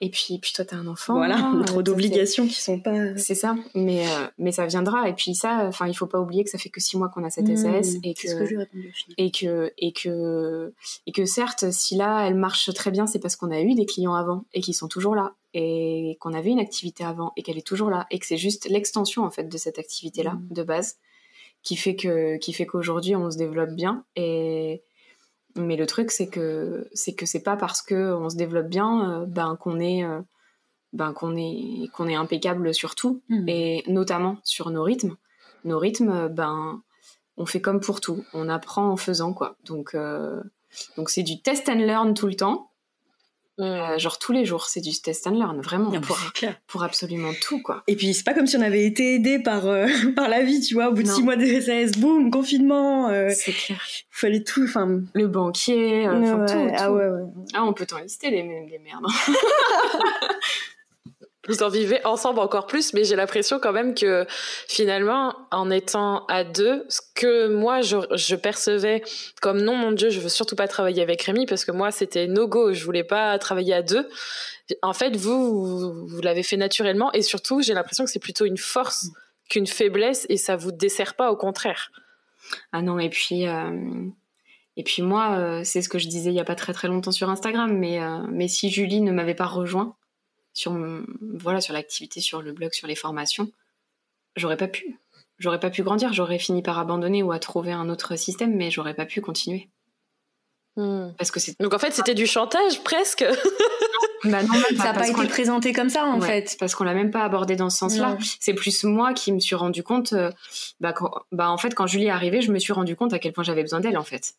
Et 0.00 0.10
puis, 0.10 0.38
puis 0.38 0.52
toi, 0.54 0.66
tu 0.66 0.74
as 0.74 0.78
un 0.78 0.86
enfant. 0.86 1.14
Voilà, 1.14 1.52
trop 1.66 1.82
d'obligations 1.82 2.46
qui 2.46 2.60
sont 2.60 2.78
pas. 2.78 3.16
C'est 3.16 3.34
ça, 3.34 3.56
mais, 3.74 4.06
euh, 4.06 4.26
mais 4.36 4.52
ça 4.52 4.66
viendra. 4.66 5.08
Et 5.08 5.14
puis, 5.14 5.34
ça, 5.34 5.64
enfin, 5.66 5.86
il 5.86 5.94
faut 5.94 6.06
pas 6.06 6.20
oublier 6.20 6.44
que 6.44 6.50
ça 6.50 6.58
fait 6.58 6.68
que 6.68 6.80
six 6.80 6.98
mois 6.98 7.08
qu'on 7.08 7.24
a 7.24 7.30
cette 7.30 7.46
SAS. 7.56 7.94
Mmh, 7.94 8.00
et 8.02 8.14
que, 8.14 8.44
que 8.44 8.68
et, 9.16 9.30
que, 9.30 9.72
et, 9.78 9.92
que, 9.92 10.74
et 11.06 11.12
que 11.12 11.24
certes, 11.24 11.70
si 11.70 11.96
là, 11.96 12.26
elle 12.26 12.34
marche 12.34 12.72
très 12.74 12.90
bien, 12.90 13.06
c'est 13.06 13.20
parce 13.20 13.36
qu'on 13.36 13.50
a 13.50 13.60
eu 13.60 13.74
des 13.74 13.86
clients 13.86 14.14
avant 14.14 14.44
et 14.52 14.60
qui 14.60 14.74
sont 14.74 14.88
toujours 14.88 15.14
là. 15.14 15.32
Et 15.54 16.18
qu'on 16.20 16.34
avait 16.34 16.50
une 16.50 16.58
activité 16.58 17.04
avant 17.04 17.32
et 17.36 17.42
qu'elle 17.42 17.56
est 17.56 17.66
toujours 17.66 17.88
là. 17.88 18.06
Et 18.10 18.18
que 18.18 18.26
c'est 18.26 18.36
juste 18.36 18.68
l'extension, 18.68 19.24
en 19.24 19.30
fait, 19.30 19.44
de 19.44 19.56
cette 19.56 19.78
activité-là, 19.78 20.34
mmh. 20.34 20.48
de 20.50 20.62
base 20.64 20.96
qui 21.64 21.76
fait 21.76 21.96
que 21.96 22.36
qui 22.36 22.52
fait 22.52 22.66
qu'aujourd'hui 22.66 23.16
on 23.16 23.30
se 23.30 23.38
développe 23.38 23.70
bien. 23.70 24.04
Et 24.14 24.82
mais 25.56 25.76
le 25.76 25.86
truc 25.86 26.10
c'est 26.10 26.28
que 26.28 26.88
c'est 26.92 27.14
que 27.14 27.26
c'est 27.26 27.42
pas 27.42 27.56
parce 27.56 27.82
que 27.82 28.14
on 28.14 28.30
se 28.30 28.36
développe 28.36 28.68
bien 28.68 29.22
euh, 29.22 29.26
ben 29.26 29.56
qu'on 29.56 29.80
est 29.80 30.04
euh, 30.04 30.20
ben 30.92 31.12
qu'on 31.12 31.36
est 31.36 31.88
qu'on 31.94 32.06
est 32.06 32.14
impeccable 32.14 32.72
sur 32.74 32.94
tout. 32.94 33.22
Mmh. 33.28 33.48
et 33.48 33.84
notamment 33.88 34.36
sur 34.44 34.70
nos 34.70 34.82
rythmes. 34.82 35.16
Nos 35.64 35.78
rythmes 35.78 36.28
ben 36.28 36.82
on 37.36 37.46
fait 37.46 37.60
comme 37.60 37.80
pour 37.80 38.00
tout. 38.00 38.24
On 38.34 38.48
apprend 38.48 38.88
en 38.88 38.96
faisant 38.96 39.32
quoi. 39.32 39.56
Donc 39.64 39.94
euh, 39.94 40.42
donc 40.96 41.08
c'est 41.08 41.22
du 41.22 41.40
test 41.40 41.68
and 41.68 41.78
learn 41.78 42.14
tout 42.14 42.26
le 42.26 42.36
temps 42.36 42.70
euh, 43.60 43.98
genre 43.98 44.18
tous 44.18 44.32
les 44.32 44.44
jours, 44.44 44.66
c'est 44.66 44.80
du 44.80 44.90
test 45.00 45.26
and 45.26 45.38
learn, 45.38 45.60
vraiment, 45.60 45.92
pour, 46.00 46.18
pour, 46.66 46.82
absolument 46.82 47.30
tout, 47.40 47.62
quoi. 47.62 47.84
Et 47.86 47.94
puis 47.94 48.12
c'est 48.12 48.24
pas 48.24 48.34
comme 48.34 48.48
si 48.48 48.56
on 48.56 48.62
avait 48.62 48.84
été 48.84 49.14
aidé 49.14 49.38
par, 49.38 49.66
euh, 49.66 49.86
par 50.16 50.28
la 50.28 50.42
vie, 50.42 50.60
tu 50.60 50.74
vois, 50.74 50.88
au 50.88 50.92
bout 50.92 51.04
de 51.04 51.08
six 51.08 51.22
mois 51.22 51.36
de 51.36 51.44
SAS, 51.60 51.92
boum, 51.92 52.30
confinement. 52.30 53.08
Euh, 53.10 53.30
c'est 53.34 53.52
clair. 53.52 53.80
Il 53.86 54.04
fallait 54.10 54.42
tout, 54.42 54.64
enfin. 54.64 55.02
Le 55.12 55.28
banquier, 55.28 56.08
enfin 56.08 56.46
tout, 56.46 56.74
Ah 56.76 56.92
ouais, 56.92 57.06
ouais. 57.06 57.22
Ah, 57.54 57.64
on 57.64 57.72
peut 57.72 57.86
t'en 57.86 57.98
lister 57.98 58.30
les, 58.30 58.42
les 58.42 58.78
merdes. 58.80 59.06
vous 61.48 61.62
en 61.62 61.68
vivez 61.68 62.04
ensemble 62.04 62.40
encore 62.40 62.66
plus, 62.66 62.92
mais 62.92 63.04
j'ai 63.04 63.16
l'impression 63.16 63.58
quand 63.58 63.72
même 63.72 63.94
que 63.94 64.26
finalement, 64.68 65.34
en 65.50 65.70
étant 65.70 66.26
à 66.26 66.44
deux, 66.44 66.84
ce 66.88 67.00
que 67.14 67.48
moi 67.48 67.80
je, 67.82 68.34
percevais 68.34 69.02
comme 69.40 69.60
non, 69.60 69.74
mon 69.74 69.92
Dieu, 69.92 70.10
je 70.10 70.20
veux 70.20 70.28
surtout 70.28 70.56
pas 70.56 70.68
travailler 70.68 71.02
avec 71.02 71.22
Rémi 71.22 71.46
parce 71.46 71.64
que 71.64 71.72
moi 71.72 71.90
c'était 71.90 72.26
no 72.26 72.48
go, 72.48 72.72
je 72.72 72.84
voulais 72.84 73.04
pas 73.04 73.38
travailler 73.38 73.74
à 73.74 73.82
deux. 73.82 74.08
En 74.82 74.94
fait, 74.94 75.14
vous, 75.16 76.06
vous, 76.06 76.20
l'avez 76.22 76.42
fait 76.42 76.56
naturellement 76.56 77.12
et 77.12 77.22
surtout, 77.22 77.60
j'ai 77.60 77.74
l'impression 77.74 78.04
que 78.04 78.10
c'est 78.10 78.18
plutôt 78.18 78.46
une 78.46 78.56
force 78.56 79.08
qu'une 79.50 79.66
faiblesse 79.66 80.26
et 80.30 80.38
ça 80.38 80.56
vous 80.56 80.72
dessert 80.72 81.14
pas, 81.14 81.30
au 81.30 81.36
contraire. 81.36 81.90
Ah 82.72 82.82
non, 82.82 82.98
et 82.98 83.10
puis. 83.10 83.46
Euh, 83.46 84.08
et 84.76 84.82
puis 84.82 85.02
moi, 85.02 85.36
euh, 85.38 85.60
c'est 85.64 85.82
ce 85.82 85.88
que 85.88 85.98
je 85.98 86.08
disais 86.08 86.30
il 86.30 86.36
y 86.36 86.40
a 86.40 86.44
pas 86.44 86.56
très 86.56 86.72
très 86.72 86.88
longtemps 86.88 87.12
sur 87.12 87.30
Instagram, 87.30 87.72
mais, 87.76 88.00
euh, 88.02 88.18
mais 88.30 88.48
si 88.48 88.70
Julie 88.70 89.00
ne 89.00 89.12
m'avait 89.12 89.34
pas 89.34 89.46
rejoint, 89.46 89.94
sur 90.54 90.78
voilà 91.20 91.60
sur 91.60 91.74
l'activité, 91.74 92.20
sur 92.20 92.40
le 92.40 92.52
blog, 92.52 92.72
sur 92.72 92.86
les 92.86 92.94
formations, 92.94 93.50
j'aurais 94.36 94.56
pas 94.56 94.68
pu. 94.68 94.96
J'aurais 95.38 95.60
pas 95.60 95.70
pu 95.70 95.82
grandir. 95.82 96.12
J'aurais 96.12 96.38
fini 96.38 96.62
par 96.62 96.78
abandonner 96.78 97.22
ou 97.22 97.32
à 97.32 97.40
trouver 97.40 97.72
un 97.72 97.88
autre 97.88 98.16
système, 98.16 98.54
mais 98.54 98.70
j'aurais 98.70 98.94
pas 98.94 99.04
pu 99.04 99.20
continuer. 99.20 99.68
Hmm. 100.76 101.10
Parce 101.18 101.30
que 101.30 101.38
c'est 101.38 101.60
donc 101.60 101.72
en 101.72 101.78
fait 101.78 101.92
c'était 101.92 102.14
du 102.14 102.26
chantage 102.26 102.82
presque. 102.82 103.24
bah 104.24 104.42
non, 104.42 104.54
ça 104.76 104.84
n'a 104.84 104.94
pas 104.94 105.08
été 105.08 105.26
présenté 105.26 105.72
comme 105.72 105.88
ça 105.88 106.04
en 106.06 106.20
fait. 106.20 106.56
Parce 106.58 106.74
qu'on 106.74 106.84
l'a 106.84 106.94
même 106.94 107.10
pas 107.10 107.24
abordé 107.24 107.56
dans 107.56 107.70
ce 107.70 107.78
sens-là. 107.78 108.16
C'est 108.40 108.54
plus 108.54 108.84
moi 108.84 109.12
qui 109.12 109.32
me 109.32 109.40
suis 109.40 109.54
rendu 109.56 109.82
compte. 109.82 110.12
Euh, 110.12 110.30
bah, 110.80 110.94
bah, 111.32 111.50
en 111.50 111.58
fait 111.58 111.74
quand 111.74 111.86
Julie 111.86 112.06
est 112.06 112.10
arrivée, 112.10 112.42
je 112.42 112.52
me 112.52 112.58
suis 112.58 112.72
rendu 112.72 112.96
compte 112.96 113.12
à 113.12 113.18
quel 113.18 113.32
point 113.32 113.44
j'avais 113.44 113.62
besoin 113.62 113.80
d'elle 113.80 113.98
en 113.98 114.04
fait 114.04 114.34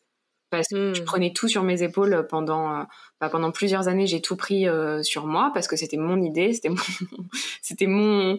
parce 0.50 0.68
que 0.68 0.94
je 0.94 1.02
hmm. 1.02 1.04
prenais 1.04 1.32
tout 1.32 1.48
sur 1.48 1.62
mes 1.62 1.82
épaules 1.82 2.26
pendant 2.28 2.70
euh, 2.70 2.82
bah, 3.20 3.28
pendant 3.28 3.50
plusieurs 3.50 3.88
années 3.88 4.06
j'ai 4.06 4.20
tout 4.20 4.36
pris 4.36 4.68
euh, 4.68 5.02
sur 5.02 5.26
moi 5.26 5.50
parce 5.52 5.68
que 5.68 5.76
c'était 5.76 5.96
mon 5.96 6.20
idée 6.22 6.52
c'était 6.52 6.68
mon 6.68 6.76
c'était 7.62 7.86
mon 7.86 8.38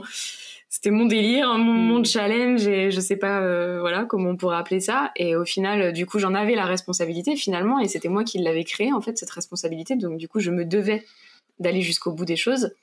c'était 0.69 0.91
mon 0.91 1.05
délire 1.05 1.57
mon, 1.57 1.73
hmm. 1.73 1.87
mon, 1.87 2.03
challenge 2.03 2.67
et 2.67 2.91
je 2.91 2.99
sais 2.99 3.17
pas 3.17 3.41
euh, 3.41 3.79
voilà 3.79 4.05
comment 4.05 4.29
on 4.29 4.37
pourrait 4.37 4.57
appeler 4.57 4.79
ça 4.79 5.11
et 5.15 5.35
au 5.35 5.45
final 5.45 5.91
du 5.93 6.05
coup 6.05 6.19
j'en 6.19 6.33
avais 6.33 6.55
la 6.55 6.65
responsabilité 6.65 7.35
finalement 7.35 7.79
et 7.79 7.87
c'était 7.87 8.09
moi 8.09 8.23
qui 8.23 8.39
l'avais 8.39 8.63
créé 8.63 8.93
en 8.93 9.01
fait 9.01 9.17
cette 9.17 9.31
responsabilité 9.31 9.95
donc 9.95 10.17
du 10.17 10.27
coup 10.27 10.39
je 10.39 10.51
me 10.51 10.65
devais 10.65 11.05
d'aller 11.59 11.81
jusqu'au 11.81 12.11
bout 12.11 12.25
des 12.25 12.35
choses 12.35 12.73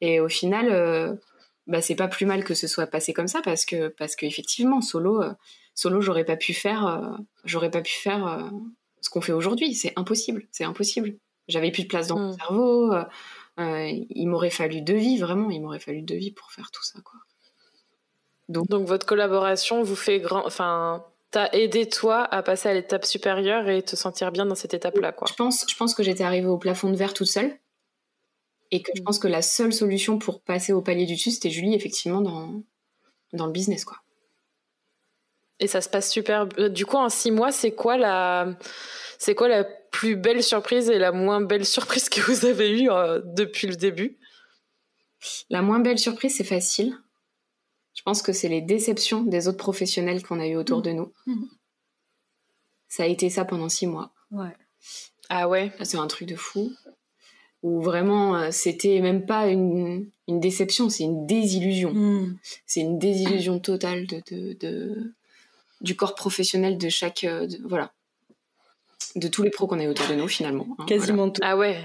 et 0.00 0.20
au 0.20 0.28
final 0.28 1.18
bah 1.66 1.80
c'est 1.80 1.94
pas 1.94 2.08
plus 2.08 2.26
mal 2.26 2.44
que 2.44 2.54
ce 2.54 2.66
soit 2.66 2.86
passé 2.86 3.12
comme 3.12 3.28
ça 3.28 3.40
parce 3.42 3.64
que 3.64 3.88
parce 3.88 4.16
que 4.16 4.26
effectivement 4.26 4.80
solo 4.80 5.22
solo, 5.74 6.00
j'aurais 6.00 6.24
pas 6.24 6.36
pu 6.36 6.54
faire, 6.54 6.86
euh, 6.86 7.16
j'aurais 7.44 7.70
pas 7.70 7.82
pu 7.82 7.92
faire 7.92 8.26
euh, 8.26 8.48
ce 9.00 9.10
qu'on 9.10 9.20
fait 9.20 9.32
aujourd'hui. 9.32 9.74
C'est 9.74 9.92
impossible, 9.96 10.46
c'est 10.50 10.64
impossible. 10.64 11.16
J'avais 11.48 11.70
plus 11.70 11.82
de 11.82 11.88
place 11.88 12.06
dans 12.06 12.18
mon 12.18 12.30
mm. 12.30 12.38
cerveau. 12.38 12.92
Euh, 12.92 13.04
il 14.10 14.26
m'aurait 14.26 14.50
fallu 14.50 14.80
deux 14.80 14.96
vies, 14.96 15.18
vraiment. 15.18 15.50
Il 15.50 15.60
m'aurait 15.60 15.80
fallu 15.80 16.02
deux 16.02 16.16
vies 16.16 16.32
pour 16.32 16.50
faire 16.52 16.70
tout 16.70 16.82
ça, 16.82 17.00
quoi. 17.04 17.20
Donc, 18.48 18.68
Donc 18.68 18.86
votre 18.86 19.06
collaboration 19.06 19.82
vous 19.82 19.96
fait 19.96 20.20
grand, 20.20 20.46
enfin, 20.46 21.04
t'as 21.30 21.50
aidé 21.52 21.88
toi 21.88 22.22
à 22.24 22.42
passer 22.42 22.68
à 22.68 22.74
l'étape 22.74 23.06
supérieure 23.06 23.68
et 23.68 23.82
te 23.82 23.96
sentir 23.96 24.32
bien 24.32 24.44
dans 24.44 24.54
cette 24.54 24.74
étape-là, 24.74 25.12
quoi. 25.12 25.26
Je 25.30 25.34
pense, 25.34 25.64
je 25.68 25.74
pense 25.76 25.94
que 25.94 26.02
j'étais 26.02 26.24
arrivée 26.24 26.48
au 26.48 26.58
plafond 26.58 26.90
de 26.90 26.96
verre 26.96 27.14
toute 27.14 27.26
seule 27.26 27.56
et 28.74 28.82
que 28.82 28.90
je 28.94 29.00
mm. 29.00 29.04
pense 29.04 29.18
que 29.20 29.28
la 29.28 29.40
seule 29.40 29.72
solution 29.72 30.18
pour 30.18 30.42
passer 30.42 30.72
au 30.72 30.82
palier 30.82 31.06
du 31.06 31.14
dessus, 31.14 31.30
c'était 31.30 31.50
Julie, 31.50 31.74
effectivement, 31.74 32.20
dans, 32.20 32.62
dans 33.32 33.46
le 33.46 33.52
business, 33.52 33.84
quoi. 33.84 33.98
Et 35.60 35.68
ça 35.68 35.80
se 35.80 35.88
passe 35.88 36.10
super. 36.10 36.46
Du 36.70 36.84
coup, 36.84 36.96
en 36.96 37.08
six 37.08 37.30
mois, 37.30 37.52
c'est 37.52 37.70
quoi 37.70 37.96
la, 37.96 38.58
c'est 39.18 39.36
quoi 39.36 39.46
la 39.46 39.62
plus 39.62 40.16
belle 40.16 40.42
surprise 40.42 40.90
et 40.90 40.98
la 40.98 41.12
moins 41.12 41.40
belle 41.40 41.64
surprise 41.64 42.08
que 42.08 42.20
vous 42.20 42.44
avez 42.44 42.82
eue 42.82 42.88
depuis 43.36 43.68
le 43.68 43.76
début? 43.76 44.18
La 45.50 45.62
moins 45.62 45.78
belle 45.78 46.00
surprise, 46.00 46.36
c'est 46.36 46.42
facile. 46.42 46.98
Je 47.94 48.02
pense 48.02 48.20
que 48.20 48.32
c'est 48.32 48.48
les 48.48 48.62
déceptions 48.62 49.22
des 49.22 49.46
autres 49.46 49.58
professionnels 49.58 50.24
qu'on 50.24 50.40
a 50.40 50.46
eu 50.48 50.56
autour 50.56 50.80
mmh. 50.80 50.82
de 50.82 50.90
nous. 50.90 51.12
Mmh. 51.26 51.44
Ça 52.88 53.04
a 53.04 53.06
été 53.06 53.30
ça 53.30 53.44
pendant 53.44 53.68
six 53.68 53.86
mois. 53.86 54.12
Ouais. 54.32 54.56
Ah 55.28 55.48
ouais? 55.48 55.72
C'est 55.84 55.98
un 55.98 56.08
truc 56.08 56.28
de 56.28 56.34
fou. 56.34 56.72
Où 57.64 57.82
vraiment, 57.82 58.36
euh, 58.36 58.48
c'était 58.52 59.00
même 59.00 59.26
pas 59.26 59.48
une, 59.48 60.06
déception, 60.28 60.88
c'est 60.88 61.02
une 61.02 61.26
désillusion. 61.26 61.92
Mmh. 61.92 62.36
C'est 62.66 62.80
une 62.80 62.98
désillusion 62.98 63.58
totale 63.58 64.06
de, 64.06 64.22
de, 64.60 65.14
du 65.80 65.96
corps 65.96 66.14
professionnel 66.14 66.78
de 66.78 66.88
chaque. 66.88 67.24
Euh, 67.24 67.48
voilà. 67.64 67.90
De 69.16 69.28
tous 69.28 69.42
les 69.42 69.50
pros 69.50 69.66
qu'on 69.66 69.80
a 69.80 69.88
autour 69.88 70.06
de 70.08 70.14
nous, 70.14 70.28
finalement. 70.28 70.66
Hein, 70.78 70.84
Quasiment 70.86 71.30
tout. 71.30 71.40
Ah 71.44 71.56
ouais. 71.56 71.82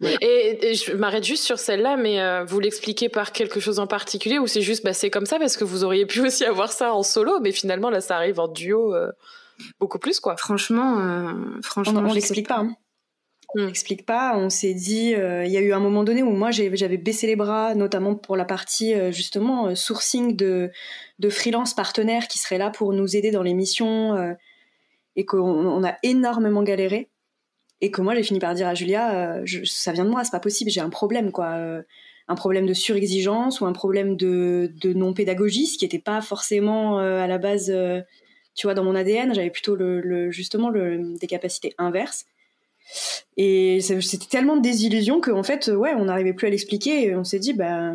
Et, 0.00 0.74
je 0.74 0.92
m'arrête 0.92 1.24
juste 1.24 1.44
sur 1.44 1.58
celle-là, 1.58 1.96
mais 1.96 2.20
euh, 2.20 2.44
vous 2.44 2.60
l'expliquez 2.60 3.08
par 3.08 3.32
quelque 3.32 3.60
chose 3.60 3.78
en 3.78 3.86
particulier 3.86 4.38
ou 4.38 4.46
c'est 4.46 4.62
juste 4.62 4.84
bah, 4.84 4.92
c'est 4.92 5.10
comme 5.10 5.26
ça 5.26 5.38
parce 5.38 5.56
que 5.56 5.64
vous 5.64 5.84
auriez 5.84 6.06
pu 6.06 6.20
aussi 6.20 6.44
avoir 6.44 6.72
ça 6.72 6.94
en 6.94 7.02
solo, 7.02 7.40
mais 7.40 7.52
finalement 7.52 7.90
là 7.90 8.00
ça 8.00 8.16
arrive 8.16 8.40
en 8.40 8.48
duo 8.48 8.94
euh, 8.94 9.10
beaucoup 9.80 9.98
plus 9.98 10.20
quoi. 10.20 10.36
Franchement, 10.36 10.98
euh, 10.98 11.32
franchement, 11.62 12.02
on, 12.06 12.12
l'explique 12.12 12.48
pas. 12.48 12.60
Hein. 12.60 12.74
On 13.56 13.62
hmm. 13.62 13.66
l'explique 13.66 14.06
pas. 14.06 14.36
On 14.36 14.50
s'est 14.50 14.74
dit, 14.74 15.14
il 15.16 15.50
y 15.50 15.56
a 15.56 15.60
eu 15.60 15.72
un 15.72 15.80
moment 15.80 16.04
donné 16.04 16.22
où 16.22 16.30
moi 16.30 16.50
j'avais 16.50 16.98
baissé 16.98 17.26
les 17.26 17.36
bras, 17.36 17.74
notamment 17.74 18.14
pour 18.14 18.36
la 18.36 18.44
partie 18.44 18.94
justement 19.12 19.74
sourcing 19.74 20.36
de, 20.36 20.70
de 21.18 21.30
freelance 21.30 21.74
partenaires 21.74 22.28
qui 22.28 22.38
seraient 22.38 22.58
là 22.58 22.70
pour 22.70 22.92
nous 22.92 23.16
aider 23.16 23.30
dans 23.30 23.42
les 23.42 23.54
missions 23.54 24.36
et 25.16 25.24
qu'on 25.24 25.40
on 25.40 25.84
a 25.84 25.96
énormément 26.02 26.62
galéré 26.62 27.08
et 27.80 27.90
que 27.90 28.00
moi 28.00 28.14
j'ai 28.14 28.22
fini 28.22 28.38
par 28.38 28.54
dire 28.54 28.68
à 28.68 28.74
Julia 28.74 29.40
euh, 29.40 29.44
ça 29.64 29.92
vient 29.92 30.04
de 30.04 30.10
moi 30.10 30.24
c'est 30.24 30.30
pas 30.30 30.40
possible 30.40 30.70
j'ai 30.70 30.80
un 30.80 30.90
problème 30.90 31.32
quoi 31.32 31.52
euh, 31.52 31.82
un 32.28 32.34
problème 32.34 32.66
de 32.66 32.74
surexigence 32.74 33.60
ou 33.60 33.66
un 33.66 33.72
problème 33.72 34.16
de, 34.16 34.72
de 34.80 34.92
non 34.92 35.12
pédagogie 35.14 35.66
ce 35.66 35.78
qui 35.78 35.84
n'était 35.84 35.98
pas 35.98 36.20
forcément 36.20 37.00
euh, 37.00 37.20
à 37.20 37.26
la 37.26 37.38
base 37.38 37.72
tu 38.54 38.66
vois 38.66 38.74
dans 38.74 38.84
mon 38.84 38.94
ADN 38.94 39.34
j'avais 39.34 39.50
plutôt 39.50 39.74
le, 39.74 40.30
justement 40.30 40.70
le, 40.70 41.16
des 41.18 41.26
capacités 41.26 41.74
inverses 41.78 42.26
et 43.36 43.80
c'était 43.80 44.26
tellement 44.26 44.56
de 44.56 44.62
désillusion 44.62 45.20
qu'en 45.20 45.42
fait 45.42 45.68
ouais 45.68 45.94
on 45.94 46.06
n'arrivait 46.06 46.34
plus 46.34 46.46
à 46.46 46.50
l'expliquer 46.50 47.06
et 47.06 47.16
on 47.16 47.24
s'est 47.24 47.38
dit 47.38 47.52
bah 47.52 47.92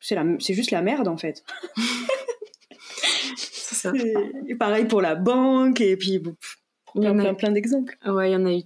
c'est 0.00 0.54
juste 0.54 0.70
la 0.70 0.82
merde 0.82 1.08
en 1.08 1.16
fait 1.16 1.44
c'est 3.36 3.74
ça 3.74 3.92
et 4.46 4.54
pareil 4.54 4.84
pour 4.84 5.00
la 5.00 5.14
banque 5.14 5.80
et 5.80 5.96
puis 5.96 6.22
plein, 6.94 7.34
plein, 7.34 7.50
d'exemples. 7.50 7.96
Ouais, 8.06 8.30
il 8.30 8.32
y 8.32 8.36
en 8.36 8.46
a 8.46 8.52
eu, 8.52 8.62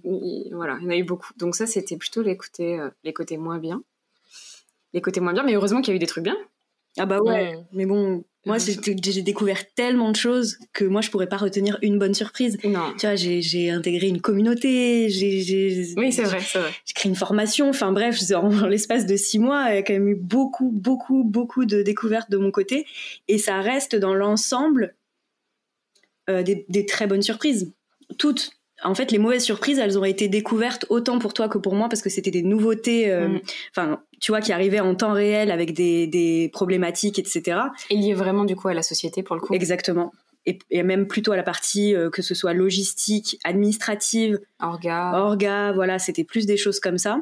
voilà, 0.51 0.77
il 0.79 0.85
y 0.85 0.87
en 0.87 0.89
a 0.91 0.97
eu 0.97 1.03
beaucoup. 1.03 1.31
Donc 1.37 1.55
ça, 1.55 1.65
c'était 1.65 1.97
plutôt 1.97 2.21
les 2.21 2.37
côtés, 2.37 2.79
euh, 2.79 2.89
les 3.03 3.13
côtés 3.13 3.37
moins 3.37 3.59
bien. 3.59 3.83
Les 4.93 5.01
côtés 5.01 5.19
moins 5.19 5.33
bien, 5.33 5.43
mais 5.43 5.53
heureusement 5.53 5.81
qu'il 5.81 5.91
y 5.91 5.93
a 5.93 5.97
eu 5.97 5.99
des 5.99 6.07
trucs 6.07 6.23
bien. 6.23 6.37
Ah 6.97 7.05
bah 7.05 7.19
ouais, 7.21 7.57
mais 7.71 7.85
bon, 7.85 8.23
moi 8.45 8.57
j'ai 8.59 9.21
découvert 9.21 9.73
tellement 9.73 10.11
de 10.11 10.15
choses 10.15 10.59
que 10.73 10.85
moi 10.85 11.01
je 11.01 11.09
pourrais 11.09 11.27
pas 11.27 11.37
retenir 11.37 11.79
une 11.81 11.97
bonne 11.97 12.13
surprise. 12.13 12.57
Non. 12.63 12.93
Tu 12.99 13.07
vois, 13.07 13.15
j'ai 13.15 13.69
intégré 13.71 14.07
une 14.07 14.21
communauté, 14.21 15.09
j'ai. 15.09 15.93
Oui, 15.97 16.11
c'est 16.11 16.23
vrai, 16.23 16.39
c'est 16.41 16.59
vrai. 16.59 16.71
J'ai 16.85 16.93
créé 16.93 17.09
une 17.09 17.15
formation, 17.15 17.69
enfin 17.69 17.91
bref, 17.91 18.19
en 18.33 18.49
l'espace 18.67 19.05
de 19.05 19.15
six 19.15 19.39
mois, 19.39 19.67
il 19.69 19.75
y 19.75 19.77
a 19.77 19.83
quand 19.83 19.93
même 19.93 20.07
eu 20.07 20.15
beaucoup, 20.15 20.69
beaucoup, 20.71 21.23
beaucoup 21.23 21.65
de 21.65 21.81
découvertes 21.81 22.29
de 22.29 22.37
mon 22.37 22.51
côté. 22.51 22.85
Et 23.27 23.37
ça 23.37 23.59
reste 23.61 23.95
dans 23.95 24.13
l'ensemble 24.13 24.95
euh, 26.29 26.43
des, 26.43 26.65
des, 26.69 26.85
très 26.85 27.07
bonnes 27.07 27.21
surprises 27.21 27.71
toutes. 28.17 28.51
En 28.83 28.95
fait, 28.95 29.11
les 29.11 29.17
mauvaises 29.17 29.43
surprises, 29.43 29.79
elles 29.79 29.97
ont 29.97 30.03
été 30.03 30.27
découvertes 30.27 30.85
autant 30.89 31.19
pour 31.19 31.33
toi 31.33 31.47
que 31.47 31.57
pour 31.57 31.75
moi 31.75 31.89
parce 31.89 32.01
que 32.01 32.09
c'était 32.09 32.31
des 32.31 32.43
nouveautés, 32.43 33.11
euh, 33.11 33.27
mm. 33.27 33.41
enfin, 33.71 33.99
tu 34.19 34.31
vois, 34.31 34.41
qui 34.41 34.51
arrivaient 34.51 34.79
en 34.79 34.95
temps 34.95 35.13
réel 35.13 35.51
avec 35.51 35.73
des, 35.73 36.49
problématiques, 36.53 37.19
etc. 37.19 37.59
Et 37.89 37.95
liées 37.95 38.13
vraiment 38.13 38.45
du 38.45 38.55
coup 38.55 38.67
à 38.67 38.73
la 38.73 38.83
société 38.83 39.23
pour 39.23 39.35
le 39.35 39.41
coup. 39.41 39.53
Exactement. 39.53 40.11
Et, 40.45 40.83
même 40.83 41.07
plutôt 41.07 41.31
à 41.31 41.37
la 41.37 41.43
partie 41.43 41.95
euh, 41.95 42.09
que 42.09 42.21
ce 42.21 42.35
soit 42.35 42.53
logistique, 42.53 43.39
administrative, 43.45 44.39
orga, 44.61 45.13
orga, 45.15 45.71
voilà, 45.71 45.99
c'était 45.99 46.25
plus 46.25 46.45
des 46.45 46.57
choses 46.57 46.79
comme 46.79 46.97
ça. 46.97 47.21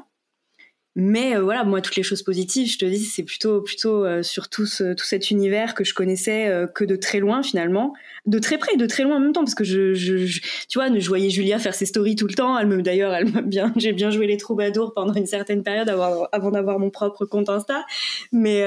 Mais 0.95 1.37
euh, 1.37 1.41
voilà, 1.41 1.63
moi, 1.63 1.79
toutes 1.79 1.95
les 1.95 2.03
choses 2.03 2.21
positives, 2.21 2.69
je 2.69 2.77
te 2.77 2.85
dis, 2.85 2.99
c'est 2.99 3.23
plutôt, 3.23 3.61
plutôt 3.61 4.03
euh, 4.03 4.23
sur 4.23 4.49
tout, 4.49 4.65
tout, 4.65 5.05
cet 5.05 5.31
univers 5.31 5.73
que 5.73 5.85
je 5.85 5.93
connaissais 5.93 6.49
euh, 6.49 6.67
que 6.67 6.83
de 6.83 6.97
très 6.97 7.19
loin 7.19 7.43
finalement, 7.43 7.93
de 8.25 8.39
très 8.39 8.57
près, 8.57 8.75
de 8.75 8.85
très 8.85 9.03
loin 9.03 9.15
en 9.15 9.19
même 9.21 9.31
temps, 9.31 9.43
parce 9.43 9.55
que 9.55 9.63
je, 9.63 9.93
je, 9.93 10.41
tu 10.67 10.79
vois, 10.79 10.87
je 10.93 11.07
voyais 11.07 11.29
Julia 11.29 11.59
faire 11.59 11.75
ses 11.75 11.85
stories 11.85 12.17
tout 12.17 12.27
le 12.27 12.33
temps. 12.33 12.57
Elle 12.57 12.67
me, 12.67 12.81
d'ailleurs, 12.81 13.13
elle 13.13 13.31
m'a 13.31 13.41
bien, 13.41 13.71
j'ai 13.77 13.93
bien 13.93 14.11
joué 14.11 14.27
les 14.27 14.35
troubadours 14.35 14.93
pendant 14.93 15.13
une 15.13 15.27
certaine 15.27 15.63
période 15.63 15.87
avant, 15.87 16.27
avant 16.33 16.51
d'avoir 16.51 16.77
mon 16.77 16.89
propre 16.89 17.25
compte 17.25 17.47
Insta. 17.47 17.85
Mais, 18.33 18.61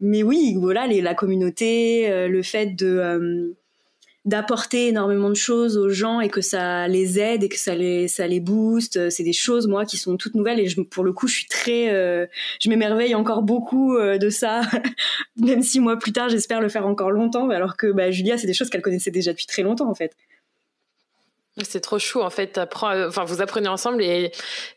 mais 0.00 0.22
oui, 0.22 0.56
voilà, 0.58 0.86
les, 0.86 1.00
la 1.00 1.14
communauté, 1.14 2.28
le 2.28 2.42
fait 2.42 2.66
de 2.66 3.56
d'apporter 4.26 4.88
énormément 4.88 5.30
de 5.30 5.34
choses 5.34 5.78
aux 5.78 5.88
gens 5.88 6.20
et 6.20 6.28
que 6.28 6.42
ça 6.42 6.86
les 6.88 7.18
aide 7.18 7.42
et 7.42 7.48
que 7.48 7.56
ça 7.56 7.74
les 7.74 8.06
ça 8.06 8.26
les 8.26 8.40
booste 8.40 9.08
c'est 9.08 9.22
des 9.22 9.32
choses 9.32 9.66
moi 9.66 9.86
qui 9.86 9.96
sont 9.96 10.18
toutes 10.18 10.34
nouvelles 10.34 10.60
et 10.60 10.68
je, 10.68 10.78
pour 10.82 11.04
le 11.04 11.14
coup 11.14 11.26
je 11.26 11.36
suis 11.36 11.46
très 11.46 11.88
euh, 11.88 12.26
je 12.60 12.68
m'émerveille 12.68 13.14
encore 13.14 13.40
beaucoup 13.40 13.96
euh, 13.96 14.18
de 14.18 14.28
ça 14.28 14.60
même 15.36 15.62
six 15.62 15.80
mois 15.80 15.98
plus 15.98 16.12
tard 16.12 16.28
j'espère 16.28 16.60
le 16.60 16.68
faire 16.68 16.86
encore 16.86 17.10
longtemps 17.10 17.48
alors 17.48 17.78
que 17.78 17.90
bah, 17.90 18.10
Julia 18.10 18.36
c'est 18.36 18.46
des 18.46 18.52
choses 18.52 18.68
qu'elle 18.68 18.82
connaissait 18.82 19.10
déjà 19.10 19.32
depuis 19.32 19.46
très 19.46 19.62
longtemps 19.62 19.88
en 19.88 19.94
fait 19.94 20.14
c'est 21.64 21.80
trop 21.80 21.98
chou 21.98 22.22
en 22.22 22.30
fait. 22.30 22.58
Enfin, 22.58 23.24
vous 23.24 23.42
apprenez 23.42 23.68
ensemble 23.68 24.02
et 24.02 24.30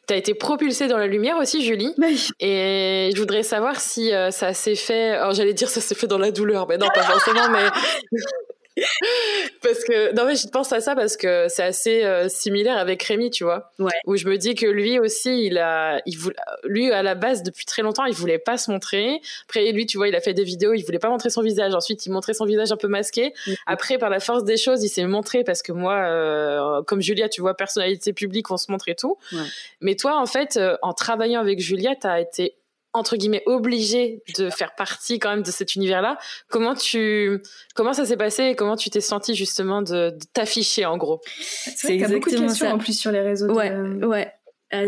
tu 0.08 0.14
as 0.14 0.18
été 0.18 0.34
propulsée 0.34 0.88
dans 0.88 0.98
la 0.98 1.08
lumière 1.08 1.38
aussi, 1.38 1.64
Julie. 1.64 1.94
Et 2.40 3.12
je 3.14 3.20
voudrais 3.20 3.44
savoir 3.44 3.80
si 3.80 4.14
euh, 4.14 4.32
ça 4.32 4.54
s'est 4.54 4.76
fait. 4.76 5.12
Alors 5.12 5.34
j'allais 5.34 5.54
dire 5.54 5.70
ça 5.70 5.82
s'est 5.82 5.96
fait 5.96 6.08
dans 6.08 6.18
la 6.18 6.32
douleur, 6.32 6.68
mais 6.68 6.78
non 6.78 6.88
pas 6.94 7.04
forcément. 7.04 7.50
mais 7.50 7.70
parce 9.62 9.84
que 9.84 10.16
non 10.16 10.26
mais 10.26 10.36
je 10.36 10.48
pense 10.48 10.74
à 10.74 10.82
ça 10.82 10.96
parce 10.96 11.16
que 11.16 11.48
c'est 11.48 11.64
assez 11.64 12.04
euh, 12.04 12.28
similaire 12.28 12.78
avec 12.78 13.04
Rémi 13.04 13.30
tu 13.30 13.44
vois 13.44 13.72
ouais. 13.78 13.92
où 14.06 14.16
je 14.16 14.28
me 14.28 14.38
dis 14.38 14.56
que 14.56 14.66
lui 14.66 14.98
aussi 14.98 15.46
il 15.46 15.60
a 15.60 16.02
il 16.08 16.18
voulait, 16.18 16.36
lui 16.64 16.92
à 16.92 17.04
la 17.04 17.14
base 17.14 17.44
depuis 17.44 17.66
très 17.66 17.84
longtemps 17.84 18.06
il 18.06 18.16
voulait 18.16 18.40
pas 18.40 18.58
se 18.58 18.72
montrer 18.72 19.22
après 19.48 19.72
lui 19.72 19.86
tu 19.86 19.98
vois 19.98 20.08
il 20.08 20.16
a 20.16 20.22
fait 20.22 20.34
des 20.34 20.44
vidéos 20.44 20.74
il 20.74 20.84
voulait 20.84 21.00
pas 21.00 21.10
montrer 21.10 21.30
son 21.30 21.42
visage 21.42 21.76
ensuite 21.76 22.06
il 22.08 22.12
montrait 22.12 22.34
son 22.34 22.46
visage 22.46 22.72
un 22.72 22.78
peu 22.78 22.88
masqué 22.88 23.30
mm-hmm. 23.30 23.56
après 23.68 23.98
par 24.00 24.10
la 24.10 24.20
force 24.20 24.44
des 24.44 24.58
choses 24.58 24.84
il 24.84 24.90
s'est 24.90 25.06
montré 25.06 25.44
parce 25.44 25.62
que 25.62 25.72
moi 25.72 25.96
euh, 25.96 26.82
comme 26.84 27.02
Julia 27.02 27.30
tu 27.30 27.42
vois 27.42 27.56
personnalité 27.56 28.12
publique 28.12 28.50
on 28.50 28.58
se 28.58 28.72
montre 28.72 28.90
et 28.90 28.96
tout 28.96 29.18
ouais. 29.34 29.40
mais 29.82 29.96
toi 29.96 30.20
en 30.20 30.26
fait 30.26 30.58
euh, 30.58 30.78
en 30.82 30.94
travaillant 30.94 31.42
avec 31.42 31.60
Julia 31.60 31.96
t'as 31.96 32.20
été 32.20 32.56
entre 32.94 33.18
guillemets 33.18 33.44
obligé 33.46 34.22
de 34.38 34.50
faire 34.50 34.76
partie 34.76 35.20
quand 35.20 35.30
même 35.30 35.44
de 35.44 35.52
cet 35.52 35.76
univers-là. 35.76 36.18
Comment 36.50 36.76
tu, 36.76 37.42
comment 37.76 37.94
ça 37.94 38.06
s'est 38.06 38.18
passé 38.18 38.44
et 38.44 38.56
comment 38.56 38.76
tu 38.76 38.90
t'es 38.90 39.02
senti 39.02 39.36
justement 39.36 39.82
de, 39.82 40.16
t'afficher 40.34 40.86
en 40.86 40.98
gros? 40.98 41.22
C'est 41.76 41.94
exactement 41.94 42.20
beaucoup 42.20 42.30
de 42.30 42.40
questions 42.40 42.68
en 42.68 42.78
plus 42.78 42.98
sur 42.98 43.12
les 43.12 43.22
réseaux. 43.22 43.52
Ouais, 43.52 43.72
ouais. 43.72 44.32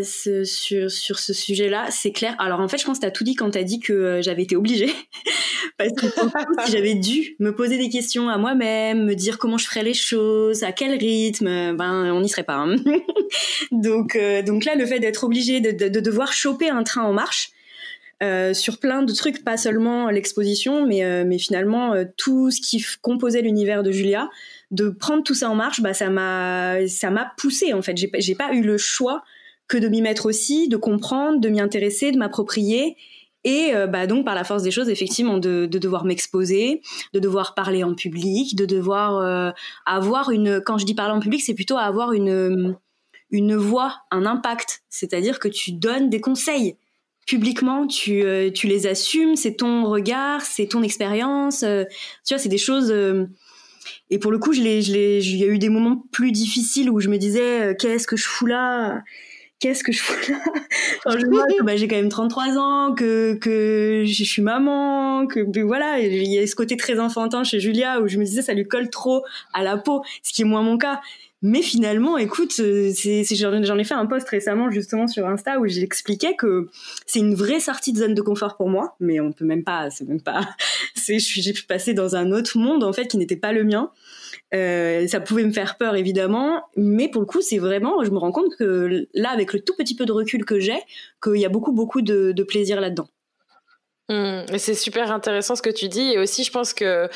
sur, 0.03 0.91
sur 0.91 1.19
ce 1.19 1.33
sujet-là, 1.33 1.87
c'est 1.89 2.11
clair. 2.11 2.35
Alors 2.39 2.59
en 2.59 2.67
fait, 2.67 2.77
je 2.77 2.85
pense 2.85 2.97
que 2.97 3.01
tu 3.01 3.07
as 3.07 3.11
tout 3.11 3.23
dit 3.23 3.35
quand 3.35 3.51
tu 3.51 3.57
as 3.57 3.63
dit 3.63 3.79
que 3.79 3.93
euh, 3.93 4.21
j'avais 4.21 4.43
été 4.43 4.55
obligée. 4.55 4.93
Parce 5.77 5.93
que 5.93 6.07
si 6.07 6.71
j'avais 6.71 6.95
dû 6.95 7.35
me 7.39 7.53
poser 7.53 7.77
des 7.77 7.89
questions 7.89 8.29
à 8.29 8.37
moi-même, 8.37 9.03
me 9.03 9.13
dire 9.13 9.39
comment 9.39 9.57
je 9.57 9.65
ferais 9.65 9.83
les 9.83 9.93
choses, 9.93 10.63
à 10.63 10.71
quel 10.71 10.97
rythme, 10.97 11.75
ben 11.75 12.11
on 12.13 12.21
n'y 12.21 12.29
serait 12.29 12.43
pas. 12.43 12.55
Hein. 12.55 12.75
donc, 13.71 14.15
euh, 14.15 14.41
donc 14.41 14.63
là, 14.63 14.75
le 14.75 14.85
fait 14.85 14.99
d'être 14.99 15.23
obligé 15.23 15.59
de, 15.59 15.71
de, 15.71 15.99
devoir 15.99 16.31
choper 16.31 16.69
un 16.69 16.83
train 16.83 17.03
en 17.03 17.13
marche, 17.13 17.49
euh, 18.23 18.53
sur 18.53 18.79
plein 18.79 19.03
de 19.03 19.11
trucs, 19.11 19.43
pas 19.43 19.57
seulement 19.57 20.09
l'exposition, 20.09 20.85
mais, 20.87 21.03
euh, 21.03 21.25
mais 21.27 21.37
finalement 21.37 21.93
euh, 21.93 22.05
tout 22.15 22.49
ce 22.49 22.61
qui 22.61 22.83
composait 23.01 23.41
l'univers 23.41 23.83
de 23.83 23.91
Julia. 23.91 24.29
De 24.71 24.89
prendre 24.89 25.21
tout 25.21 25.33
ça 25.33 25.49
en 25.49 25.55
marche, 25.55 25.81
bah, 25.81 25.93
ça 25.93 26.09
m'a 26.09 26.87
ça 26.87 27.11
poussé 27.37 27.73
en 27.73 27.81
fait. 27.81 27.97
J'ai 27.97 28.35
pas 28.35 28.53
eu 28.53 28.61
le 28.61 28.77
choix 28.77 29.23
que 29.67 29.77
de 29.77 29.89
m'y 29.89 30.01
mettre 30.01 30.27
aussi, 30.27 30.69
de 30.69 30.77
comprendre, 30.77 31.39
de 31.39 31.49
m'y 31.49 31.59
intéresser, 31.59 32.11
de 32.11 32.17
m'approprier. 32.17 32.95
Et 33.43 33.73
bah 33.89 34.07
donc 34.07 34.25
par 34.25 34.33
la 34.33 34.43
force 34.43 34.63
des 34.63 34.71
choses, 34.71 34.89
effectivement, 34.89 35.37
de, 35.37 35.67
de 35.67 35.77
devoir 35.77 36.03
m'exposer, 36.03 36.81
de 37.13 37.19
devoir 37.19 37.53
parler 37.53 37.83
en 37.83 37.93
public, 37.93 38.55
de 38.55 38.65
devoir 38.65 39.53
avoir 39.85 40.31
une. 40.31 40.61
Quand 40.61 40.79
je 40.79 40.85
dis 40.85 40.95
parler 40.95 41.13
en 41.13 41.19
public, 41.19 41.41
c'est 41.45 41.53
plutôt 41.53 41.77
avoir 41.77 42.13
une 42.13 42.75
une 43.29 43.55
voix, 43.55 43.97
un 44.09 44.25
impact. 44.25 44.81
C'est-à-dire 44.89 45.39
que 45.39 45.47
tu 45.47 45.73
donnes 45.73 46.09
des 46.09 46.21
conseils 46.21 46.75
publiquement, 47.25 47.87
tu, 47.87 48.23
euh, 48.23 48.51
tu 48.51 48.67
les 48.67 48.87
assumes, 48.87 49.35
c'est 49.35 49.55
ton 49.55 49.85
regard, 49.85 50.41
c'est 50.41 50.67
ton 50.67 50.83
expérience. 50.83 51.63
Euh, 51.63 51.83
tu 52.25 52.33
vois, 52.33 52.39
c'est 52.39 52.49
des 52.49 52.57
choses. 52.57 52.91
Euh, 52.91 53.25
et 54.09 54.19
pour 54.19 54.31
le 54.31 54.37
coup, 54.37 54.53
il 54.53 54.63
y 54.63 55.43
a 55.43 55.47
eu 55.47 55.59
des 55.59 55.69
moments 55.69 56.03
plus 56.11 56.31
difficiles 56.31 56.89
où 56.89 56.99
je 56.99 57.09
me 57.09 57.17
disais, 57.17 57.75
qu'est-ce 57.79 58.07
que 58.07 58.15
je 58.15 58.25
fous 58.25 58.45
là? 58.45 59.01
Qu'est-ce 59.59 59.83
que 59.83 59.91
je 59.91 60.03
fais 60.03 60.33
là? 60.33 60.39
Enfin, 61.05 61.17
je 61.17 61.25
vois 61.27 61.45
que 61.45 61.63
bah, 61.63 61.77
j'ai 61.77 61.87
quand 61.87 61.95
même 61.95 62.09
33 62.09 62.57
ans, 62.57 62.93
que 62.93 63.35
que 63.35 64.03
je 64.05 64.23
suis 64.23 64.41
maman, 64.41 65.27
que 65.27 65.61
voilà, 65.61 65.99
il 65.99 66.27
y 66.27 66.37
a 66.37 66.45
ce 66.45 66.55
côté 66.55 66.75
très 66.75 66.99
enfantin 66.99 67.43
chez 67.43 67.59
Julia 67.59 68.01
où 68.01 68.07
je 68.07 68.17
me 68.17 68.25
disais 68.25 68.41
ça 68.41 68.53
lui 68.53 68.67
colle 68.67 68.89
trop 68.89 69.23
à 69.53 69.63
la 69.63 69.77
peau, 69.77 70.03
ce 70.23 70.33
qui 70.33 70.41
est 70.41 70.45
moins 70.45 70.61
mon 70.61 70.77
cas. 70.77 71.01
Mais 71.41 71.61
finalement, 71.61 72.17
écoute, 72.17 72.53
euh, 72.59 72.91
j'en 72.93 73.77
ai 73.77 73.83
fait 73.83 73.93
un 73.93 74.05
post 74.05 74.27
récemment 74.29 74.71
justement 74.71 75.07
sur 75.07 75.27
Insta 75.27 75.59
où 75.59 75.67
j'expliquais 75.67 76.35
que 76.35 76.69
c'est 77.05 77.19
une 77.19 77.35
vraie 77.35 77.59
sortie 77.59 77.93
de 77.93 77.99
zone 77.99 78.13
de 78.13 78.21
confort 78.21 78.55
pour 78.57 78.69
moi, 78.69 78.95
mais 78.99 79.19
on 79.19 79.31
peut 79.31 79.45
même 79.45 79.63
pas, 79.63 79.89
c'est 79.89 80.07
même 80.07 80.21
pas, 80.21 80.47
c'est, 80.95 81.19
j'ai 81.19 81.53
pu 81.53 81.63
passer 81.63 81.93
dans 81.93 82.15
un 82.15 82.31
autre 82.31 82.57
monde 82.57 82.83
en 82.83 82.93
fait 82.93 83.07
qui 83.07 83.17
n'était 83.17 83.35
pas 83.35 83.51
le 83.51 83.63
mien. 83.63 83.91
Euh, 84.53 85.07
ça 85.07 85.19
pouvait 85.19 85.43
me 85.43 85.51
faire 85.51 85.77
peur 85.77 85.95
évidemment, 85.95 86.63
mais 86.77 87.09
pour 87.09 87.21
le 87.21 87.27
coup, 87.27 87.41
c'est 87.41 87.57
vraiment, 87.57 88.03
je 88.03 88.11
me 88.11 88.17
rends 88.17 88.31
compte 88.31 88.55
que 88.57 89.07
là, 89.13 89.29
avec 89.29 89.53
le 89.53 89.59
tout 89.59 89.75
petit 89.77 89.95
peu 89.95 90.05
de 90.05 90.11
recul 90.11 90.45
que 90.45 90.59
j'ai, 90.59 90.79
qu'il 91.21 91.37
y 91.37 91.45
a 91.45 91.49
beaucoup 91.49 91.73
beaucoup 91.73 92.01
de, 92.01 92.31
de 92.31 92.43
plaisir 92.43 92.79
là-dedans. 92.79 93.07
Mmh, 94.07 94.57
c'est 94.59 94.75
super 94.75 95.11
intéressant 95.11 95.55
ce 95.55 95.63
que 95.63 95.69
tu 95.71 95.87
dis. 95.89 96.13
Et 96.13 96.19
aussi 96.19 96.43
je 96.43 96.51
pense 96.51 96.73
que 96.73 97.09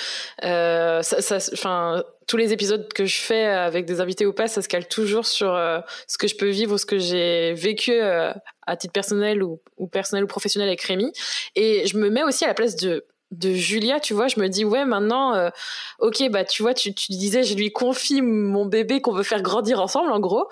euh, 0.44 1.02
ça, 1.04 1.38
enfin 1.54 2.04
tous 2.28 2.38
les 2.38 2.52
épisodes 2.54 2.92
que 2.94 3.06
je 3.06 3.22
fais 3.22 3.46
avec 3.46 3.86
des 3.86 4.02
invités 4.02 4.26
ou 4.26 4.34
pas, 4.34 4.48
ça 4.48 4.62
se 4.62 4.68
cale 4.68 4.88
toujours 4.88 5.26
sur 5.26 5.54
euh, 5.54 5.80
ce 6.08 6.18
que 6.18 6.28
je 6.28 6.36
peux 6.36 6.50
vivre 6.50 6.74
ou 6.74 6.78
ce 6.78 6.86
que 6.86 6.98
j'ai 6.98 7.54
vécu 7.54 7.92
euh, 7.94 8.32
à 8.66 8.76
titre 8.76 8.94
personnel 8.94 9.44
ou, 9.44 9.62
ou 9.78 9.88
personnel 9.88 10.24
ou 10.24 10.28
professionnel 10.28 10.68
avec 10.68 10.82
Rémi. 10.82 11.12
Et 11.56 11.86
je 11.86 11.98
me 11.98 12.10
mets 12.10 12.24
aussi 12.24 12.44
à 12.46 12.48
la 12.48 12.54
place 12.56 12.76
de 12.76 13.06
de 13.32 13.54
Julia, 13.54 14.00
tu 14.00 14.14
vois, 14.16 14.28
je 14.28 14.40
me 14.40 14.48
dis 14.48 14.66
ouais 14.66 14.86
maintenant, 14.86 15.36
euh, 15.36 15.50
ok 16.00 16.30
bah 16.32 16.44
tu 16.44 16.64
vois, 16.64 16.74
tu, 16.74 16.94
tu 16.96 17.12
disais 17.12 17.44
je 17.44 17.56
lui 17.56 17.72
confie 17.72 18.22
mon 18.24 18.66
bébé 18.66 19.02
qu'on 19.02 19.12
veut 19.14 19.24
faire 19.24 19.44
grandir 19.44 19.80
ensemble 19.80 20.12
en 20.12 20.20
gros, 20.20 20.50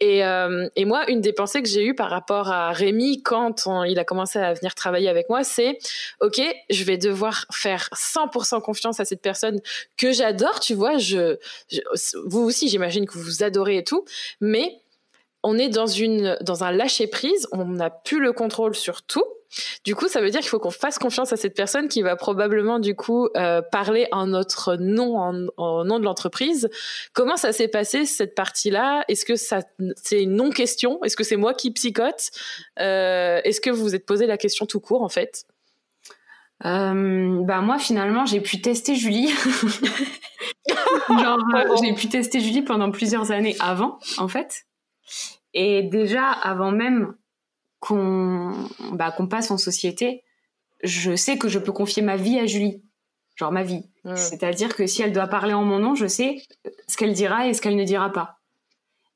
et, 0.00 0.24
euh, 0.24 0.68
et 0.74 0.84
moi 0.84 1.08
une 1.08 1.20
des 1.20 1.32
pensées 1.32 1.62
que 1.62 1.68
j'ai 1.68 1.84
eues 1.84 1.94
par 1.94 2.10
rapport 2.10 2.50
à 2.50 2.72
Rémi 2.72 3.22
quand 3.22 3.68
il 3.86 3.98
a 4.00 4.04
commencé 4.04 4.40
à 4.40 4.54
venir 4.54 4.74
travailler 4.74 5.08
avec 5.08 5.28
moi, 5.28 5.44
c'est 5.44 5.78
ok 6.20 6.40
je 6.68 6.84
vais 6.84 6.98
devoir 6.98 7.46
faire 7.52 7.88
100% 7.94 8.60
confiance 8.60 8.98
à 8.98 9.04
cette 9.04 9.22
personne 9.22 9.60
que 9.96 10.10
j'adore, 10.10 10.58
tu 10.58 10.74
vois, 10.74 10.98
je, 10.98 11.38
vous 12.24 12.40
aussi 12.40 12.68
j'imagine 12.68 13.06
que 13.06 13.18
vous 13.18 13.44
adorez 13.44 13.78
et 13.78 13.84
tout, 13.84 14.04
mais 14.40 14.80
on 15.44 15.58
est 15.58 15.68
dans 15.68 15.86
une 15.86 16.36
dans 16.40 16.64
un 16.64 16.72
lâcher 16.72 17.06
prise, 17.06 17.46
on 17.52 17.66
n'a 17.66 17.90
plus 17.90 18.18
le 18.18 18.32
contrôle 18.32 18.74
sur 18.74 19.02
tout 19.02 19.24
du 19.84 19.94
coup, 19.94 20.08
ça 20.08 20.20
veut 20.20 20.30
dire 20.30 20.40
qu'il 20.40 20.48
faut 20.48 20.58
qu'on 20.58 20.70
fasse 20.70 20.98
confiance 20.98 21.32
à 21.32 21.36
cette 21.36 21.54
personne 21.54 21.88
qui 21.88 22.02
va 22.02 22.16
probablement 22.16 22.78
du 22.78 22.94
coup 22.94 23.28
euh, 23.36 23.62
parler 23.62 24.06
en 24.12 24.26
notre 24.26 24.76
nom, 24.76 25.18
en, 25.18 25.84
nom 25.84 25.98
de 25.98 26.04
l'entreprise. 26.04 26.68
Comment 27.12 27.36
ça 27.36 27.52
s'est 27.52 27.68
passé 27.68 28.04
cette 28.04 28.34
partie-là? 28.34 29.04
Est-ce 29.08 29.24
que 29.24 29.36
ça, 29.36 29.60
c'est 29.96 30.22
une 30.22 30.34
non-question? 30.34 31.02
Est-ce 31.04 31.16
que 31.16 31.24
c'est 31.24 31.36
moi 31.36 31.54
qui 31.54 31.70
psychote? 31.70 32.30
Euh, 32.80 33.40
Est-ce 33.44 33.60
que 33.60 33.70
vous 33.70 33.82
vous 33.82 33.94
êtes 33.94 34.06
posé 34.06 34.26
la 34.26 34.36
question 34.36 34.66
tout 34.66 34.80
court 34.80 35.02
en 35.02 35.08
fait? 35.08 35.46
Euh, 36.64 37.42
bah 37.42 37.60
moi 37.60 37.78
finalement 37.78 38.24
j'ai 38.24 38.40
pu 38.40 38.62
tester 38.62 38.94
Julie. 38.94 39.28
Genre 41.08 41.38
j'ai 41.82 41.92
pu 41.92 42.08
tester 42.08 42.40
Julie 42.40 42.62
pendant 42.62 42.90
plusieurs 42.90 43.30
années 43.30 43.56
avant 43.60 43.98
en 44.16 44.28
fait. 44.28 44.64
Et 45.52 45.82
déjà 45.82 46.30
avant 46.30 46.70
même 46.70 47.14
qu'on 47.80 48.52
bah, 48.92 49.10
qu'on 49.12 49.26
passe 49.26 49.50
en 49.50 49.58
société, 49.58 50.24
je 50.82 51.14
sais 51.14 51.38
que 51.38 51.48
je 51.48 51.58
peux 51.58 51.72
confier 51.72 52.02
ma 52.02 52.16
vie 52.16 52.38
à 52.38 52.46
Julie. 52.46 52.82
Genre 53.36 53.52
ma 53.52 53.62
vie. 53.62 53.82
C'est-à-dire 54.14 54.74
que 54.74 54.86
si 54.86 55.02
elle 55.02 55.12
doit 55.12 55.26
parler 55.26 55.52
en 55.52 55.64
mon 55.64 55.78
nom, 55.78 55.94
je 55.94 56.06
sais 56.06 56.40
ce 56.88 56.96
qu'elle 56.96 57.12
dira 57.12 57.48
et 57.48 57.54
ce 57.54 57.60
qu'elle 57.60 57.76
ne 57.76 57.84
dira 57.84 58.12
pas. 58.12 58.38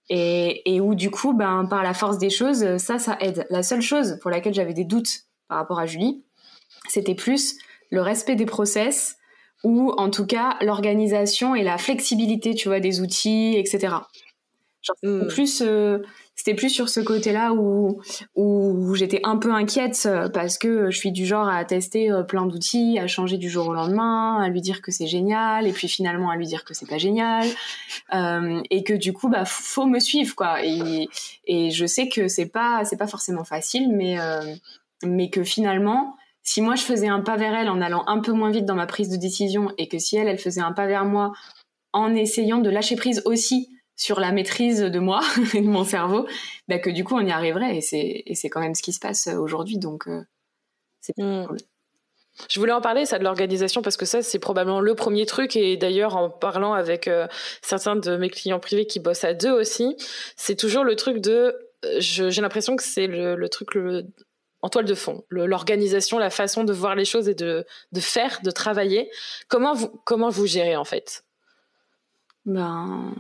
Et, 0.09 0.75
et 0.75 0.81
où 0.81 0.97
du 0.97 1.11
coup, 1.11 1.33
ben, 1.33 1.65
par 1.67 1.85
la 1.85 1.95
force 1.95 2.19
des 2.19 2.29
choses, 2.29 2.77
ça, 2.79 2.99
ça 2.99 3.17
aide. 3.21 3.47
La 3.51 3.63
seule 3.63 3.81
chose 3.81 4.19
pour 4.21 4.31
laquelle 4.31 4.53
j'avais 4.53 4.75
des 4.75 4.85
doutes 4.85 5.27
par 5.47 5.59
rapport 5.59 5.79
à 5.79 5.87
Julie, 5.87 6.25
c'était 6.89 7.15
plus 7.15 7.57
le 7.91 8.03
respect 8.03 8.35
des 8.35 8.47
process 8.47 9.17
ou 9.63 9.93
en 9.93 10.11
tout 10.11 10.27
cas 10.27 10.57
l'organisation 10.61 11.55
et 11.55 11.63
la 11.63 11.79
flexibilité, 11.79 12.55
tu 12.55 12.69
vois, 12.69 12.81
des 12.81 13.01
outils, 13.01 13.57
etc. 13.57 13.95
Genre, 14.83 14.97
mm. 15.03 15.29
plus 15.29 15.63
euh, 15.63 15.99
c'était 16.41 16.55
plus 16.55 16.71
sur 16.71 16.89
ce 16.89 17.01
côté-là 17.01 17.53
où, 17.53 18.01
où 18.35 18.95
j'étais 18.95 19.21
un 19.25 19.37
peu 19.37 19.53
inquiète 19.53 20.05
euh, 20.07 20.31
parce 20.31 20.57
que 20.57 20.91
je 20.91 20.97
suis 20.97 21.13
du 21.13 21.27
genre 21.27 21.47
à 21.47 21.63
tester 21.67 22.11
euh, 22.11 22.23
plein 22.23 22.47
d'outils, 22.47 22.99
à 22.99 23.07
changer 23.07 23.37
du 23.37 23.51
jour 23.51 23.69
au 23.69 23.75
lendemain, 23.75 24.41
à 24.43 24.49
lui 24.49 24.63
dire 24.63 24.81
que 24.81 24.91
c'est 24.91 25.07
génial 25.07 25.67
et 25.67 25.73
puis 25.73 25.87
finalement 25.87 26.31
à 26.31 26.37
lui 26.37 26.47
dire 26.47 26.65
que 26.65 26.73
c'est 26.73 26.89
pas 26.89 26.97
génial 26.97 27.47
euh, 28.15 28.63
et 28.71 28.83
que 28.83 28.95
du 28.95 29.13
coup 29.13 29.29
bah 29.29 29.45
faut 29.45 29.85
me 29.85 30.01
suivre 30.01 30.35
quoi 30.35 30.65
et, 30.65 31.11
et 31.45 31.71
je 31.71 31.85
sais 31.85 32.09
que 32.09 32.27
c'est 32.29 32.49
pas 32.49 32.87
c'est 32.87 32.97
pas 32.97 33.07
forcément 33.07 33.45
facile 33.45 33.95
mais 33.95 34.19
euh, 34.19 34.41
mais 35.05 35.29
que 35.29 35.45
finalement 35.45 36.17
si 36.43 36.63
moi 36.63 36.75
je 36.75 36.85
faisais 36.85 37.09
un 37.09 37.21
pas 37.21 37.37
vers 37.37 37.55
elle 37.55 37.69
en 37.69 37.83
allant 37.83 38.05
un 38.07 38.21
peu 38.21 38.33
moins 38.33 38.51
vite 38.51 38.65
dans 38.65 38.77
ma 38.77 38.87
prise 38.87 39.11
de 39.11 39.17
décision 39.17 39.73
et 39.77 39.89
que 39.89 39.99
si 39.99 40.17
elle 40.17 40.27
elle 40.27 40.39
faisait 40.39 40.63
un 40.63 40.73
pas 40.73 40.87
vers 40.87 41.05
moi 41.05 41.33
en 41.93 42.15
essayant 42.15 42.61
de 42.61 42.71
lâcher 42.71 42.97
prise 42.97 43.21
aussi 43.27 43.69
sur 44.01 44.19
la 44.19 44.33
maîtrise 44.33 44.81
de 44.81 44.99
moi 44.99 45.21
et 45.55 45.61
de 45.61 45.67
mon 45.67 45.85
cerveau, 45.85 46.27
bah, 46.69 46.79
que 46.79 46.89
du 46.89 47.05
coup 47.05 47.17
on 47.17 47.21
y 47.21 47.31
arriverait 47.31 47.77
et 47.77 47.81
c'est 47.83 48.23
et 48.25 48.35
c'est 48.35 48.49
quand 48.49 48.61
même 48.61 48.75
ce 48.75 48.83
qui 48.83 48.95
se 48.95 48.99
passe 48.99 49.27
aujourd'hui 49.27 49.77
donc 49.77 50.09
euh, 50.09 50.25
c'est 51.01 51.17
mmh. 51.19 51.47
cool. 51.47 51.59
Je 52.49 52.59
voulais 52.59 52.73
en 52.73 52.81
parler, 52.81 53.05
ça, 53.05 53.19
de 53.19 53.25
l'organisation, 53.25 53.83
parce 53.83 53.99
que 53.99 54.07
ça, 54.07 54.23
c'est 54.23 54.39
probablement 54.39 54.81
le 54.81 54.95
premier 54.95 55.27
truc. 55.27 55.57
Et 55.57 55.77
d'ailleurs, 55.77 56.17
en 56.17 56.31
parlant 56.31 56.73
avec 56.73 57.07
euh, 57.07 57.27
certains 57.61 57.97
de 57.97 58.17
mes 58.17 58.31
clients 58.31 58.61
privés 58.61 58.87
qui 58.87 58.99
bossent 58.99 59.25
à 59.25 59.35
deux 59.35 59.51
aussi, 59.51 59.97
c'est 60.37 60.57
toujours 60.57 60.85
le 60.85 60.97
truc 60.97 61.19
de. 61.19 61.55
Euh, 61.85 61.97
j'ai 61.99 62.41
l'impression 62.41 62.77
que 62.77 62.83
c'est 62.83 63.09
le, 63.09 63.35
le, 63.35 63.49
truc 63.51 63.75
le, 63.75 64.07
en 64.63 64.71
toile 64.71 64.87
de 64.87 64.95
fond, 64.95 65.25
l'organisation, 65.29 66.19
la 66.19 66.31
façon 66.31 66.65
de 66.65 66.73
voir 66.73 66.95
les 66.95 67.05
choses 67.05 67.29
et 67.29 67.35
de, 67.35 67.67
de 67.93 68.01
faire, 68.01 68.41
de 68.43 68.51
travailler. 68.51 69.11
Comment 69.49 69.75
vous, 69.75 69.89
comment 70.05 70.31
vous 70.31 70.47
gérez 70.47 70.77
en 70.77 70.85
fait? 70.85 71.25
Ben, 72.47 73.15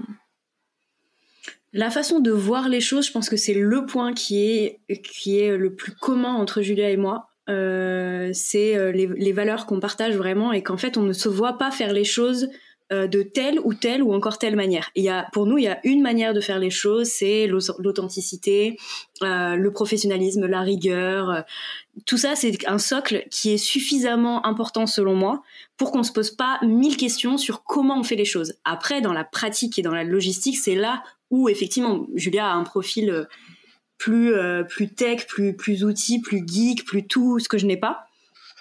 la 1.72 1.90
façon 1.90 2.20
de 2.20 2.30
voir 2.30 2.68
les 2.68 2.80
choses, 2.80 3.06
je 3.06 3.12
pense 3.12 3.28
que 3.28 3.36
c'est 3.36 3.54
le 3.54 3.86
point 3.86 4.12
qui 4.12 4.44
est, 4.44 4.80
qui 5.02 5.38
est 5.38 5.56
le 5.56 5.74
plus 5.74 5.92
commun 5.92 6.34
entre 6.34 6.62
Julia 6.62 6.90
et 6.90 6.96
moi. 6.96 7.30
Euh, 7.48 8.30
c'est 8.32 8.76
euh, 8.76 8.92
les, 8.92 9.32
valeurs 9.32 9.66
qu'on 9.66 9.80
partage 9.80 10.14
vraiment 10.16 10.52
et 10.52 10.62
qu'en 10.62 10.76
fait 10.76 10.96
on 10.96 11.02
ne 11.02 11.12
se 11.12 11.28
voit 11.28 11.58
pas 11.58 11.72
faire 11.72 11.92
les 11.92 12.04
choses 12.04 12.48
euh, 12.92 13.06
de 13.06 13.22
telle 13.22 13.58
ou 13.60 13.74
telle 13.74 14.02
ou 14.02 14.12
encore 14.12 14.38
telle 14.38 14.56
manière. 14.56 14.90
Il 14.94 15.04
y 15.04 15.08
a, 15.08 15.28
pour 15.32 15.46
nous, 15.46 15.58
il 15.58 15.64
y 15.64 15.68
a 15.68 15.80
une 15.84 16.02
manière 16.02 16.34
de 16.34 16.40
faire 16.40 16.58
les 16.58 16.70
choses, 16.70 17.08
c'est 17.08 17.46
l'authenticité, 17.46 18.76
le 19.22 19.68
professionnalisme, 19.68 20.46
la 20.46 20.60
rigueur. 20.60 21.44
tout 22.06 22.16
ça, 22.16 22.34
c'est 22.34 22.66
un 22.66 22.78
socle 22.78 23.24
qui 23.30 23.52
est 23.52 23.58
suffisamment 23.58 24.46
important 24.46 24.86
selon 24.86 25.14
moi 25.14 25.42
pour 25.76 25.92
qu'on 25.92 26.02
se 26.02 26.12
pose 26.12 26.30
pas 26.30 26.58
mille 26.62 26.96
questions 26.96 27.38
sur 27.38 27.64
comment 27.64 27.98
on 27.98 28.02
fait 28.02 28.16
les 28.16 28.26
choses. 28.26 28.54
Après, 28.64 29.00
dans 29.00 29.14
la 29.14 29.24
pratique 29.24 29.78
et 29.78 29.82
dans 29.82 29.94
la 29.94 30.04
logistique, 30.04 30.58
c'est 30.58 30.74
là 30.74 31.02
où 31.30 31.48
effectivement 31.48 32.06
Julia 32.14 32.50
a 32.50 32.52
un 32.52 32.64
profil 32.64 33.10
euh, 33.10 33.24
plus 33.96 34.34
euh, 34.34 34.62
plus 34.62 34.92
tech, 34.92 35.26
plus 35.26 35.56
plus 35.56 35.84
outils, 35.84 36.20
plus 36.20 36.44
geek, 36.46 36.84
plus 36.84 37.06
tout 37.06 37.38
ce 37.38 37.48
que 37.48 37.56
je 37.56 37.66
n'ai 37.66 37.76
pas. 37.76 38.09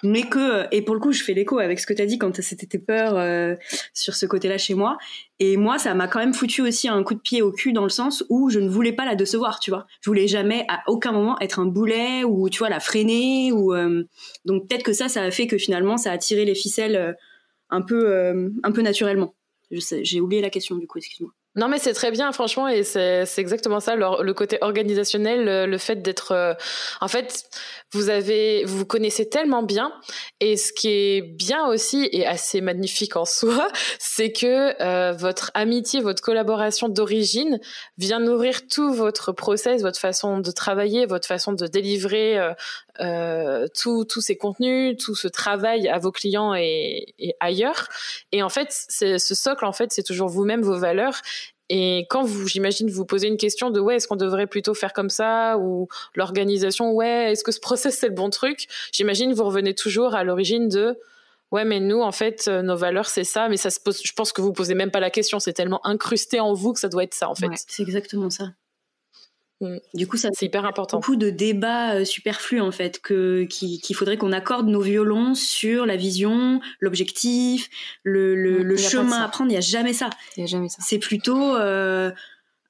Mais 0.02 0.22
que 0.22 0.38
euh, 0.38 0.66
et 0.72 0.82
pour 0.82 0.94
le 0.94 1.00
coup, 1.00 1.12
je 1.12 1.22
fais 1.22 1.34
l'écho 1.34 1.58
avec 1.58 1.78
ce 1.78 1.86
que 1.86 1.92
tu 1.92 2.02
as 2.02 2.06
dit 2.06 2.18
quand 2.18 2.40
c'était 2.40 2.66
tes 2.66 2.78
peurs 2.78 3.56
sur 3.94 4.14
ce 4.14 4.26
côté-là 4.26 4.58
chez 4.58 4.74
moi. 4.74 4.98
Et 5.38 5.56
moi, 5.56 5.78
ça 5.78 5.94
m'a 5.94 6.08
quand 6.08 6.18
même 6.18 6.34
foutu 6.34 6.62
aussi 6.62 6.88
un 6.88 7.02
coup 7.02 7.14
de 7.14 7.20
pied 7.20 7.42
au 7.42 7.52
cul 7.52 7.72
dans 7.72 7.84
le 7.84 7.90
sens 7.90 8.24
où 8.28 8.50
je 8.50 8.58
ne 8.58 8.68
voulais 8.68 8.92
pas 8.92 9.04
la 9.04 9.14
décevoir, 9.14 9.60
tu 9.60 9.70
vois. 9.70 9.86
Je 10.00 10.10
voulais 10.10 10.28
jamais 10.28 10.64
à 10.68 10.82
aucun 10.86 11.12
moment 11.12 11.38
être 11.40 11.60
un 11.60 11.66
boulet 11.66 12.24
ou 12.24 12.48
tu 12.48 12.58
vois 12.58 12.68
la 12.68 12.80
freiner 12.80 13.52
ou 13.52 13.74
donc 14.44 14.68
peut-être 14.68 14.82
que 14.82 14.92
ça, 14.92 15.08
ça 15.08 15.22
a 15.22 15.30
fait 15.30 15.46
que 15.46 15.58
finalement, 15.58 15.96
ça 15.96 16.12
a 16.12 16.18
tiré 16.18 16.44
les 16.44 16.54
ficelles 16.54 17.16
un 17.70 17.82
peu 17.82 18.50
un 18.62 18.72
peu 18.72 18.82
naturellement. 18.82 19.34
J'ai 19.70 20.20
oublié 20.20 20.42
la 20.42 20.50
question 20.50 20.76
du 20.76 20.86
coup, 20.86 20.98
excuse-moi. 20.98 21.32
Non, 21.56 21.66
mais 21.66 21.80
c'est 21.80 21.94
très 21.94 22.12
bien, 22.12 22.30
franchement, 22.30 22.68
et 22.68 22.84
c'est 22.84 23.26
exactement 23.38 23.80
ça, 23.80 23.96
le, 23.96 24.22
le, 24.22 24.34
côté 24.34 24.58
organisationnel, 24.60 25.68
le, 25.68 25.78
fait 25.78 25.96
d'être, 26.00 26.30
euh, 26.30 26.54
en 27.00 27.08
fait, 27.08 27.44
vous 27.92 28.08
avez, 28.08 28.64
vous 28.64 28.86
connaissez 28.86 29.28
tellement 29.28 29.64
bien, 29.64 29.92
et 30.38 30.56
ce 30.56 30.72
qui 30.72 30.88
est 30.88 31.22
bien 31.22 31.66
aussi 31.66 32.08
et 32.12 32.24
assez 32.24 32.60
magnifique 32.60 33.16
en 33.16 33.24
soi, 33.24 33.66
c'est 33.98 34.30
que 34.30 34.80
euh, 34.80 35.10
votre 35.10 35.50
amitié, 35.54 36.00
votre 36.00 36.22
collaboration 36.22 36.88
d'origine 36.88 37.58
vient 37.98 38.20
nourrir 38.20 38.68
tout 38.68 38.94
votre 38.94 39.32
process, 39.32 39.82
votre 39.82 39.98
façon 39.98 40.38
de 40.38 40.50
travailler, 40.52 41.04
votre 41.04 41.26
façon 41.26 41.52
de 41.52 41.66
délivrer 41.66 42.38
euh, 42.38 42.52
euh 42.98 43.66
tous 43.74 44.20
ces 44.20 44.36
contenus, 44.36 44.96
tout 44.96 45.14
ce 45.14 45.28
travail 45.28 45.88
à 45.88 45.98
vos 45.98 46.12
clients 46.12 46.54
et, 46.54 47.14
ailleurs. 47.40 47.88
Et 48.32 48.42
en 48.42 48.48
fait, 48.48 48.68
ce 48.70 49.18
socle, 49.18 49.64
en 49.64 49.72
fait, 49.72 49.92
c'est 49.92 50.02
toujours 50.02 50.28
vous-même, 50.28 50.62
vos 50.62 50.78
valeurs. 50.78 51.20
Et 51.72 52.06
quand 52.10 52.24
vous, 52.24 52.48
j'imagine, 52.48 52.90
vous 52.90 53.06
posez 53.06 53.28
une 53.28 53.36
question 53.36 53.70
de 53.70 53.78
ouais, 53.78 53.94
est-ce 53.94 54.08
qu'on 54.08 54.16
devrait 54.16 54.48
plutôt 54.48 54.74
faire 54.74 54.92
comme 54.92 55.08
ça 55.08 55.56
ou 55.56 55.86
l'organisation, 56.16 56.92
ouais, 56.92 57.30
est-ce 57.30 57.44
que 57.44 57.52
ce 57.52 57.60
process 57.60 57.96
c'est 57.96 58.08
le 58.08 58.14
bon 58.14 58.28
truc? 58.28 58.66
J'imagine 58.92 59.32
vous 59.32 59.44
revenez 59.44 59.72
toujours 59.72 60.16
à 60.16 60.24
l'origine 60.24 60.68
de 60.68 60.98
ouais, 61.52 61.64
mais 61.64 61.78
nous 61.78 62.00
en 62.00 62.10
fait 62.10 62.48
euh, 62.48 62.62
nos 62.62 62.76
valeurs 62.76 63.06
c'est 63.06 63.22
ça, 63.22 63.48
mais 63.48 63.56
ça 63.56 63.70
se 63.70 63.78
pose. 63.78 64.00
Je 64.04 64.12
pense 64.14 64.32
que 64.32 64.42
vous 64.42 64.52
posez 64.52 64.74
même 64.74 64.90
pas 64.90 64.98
la 64.98 65.10
question, 65.10 65.38
c'est 65.38 65.52
tellement 65.52 65.80
incrusté 65.86 66.40
en 66.40 66.54
vous 66.54 66.72
que 66.72 66.80
ça 66.80 66.88
doit 66.88 67.04
être 67.04 67.14
ça 67.14 67.30
en 67.30 67.36
fait. 67.36 67.46
c'est 67.54 67.84
exactement 67.84 68.30
ça. 68.30 68.48
Mm. 69.60 69.76
Du 69.94 70.06
coup, 70.06 70.16
ça 70.16 70.28
c'est 70.32 70.46
hyper 70.46 70.64
important. 70.64 70.98
Beaucoup 70.98 71.16
de 71.16 71.30
débats 71.30 71.94
euh, 71.94 72.04
superflus 72.04 72.60
en 72.60 72.72
fait, 72.72 73.00
que 73.00 73.44
qu'il 73.44 73.94
faudrait 73.94 74.16
qu'on 74.16 74.32
accorde 74.32 74.68
nos 74.68 74.80
violons 74.80 75.34
sur 75.34 75.86
la 75.86 75.96
vision, 75.96 76.60
l'objectif, 76.80 77.68
le, 78.02 78.34
le, 78.34 78.74
mm, 78.74 78.78
chemin 78.78 79.20
à 79.20 79.28
prendre. 79.28 79.50
Il 79.50 79.54
n'y 79.54 79.58
a 79.58 79.62
jamais 79.62 79.92
ça. 79.92 80.10
Il 80.36 80.40
y 80.40 80.44
a 80.44 80.46
jamais 80.46 80.68
ça. 80.68 80.78
C'est 80.80 80.98
plutôt 80.98 81.56
euh, 81.56 82.10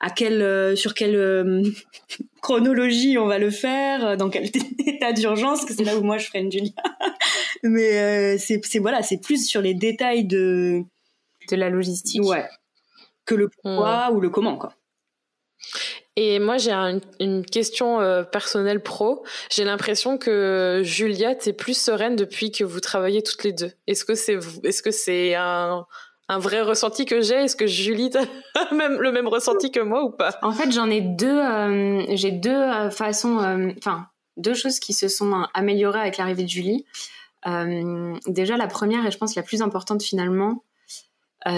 à 0.00 0.10
quel, 0.10 0.42
euh, 0.42 0.74
sur 0.74 0.94
quelle 0.94 1.62
chronologie 2.42 3.18
on 3.18 3.26
va 3.26 3.38
le 3.38 3.50
faire, 3.50 4.16
dans 4.16 4.28
quel 4.28 4.50
état 4.86 5.12
d'urgence, 5.12 5.64
que 5.64 5.74
c'est 5.74 5.84
là 5.84 5.96
où 5.96 6.02
moi 6.02 6.18
je 6.18 6.26
ferai 6.26 6.40
une 6.40 6.50
Julia. 6.50 6.72
Mais 7.62 8.38
c'est 8.38 8.60
voilà, 8.80 9.02
c'est 9.02 9.18
plus 9.18 9.46
sur 9.46 9.60
les 9.62 9.74
détails 9.74 10.24
de 10.24 10.82
de 11.50 11.56
la 11.56 11.70
logistique. 11.70 12.22
Ouais. 12.22 12.46
Que 13.26 13.34
le 13.34 13.48
pourquoi 13.48 14.10
mm. 14.10 14.16
ou 14.16 14.20
le 14.20 14.30
comment 14.30 14.56
quoi. 14.56 14.74
Et 16.22 16.38
moi, 16.38 16.58
j'ai 16.58 16.70
une 17.18 17.46
question 17.46 17.98
euh, 17.98 18.24
personnelle 18.24 18.82
pro. 18.82 19.24
J'ai 19.50 19.64
l'impression 19.64 20.18
que 20.18 20.82
Juliette 20.84 21.46
est 21.46 21.54
plus 21.54 21.72
sereine 21.72 22.14
depuis 22.14 22.52
que 22.52 22.62
vous 22.62 22.80
travaillez 22.80 23.22
toutes 23.22 23.42
les 23.42 23.54
deux. 23.54 23.72
Est-ce 23.86 24.04
que 24.04 24.14
c'est 24.14 24.38
est-ce 24.62 24.82
que 24.82 24.90
c'est 24.90 25.34
un, 25.34 25.86
vrai 26.28 26.60
ressenti 26.60 27.06
que 27.06 27.22
j'ai? 27.22 27.36
Est-ce 27.36 27.56
que 27.56 27.66
Julie 27.66 28.10
a 28.54 28.74
même 28.74 29.00
le 29.00 29.12
même 29.12 29.28
ressenti 29.28 29.70
que 29.70 29.80
moi 29.80 30.04
ou 30.04 30.10
pas? 30.10 30.38
En 30.42 30.52
fait, 30.52 30.70
j'en 30.72 30.90
ai 30.90 31.00
deux. 31.00 31.26
Euh, 31.26 32.04
j'ai 32.10 32.32
deux 32.32 32.50
euh, 32.50 32.90
façons. 32.90 33.38
Enfin, 33.78 34.06
deux 34.36 34.52
choses 34.52 34.78
qui 34.78 34.92
se 34.92 35.08
sont 35.08 35.46
améliorées 35.54 36.00
avec 36.00 36.18
l'arrivée 36.18 36.44
de 36.44 36.50
Julie. 36.50 36.84
déjà, 38.26 38.58
la 38.58 38.66
première 38.66 39.06
et 39.06 39.10
je 39.10 39.16
pense 39.16 39.34
la 39.36 39.42
plus 39.42 39.62
importante 39.62 40.02
finalement, 40.02 40.64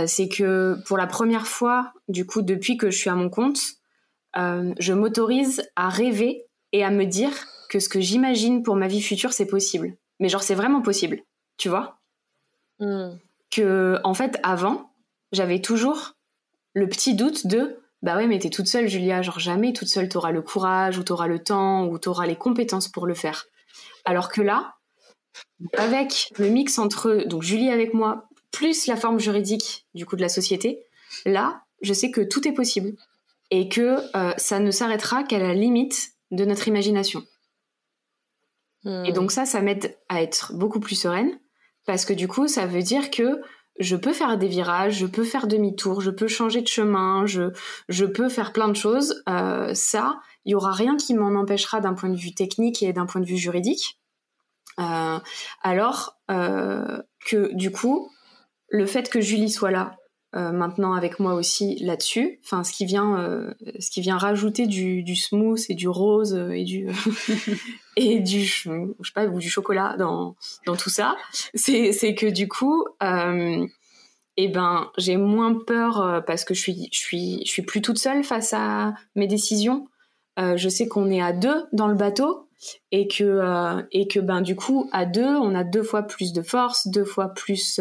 c'est 0.07 0.29
que 0.29 0.77
pour 0.87 0.99
la 0.99 1.09
première 1.09 1.49
fois, 1.49 1.93
du 2.07 2.27
coup, 2.27 2.43
depuis 2.43 2.77
que 2.77 2.93
je 2.93 2.97
suis 2.97 3.11
à 3.11 3.17
mon 3.17 3.29
compte, 3.29 3.59
euh, 4.37 4.74
je 4.78 4.93
m'autorise 4.93 5.62
à 5.76 5.89
rêver 5.89 6.45
et 6.72 6.85
à 6.85 6.91
me 6.91 7.05
dire 7.05 7.33
que 7.68 7.80
ce 7.80 7.89
que 7.89 8.01
j'imagine 8.01 8.62
pour 8.62 8.76
ma 8.76 8.89
vie 8.89 9.03
future, 9.03 9.33
c'est 9.33 9.47
possible. 9.47 9.97
Mais 10.20 10.28
genre, 10.28 10.43
c'est 10.43 10.55
vraiment 10.55 10.83
possible, 10.83 11.22
tu 11.57 11.68
vois? 11.68 11.99
Hmm. 12.78 13.16
Que, 13.51 13.99
en 14.05 14.14
fait, 14.14 14.39
avant, 14.43 14.91
j'avais 15.33 15.61
toujours 15.61 16.14
le 16.74 16.89
petit 16.89 17.14
doute 17.14 17.47
de 17.47 17.78
bah 18.03 18.16
ouais, 18.16 18.26
mais 18.26 18.41
t'es 18.41 18.51
toute 18.51 18.66
seule, 18.66 18.89
Julia. 18.89 19.22
Genre, 19.22 19.39
jamais 19.39 19.72
toute 19.72 19.89
seule, 19.89 20.09
t'auras 20.09 20.33
le 20.33 20.43
courage, 20.43 20.99
ou 20.99 21.05
t'auras 21.05 21.28
le 21.28 21.39
temps, 21.39 21.87
ou 21.87 21.99
t'auras 21.99 22.26
les 22.26 22.35
compétences 22.35 22.89
pour 22.89 23.07
le 23.07 23.14
faire. 23.14 23.47
Alors 24.05 24.28
que 24.28 24.43
là, 24.43 24.74
avec 25.78 26.33
le 26.37 26.49
mix 26.49 26.78
entre 26.78 27.24
donc 27.26 27.43
Julie 27.43 27.70
avec 27.70 27.95
moi, 27.95 28.28
plus 28.51 28.87
la 28.87 28.97
forme 28.97 29.20
juridique 29.20 29.87
du 29.95 30.05
coup 30.05 30.16
de 30.16 30.20
la 30.20 30.28
société, 30.28 30.80
là, 31.24 31.62
je 31.80 31.93
sais 31.93 32.11
que 32.11 32.20
tout 32.20 32.47
est 32.47 32.53
possible 32.53 32.95
et 33.53 33.69
que 33.69 33.99
euh, 34.17 34.33
ça 34.39 34.59
ne 34.61 34.71
s'arrêtera 34.71 35.25
qu'à 35.25 35.39
la 35.39 35.53
limite 35.53 36.15
de 36.31 36.47
notre 36.47 36.69
imagination. 36.69 37.23
Hmm. 38.85 39.05
Et 39.05 39.13
donc 39.13 39.31
ça, 39.31 39.45
ça 39.45 39.61
m'aide 39.61 39.95
à 40.09 40.23
être 40.23 40.55
beaucoup 40.55 40.81
plus 40.81 40.95
sereine, 40.95 41.39
parce 41.87 42.07
que 42.07 42.15
du 42.15 42.29
coup, 42.29 42.49
ça 42.49 42.67
veut 42.67 42.83
dire 42.83 43.11
que 43.11 43.43
je 43.79 43.95
peux 43.95 44.15
faire 44.15 44.39
des 44.39 44.49
virages, 44.49 44.95
je 44.95 45.07
peux 45.07 45.25
faire 45.25 45.47
demi-tour, 45.47 46.01
je 46.01 46.11
peux 46.11 46.29
changer 46.29 46.63
de 46.63 46.67
chemin, 46.67 47.27
je, 47.27 47.53
je 47.91 48.07
peux 48.07 48.31
faire 48.31 48.55
plein 48.55 48.69
de 48.69 48.77
choses. 48.77 49.23
Euh, 49.29 49.75
ça, 49.75 50.19
il 50.47 50.49
n'y 50.49 50.55
aura 50.55 50.73
rien 50.73 50.97
qui 50.97 51.13
m'en 51.13 51.39
empêchera 51.39 51.81
d'un 51.81 51.93
point 51.93 52.09
de 52.09 52.17
vue 52.17 52.35
technique 52.35 52.83
et 52.83 52.95
d'un 52.95 53.05
point 53.05 53.21
de 53.21 53.27
vue 53.27 53.37
juridique. 53.37 54.01
Euh, 54.79 55.19
alors 55.63 56.19
que 56.29 57.55
du 57.55 57.71
coup, 57.71 58.11
le 58.69 58.87
fait 58.87 59.11
que 59.11 59.21
Julie 59.21 59.51
soit 59.51 59.71
là, 59.71 59.97
maintenant 60.35 60.95
avec 60.95 61.20
moi 61.20 61.35
aussi 61.35 61.76
là-dessus. 61.76 62.41
Enfin, 62.45 62.64
ce 62.64 62.72
qui 62.72 62.87
vient, 62.87 63.18
euh, 63.20 63.53
ce 63.78 63.91
qui 63.91 64.01
vient 64.01 64.16
rajouter 64.16 64.66
du, 64.66 65.03
du, 65.03 65.14
smooth 65.14 65.61
et 65.68 65.74
du 65.74 65.89
rose 65.89 66.35
et 66.53 66.64
du 66.64 66.89
et 67.97 68.20
du 68.20 68.41
je 68.41 68.70
sais 69.03 69.12
pas 69.14 69.26
ou 69.26 69.39
du 69.39 69.51
chocolat 69.51 69.97
dans 69.99 70.37
dans 70.66 70.76
tout 70.76 70.91
ça. 70.91 71.16
C'est 71.55 71.93
c'est 71.93 72.14
que 72.14 72.26
du 72.26 72.49
coup, 72.49 72.85
euh, 73.03 73.66
eh 74.39 74.49
ben 74.49 74.91
j'ai 74.97 75.18
moins 75.18 75.55
peur 75.55 76.01
euh, 76.01 76.20
parce 76.20 76.45
que 76.45 76.55
je 76.55 76.61
suis 76.61 76.89
je 76.93 76.99
suis 76.99 77.43
je 77.45 77.51
suis 77.51 77.62
plus 77.62 77.83
toute 77.83 77.99
seule 77.99 78.24
face 78.24 78.55
à 78.55 78.95
mes 79.14 79.26
décisions. 79.26 79.87
je 80.39 80.68
sais 80.68 80.89
qu'on 80.89 81.11
est 81.11 81.20
à 81.20 81.33
deux 81.33 81.66
dans 81.72 81.89
le 81.89 81.95
bateau 81.95 82.49
et 82.91 83.07
que 83.07 83.83
et 83.91 84.09
que 84.09 84.18
ben 84.18 84.41
du 84.41 84.57
coup 84.57 84.89
à 84.93 85.05
deux 85.05 85.37
on 85.37 85.55
a 85.55 85.62
deux 85.62 85.83
fois 85.83 86.05
plus 86.05 86.33
de 86.33 86.41
force, 86.41 86.89
deux 86.89 87.05
fois 87.05 87.28
plus 87.28 87.80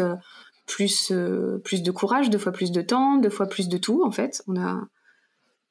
plus, 0.66 1.10
euh, 1.10 1.58
plus 1.58 1.82
de 1.82 1.90
courage, 1.90 2.30
deux 2.30 2.38
fois 2.38 2.52
plus 2.52 2.72
de 2.72 2.82
temps, 2.82 3.16
deux 3.16 3.30
fois 3.30 3.46
plus 3.46 3.68
de 3.68 3.78
tout, 3.78 4.02
en 4.04 4.10
fait. 4.10 4.42
On, 4.46 4.60
a, 4.60 4.80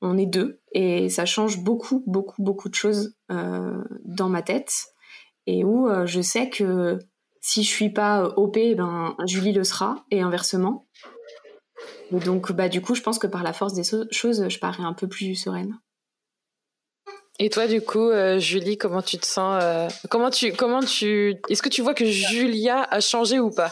on 0.01 0.17
est 0.17 0.25
deux. 0.25 0.59
Et 0.73 1.09
ça 1.09 1.25
change 1.25 1.59
beaucoup, 1.59 2.03
beaucoup, 2.07 2.41
beaucoup 2.41 2.69
de 2.69 2.75
choses 2.75 3.15
euh, 3.31 3.83
dans 4.03 4.29
ma 4.29 4.41
tête. 4.41 4.73
Et 5.47 5.63
où 5.63 5.89
euh, 5.89 6.05
je 6.05 6.21
sais 6.21 6.49
que 6.49 6.99
si 7.41 7.63
je 7.63 7.69
suis 7.69 7.89
pas 7.89 8.25
OP, 8.37 8.57
ben, 8.77 9.15
Julie 9.25 9.53
le 9.53 9.63
sera, 9.63 10.05
et 10.11 10.21
inversement. 10.21 10.87
donc, 12.11 12.51
bah, 12.51 12.69
du 12.69 12.81
coup, 12.81 12.93
je 12.93 13.01
pense 13.01 13.17
que 13.17 13.27
par 13.27 13.43
la 13.43 13.53
force 13.53 13.73
des 13.73 13.83
choses, 14.11 14.47
je 14.47 14.59
parais 14.59 14.83
un 14.83 14.93
peu 14.93 15.07
plus 15.07 15.35
sereine. 15.35 15.79
Et 17.39 17.49
toi, 17.49 17.65
du 17.65 17.81
coup, 17.81 18.11
Julie, 18.37 18.77
comment 18.77 19.01
tu 19.01 19.17
te 19.17 19.25
sens 19.25 19.63
Comment 20.11 20.29
tu, 20.29 20.53
comment 20.53 20.81
tu, 20.81 21.37
est-ce 21.49 21.63
que 21.63 21.69
tu 21.69 21.81
vois 21.81 21.95
que 21.95 22.05
Julia 22.05 22.83
a 22.83 22.99
changé 22.99 23.39
ou 23.39 23.49
pas? 23.49 23.71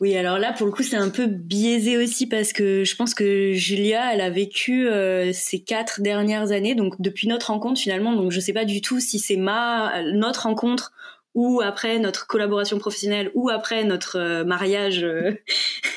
Oui, 0.00 0.14
alors 0.14 0.38
là, 0.38 0.52
pour 0.52 0.66
le 0.66 0.72
coup, 0.72 0.82
c'est 0.82 0.96
un 0.96 1.08
peu 1.08 1.26
biaisé 1.26 1.96
aussi 1.96 2.26
parce 2.26 2.52
que 2.52 2.84
je 2.84 2.96
pense 2.96 3.14
que 3.14 3.52
Julia, 3.54 4.12
elle 4.12 4.20
a 4.20 4.28
vécu 4.28 4.88
euh, 4.88 5.32
ces 5.32 5.60
quatre 5.60 6.02
dernières 6.02 6.52
années, 6.52 6.74
donc 6.74 7.00
depuis 7.00 7.28
notre 7.28 7.46
rencontre 7.46 7.80
finalement. 7.80 8.14
Donc 8.14 8.30
je 8.30 8.38
sais 8.38 8.52
pas 8.52 8.66
du 8.66 8.82
tout 8.82 9.00
si 9.00 9.18
c'est 9.18 9.36
ma 9.36 10.02
notre 10.12 10.42
rencontre 10.42 10.92
ou 11.36 11.60
après 11.60 11.98
notre 11.98 12.26
collaboration 12.26 12.78
professionnelle, 12.78 13.30
ou 13.34 13.50
après 13.50 13.84
notre 13.84 14.18
euh, 14.18 14.44
mariage, 14.44 15.04
euh, 15.04 15.32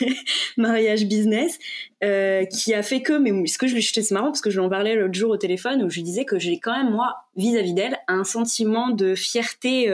mariage 0.58 1.06
business, 1.06 1.58
euh, 2.04 2.44
qui 2.44 2.74
a 2.74 2.84
fait 2.84 3.02
que, 3.02 3.14
mais 3.14 3.48
ce 3.48 3.58
que 3.58 3.66
je 3.66 3.74
lui 3.74 3.82
c'est 3.82 4.12
marrant 4.12 4.28
parce 4.28 4.42
que 4.42 4.50
je 4.50 4.60
lui 4.60 4.66
en 4.66 4.70
parlais 4.70 4.96
l'autre 4.96 5.14
jour 5.14 5.32
au 5.32 5.38
téléphone 5.38 5.82
où 5.82 5.90
je 5.90 5.96
lui 5.96 6.04
disais 6.04 6.26
que 6.26 6.40
j'ai 6.40 6.60
quand 6.60 6.76
même 6.76 6.92
moi 6.92 7.16
vis-à-vis 7.38 7.74
d'elle 7.74 7.98
un 8.10 8.26
sentiment 8.26 8.90
de 8.90 9.16
fierté 9.16 9.92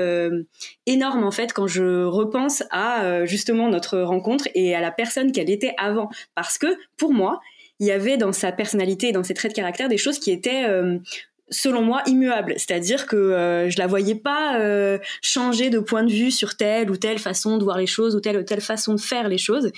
énorme 0.85 1.23
en 1.23 1.31
fait 1.31 1.53
quand 1.53 1.65
je 1.65 2.03
repense 2.03 2.63
à 2.69 3.25
justement 3.25 3.69
notre 3.69 3.99
rencontre 3.99 4.47
et 4.53 4.75
à 4.75 4.81
la 4.81 4.91
personne 4.91 5.31
qu'elle 5.31 5.49
était 5.49 5.73
avant, 5.77 6.09
parce 6.35 6.57
que 6.57 6.67
pour 6.97 7.13
moi 7.13 7.39
il 7.79 7.87
y 7.87 7.91
avait 7.91 8.17
dans 8.17 8.33
sa 8.33 8.51
personnalité 8.51 9.11
dans 9.11 9.23
ses 9.23 9.33
traits 9.33 9.51
de 9.51 9.55
caractère 9.55 9.89
des 9.89 9.97
choses 9.97 10.19
qui 10.19 10.31
étaient 10.31 10.65
selon 11.49 11.81
moi 11.81 12.01
immuable. 12.07 12.53
C'est-à-dire 12.57 13.05
que 13.05 13.15
euh, 13.15 13.69
je 13.69 13.77
la 13.77 13.87
voyais 13.87 14.15
pas 14.15 14.59
euh, 14.59 14.97
changer 15.21 15.69
de 15.69 15.79
point 15.79 16.03
de 16.03 16.11
vue 16.11 16.31
sur 16.31 16.55
telle 16.55 16.89
ou 16.89 16.97
telle 16.97 17.19
façon 17.19 17.57
de 17.57 17.63
voir 17.63 17.77
les 17.77 17.87
choses 17.87 18.15
ou 18.15 18.19
telle 18.19 18.37
ou 18.37 18.43
telle 18.43 18.61
façon 18.61 18.93
de 18.95 18.99
faire 18.99 19.29
les 19.29 19.37
choses. 19.37 19.71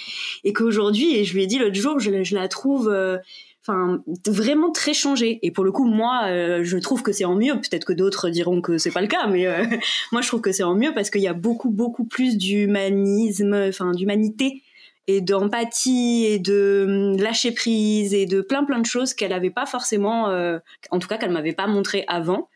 Et 0.44 0.54
qu'aujourd'hui 0.54 1.16
et 1.16 1.26
je 1.26 1.34
lui 1.34 1.44
ai 1.44 1.48
dit 1.48 1.60
l'autre 1.60 1.76
jour 1.76 2.00
je, 2.00 2.36
la 2.36 2.48
trouve 2.48 2.90
euh, 2.90 3.18
enfin 3.62 4.02
vraiment 4.26 4.72
très 4.72 4.94
changée. 4.94 5.40
Et 5.42 5.52
pour 5.52 5.64
le 5.64 5.72
coup 5.72 5.86
moi 5.86 6.28
je 6.28 6.78
trouve 6.78 7.04
que 7.04 7.12
c'est 7.12 7.26
en 7.26 7.36
mieux. 7.36 7.56
Peut-être 7.56 7.86
que 7.86 7.94
d'autres 7.94 8.30
diront 8.30 8.62
que 8.62 8.78
c'est 8.78 8.92
pas 8.92 9.02
le 9.02 9.08
cas 9.08 9.28
mais 9.28 9.46
moi 10.12 10.22
je 10.22 10.28
trouve 10.28 10.42
que 10.42 10.52
c'est 10.52 10.64
en 10.64 10.76
mieux 10.76 10.94
parce 10.94 11.10
qu'il 11.10 11.22
y 11.22 11.28
a 11.28 11.34
beaucoup 11.34 11.70
beaucoup 11.70 12.06
plus 12.06 12.38
d'humanisme 12.38 13.54
enfin 13.54 13.92
d'humanité 13.92 14.64
et 15.08 15.22
d'empathie 15.22 16.26
et 16.26 16.40
de 16.40 16.86
hum, 16.88 17.18
lâcher 17.18 17.52
prise 17.52 18.14
et 18.14 18.26
de 18.26 18.42
plein 18.42 18.64
plein 18.64 18.80
de 18.80 18.86
choses 18.86 19.14
qu'elle 19.14 19.32
n'avait 19.32 19.50
pas 19.50 19.66
forcément, 19.66 20.30
euh, 20.30 20.60
en 20.92 21.00
tout 21.00 21.08
cas 21.08 21.18
qu'elle 21.18 21.32
m'avait 21.32 21.54
pas 21.54 21.68
montré 21.68 22.04
avant. 22.08 22.50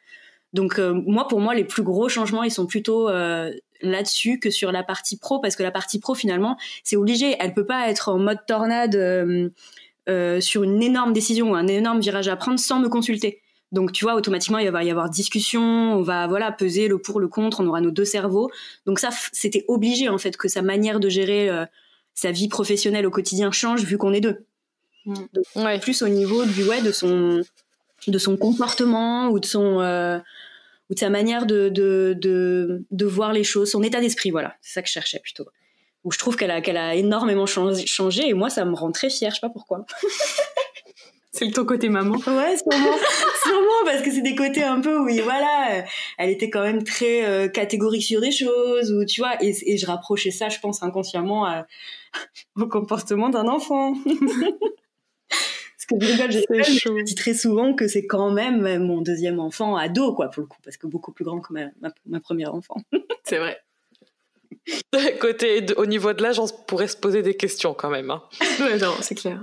Donc 0.54 0.80
euh, 0.80 0.94
moi, 0.94 1.28
pour 1.30 1.40
moi, 1.40 1.56
les 1.56 1.64
plus 1.64 1.84
gros 1.84 2.10
changements, 2.10 2.44
ils 2.44 2.52
sont 2.52 2.68
plutôt 2.68 3.10
euh, 3.10 3.52
là-dessus 3.82 4.38
que 4.40 4.50
sur 4.50 4.72
la 4.74 4.84
partie 4.84 5.18
pro, 5.18 5.40
parce 5.40 5.56
que 5.56 5.64
la 5.64 5.72
partie 5.72 6.00
pro, 6.00 6.14
finalement, 6.14 6.58
c'est 6.84 6.98
obligé. 6.98 7.38
Elle 7.40 7.54
peut 7.54 7.66
pas 7.66 7.90
être 7.90 8.10
en 8.10 8.20
mode 8.20 8.40
tornade 8.46 9.52
sur 10.42 10.64
une 10.64 10.84
énorme 10.84 11.14
décision 11.14 11.52
ou 11.52 11.56
un 11.56 11.68
énorme 11.68 12.02
virage 12.02 12.28
à 12.28 12.36
prendre 12.36 12.60
sans 12.60 12.80
me 12.80 12.90
consulter. 12.90 13.42
Donc 13.72 13.94
tu 13.94 14.04
vois, 14.04 14.16
automatiquement, 14.16 14.58
il 14.58 14.70
va 14.70 14.84
y 14.84 14.92
avoir 14.92 15.10
discussion, 15.10 15.62
on 15.62 16.02
va 16.02 16.28
voilà 16.28 16.52
peser 16.52 16.90
le 16.90 16.98
pour, 16.98 17.22
le 17.22 17.30
contre, 17.30 17.62
on 17.62 17.68
aura 17.68 17.80
nos 17.80 17.92
deux 17.92 18.04
cerveaux. 18.04 18.52
Donc 18.86 19.00
ça, 19.00 19.12
c'était 19.32 19.64
obligé 19.70 20.10
en 20.10 20.18
fait 20.18 20.36
que 20.36 20.50
sa 20.50 20.62
manière 20.62 21.00
de 21.00 21.08
gérer 21.08 21.50
sa 22.22 22.32
vie 22.32 22.50
professionnelle 22.50 23.08
au 23.08 23.10
quotidien 23.10 23.52
change 23.52 23.84
vu 23.84 23.98
qu'on 23.98 24.14
est 24.14 24.22
deux. 24.22 24.46
Mm. 25.06 25.80
Plus 25.82 26.04
au 26.04 26.08
niveau 26.08 26.46
du 26.46 26.64
ouais 26.66 26.84
de 26.84 26.92
son 26.92 27.42
de 28.08 28.18
son 28.20 28.38
comportement 28.38 29.30
ou 29.30 29.40
de 29.40 29.46
son 29.46 29.80
euh, 29.80 30.20
ou 30.92 30.94
de 30.94 31.00
sa 31.00 31.10
manière 31.10 31.48
de 31.48 31.70
de, 31.70 32.16
de, 32.16 32.84
de 32.92 33.06
voir 33.06 33.34
les 33.34 33.44
choses, 33.44 33.72
son 33.72 33.82
état 33.82 34.00
d'esprit, 34.00 34.30
voilà, 34.30 34.56
c'est 34.62 34.74
ça 34.74 34.82
que 34.84 34.88
je 34.88 34.94
cherchais 34.94 35.18
plutôt. 35.18 35.48
Où 36.04 36.12
je 36.12 36.20
trouve 36.20 36.36
qu'elle 36.36 36.52
a 36.52 36.62
qu'elle 36.62 36.78
a 36.78 36.94
énormément 36.94 37.48
changé 37.48 38.30
et 38.30 38.34
moi 38.36 38.52
ça 38.52 38.66
me 38.66 38.76
rend 38.76 38.92
très 38.92 39.10
fière, 39.10 39.32
je 39.32 39.38
sais 39.38 39.42
pas 39.42 39.50
pourquoi. 39.50 39.88
C'est 41.32 41.46
le 41.46 41.54
ton 41.54 41.66
côté 41.66 41.88
maman. 41.88 42.16
Ouais, 42.16 42.58
sûrement. 42.58 42.98
sûrement, 43.44 43.86
parce 43.86 44.02
que 44.02 44.12
c'est 44.12 44.22
des 44.22 44.36
côtés 44.36 44.64
un 44.64 44.82
peu 44.82 44.98
où, 44.98 45.08
voilà, 45.24 45.86
elle 46.18 46.30
était 46.30 46.50
quand 46.50 46.62
même 46.62 46.84
très 46.84 47.26
euh, 47.26 47.48
catégorique 47.48 48.04
sur 48.04 48.20
des 48.20 48.32
choses, 48.32 48.92
ou 48.92 49.06
tu 49.06 49.22
vois, 49.22 49.42
et, 49.42 49.56
et, 49.66 49.78
je 49.78 49.86
rapprochais 49.86 50.32
ça, 50.32 50.50
je 50.50 50.60
pense, 50.60 50.84
inconsciemment 50.84 51.64
au 52.58 52.68
comportement 52.68 53.30
d'un 53.30 53.48
enfant. 53.48 53.94
parce 55.98 56.36
je 56.40 57.04
dis 57.04 57.16
très 57.16 57.34
souvent 57.34 57.74
que 57.74 57.88
c'est 57.88 58.06
quand 58.06 58.32
même 58.32 58.84
mon 58.84 59.02
deuxième 59.02 59.40
enfant 59.40 59.76
ado, 59.76 60.14
quoi, 60.14 60.30
pour 60.30 60.42
le 60.42 60.48
coup, 60.48 60.60
parce 60.64 60.78
que 60.78 60.88
beaucoup 60.88 61.12
plus 61.12 61.26
grand 61.26 61.40
que 61.40 61.54
ma, 61.54 62.20
première 62.20 62.54
enfant. 62.54 62.76
c'est 63.24 63.38
vrai. 63.38 63.58
Côté, 65.20 65.66
au 65.78 65.86
niveau 65.86 66.14
de 66.14 66.22
l'âge, 66.22 66.40
on 66.40 66.48
pourrait 66.48 66.88
se 66.88 66.98
poser 66.98 67.22
des 67.22 67.36
questions 67.36 67.74
quand 67.74 67.90
même. 67.90 68.12
Hein. 68.12 68.22
non, 68.82 68.94
c'est 69.02 69.16
clair. 69.16 69.42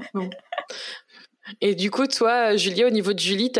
Et 1.60 1.74
du 1.74 1.90
coup, 1.90 2.06
toi, 2.06 2.56
Julie, 2.56 2.84
au 2.84 2.90
niveau 2.90 3.12
de 3.12 3.18
Julie, 3.18 3.52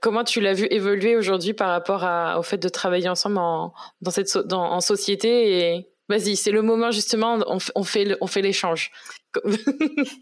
comment 0.00 0.24
tu 0.24 0.40
l'as 0.40 0.54
vu 0.54 0.66
évoluer 0.70 1.16
aujourd'hui 1.16 1.54
par 1.54 1.70
rapport 1.70 2.06
au 2.38 2.42
fait 2.42 2.58
de 2.58 2.68
travailler 2.68 3.08
ensemble 3.08 3.38
en, 3.38 3.72
dans 4.00 4.10
cette, 4.10 4.36
en 4.52 4.80
société 4.80 5.58
et... 5.58 5.88
Vas-y, 6.08 6.36
c'est 6.36 6.50
le 6.50 6.62
moment 6.62 6.90
justement, 6.90 7.38
on, 7.46 7.84
fait, 7.84 8.18
on 8.20 8.26
fait 8.26 8.42
l'échange. 8.42 8.90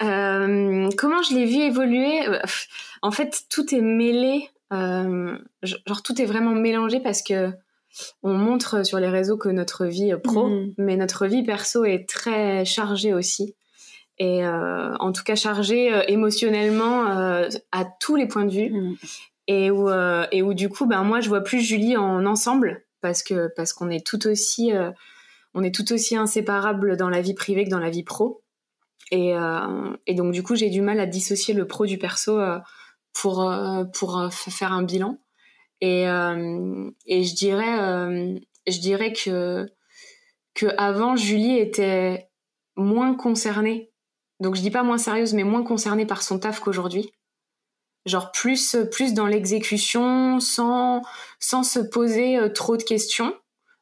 Euh, 0.02 0.88
comment 0.96 1.22
je 1.22 1.34
l'ai 1.34 1.44
vu 1.44 1.62
évoluer? 1.62 2.28
Euh, 2.28 2.38
En 3.02 3.10
fait, 3.10 3.42
tout 3.50 3.74
est 3.74 3.80
mêlé, 3.80 4.48
euh, 4.72 5.36
genre 5.62 6.02
tout 6.02 6.20
est 6.22 6.26
vraiment 6.26 6.52
mélangé 6.52 7.00
parce 7.00 7.22
que 7.22 7.50
on 8.22 8.32
montre 8.34 8.84
sur 8.86 9.00
les 9.00 9.08
réseaux 9.08 9.36
que 9.36 9.48
notre 9.48 9.86
vie 9.86 10.14
pro, 10.22 10.48
mm. 10.48 10.74
mais 10.78 10.96
notre 10.96 11.26
vie 11.26 11.42
perso 11.42 11.84
est 11.84 12.08
très 12.08 12.64
chargée 12.64 13.12
aussi. 13.12 13.56
Et 14.22 14.46
en 14.46 15.12
tout 15.12 15.24
cas 15.24 15.34
chargée 15.34 15.90
émotionnellement 16.08 17.04
à 17.72 17.84
tous 18.00 18.16
les 18.16 18.28
points 18.28 18.44
de 18.44 18.52
vue. 18.52 18.70
Mm. 18.70 18.96
Et, 19.46 19.70
où, 19.70 19.88
et 19.90 20.42
où 20.42 20.52
du 20.52 20.68
coup, 20.68 20.86
ben, 20.86 21.02
moi, 21.04 21.20
je 21.20 21.30
vois 21.30 21.42
plus 21.42 21.60
Julie 21.60 21.96
en 21.96 22.26
ensemble 22.26 22.84
parce 23.00 23.22
que 23.22 23.48
parce 23.56 23.72
qu'on 23.72 23.88
est 23.88 24.06
tout 24.06 24.28
aussi 24.28 24.72
on 25.54 25.62
est 25.62 25.74
tout 25.74 25.92
aussi 25.92 26.16
inséparables 26.16 26.96
dans 26.96 27.08
la 27.08 27.20
vie 27.20 27.34
privée 27.34 27.64
que 27.64 27.70
dans 27.70 27.78
la 27.78 27.90
vie 27.90 28.04
pro. 28.04 28.42
Et, 29.10 29.34
euh, 29.34 29.96
et 30.06 30.14
donc 30.14 30.32
du 30.32 30.42
coup, 30.42 30.54
j'ai 30.54 30.70
du 30.70 30.82
mal 30.82 31.00
à 31.00 31.06
dissocier 31.06 31.54
le 31.54 31.66
pro 31.66 31.86
du 31.86 31.98
perso 31.98 32.38
euh, 32.38 32.58
pour 33.12 33.42
euh, 33.50 33.84
pour 33.84 34.28
faire 34.32 34.72
un 34.72 34.82
bilan. 34.82 35.18
Et, 35.80 36.02
et 36.02 37.24
je 37.24 37.34
dirais 37.34 38.42
je 38.66 38.78
dirais 38.80 39.14
que 39.14 39.66
que 40.54 40.66
avant 40.76 41.16
Julie 41.16 41.58
était 41.58 42.28
moins 42.76 43.14
concernée. 43.14 43.89
Donc 44.40 44.56
je 44.56 44.60
dis 44.60 44.70
pas 44.70 44.82
moins 44.82 44.98
sérieuse, 44.98 45.34
mais 45.34 45.44
moins 45.44 45.62
concernée 45.62 46.06
par 46.06 46.22
son 46.22 46.38
taf 46.38 46.60
qu'aujourd'hui. 46.60 47.12
Genre 48.06 48.32
plus 48.32 48.76
plus 48.90 49.12
dans 49.12 49.26
l'exécution, 49.26 50.40
sans 50.40 51.02
sans 51.38 51.62
se 51.62 51.78
poser 51.78 52.38
trop 52.54 52.76
de 52.76 52.82
questions. 52.82 53.34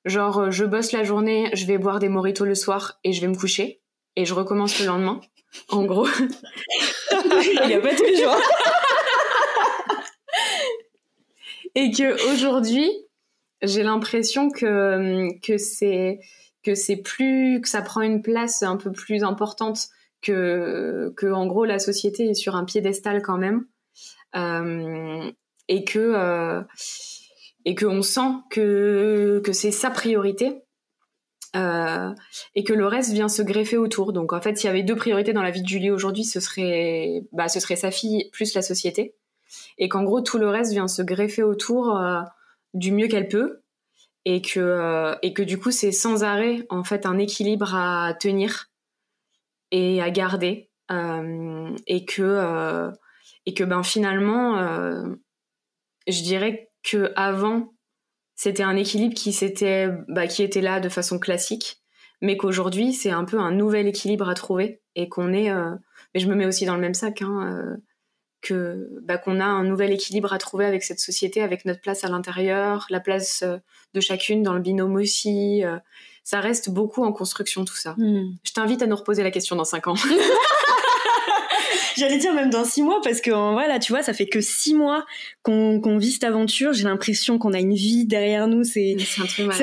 Genre 0.05 0.51
je 0.51 0.65
bosse 0.65 0.93
la 0.93 1.05
journée, 1.05 1.51
je 1.55 1.67
vais 1.67 1.79
boire 1.79 2.01
des 2.01 2.09
moritos 2.09 2.45
le 2.45 2.57
soir 2.57 2.99
et 3.05 3.13
je 3.13 3.21
vais 3.21 3.29
me 3.29 3.37
coucher 3.37 3.81
et 4.17 4.25
je 4.25 4.35
recommence 4.35 4.81
le 4.81 4.87
lendemain. 4.87 5.21
En 5.69 5.85
gros. 5.85 6.09
Il 7.11 7.67
n'y 7.67 7.75
a 7.75 7.81
pas 7.81 7.95
tous 7.95 8.05
les 8.05 8.17
jours. 8.17 8.37
et 11.75 11.91
que 11.93 12.33
aujourd'hui, 12.33 12.91
j'ai 13.63 13.83
l'impression 13.83 14.51
que, 14.51 15.29
que 15.41 15.57
c'est 15.57 16.19
que 16.65 16.75
c'est 16.75 16.97
plus 16.97 17.61
que 17.61 17.69
ça 17.69 17.83
prend 17.83 18.03
une 18.03 18.21
place 18.21 18.63
un 18.63 18.77
peu 18.77 18.91
plus 18.91 19.23
importante 19.23 19.89
que 20.23 21.33
en 21.33 21.47
gros 21.47 21.65
la 21.65 21.79
société 21.79 22.31
est 22.31 22.35
sur 22.35 22.57
un 22.57 22.65
piédestal 22.65 23.23
quand 23.23 23.39
même 23.39 23.65
euh, 24.37 25.31
et 25.69 25.85
que 25.85 25.99
euh, 25.99 26.63
et 27.65 27.75
que 27.75 27.87
on 27.87 28.03
sent 28.03 28.31
que 28.51 29.41
que 29.45 29.53
c'est 29.53 29.71
sa 29.71 29.91
priorité 29.91 30.63
euh, 31.57 32.13
et 32.55 32.65
que 32.65 32.75
le 32.75 32.87
reste 32.87 33.13
vient 33.13 33.29
se 33.29 33.43
greffer 33.43 33.79
autour. 33.79 34.13
Donc 34.13 34.33
en 34.33 34.41
fait, 34.41 34.59
s'il 34.59 34.67
y 34.67 34.71
avait 34.71 34.83
deux 34.83 34.97
priorités 34.97 35.33
dans 35.33 35.43
la 35.43 35.51
vie 35.51 35.63
de 35.63 35.69
Julie 35.69 35.91
aujourd'hui, 35.91 36.25
ce 36.25 36.41
serait, 36.41 37.23
bah, 37.33 37.49
ce 37.49 37.59
serait 37.59 37.77
sa 37.77 37.91
fille 37.91 38.29
plus 38.33 38.55
la 38.55 38.61
société, 38.63 39.15
et 39.79 39.89
qu'en 39.89 40.05
gros 40.05 40.21
tout 40.21 40.39
le 40.39 40.49
reste 40.49 40.73
vient 40.73 40.89
se 40.89 41.03
greffer 41.03 41.43
autour 41.43 41.99
du 42.75 42.93
mieux 42.93 43.09
qu'elle 43.09 43.29
peut, 43.29 43.63
et 44.27 44.43
que 44.43 45.15
et 45.23 45.33
que 45.33 45.43
du 45.43 45.59
coup 45.59 45.71
c'est 45.71 45.93
sans 45.93 46.23
arrêt 46.23 46.67
en 46.69 46.85
fait 46.85 47.07
un 47.07 47.19
équilibre 47.19 47.75
à 47.75 48.15
tenir 48.15 48.71
et 49.71 50.03
à 50.03 50.11
garder, 50.11 50.71
et 50.91 52.05
que 52.07 52.91
et 53.47 53.55
que 53.55 53.65
ben 53.65 53.83
finalement, 53.83 54.57
je 56.07 56.23
dirais 56.23 56.71
que 56.83 57.13
avant 57.17 57.75
c'était 58.35 58.63
un 58.63 58.77
équilibre 58.77 59.15
qui 59.15 59.33
s'était 59.33 59.89
bah, 60.09 60.27
qui 60.27 60.43
était 60.43 60.61
là 60.61 60.81
de 60.81 60.89
façon 60.89 61.19
classique 61.19 61.83
mais 62.21 62.37
qu'aujourd'hui 62.37 62.93
c'est 62.93 63.11
un 63.11 63.25
peu 63.25 63.39
un 63.39 63.51
nouvel 63.51 63.87
équilibre 63.87 64.29
à 64.29 64.35
trouver 64.35 64.81
et 64.95 65.09
qu'on 65.09 65.33
est 65.33 65.51
euh, 65.51 65.75
mais 66.15 66.21
je 66.21 66.29
me 66.29 66.35
mets 66.35 66.47
aussi 66.47 66.65
dans 66.65 66.75
le 66.75 66.81
même 66.81 66.95
sac 66.95 67.23
hein, 67.23 67.53
euh, 67.53 67.77
que 68.41 68.89
bah, 69.03 69.19
qu'on 69.19 69.41
a 69.41 69.45
un 69.45 69.65
nouvel 69.65 69.93
équilibre 69.93 70.33
à 70.33 70.39
trouver 70.39 70.65
avec 70.65 70.85
cette 70.85 71.01
société 71.01 71.43
avec 71.43 71.65
notre 71.65 71.81
place 71.81 72.05
à 72.05 72.09
l'intérieur 72.09 72.87
la 72.91 73.01
place 73.01 73.43
euh, 73.43 73.59
de 73.95 74.01
chacune 74.01 74.43
dans 74.43 74.55
le 74.55 74.61
binôme 74.61 74.95
aussi 74.95 75.63
ça 76.29 76.41
reste 76.41 76.69
beaucoup 76.69 77.05
en 77.05 77.13
construction 77.13 77.65
tout 77.65 77.77
ça 77.77 77.95
hmm. 77.97 78.37
je 78.45 78.53
t'invite 78.53 78.83
à 78.83 78.87
nous 78.87 78.97
reposer 78.97 79.23
la 79.23 79.31
question 79.31 79.57
dans 79.57 79.65
cinq 79.65 79.87
ans 79.87 79.95
J'allais 81.99 82.19
dire 82.19 82.33
même 82.33 82.51
dans 82.51 82.65
six 82.65 82.83
mois 82.83 83.01
parce 83.03 83.21
que 83.21 83.31
voilà, 83.31 83.79
tu 83.79 83.93
vois, 83.93 84.03
ça 84.03 84.13
fait 84.13 84.27
que 84.27 84.41
six 84.41 84.75
mois 84.75 85.05
qu'on 85.43 85.99
vit 85.99 86.13
cette 86.13 86.25
aventure. 86.25 86.73
J'ai 86.73 86.85
l'impression 86.85 87.39
qu'on 87.39 87.53
a 87.53 87.59
une 87.59 87.75
vie 87.75 88.07
derrière 88.07 88.47
nous. 88.47 88.63
C'est 88.63 88.97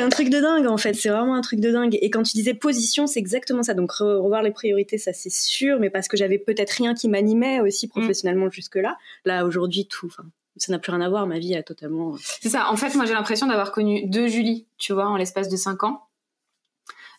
un, 0.02 0.10
truc 0.10 0.30
de 0.30 0.42
dingue 0.42 0.68
en 0.68 0.78
fait. 0.78 0.94
C'est 0.96 1.10
vraiment 1.10 1.36
un 1.36 1.42
truc 1.42 1.60
de 1.62 1.72
dingue. 1.72 1.98
Et 2.02 2.10
quand 2.10 2.24
tu 2.24 2.34
disais 2.34 2.54
position, 2.54 3.08
c'est 3.08 3.20
exactement 3.20 3.64
ça. 3.64 3.74
Donc 3.74 3.92
revoir 3.92 4.42
les 4.44 4.52
priorités, 4.52 4.98
ça 4.98 5.14
c'est 5.14 5.32
sûr, 5.32 5.80
mais 5.80 5.90
parce 5.90 6.08
que 6.08 6.18
j'avais 6.18 6.38
peut-être 6.38 6.72
rien 6.72 6.94
qui 6.94 7.08
m'animait 7.08 7.62
aussi 7.62 7.88
mm. 7.88 7.90
professionnellement 7.90 8.50
jusque 8.50 8.76
là. 8.76 8.98
Là 9.24 9.46
aujourd'hui, 9.46 9.88
tout. 9.88 10.12
Ça 10.58 10.72
n'a 10.72 10.80
plus 10.80 10.92
rien 10.92 11.02
à 11.02 11.10
voir. 11.10 11.28
Ma 11.28 11.40
vie 11.40 11.56
a 11.56 11.64
totalement. 11.64 12.16
Euh, 12.16 12.18
c'est 12.42 12.50
ça. 12.50 12.70
En 12.70 12.76
fait, 12.76 12.96
moi 12.96 13.06
j'ai 13.06 13.14
l'impression 13.14 13.48
d'avoir 13.48 13.72
connu 13.72 14.08
deux 14.08 14.28
Julie, 14.28 14.66
tu 14.78 14.94
vois, 14.94 15.08
en 15.08 15.16
l'espace 15.16 15.48
de 15.48 15.56
cinq 15.56 15.84
ans. 15.84 16.02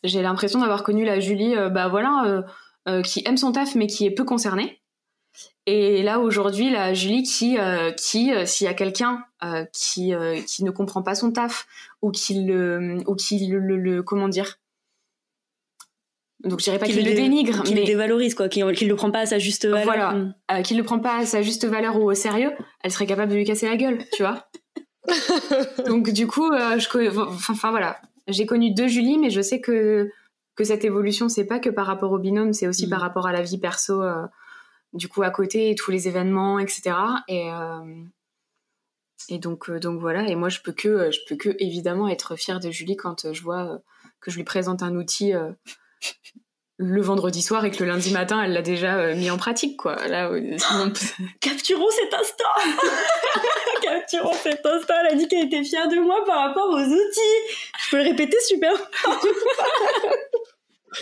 J'ai 0.05 0.23
l'impression 0.23 0.61
d'avoir 0.61 0.83
connu 0.83 1.05
la 1.05 1.21
Julie, 1.21 1.57
euh, 1.57 1.69
bah 1.69 1.89
voilà. 1.89 2.45
Euh, 2.89 3.03
qui 3.03 3.23
aime 3.27 3.37
son 3.37 3.51
taf 3.51 3.75
mais 3.75 3.89
qui 3.89 4.07
est 4.07 4.13
peu 4.13 4.23
concernée 4.23 4.81
et 5.67 6.03
là 6.03 6.21
aujourd'hui, 6.21 6.71
la 6.71 6.95
Julie 6.95 7.25
qui, 7.25 7.59
euh, 7.59 7.91
qui 7.91 8.33
euh, 8.33 8.47
s'il 8.47 8.67
y 8.67 8.69
a 8.69 8.75
quelqu'un 8.75 9.25
euh, 9.45 9.65
qui 9.73 10.13
qui 10.47 10.65
ne 10.65 10.71
comprend 10.71 11.03
pas 11.03 11.15
son 11.15 11.33
taf 11.33 11.67
ou 12.03 12.13
qui 12.13 12.45
le 12.45 12.99
ou 13.07 13.17
qui 13.17 13.45
le, 13.47 13.59
le, 13.59 14.03
comment 14.03 14.29
dire, 14.29 14.61
donc 16.45 16.61
je 16.61 16.65
dirais 16.65 16.79
pas 16.79 16.87
qu'il 16.87 17.05
le, 17.05 17.15
dénigre, 17.15 17.65
mais 17.65 17.81
le 17.81 17.85
dévalorise 17.85 18.37
quoi, 18.37 18.49
qu'il 18.49 18.65
ne 18.65 18.89
le 18.89 18.97
prend 18.97 19.11
pas 19.11 19.21
à 19.21 19.27
sa 19.27 19.41
juste 19.41 19.67
valeur. 19.67 19.85
Voilà, 19.85 20.13
mm. 20.13 20.63
qu'il 20.63 20.77
le 20.77 20.85
prend 20.85 21.01
pas 21.01 21.17
à 21.19 21.27
sa 21.27 21.43
juste 21.43 21.67
valeur 21.67 21.97
ou 21.97 22.09
au 22.09 22.15
sérieux, 22.15 22.53
elle 22.85 22.93
serait 22.93 23.07
capable 23.07 23.33
de 23.33 23.37
lui 23.37 23.45
casser 23.45 23.67
la 23.67 23.77
gueule, 23.77 24.05
tu 24.13 24.23
vois. 24.23 24.49
Donc 25.89 26.11
du 26.11 26.29
coup, 26.29 26.53
je 26.53 27.19
enfin 27.51 27.71
voilà, 27.71 28.01
j'ai 28.29 28.47
connu 28.47 28.73
deux 28.73 28.89
Julie, 28.89 29.19
mais 29.19 29.31
je 29.31 29.41
sais 29.41 29.61
que 29.61 30.11
que 30.55 30.65
cette 30.65 30.85
évolution 30.85 31.29
c'est 31.29 31.45
pas 31.45 31.59
que 31.59 31.69
par 31.69 31.87
rapport 31.87 32.13
au 32.13 32.19
binôme, 32.19 32.53
c'est 32.53 32.67
aussi 32.67 32.87
mm. 32.87 32.91
par 32.91 33.01
rapport 33.01 33.27
à 33.27 33.33
la 33.33 33.43
vie 33.43 33.59
perso 33.59 34.03
du 34.93 35.09
coup 35.09 35.23
à 35.23 35.31
côté 35.31 35.75
tous 35.77 35.91
les 35.91 36.09
événements 36.09 36.59
etc 36.59 36.97
et 37.29 37.51
euh, 37.51 38.05
et 39.29 39.39
donc 39.39 39.69
euh, 39.71 39.81
donc 39.81 40.01
voilà. 40.01 40.29
Et 40.29 40.35
moi 40.35 40.49
je 40.49 40.61
peux 40.61 40.73
que 40.73 41.11
je 41.11 41.21
peux 41.29 41.37
que 41.37 41.57
évidemment 41.59 42.09
être 42.09 42.37
fière 42.37 42.61
de 42.61 42.71
Julie 42.71 42.97
quand 42.97 43.33
je 43.33 43.43
vois 43.43 43.81
que 44.21 44.31
je 44.31 44.37
lui 44.37 44.45
présente 44.45 44.83
un 44.83 44.95
outil 44.95 45.33
le 46.79 47.01
vendredi 47.01 47.41
soir 47.41 47.65
et 47.65 47.71
que 47.71 47.83
le 47.83 47.89
lundi 47.89 48.13
matin 48.13 48.43
elle 48.43 48.53
l'a 48.53 48.63
déjà 48.63 49.15
mis 49.15 49.31
en 49.31 49.39
pratique 49.39 49.77
quoi. 49.79 49.97
Là 50.07 50.31
capturons 51.41 51.91
cet 51.91 52.15
instant 52.15 52.45
capturons 53.83 54.35
cet 54.35 54.65
instant. 54.65 54.95
Elle 55.01 55.15
a 55.15 55.17
dit 55.17 55.29
qu'elle 55.29 55.47
était 55.47 55.65
fière 55.65 55.89
de 55.89 55.97
moi 55.97 56.23
par 56.25 56.47
rapport 56.47 56.69
aux 56.69 56.85
outils 56.85 57.66
je 57.87 57.91
peux 57.91 57.99
le 57.99 58.05
répéter 58.05 58.39
super 58.41 58.73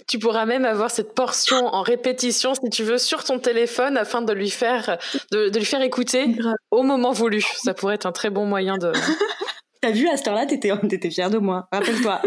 tu 0.07 0.18
pourras 0.18 0.47
même 0.47 0.64
avoir 0.64 0.91
cette 0.91 1.14
portion 1.14 1.66
en 1.66 1.82
répétition, 1.82 2.55
si 2.55 2.70
tu 2.70 2.82
veux, 2.82 2.99
sur 2.99 3.24
ton 3.24 3.39
téléphone 3.39 3.97
afin 3.97 4.22
de 4.22 4.32
lui 4.32 4.51
faire, 4.51 4.99
de, 5.30 5.57
lui 5.57 5.64
faire 5.64 5.82
écouter 5.82 6.37
au 6.70 6.82
moment 6.82 7.12
voulu. 7.12 7.43
Ça 7.62 7.74
pourrait 7.74 7.97
être 7.97 8.07
un 8.07 8.12
très 8.12 8.30
bon 8.30 8.47
moyen 8.47 8.76
de. 8.76 8.93
T'as 9.80 9.91
vu, 9.91 10.09
à 10.09 10.16
cette 10.16 10.28
heure-là, 10.28 10.47
t'étais, 10.47 10.72
t'étais 10.89 11.11
fière 11.11 11.30
de 11.30 11.39
moi. 11.39 11.68
Rappelle-toi. 11.70 12.22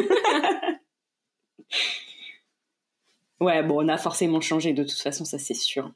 ouais, 3.40 3.64
bon, 3.64 3.84
on 3.84 3.88
a 3.88 3.98
forcément 3.98 4.42
changé 4.42 4.74
de 4.74 4.84
toute 4.84 5.00
façon, 5.00 5.26
ça 5.26 5.40
c'est 5.40 5.54
sûr. 5.54 5.92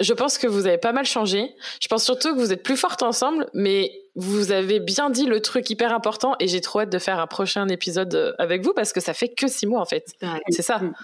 Je 0.00 0.14
pense 0.14 0.38
que 0.38 0.46
vous 0.46 0.66
avez 0.66 0.78
pas 0.78 0.92
mal 0.92 1.04
changé. 1.04 1.54
Je 1.80 1.88
pense 1.88 2.04
surtout 2.04 2.34
que 2.34 2.40
vous 2.40 2.52
êtes 2.52 2.62
plus 2.62 2.78
fortes 2.78 3.02
ensemble, 3.02 3.50
mais 3.52 3.92
vous 4.16 4.52
avez 4.52 4.80
bien 4.80 5.10
dit 5.10 5.26
le 5.26 5.40
truc 5.40 5.68
hyper 5.70 5.94
important 5.94 6.34
et 6.40 6.48
j'ai 6.48 6.60
trop 6.60 6.80
hâte 6.80 6.90
de 6.90 6.98
faire 6.98 7.18
un 7.20 7.26
prochain 7.26 7.68
épisode 7.68 8.14
euh, 8.14 8.32
avec 8.38 8.62
vous 8.64 8.72
parce 8.74 8.92
que 8.92 9.00
ça 9.00 9.14
fait 9.14 9.28
que 9.28 9.48
six 9.48 9.66
mois 9.66 9.80
en 9.80 9.86
fait. 9.86 10.14
C'est 10.50 10.62
ça. 10.62 10.78
Mm. 10.78 10.94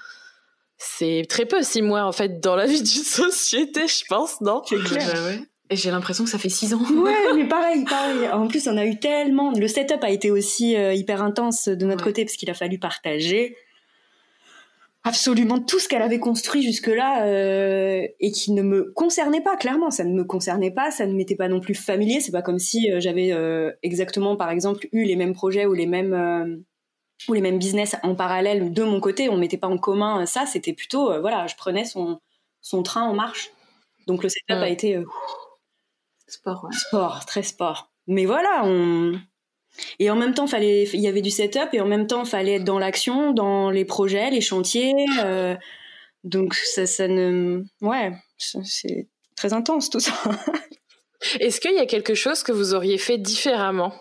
C'est 0.79 1.27
très 1.29 1.47
peu 1.47 1.63
six 1.63 1.83
mois 1.83 2.05
en 2.05 2.13
fait 2.13 2.41
dans 2.41 2.57
la 2.57 2.67
vie 2.67 2.83
d'une 2.83 2.87
société, 3.05 3.87
je 3.87 4.05
pense, 4.09 4.41
non? 4.41 4.63
C'est 4.67 4.83
clair. 4.83 5.39
Et 5.69 5.75
j'ai 5.75 5.91
l'impression 5.91 6.23
que 6.23 6.31
ça 6.31 6.39
fait 6.39 6.49
six 6.49 6.75
ans. 6.75 6.81
Ouais, 6.95 7.35
mais 7.35 7.49
pareil, 7.49 7.85
pareil. 7.85 8.29
En 8.29 8.47
plus, 8.47 8.69
on 8.69 8.77
a 8.77 8.85
eu 8.85 9.01
tellement. 9.01 9.53
Le 9.53 9.67
setup 9.67 10.03
a 10.03 10.11
été 10.11 10.31
aussi 10.31 10.77
euh, 10.77 10.93
hyper 10.95 11.23
intense 11.23 11.67
de 11.67 11.87
notre 11.87 12.05
côté 12.05 12.25
parce 12.25 12.37
qu'il 12.37 12.49
a 12.51 12.55
fallu 12.55 12.79
partager 12.79 13.57
absolument 15.07 15.61
tout 15.61 15.79
ce 15.79 15.89
qu'elle 15.89 16.03
avait 16.03 16.19
construit 16.19 16.63
jusque-là 16.63 17.27
euh, 17.27 18.07
et 18.19 18.33
qui 18.33 18.51
ne 18.51 18.63
me 18.63 18.91
concernait 18.93 19.41
pas 19.41 19.57
clairement. 19.57 19.93
Ça 19.93 20.03
ne 20.03 20.13
me 20.13 20.25
concernait 20.25 20.73
pas 20.73 20.91
ça 20.91 21.07
ne 21.07 21.15
m'était 21.15 21.37
pas 21.37 21.49
non 21.49 21.61
plus 21.61 21.77
familier. 21.77 22.21
C'est 22.21 22.33
pas 22.33 22.43
comme 22.43 22.59
si 22.59 22.91
euh, 22.91 22.99
j'avais 22.99 23.33
euh, 23.33 23.71
exactement 23.83 24.37
par 24.37 24.51
exemple 24.51 24.89
eu 24.91 25.05
les 25.05 25.15
mêmes 25.15 25.33
projets 25.33 25.65
ou 25.65 25.75
les 25.75 25.87
mêmes 25.87 26.65
ou 27.29 27.33
les 27.33 27.41
mêmes 27.41 27.59
business 27.59 27.97
en 28.03 28.17
parallèle 28.17 28.73
de 28.73 28.83
mon 28.83 28.99
côté. 28.99 29.29
On 29.29 29.37
mettait 29.37 29.59
pas 29.59 29.69
en 29.69 29.79
commun 29.79 30.27
ça. 30.27 30.45
C'était 30.45 30.73
plutôt 30.73 31.21
voilà 31.21 31.47
je 31.47 31.55
prenais 31.55 31.85
son 31.85 32.21
son 32.61 32.83
train 32.83 33.03
en 33.03 33.15
marche. 33.15 33.53
Donc 34.09 34.25
le 34.25 34.29
setup 34.29 34.57
a 34.57 34.69
été 34.69 35.01
sport 36.27 36.69
sport 36.73 37.25
très 37.27 37.45
sport. 37.45 37.93
Mais 38.09 38.27
voilà 38.27 38.63
on 38.65 39.13
et 39.99 40.11
en 40.11 40.17
même 40.17 40.35
temps, 40.35 40.47
fallait, 40.47 40.85
il 40.93 41.01
y 41.01 41.09
avait 41.09 41.23
du 41.23 41.31
setup 41.31 41.69
et 41.73 41.81
en 41.81 41.87
même 41.87 42.07
temps, 42.07 42.25
fallait 42.25 42.55
être 42.55 42.65
dans 42.65 42.79
l'action, 42.79 43.33
dans 43.33 43.71
les 43.71 43.85
projets, 43.85 44.31
les 44.31 44.41
chantiers. 44.41 44.95
Euh, 45.25 45.55
donc 46.25 46.55
ça, 46.55 46.87
ça 46.87 47.09
ne, 47.09 47.63
ouais, 47.81 48.13
c'est 48.37 49.09
très 49.37 49.53
intense 49.53 49.91
tout 49.91 50.01
ça. 50.01 50.13
Est-ce 51.41 51.61
qu'il 51.61 51.75
y 51.75 51.79
a 51.79 51.87
quelque 51.87 52.15
chose 52.15 52.43
que 52.43 52.53
vous 52.53 52.75
auriez 52.75 52.99
fait 52.99 53.19
différemment? 53.19 53.93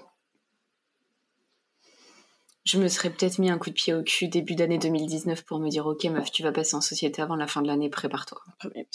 Je 2.65 2.79
me 2.79 2.87
serais 2.87 3.11
peut-être 3.11 3.37
mis 3.37 3.51
un 3.51 3.59
coup 3.59 3.69
de 3.69 3.75
pied 3.75 3.93
au 3.93 4.01
cul 4.01 4.27
début 4.27 4.55
d'année 4.55 4.79
2019 4.79 5.43
pour 5.43 5.59
me 5.59 5.69
dire 5.69 5.85
ok 5.85 6.03
meuf 6.05 6.31
tu 6.31 6.41
vas 6.41 6.51
passer 6.51 6.75
en 6.75 6.81
société 6.81 7.21
avant 7.21 7.35
la 7.35 7.45
fin 7.45 7.61
de 7.61 7.67
l'année 7.67 7.89
prépare-toi. 7.89 8.41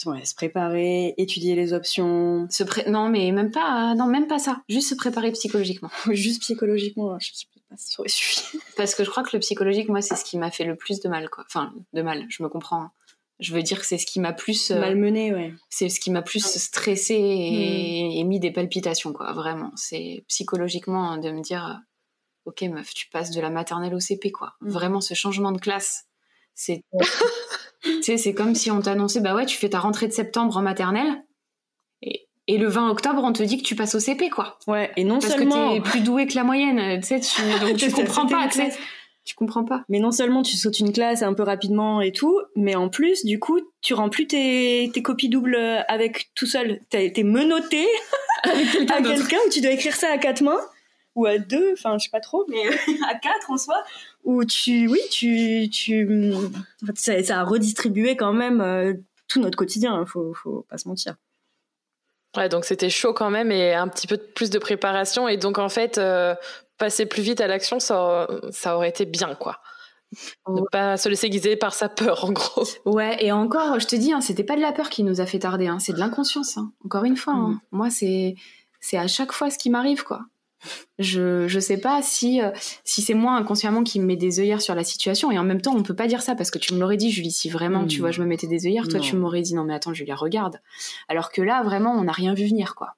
Ouais, 0.05 0.25
se 0.25 0.35
préparer 0.35 1.13
étudier 1.17 1.55
les 1.55 1.71
options. 1.71 2.47
Se 2.49 2.63
pré... 2.63 2.89
non 2.89 3.07
mais 3.07 3.31
même 3.31 3.49
pas 3.49 3.95
non 3.95 4.07
même 4.07 4.27
pas 4.27 4.39
ça. 4.39 4.61
Juste 4.67 4.89
se 4.89 4.95
préparer 4.95 5.31
psychologiquement. 5.31 5.89
Juste 6.11 6.41
psychologiquement 6.41 7.17
je 7.19 7.31
sais 7.33 7.45
pas 7.69 7.77
si 7.77 7.93
ça 7.93 8.01
aurait 8.01 8.09
suffi 8.09 8.59
parce 8.75 8.93
que 8.93 9.05
je 9.05 9.09
crois 9.09 9.23
que 9.23 9.29
le 9.33 9.39
psychologique 9.39 9.87
moi 9.87 10.01
c'est 10.01 10.17
ce 10.17 10.25
qui 10.25 10.37
m'a 10.37 10.51
fait 10.51 10.65
le 10.65 10.75
plus 10.75 10.99
de 10.99 11.07
mal 11.07 11.29
quoi. 11.29 11.45
Enfin 11.47 11.73
de 11.93 12.01
mal 12.01 12.25
je 12.27 12.43
me 12.43 12.49
comprends 12.49 12.81
hein. 12.81 12.91
je 13.39 13.53
veux 13.53 13.63
dire 13.63 13.79
que 13.79 13.85
c'est 13.85 13.97
ce 13.97 14.05
qui 14.05 14.19
m'a 14.19 14.33
plus 14.33 14.71
euh, 14.71 14.79
malmené 14.81 15.33
ouais. 15.33 15.53
c'est 15.69 15.87
ce 15.87 16.01
qui 16.01 16.11
m'a 16.11 16.21
plus 16.21 16.45
stressé 16.45 17.13
et... 17.13 18.03
Hmm. 18.03 18.11
et, 18.17 18.23
mis 18.25 18.41
des 18.41 18.51
palpitations 18.51 19.13
quoi 19.13 19.31
vraiment. 19.31 19.71
C'est 19.77 20.25
psychologiquement 20.27 21.15
de 21.15 21.31
me 21.31 21.41
dire 21.41 21.79
ok 22.45 22.61
meuf, 22.63 22.93
tu 22.93 23.09
passes 23.09 23.31
de 23.31 23.41
la 23.41 23.49
maternelle 23.49 23.93
au 23.93 23.99
CP 23.99 24.31
quoi. 24.31 24.53
Mm. 24.61 24.69
Vraiment 24.69 25.01
ce 25.01 25.13
changement 25.13 25.51
de 25.51 25.59
classe, 25.59 26.05
c'est 26.53 26.83
c'est 28.01 28.33
comme 28.33 28.55
si 28.55 28.71
on 28.71 28.81
t'annonçait 28.81 29.21
bah 29.21 29.35
ouais 29.35 29.45
tu 29.45 29.57
fais 29.57 29.69
ta 29.69 29.79
rentrée 29.79 30.07
de 30.07 30.13
septembre 30.13 30.57
en 30.57 30.61
maternelle 30.61 31.23
et, 32.01 32.27
et, 32.47 32.57
le 32.57 32.67
20 32.67 32.89
octobre 32.89 33.21
on 33.23 33.33
te 33.33 33.43
dit 33.43 33.57
que 33.57 33.63
tu 33.63 33.75
passes 33.75 33.95
au 33.95 33.99
CP 33.99 34.29
quoi. 34.29 34.57
Ouais 34.67 34.91
et 34.97 35.03
non 35.03 35.19
Parce 35.19 35.33
seulement 35.33 35.69
que 35.69 35.75
t'es 35.75 35.89
plus 35.89 36.01
doué 36.01 36.27
que 36.27 36.35
la 36.35 36.43
moyenne, 36.43 36.99
tu 37.01 37.07
sais 37.07 37.19
tu, 37.19 37.41
donc 37.61 37.77
tu 37.77 37.91
comprends 37.91 38.27
pas, 38.27 38.47
tu 38.47 38.57
sais. 38.57 38.71
Tu 39.23 39.35
comprends 39.35 39.63
pas. 39.63 39.83
Mais 39.87 39.99
non 39.99 40.11
seulement 40.11 40.41
tu 40.41 40.57
sautes 40.57 40.79
une 40.79 40.91
classe 40.91 41.21
un 41.21 41.35
peu 41.35 41.43
rapidement 41.43 42.01
et 42.01 42.11
tout, 42.11 42.41
mais 42.55 42.73
en 42.73 42.89
plus, 42.89 43.23
du 43.23 43.39
coup, 43.39 43.59
tu 43.81 43.93
rends 43.93 44.09
plus 44.09 44.25
tes, 44.25 44.89
tes 44.91 45.03
copies 45.03 45.29
doubles 45.29 45.85
avec 45.87 46.31
tout 46.33 46.47
seul. 46.47 46.79
T'es 46.89 47.13
menotté 47.23 47.85
avec 48.43 48.71
quelqu'un 48.71 48.95
à 48.95 49.01
quelqu'un 49.01 49.37
où 49.45 49.49
tu 49.51 49.61
dois 49.61 49.71
écrire 49.71 49.95
ça 49.95 50.09
à 50.11 50.17
quatre 50.17 50.41
mains 50.41 50.59
ou 51.15 51.25
à 51.25 51.37
deux, 51.37 51.73
enfin 51.73 51.97
je 51.97 52.05
sais 52.05 52.09
pas 52.09 52.19
trop, 52.19 52.45
mais 52.47 52.67
à 53.09 53.15
quatre 53.15 53.49
en 53.49 53.57
soi, 53.57 53.83
où 54.23 54.43
tu, 54.45 54.87
oui, 54.87 54.99
tu, 55.11 55.69
tu, 55.71 56.33
ça, 56.95 57.21
ça 57.23 57.39
a 57.39 57.43
redistribué 57.43 58.15
quand 58.15 58.33
même 58.33 58.61
euh, 58.61 58.93
tout 59.27 59.39
notre 59.39 59.57
quotidien, 59.57 59.95
il 59.95 59.99
hein, 60.01 60.05
faut, 60.05 60.33
faut 60.33 60.65
pas 60.69 60.77
se 60.77 60.87
mentir. 60.87 61.15
Ouais, 62.37 62.47
donc 62.47 62.63
c'était 62.63 62.89
chaud 62.89 63.13
quand 63.13 63.29
même 63.29 63.51
et 63.51 63.73
un 63.73 63.89
petit 63.89 64.07
peu 64.07 64.17
plus 64.17 64.49
de 64.49 64.57
préparation 64.57 65.27
et 65.27 65.35
donc 65.35 65.57
en 65.57 65.67
fait 65.67 65.97
euh, 65.97 66.33
passer 66.77 67.05
plus 67.05 67.21
vite 67.21 67.41
à 67.41 67.47
l'action, 67.47 67.79
ça, 67.79 68.27
ça 68.51 68.77
aurait 68.77 68.89
été 68.89 69.05
bien 69.05 69.35
quoi. 69.35 69.59
Ne 70.47 70.61
pas 70.71 70.97
se 70.97 71.07
laisser 71.07 71.29
guider 71.29 71.55
par 71.55 71.73
sa 71.73 71.87
peur, 71.87 72.25
en 72.25 72.31
gros. 72.31 72.67
Ouais, 72.85 73.23
et 73.23 73.31
encore, 73.31 73.79
je 73.79 73.87
te 73.87 73.95
dis, 73.95 74.11
hein, 74.11 74.19
c'était 74.19 74.43
pas 74.43 74.55
de 74.55 74.61
la 74.61 74.73
peur 74.73 74.89
qui 74.89 75.03
nous 75.03 75.21
a 75.21 75.25
fait 75.25 75.39
tarder, 75.39 75.67
hein, 75.67 75.79
c'est 75.79 75.93
de 75.93 75.99
l'inconscience. 75.99 76.57
Hein. 76.57 76.73
Encore 76.83 77.05
une 77.05 77.15
fois, 77.15 77.33
mm. 77.33 77.59
moi, 77.71 77.89
c'est 77.89 78.35
c'est 78.81 78.97
à 78.97 79.07
chaque 79.07 79.31
fois 79.31 79.49
ce 79.49 79.57
qui 79.57 79.69
m'arrive, 79.69 80.03
quoi. 80.03 80.25
Je 80.99 81.47
je 81.47 81.59
sais 81.59 81.77
pas 81.77 82.01
si 82.01 82.41
euh, 82.41 82.51
si 82.83 83.01
c'est 83.01 83.13
moi 83.13 83.33
inconsciemment 83.33 83.83
qui 83.83 83.99
me 83.99 84.05
met 84.05 84.15
des 84.15 84.39
œillères 84.39 84.61
sur 84.61 84.75
la 84.75 84.83
situation 84.83 85.31
et 85.31 85.39
en 85.39 85.43
même 85.43 85.61
temps 85.61 85.75
on 85.75 85.83
peut 85.83 85.95
pas 85.95 86.07
dire 86.07 86.21
ça 86.21 86.35
parce 86.35 86.51
que 86.51 86.59
tu 86.59 86.73
me 86.73 86.79
l'aurais 86.79 86.97
dit 86.97 87.11
Julie 87.11 87.31
si 87.31 87.49
vraiment 87.49 87.87
tu 87.87 87.97
hmm. 87.97 88.01
vois 88.01 88.11
je 88.11 88.21
me 88.21 88.27
mettais 88.27 88.47
des 88.47 88.67
œillères 88.67 88.87
toi 88.87 88.99
tu 88.99 89.15
m'aurais 89.15 89.41
dit 89.41 89.55
non 89.55 89.63
mais 89.63 89.73
attends 89.73 89.93
Julia 89.93 90.15
regarde. 90.15 90.61
Alors 91.07 91.31
que 91.31 91.41
là 91.41 91.63
vraiment 91.63 91.93
on 91.93 92.03
n'a 92.03 92.11
rien 92.11 92.33
vu 92.33 92.47
venir 92.47 92.75
quoi. 92.75 92.95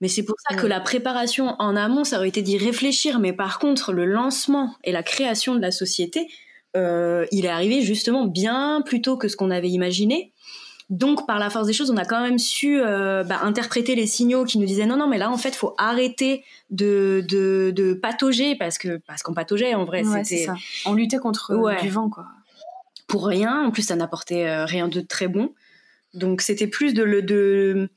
Mais 0.00 0.08
c'est 0.08 0.24
pour 0.24 0.34
ça 0.48 0.56
que 0.56 0.66
la 0.66 0.80
préparation 0.80 1.54
en 1.60 1.76
amont 1.76 2.02
ça 2.02 2.18
aurait 2.18 2.28
été 2.28 2.42
d'y 2.42 2.58
réfléchir. 2.58 3.20
Mais 3.20 3.32
par 3.32 3.58
contre 3.58 3.92
le 3.92 4.04
lancement 4.04 4.74
et 4.82 4.92
la 4.92 5.02
création 5.02 5.54
de 5.54 5.60
la 5.60 5.70
société 5.70 6.28
euh, 6.76 7.26
il 7.32 7.46
est 7.46 7.50
arrivé 7.50 7.80
justement 7.80 8.26
bien 8.26 8.82
plus 8.84 9.00
tôt 9.00 9.16
que 9.16 9.28
ce 9.28 9.36
qu'on 9.36 9.50
avait 9.50 9.70
imaginé 9.70 10.32
donc, 10.90 11.26
par 11.26 11.38
la 11.38 11.50
force 11.50 11.66
des 11.66 11.74
choses, 11.74 11.90
on 11.90 11.98
a 11.98 12.06
quand 12.06 12.22
même 12.22 12.38
su 12.38 12.80
euh, 12.80 13.22
bah, 13.22 13.40
interpréter 13.42 13.94
les 13.94 14.06
signaux 14.06 14.44
qui 14.44 14.58
nous 14.58 14.64
disaient 14.64 14.86
non, 14.86 14.96
non, 14.96 15.06
mais 15.06 15.18
là, 15.18 15.30
en 15.30 15.36
fait, 15.36 15.54
faut 15.54 15.74
arrêter 15.76 16.44
de, 16.70 17.22
de, 17.28 17.72
de 17.76 17.92
patauger 17.92 18.56
parce 18.56 18.78
que 18.78 18.96
parce 19.06 19.22
qu'on 19.22 19.34
pataugeait 19.34 19.74
en 19.74 19.84
vrai. 19.84 20.02
c'était 20.02 20.44
ça. 20.46 20.54
On 20.86 20.94
luttait 20.94 21.18
contre 21.18 21.80
du 21.82 21.90
vent, 21.90 22.08
quoi. 22.08 22.26
Pour 23.06 23.26
rien. 23.26 23.66
En 23.66 23.70
plus, 23.70 23.82
ça 23.82 23.96
n'apportait 23.96 24.46
euh, 24.46 24.64
rien 24.64 24.88
de 24.88 25.00
très 25.00 25.28
bon. 25.28 25.52
Donc, 26.14 26.40
c'était 26.40 26.66
plus 26.66 26.94
de, 26.94 27.20
de 27.20 27.90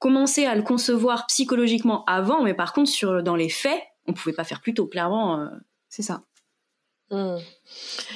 commencer 0.00 0.44
à 0.44 0.56
le 0.56 0.62
concevoir 0.62 1.26
psychologiquement 1.28 2.04
avant, 2.06 2.42
mais 2.42 2.54
par 2.54 2.72
contre, 2.72 2.90
sur 2.90 3.22
dans 3.22 3.36
les 3.36 3.48
faits, 3.48 3.80
on 4.08 4.14
pouvait 4.14 4.34
pas 4.34 4.44
faire 4.44 4.60
plus 4.60 4.74
tôt. 4.74 4.88
Clairement, 4.88 5.38
euh, 5.38 5.46
c'est 5.88 6.02
ça. 6.02 6.22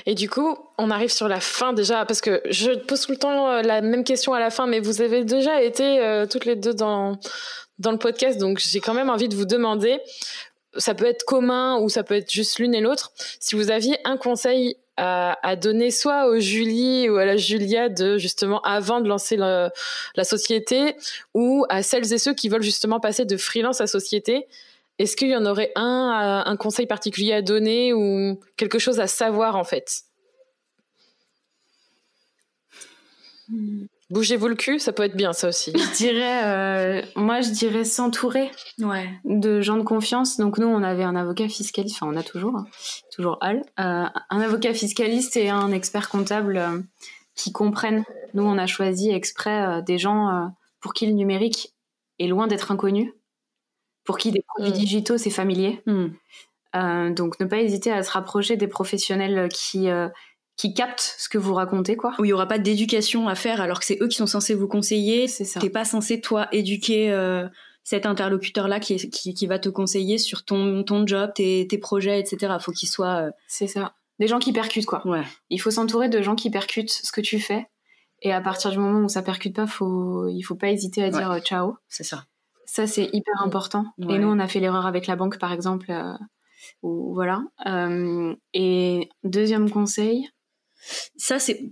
Et 0.06 0.14
du 0.14 0.28
coup, 0.28 0.56
on 0.78 0.90
arrive 0.90 1.10
sur 1.10 1.28
la 1.28 1.40
fin 1.40 1.72
déjà, 1.72 2.04
parce 2.04 2.20
que 2.20 2.42
je 2.48 2.72
pose 2.72 3.02
tout 3.02 3.12
le 3.12 3.18
temps 3.18 3.48
euh, 3.48 3.62
la 3.62 3.80
même 3.80 4.04
question 4.04 4.32
à 4.34 4.40
la 4.40 4.50
fin, 4.50 4.66
mais 4.66 4.80
vous 4.80 5.02
avez 5.02 5.24
déjà 5.24 5.62
été 5.62 6.00
euh, 6.00 6.26
toutes 6.26 6.44
les 6.44 6.56
deux 6.56 6.74
dans, 6.74 7.18
dans 7.78 7.92
le 7.92 7.98
podcast, 7.98 8.38
donc 8.38 8.58
j'ai 8.58 8.80
quand 8.80 8.94
même 8.94 9.10
envie 9.10 9.28
de 9.28 9.34
vous 9.34 9.44
demander, 9.44 10.00
ça 10.76 10.94
peut 10.94 11.06
être 11.06 11.24
commun 11.24 11.78
ou 11.80 11.88
ça 11.88 12.02
peut 12.02 12.14
être 12.14 12.30
juste 12.30 12.58
l'une 12.58 12.74
et 12.74 12.80
l'autre, 12.80 13.12
si 13.40 13.54
vous 13.54 13.70
aviez 13.70 13.98
un 14.04 14.16
conseil 14.16 14.76
à, 14.98 15.38
à, 15.46 15.56
donner 15.56 15.90
soit 15.90 16.26
au 16.28 16.38
Julie 16.38 17.08
ou 17.10 17.16
à 17.16 17.26
la 17.26 17.36
Julia 17.36 17.90
de 17.90 18.16
justement 18.16 18.62
avant 18.62 19.00
de 19.00 19.08
lancer 19.08 19.36
la 19.36 19.70
société 20.22 20.96
ou 21.34 21.66
à 21.68 21.82
celles 21.82 22.14
et 22.14 22.18
ceux 22.18 22.32
qui 22.32 22.48
veulent 22.48 22.62
justement 22.62 22.98
passer 22.98 23.26
de 23.26 23.36
freelance 23.36 23.82
à 23.82 23.86
société, 23.86 24.46
est-ce 24.98 25.16
qu'il 25.16 25.28
y 25.28 25.36
en 25.36 25.44
aurait 25.46 25.72
un, 25.76 26.42
un 26.46 26.56
conseil 26.56 26.86
particulier 26.86 27.32
à 27.32 27.42
donner 27.42 27.92
ou 27.92 28.40
quelque 28.56 28.78
chose 28.78 29.00
à 29.00 29.06
savoir 29.06 29.56
en 29.56 29.64
fait? 29.64 30.02
Bougez-vous 34.08 34.46
le 34.46 34.54
cul, 34.54 34.78
ça 34.78 34.92
peut 34.92 35.02
être 35.02 35.16
bien 35.16 35.32
ça 35.32 35.48
aussi. 35.48 35.72
Je 35.74 35.96
dirais, 35.96 36.44
euh, 36.44 37.02
moi 37.16 37.40
je 37.40 37.50
dirais 37.50 37.84
s'entourer 37.84 38.52
ouais. 38.78 39.08
de 39.24 39.60
gens 39.60 39.76
de 39.76 39.82
confiance. 39.82 40.36
Donc 40.36 40.58
nous 40.58 40.66
on 40.66 40.82
avait 40.82 41.02
un 41.02 41.16
avocat 41.16 41.48
fiscaliste, 41.48 41.96
enfin 42.00 42.12
on 42.12 42.16
a 42.16 42.22
toujours, 42.22 42.56
hein, 42.56 42.66
toujours 43.12 43.38
Al, 43.40 43.64
euh, 43.80 44.04
un 44.30 44.40
avocat 44.40 44.74
fiscaliste 44.74 45.36
et 45.36 45.50
un 45.50 45.72
expert 45.72 46.08
comptable 46.08 46.56
euh, 46.56 46.78
qui 47.34 47.50
comprennent. 47.50 48.04
Nous 48.34 48.44
on 48.44 48.58
a 48.58 48.66
choisi 48.66 49.10
exprès 49.10 49.82
des 49.82 49.98
gens 49.98 50.52
pour 50.80 50.94
qui 50.94 51.06
le 51.06 51.12
numérique 51.12 51.74
est 52.18 52.28
loin 52.28 52.46
d'être 52.46 52.70
inconnu 52.70 53.12
pour 54.06 54.16
qui 54.16 54.30
des 54.30 54.42
produits 54.42 54.72
mm. 54.72 54.74
digitaux, 54.74 55.18
c'est 55.18 55.30
familier. 55.30 55.82
Mm. 55.86 56.06
Euh, 56.76 57.10
donc, 57.10 57.38
ne 57.40 57.46
pas 57.46 57.60
hésiter 57.60 57.90
à 57.92 58.02
se 58.02 58.10
rapprocher 58.10 58.56
des 58.56 58.68
professionnels 58.68 59.48
qui, 59.52 59.88
euh, 59.88 60.08
qui 60.56 60.74
captent 60.74 61.14
ce 61.18 61.28
que 61.28 61.38
vous 61.38 61.54
racontez, 61.54 61.96
quoi. 61.96 62.14
Où 62.18 62.24
il 62.24 62.28
n'y 62.28 62.32
aura 62.32 62.46
pas 62.46 62.58
d'éducation 62.58 63.28
à 63.28 63.34
faire 63.34 63.60
alors 63.60 63.80
que 63.80 63.84
c'est 63.84 64.00
eux 64.00 64.08
qui 64.08 64.16
sont 64.16 64.26
censés 64.26 64.54
vous 64.54 64.68
conseiller. 64.68 65.28
C'est 65.28 65.44
ça. 65.44 65.60
T'es 65.60 65.70
pas 65.70 65.84
censé, 65.84 66.20
toi, 66.20 66.48
éduquer 66.52 67.12
euh, 67.12 67.46
cet 67.82 68.06
interlocuteur-là 68.06 68.80
qui, 68.80 68.96
qui, 69.10 69.34
qui, 69.34 69.46
va 69.46 69.58
te 69.58 69.68
conseiller 69.68 70.18
sur 70.18 70.44
ton, 70.44 70.82
ton 70.84 71.06
job, 71.06 71.32
tes, 71.34 71.66
tes 71.66 71.78
projets, 71.78 72.20
etc. 72.20 72.54
Faut 72.60 72.72
qu'il 72.72 72.88
soit. 72.88 73.30
C'est 73.46 73.66
ça. 73.66 73.94
Des 74.18 74.28
gens 74.28 74.38
qui 74.38 74.52
percutent, 74.52 74.86
quoi. 74.86 75.06
Ouais. 75.06 75.24
Il 75.50 75.60
faut 75.60 75.70
s'entourer 75.70 76.08
de 76.08 76.22
gens 76.22 76.36
qui 76.36 76.50
percutent 76.50 76.90
ce 76.90 77.12
que 77.12 77.20
tu 77.20 77.38
fais. 77.38 77.66
Et 78.22 78.32
à 78.32 78.40
partir 78.40 78.70
du 78.70 78.78
moment 78.78 79.00
où 79.00 79.08
ça 79.10 79.20
percute 79.20 79.54
pas, 79.54 79.66
faut, 79.66 80.26
il 80.28 80.42
faut 80.42 80.54
pas 80.54 80.70
hésiter 80.70 81.04
à 81.04 81.10
dire 81.10 81.38
ciao. 81.44 81.76
C'est 81.88 82.02
ça. 82.02 82.24
Ça, 82.66 82.86
c'est 82.86 83.08
hyper 83.12 83.40
important. 83.42 83.86
Et 84.08 84.18
nous, 84.18 84.28
on 84.28 84.38
a 84.38 84.48
fait 84.48 84.60
l'erreur 84.60 84.86
avec 84.86 85.06
la 85.06 85.16
banque, 85.16 85.38
par 85.38 85.52
exemple. 85.52 85.90
Euh, 85.90 86.12
voilà. 86.82 87.42
Euh, 87.66 88.34
et 88.52 89.08
deuxième 89.22 89.70
conseil. 89.70 90.28
Ça, 91.16 91.38
c'est 91.38 91.70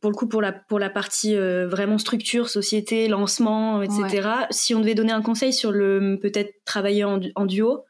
pour 0.00 0.10
le 0.10 0.16
coup 0.16 0.28
pour 0.28 0.42
la 0.42 0.52
pour 0.52 0.78
la 0.78 0.90
partie 0.90 1.36
euh, 1.36 1.68
vraiment 1.68 1.98
structure, 1.98 2.48
société, 2.48 3.08
lancement, 3.08 3.82
etc. 3.82 4.46
Si 4.50 4.74
on 4.74 4.80
devait 4.80 4.94
donner 4.94 5.12
un 5.12 5.22
conseil 5.22 5.52
sur 5.52 5.72
le 5.72 6.18
peut-être 6.20 6.54
travailler 6.64 7.04
en, 7.04 7.18
duo, 7.44 7.84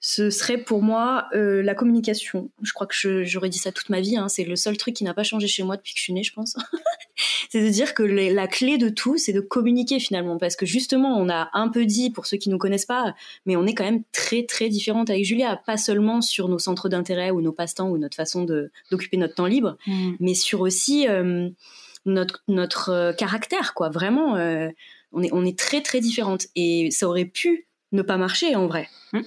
ce 0.00 0.30
serait 0.30 0.58
pour 0.58 0.82
moi 0.82 1.26
euh, 1.34 1.62
la 1.62 1.74
communication. 1.74 2.50
Je 2.62 2.72
crois 2.72 2.86
que 2.86 3.24
j'aurais 3.24 3.48
dit 3.48 3.58
ça 3.58 3.72
toute 3.72 3.88
ma 3.88 4.00
vie. 4.00 4.16
Hein. 4.16 4.28
C'est 4.28 4.44
le 4.44 4.54
seul 4.54 4.76
truc 4.76 4.94
qui 4.94 5.04
n'a 5.04 5.14
pas 5.14 5.22
changé 5.22 5.48
chez 5.48 5.62
moi 5.62 5.76
depuis 5.76 5.94
que 5.94 5.98
je 5.98 6.04
suis 6.04 6.12
née, 6.12 6.22
je 6.22 6.32
pense. 6.32 6.56
c'est 7.50 7.62
de 7.62 7.68
dire 7.68 7.94
que 7.94 8.02
la 8.02 8.46
clé 8.46 8.78
de 8.78 8.88
tout, 8.88 9.16
c'est 9.16 9.32
de 9.32 9.40
communiquer 9.40 9.98
finalement. 9.98 10.38
Parce 10.38 10.54
que 10.54 10.66
justement, 10.66 11.18
on 11.18 11.28
a 11.28 11.48
un 11.54 11.68
peu 11.68 11.86
dit, 11.86 12.10
pour 12.10 12.26
ceux 12.26 12.36
qui 12.36 12.50
ne 12.50 12.54
nous 12.54 12.58
connaissent 12.58 12.86
pas, 12.86 13.14
mais 13.46 13.56
on 13.56 13.66
est 13.66 13.74
quand 13.74 13.84
même 13.84 14.02
très 14.12 14.44
très 14.44 14.68
différentes 14.68 15.08
avec 15.10 15.24
Julia. 15.24 15.60
Pas 15.66 15.76
seulement 15.76 16.20
sur 16.20 16.48
nos 16.48 16.58
centres 16.58 16.88
d'intérêt 16.88 17.30
ou 17.30 17.40
nos 17.40 17.52
passe-temps 17.52 17.88
ou 17.88 17.98
notre 17.98 18.16
façon 18.16 18.44
d'occuper 18.90 19.16
notre 19.16 19.34
temps 19.34 19.46
libre, 19.46 19.76
mm. 19.86 20.12
mais 20.20 20.34
sur 20.34 20.60
aussi 20.60 21.08
euh, 21.08 21.48
notre, 22.04 22.44
notre 22.48 22.90
euh, 22.90 23.12
caractère, 23.12 23.72
quoi. 23.74 23.88
Vraiment, 23.88 24.34
on, 25.12 25.22
est, 25.22 25.30
on 25.32 25.44
est 25.44 25.58
très 25.58 25.80
très 25.80 26.00
différentes. 26.00 26.46
Et 26.54 26.90
ça 26.90 27.08
aurait 27.08 27.24
pu 27.24 27.66
ne 27.92 28.02
pas 28.02 28.18
marcher 28.18 28.54
en 28.54 28.66
vrai. 28.66 28.88
Mm. 29.12 29.20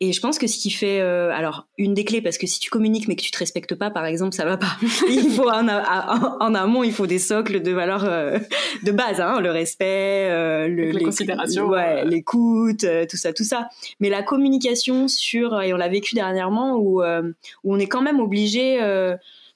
Et 0.00 0.12
je 0.12 0.20
pense 0.20 0.38
que 0.38 0.46
ce 0.46 0.58
qui 0.58 0.70
fait, 0.70 1.00
euh, 1.00 1.30
alors 1.32 1.66
une 1.78 1.94
des 1.94 2.04
clés, 2.04 2.20
parce 2.20 2.38
que 2.38 2.46
si 2.46 2.60
tu 2.60 2.70
communiques 2.70 3.08
mais 3.08 3.16
que 3.16 3.22
tu 3.22 3.30
te 3.30 3.38
respectes 3.38 3.74
pas, 3.74 3.90
par 3.90 4.04
exemple, 4.04 4.34
ça 4.34 4.44
va 4.44 4.56
pas. 4.56 4.76
il 5.08 5.30
faut 5.30 5.48
en, 5.48 5.68
en, 5.68 6.54
amont, 6.54 6.84
il 6.84 6.92
faut 6.92 7.06
des 7.06 7.18
socles 7.18 7.62
de 7.62 7.72
valeurs 7.72 8.04
euh, 8.04 8.38
de 8.82 8.92
base, 8.92 9.20
hein, 9.20 9.40
le 9.40 9.50
respect, 9.50 10.28
euh, 10.30 10.68
le, 10.68 10.90
les, 10.90 11.04
considérations, 11.04 11.68
ouais, 11.68 12.04
l'écoute, 12.04 12.84
tout 13.08 13.16
ça, 13.16 13.32
tout 13.32 13.44
ça. 13.44 13.68
Mais 14.00 14.10
la 14.10 14.22
communication 14.22 15.08
sur, 15.08 15.60
et 15.62 15.72
on 15.72 15.76
l'a 15.76 15.88
vécu 15.88 16.14
dernièrement, 16.14 16.76
où, 16.76 17.02
où 17.02 17.74
on 17.74 17.78
est 17.78 17.88
quand 17.88 18.02
même 18.02 18.20
obligé. 18.20 18.78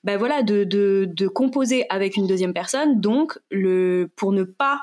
ben 0.05 0.17
voilà, 0.17 0.43
de, 0.43 0.65
de, 0.65 1.07
de 1.11 1.29
composer 1.29 1.85
avec 1.91 2.17
une 2.17 2.27
deuxième 2.27 2.55
personne, 2.55 3.01
donc 3.01 3.39
le, 3.51 4.09
pour 4.17 4.33
ne 4.33 4.45
pas 4.45 4.81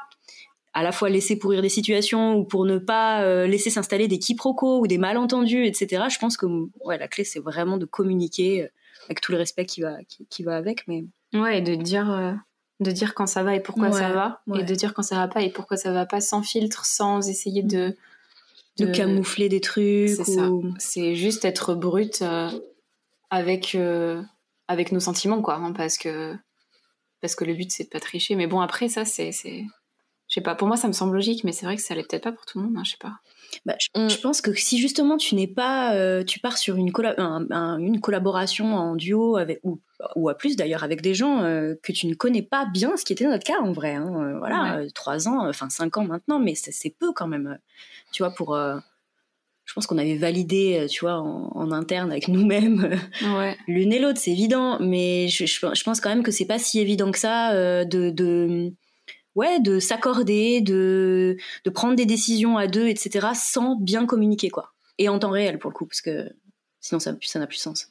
à 0.78 0.84
la 0.84 0.92
fois 0.92 1.10
laisser 1.10 1.40
pourrir 1.40 1.64
des 1.64 1.70
situations 1.70 2.36
ou 2.36 2.44
pour 2.44 2.64
ne 2.64 2.78
pas 2.78 3.24
euh, 3.24 3.48
laisser 3.48 3.72
s'installer 3.72 4.08
des 4.08 4.20
quiproquos 4.20 4.80
ou 4.80 4.86
des 4.86 5.00
malentendus, 5.00 5.66
etc. 5.66 6.04
Je 6.08 6.20
pense 6.20 6.38
que 6.38 6.46
ouais, 6.86 7.00
la 7.00 7.08
clé, 7.08 7.24
c'est 7.24 7.40
vraiment 7.40 7.78
de 7.78 7.86
communiquer 7.86 8.62
euh, 8.62 8.68
avec 9.06 9.20
tout 9.20 9.32
le 9.32 9.40
respect 9.40 9.66
qui 9.66 9.82
va, 9.82 9.96
qui, 10.30 10.44
va 10.44 10.56
avec. 10.56 10.88
Mais... 10.88 11.06
Ouais, 11.34 11.58
et 11.58 11.62
de 11.62 11.74
dire, 11.74 12.12
euh, 12.12 12.34
de 12.80 12.92
dire 12.92 13.16
quand 13.16 13.26
ça 13.26 13.42
va 13.42 13.56
et 13.56 13.60
pourquoi 13.60 13.92
ça 13.92 14.12
va, 14.12 14.44
et 14.56 14.64
de 14.64 14.76
dire 14.76 14.94
quand 14.94 15.02
ça 15.02 15.16
va 15.16 15.28
pas 15.28 15.42
et 15.42 15.50
pourquoi 15.50 15.78
ça 15.78 15.92
va 15.92 16.06
pas 16.06 16.22
sans 16.22 16.44
filtre, 16.44 16.86
sans 16.86 17.28
essayer 17.28 17.64
de... 17.64 17.96
De, 18.78 18.86
camoufler 18.86 19.50
des 19.50 19.62
trucs. 19.62 20.10
C'est 20.10 20.24
ça. 20.24 20.52
C'est 20.78 21.16
juste 21.16 21.44
être 21.46 21.74
brut 21.74 22.24
avec, 23.32 23.76
avec 24.68 24.92
nos 24.92 25.00
sentiments, 25.00 25.42
quoi. 25.42 25.56
Hein, 25.56 25.74
parce, 25.74 25.98
que, 25.98 26.36
parce 27.20 27.34
que 27.34 27.46
le 27.46 27.56
but, 27.56 27.72
c'est 27.72 27.86
de 27.86 27.90
pas 27.90 28.00
tricher. 28.00 28.36
Mais 28.36 28.46
bon, 28.46 28.60
après, 28.60 28.88
ça, 28.88 29.04
c'est 29.04 29.32
sais 30.38 30.44
pas, 30.44 30.56
pour 30.56 30.68
moi 30.68 30.78
ça 30.78 30.88
me 30.88 30.94
semble 30.94 31.16
logique, 31.16 31.44
mais 31.44 31.52
c'est 31.52 31.66
vrai 31.66 31.76
que 31.76 31.82
ça 31.82 31.94
allait 31.94 32.04
peut-être 32.04 32.24
pas 32.24 32.32
pour 32.32 32.46
tout 32.46 32.60
le 32.60 32.66
monde, 32.66 32.76
hein, 32.78 32.84
je 32.84 32.92
sais 32.92 32.98
pas. 33.00 33.20
Bah, 33.66 33.76
mm. 33.96 34.10
je, 34.10 34.18
pense 34.20 34.42
que 34.42 34.54
si 34.54 34.78
justement 34.78 35.18
tu 35.18 35.36
n'es 35.36 35.48
pas, 35.48 35.96
euh, 35.96 36.24
tu 36.24 36.40
pars 36.40 36.58
sur 36.58 36.76
une, 36.76 36.92
une 36.92 38.00
collaboration 38.02 38.76
en 38.76 38.96
duo 38.96 39.38
avec 39.38 39.60
ou, 39.64 39.80
ou 40.16 40.30
à 40.30 40.38
plus 40.38 40.56
d'ailleurs 40.56 40.84
avec 40.84 41.02
des 41.02 41.14
gens 41.14 41.42
euh, 41.42 41.76
que 41.82 41.92
tu 41.92 42.08
ne 42.08 42.14
connais 42.14 42.42
pas 42.42 42.66
bien, 42.66 42.98
ce 42.98 43.06
qui 43.06 43.14
était 43.14 43.26
notre 43.26 43.44
cas 43.44 43.60
en 43.62 43.72
vrai. 43.72 43.96
Hein, 43.96 44.14
euh, 44.16 44.38
voilà, 44.38 44.82
trois 44.94 45.28
ans, 45.28 45.48
enfin 45.48 45.70
cinq 45.70 45.98
ans 45.98 46.06
maintenant, 46.06 46.40
mais 46.40 46.56
c'est 46.56 46.96
peu 46.98 47.14
quand 47.14 47.28
même. 47.28 47.58
tu 48.12 48.24
vois, 48.24 48.32
pour 48.32 48.58
je 48.58 49.74
pense 49.74 49.86
qu'on 49.86 49.98
avait 49.98 50.16
validé, 50.16 50.88
tu 50.90 51.02
vois, 51.02 51.20
en, 51.20 51.72
interne 51.72 52.12
avec 52.12 52.28
nous-mêmes, 52.30 52.98
l'une 53.68 53.92
et 53.92 54.00
l'autre, 54.00 54.20
c'est 54.20 54.32
évident, 54.32 54.78
mais 54.80 55.28
je, 55.28 55.46
je, 55.46 55.84
pense 55.84 56.00
quand 56.00 56.10
même 56.10 56.24
que 56.24 56.32
c'est 56.32 56.46
pas 56.46 56.60
si 56.60 56.80
évident 56.80 57.12
que 57.12 57.20
ça 57.20 57.84
de, 57.84 58.10
de, 58.10 58.72
ouais, 59.38 59.60
de 59.60 59.80
s'accorder, 59.80 60.62
de, 60.62 61.38
de 61.64 61.70
prendre 61.70 61.96
des 61.96 62.06
décisions 62.06 62.58
à 62.58 62.68
deux, 62.68 62.88
etc., 62.88 63.28
sans 63.34 63.76
bien 63.76 64.06
communiquer, 64.06 64.50
quoi. 64.50 64.74
Et 64.98 65.08
en 65.08 65.20
temps 65.20 65.30
réel, 65.30 65.60
pour 65.60 65.70
le 65.70 65.76
coup, 65.76 65.86
parce 65.86 66.02
que 66.02 66.30
sinon, 66.82 67.00
ça 67.00 67.12
n'a 67.12 67.48
plus 67.48 67.58
sens. 67.58 67.90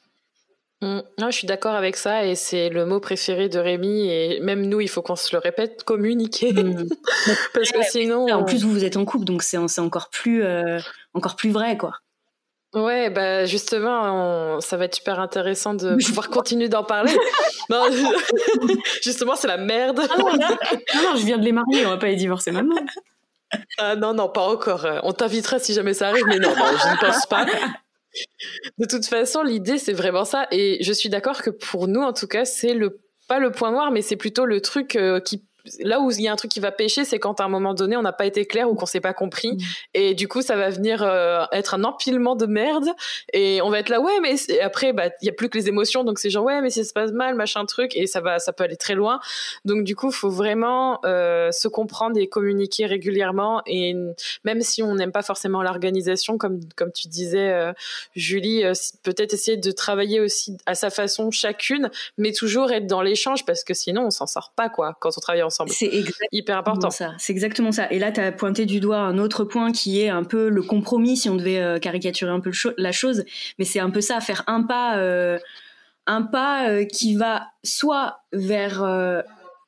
Mmh. 0.81 0.99
Non, 1.17 1.31
je 1.31 1.37
suis 1.37 1.47
d'accord 1.47 1.73
avec 1.73 1.95
ça 1.95 2.25
et 2.25 2.35
c'est 2.35 2.69
le 2.69 2.85
mot 2.85 2.99
préféré 2.99 3.49
de 3.49 3.57
Rémi 3.57 4.07
et 4.09 4.39
même 4.41 4.67
nous, 4.67 4.79
il 4.79 4.87
faut 4.87 5.01
qu'on 5.01 5.15
se 5.15 5.35
le 5.35 5.39
répète, 5.39 5.83
communiquer. 5.83 6.53
Mmh. 6.53 6.87
Parce 7.53 7.71
que 7.71 7.81
sinon... 7.83 8.27
En 8.31 8.43
plus, 8.43 8.63
vous, 8.63 8.71
vous 8.71 8.83
êtes 8.83 8.97
en 8.97 9.05
couple, 9.05 9.25
donc 9.25 9.41
c'est 9.41 9.57
encore, 9.57 10.09
plus, 10.11 10.43
euh, 10.43 10.79
encore 11.13 11.35
plus 11.35 11.49
vrai, 11.49 11.77
quoi. 11.77 11.93
Ouais, 12.77 13.09
bah 13.09 13.45
justement, 13.45 14.61
ça 14.61 14.77
va 14.77 14.85
être 14.85 14.95
super 14.95 15.19
intéressant 15.19 15.73
de 15.73 15.95
pouvoir 16.05 16.29
continuer 16.29 16.69
d'en 16.69 16.83
parler. 16.83 17.11
justement, 19.01 19.35
c'est 19.35 19.47
la 19.47 19.57
merde. 19.57 19.99
Ah 20.09 20.17
non, 20.17 20.37
non, 20.37 21.15
je 21.15 21.25
viens 21.25 21.39
de 21.39 21.43
les 21.43 21.51
marier, 21.51 21.85
on 21.85 21.89
va 21.89 21.97
pas 21.97 22.07
les 22.07 22.15
divorcer 22.15 22.51
maintenant. 22.51 22.75
Ah 23.77 23.95
non, 23.95 24.13
non, 24.13 24.27
pas 24.27 24.41
encore. 24.41 24.85
On 25.03 25.13
t'invitera 25.13 25.57
si 25.57 25.73
jamais 25.73 25.93
ça 25.93 26.09
arrive, 26.09 26.25
mais 26.27 26.37
non, 26.37 26.49
je 26.49 26.61
ne 26.91 26.99
pense 26.99 27.25
pas. 27.27 27.45
De 28.77 28.85
toute 28.85 29.05
façon, 29.05 29.41
l'idée, 29.41 29.77
c'est 29.77 29.93
vraiment 29.93 30.25
ça. 30.25 30.47
Et 30.51 30.83
je 30.83 30.91
suis 30.91 31.07
d'accord 31.07 31.41
que 31.41 31.49
pour 31.49 31.87
nous, 31.87 32.01
en 32.01 32.11
tout 32.11 32.27
cas, 32.27 32.43
c'est 32.43 32.73
le 32.73 32.99
pas 33.29 33.39
le 33.39 33.51
point 33.51 33.71
noir, 33.71 33.89
mais 33.91 34.01
c'est 34.01 34.17
plutôt 34.17 34.45
le 34.45 34.59
truc 34.59 34.97
euh, 34.97 35.21
qui 35.21 35.46
là 35.79 35.99
où 35.99 36.11
il 36.11 36.21
y 36.21 36.27
a 36.27 36.33
un 36.33 36.35
truc 36.35 36.51
qui 36.51 36.59
va 36.59 36.71
pêcher, 36.71 37.05
c'est 37.05 37.19
quand 37.19 37.39
à 37.39 37.43
un 37.43 37.49
moment 37.49 37.73
donné, 37.73 37.97
on 37.97 38.01
n'a 38.01 38.13
pas 38.13 38.25
été 38.25 38.45
clair 38.45 38.69
ou 38.69 38.75
qu'on 38.75 38.85
s'est 38.85 39.01
pas 39.01 39.13
compris. 39.13 39.53
Mm. 39.53 39.57
Et 39.93 40.13
du 40.13 40.27
coup, 40.27 40.41
ça 40.41 40.55
va 40.55 40.69
venir 40.69 41.03
euh, 41.03 41.45
être 41.51 41.73
un 41.73 41.83
empilement 41.83 42.35
de 42.35 42.45
merde. 42.45 42.89
Et 43.33 43.61
on 43.61 43.69
va 43.69 43.79
être 43.79 43.89
là, 43.89 43.99
ouais, 43.99 44.19
mais 44.21 44.35
après, 44.61 44.93
bah, 44.93 45.09
il 45.21 45.25
y 45.25 45.29
a 45.29 45.33
plus 45.33 45.49
que 45.49 45.57
les 45.57 45.67
émotions. 45.67 46.03
Donc 46.03 46.19
c'est 46.19 46.29
genre, 46.29 46.45
ouais, 46.45 46.61
mais 46.61 46.69
si 46.69 46.83
ça 46.83 46.89
se 46.89 46.93
passe 46.93 47.11
mal, 47.11 47.35
machin 47.35 47.65
truc. 47.65 47.95
Et 47.95 48.07
ça 48.07 48.21
va, 48.21 48.39
ça 48.39 48.53
peut 48.53 48.63
aller 48.63 48.77
très 48.77 48.95
loin. 48.95 49.19
Donc 49.65 49.83
du 49.83 49.95
coup, 49.95 50.11
faut 50.11 50.29
vraiment 50.29 50.99
euh, 51.05 51.51
se 51.51 51.67
comprendre 51.67 52.17
et 52.17 52.27
communiquer 52.27 52.85
régulièrement. 52.85 53.61
Et 53.65 53.95
même 54.43 54.61
si 54.61 54.83
on 54.83 54.95
n'aime 54.95 55.11
pas 55.11 55.23
forcément 55.23 55.61
l'organisation, 55.63 56.37
comme, 56.37 56.59
comme 56.75 56.91
tu 56.91 57.07
disais, 57.07 57.51
euh, 57.51 57.73
Julie, 58.15 58.63
peut-être 59.03 59.33
essayer 59.33 59.57
de 59.57 59.71
travailler 59.71 60.19
aussi 60.19 60.57
à 60.65 60.75
sa 60.75 60.89
façon 60.89 61.31
chacune, 61.31 61.89
mais 62.17 62.31
toujours 62.31 62.71
être 62.71 62.87
dans 62.87 63.01
l'échange 63.01 63.45
parce 63.45 63.63
que 63.63 63.73
sinon, 63.73 64.05
on 64.05 64.11
s'en 64.11 64.27
sort 64.27 64.51
pas, 64.55 64.69
quoi, 64.69 64.95
quand 64.99 65.09
on 65.17 65.21
travaille 65.21 65.43
ensemble. 65.43 65.56
C'est 65.67 65.91
hyper 66.31 66.57
important. 66.57 66.89
Ça. 66.89 67.13
C'est 67.17 67.33
exactement 67.33 67.71
ça. 67.71 67.91
Et 67.91 67.99
là, 67.99 68.11
tu 68.11 68.19
as 68.19 68.31
pointé 68.31 68.65
du 68.65 68.79
doigt 68.79 68.99
un 68.99 69.17
autre 69.17 69.43
point 69.43 69.71
qui 69.71 70.01
est 70.01 70.09
un 70.09 70.23
peu 70.23 70.49
le 70.49 70.61
compromis, 70.61 71.17
si 71.17 71.29
on 71.29 71.35
devait 71.35 71.59
euh, 71.59 71.79
caricaturer 71.79 72.31
un 72.31 72.39
peu 72.39 72.51
la 72.77 72.91
chose. 72.91 73.23
Mais 73.57 73.65
c'est 73.65 73.79
un 73.79 73.89
peu 73.89 74.01
ça, 74.01 74.19
faire 74.19 74.43
un 74.47 74.63
pas, 74.63 74.97
euh, 74.97 75.39
un 76.05 76.21
pas 76.21 76.69
euh, 76.69 76.85
qui 76.85 77.15
va 77.15 77.47
soit 77.63 78.21
vers 78.31 78.85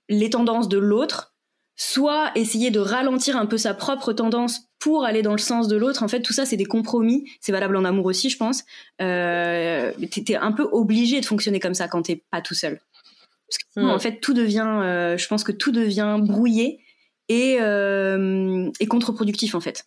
les 0.10 0.30
tendances 0.30 0.70
de 0.70 0.78
l'autre, 0.78 1.34
soit 1.76 2.32
essayer 2.36 2.72
de 2.72 2.80
ralentir 2.80 3.38
un 3.38 3.46
peu 3.46 3.58
sa 3.58 3.74
propre 3.74 4.12
tendance 4.12 4.70
pour 4.80 5.06
aller 5.06 5.22
dans 5.22 5.32
le 5.32 5.38
sens 5.38 5.68
de 5.68 5.78
l'autre. 5.78 6.04
En 6.04 6.08
fait, 6.08 6.22
tout 6.22 6.34
ça, 6.34 6.46
c'est 6.46 6.58
des 6.58 6.66
compromis. 6.66 7.30
C'est 7.42 7.52
valable 7.52 7.76
en 7.78 7.86
amour 7.86 8.06
aussi, 8.06 8.30
je 8.30 8.38
pense. 8.38 8.64
Euh, 9.02 9.92
t'es 10.10 10.36
un 10.36 10.52
peu 10.52 10.68
obligé 10.72 11.22
de 11.22 11.26
fonctionner 11.26 11.60
comme 11.60 11.74
ça 11.74 11.88
quand 11.88 12.04
t'es 12.04 12.24
pas 12.32 12.42
tout 12.42 12.54
seul. 12.54 12.80
Parce 13.76 13.88
en 13.88 14.00
fait, 14.00 14.20
tout 14.20 14.34
devient, 14.34 14.82
euh, 14.84 15.18
je 15.18 15.28
pense 15.28 15.44
que 15.44 15.52
tout 15.52 15.72
devient 15.72 16.18
brouillé 16.20 16.84
et, 17.28 17.58
euh, 17.60 18.70
et 18.80 18.88
contre-productif, 18.88 19.56
en 19.56 19.60
fait. 19.60 19.86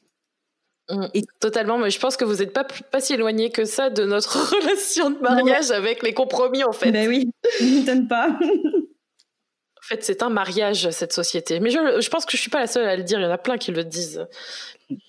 Mm. 0.90 1.06
Et... 1.14 1.24
Totalement, 1.40 1.78
mais 1.78 1.90
je 1.90 1.98
pense 1.98 2.16
que 2.16 2.24
vous 2.24 2.36
n'êtes 2.36 2.52
pas, 2.52 2.64
pas 2.64 3.00
si 3.00 3.14
éloigné 3.14 3.50
que 3.50 3.64
ça 3.64 3.90
de 3.90 4.04
notre 4.04 4.50
relation 4.56 5.10
de 5.10 5.18
mariage 5.18 5.70
avec 5.70 6.02
les 6.02 6.14
compromis, 6.14 6.64
en 6.64 6.72
fait. 6.72 6.92
Ben 6.92 7.08
oui, 7.08 7.30
ne 7.60 7.78
m'étonne 7.78 8.08
pas. 8.08 8.28
en 8.40 9.82
fait, 9.82 10.04
c'est 10.04 10.22
un 10.22 10.30
mariage, 10.30 10.90
cette 10.90 11.12
société. 11.12 11.60
Mais 11.60 11.70
je, 11.70 12.00
je, 12.00 12.10
pense 12.10 12.24
que 12.24 12.36
je 12.36 12.42
suis 12.42 12.50
pas 12.50 12.60
la 12.60 12.66
seule 12.66 12.88
à 12.88 12.96
le 12.96 13.02
dire, 13.02 13.18
il 13.18 13.22
y 13.22 13.26
en 13.26 13.30
a 13.30 13.38
plein 13.38 13.58
qui 13.58 13.72
le 13.72 13.84
disent. 13.84 14.26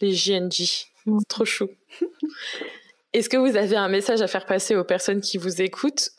Les 0.01 0.13
JNJ. 0.13 0.87
Mm. 1.05 1.19
trop 1.27 1.45
chou. 1.45 1.69
Est-ce 3.13 3.29
que 3.29 3.37
vous 3.37 3.55
avez 3.57 3.75
un 3.75 3.89
message 3.89 4.21
à 4.21 4.27
faire 4.27 4.45
passer 4.45 4.75
aux 4.75 4.83
personnes 4.83 5.21
qui 5.21 5.37
vous 5.37 5.61
écoutent 5.61 6.09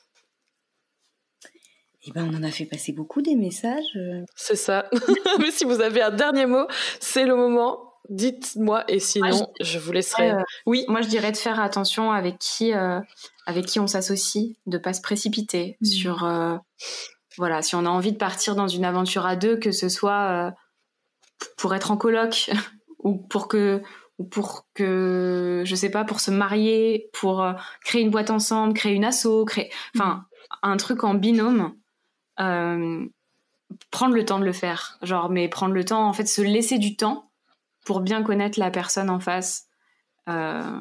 eh 2.07 2.13
ben, 2.13 2.29
on 2.31 2.37
en 2.37 2.43
a 2.43 2.51
fait 2.51 2.67
passer 2.67 2.93
beaucoup 2.93 3.23
des 3.23 3.35
messages. 3.35 3.97
Euh. 3.97 4.25
C'est 4.37 4.57
ça. 4.57 4.89
Mais 5.39 5.51
si 5.51 5.65
vous 5.65 5.81
avez 5.81 6.03
un 6.03 6.11
dernier 6.11 6.47
mot, 6.47 6.67
c'est 7.01 7.25
le 7.25 7.35
moment. 7.35 7.91
Dites-moi 8.11 8.85
et 8.89 8.99
sinon, 8.99 9.51
je, 9.61 9.79
vous 9.79 9.93
laisserai. 9.93 10.33
Euh, 10.33 10.43
oui. 10.67 10.85
Moi, 10.89 11.01
je 11.01 11.09
dirais 11.09 11.33
de 11.33 11.39
faire 11.39 11.59
attention 11.59 12.13
avec 12.13 12.39
qui, 12.39 12.75
euh, 12.75 13.01
avec 13.47 13.65
qui 13.65 13.81
on 13.81 13.87
s'associe, 13.87 14.57
de 14.67 14.77
pas 14.77 14.93
se 14.93 15.01
précipiter 15.01 15.79
mmh. 15.81 15.87
sur. 15.87 16.59
voilà, 17.39 17.63
si 17.63 17.75
on 17.75 17.87
a 17.87 17.89
envie 17.89 18.13
de 18.13 18.19
partir 18.19 18.57
dans 18.57 18.69
une 18.69 18.85
aventure 18.85 19.25
à 19.25 19.37
deux, 19.37 19.57
que 19.57 19.73
ce 19.73 19.89
soit 19.89 20.53
pour 21.57 21.75
être 21.75 21.91
en 21.91 21.97
coloc 21.97 22.51
ou 22.99 23.17
pour 23.17 23.49
que 23.49 23.81
ou 24.19 24.25
pour 24.25 24.67
que 24.75 25.63
je 25.65 25.75
sais 25.75 25.91
pas 25.91 26.05
pour 26.05 26.21
se 26.21 26.31
marier 26.31 27.09
pour 27.13 27.45
créer 27.85 28.01
une 28.01 28.11
boîte 28.11 28.31
ensemble 28.31 28.73
créer 28.73 28.95
une 28.95 29.05
asso 29.05 29.45
créer 29.45 29.73
enfin 29.97 30.25
un 30.63 30.77
truc 30.77 31.03
en 31.03 31.15
binôme 31.15 31.75
euh, 32.41 33.07
prendre 33.91 34.15
le 34.15 34.25
temps 34.25 34.39
de 34.39 34.45
le 34.45 34.53
faire. 34.53 34.99
Genre, 35.03 35.31
mais 35.31 35.49
prendre 35.49 35.75
le 35.75 35.85
temps, 35.85 36.07
en 36.07 36.13
fait, 36.13 36.27
se 36.27 36.43
laisser 36.43 36.79
du 36.79 36.97
temps 36.97 37.31
pour 37.85 38.01
bien 38.01 38.23
connaître 38.23 38.59
la 38.59 38.71
personne 38.71 39.11
en 39.11 39.21
face. 39.21 39.67
Euh, 40.29 40.81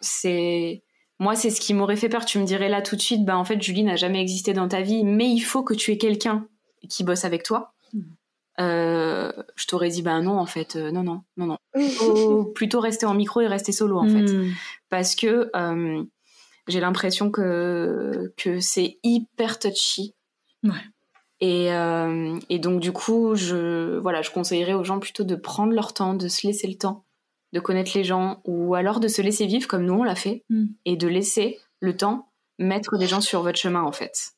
c'est 0.00 0.82
moi, 1.18 1.36
c'est 1.36 1.50
ce 1.50 1.60
qui 1.60 1.72
m'aurait 1.72 1.96
fait 1.96 2.08
peur. 2.08 2.24
Tu 2.24 2.38
me 2.38 2.44
dirais 2.44 2.68
là 2.68 2.82
tout 2.82 2.96
de 2.96 3.00
suite, 3.00 3.24
bah 3.24 3.36
en 3.36 3.44
fait, 3.44 3.62
Julie 3.62 3.84
n'a 3.84 3.96
jamais 3.96 4.20
existé 4.20 4.52
dans 4.52 4.66
ta 4.66 4.80
vie, 4.80 5.04
mais 5.04 5.28
il 5.28 5.40
faut 5.40 5.62
que 5.62 5.74
tu 5.74 5.92
aies 5.92 5.98
quelqu'un 5.98 6.48
qui 6.88 7.04
bosse 7.04 7.24
avec 7.24 7.44
toi. 7.44 7.74
je 8.58 9.66
t'aurais 9.68 9.88
dit 9.88 10.02
bah 10.02 10.20
non 10.20 10.38
en 10.38 10.46
fait 10.46 10.76
non 10.76 11.02
non 11.02 11.22
non 11.36 11.46
non 11.46 11.58
plutôt, 11.72 12.44
plutôt 12.44 12.80
rester 12.80 13.06
en 13.06 13.14
micro 13.14 13.40
et 13.40 13.46
rester 13.46 13.72
solo 13.72 13.98
en 13.98 14.08
fait 14.08 14.30
hmm. 14.30 14.52
parce 14.88 15.14
que 15.14 15.50
j'ai 16.68 16.80
l'impression 16.80 17.30
que 17.30 18.32
que 18.36 18.60
c'est 18.60 18.98
hyper 19.02 19.58
touchy 19.58 20.14
ouais. 20.64 20.70
et, 21.40 21.68
et 22.48 22.58
donc 22.58 22.80
du 22.80 22.92
coup 22.92 23.34
je 23.34 23.98
voilà 23.98 24.22
je 24.22 24.30
conseillerais 24.30 24.74
aux 24.74 24.84
gens 24.84 24.98
plutôt 24.98 25.24
de 25.24 25.34
prendre 25.34 25.72
leur 25.72 25.92
temps 25.92 26.14
de 26.14 26.28
se 26.28 26.46
laisser 26.46 26.66
le 26.66 26.76
temps 26.76 27.04
de 27.52 27.60
connaître 27.60 27.92
les 27.94 28.04
gens 28.04 28.40
ou 28.44 28.74
alors 28.74 29.00
de 29.00 29.08
se 29.08 29.22
laisser 29.22 29.46
vivre 29.46 29.68
comme 29.68 29.84
nous 29.84 29.94
on 29.94 30.04
l'a 30.04 30.14
fait 30.14 30.44
hmm. 30.48 30.66
et 30.84 30.96
de 30.96 31.08
laisser 31.08 31.60
le 31.80 31.96
temps 31.96 32.28
mettre 32.58 32.96
des 32.96 33.06
gens 33.06 33.20
sur 33.20 33.42
votre 33.42 33.58
chemin 33.58 33.82
en 33.82 33.92
fait. 33.92 34.32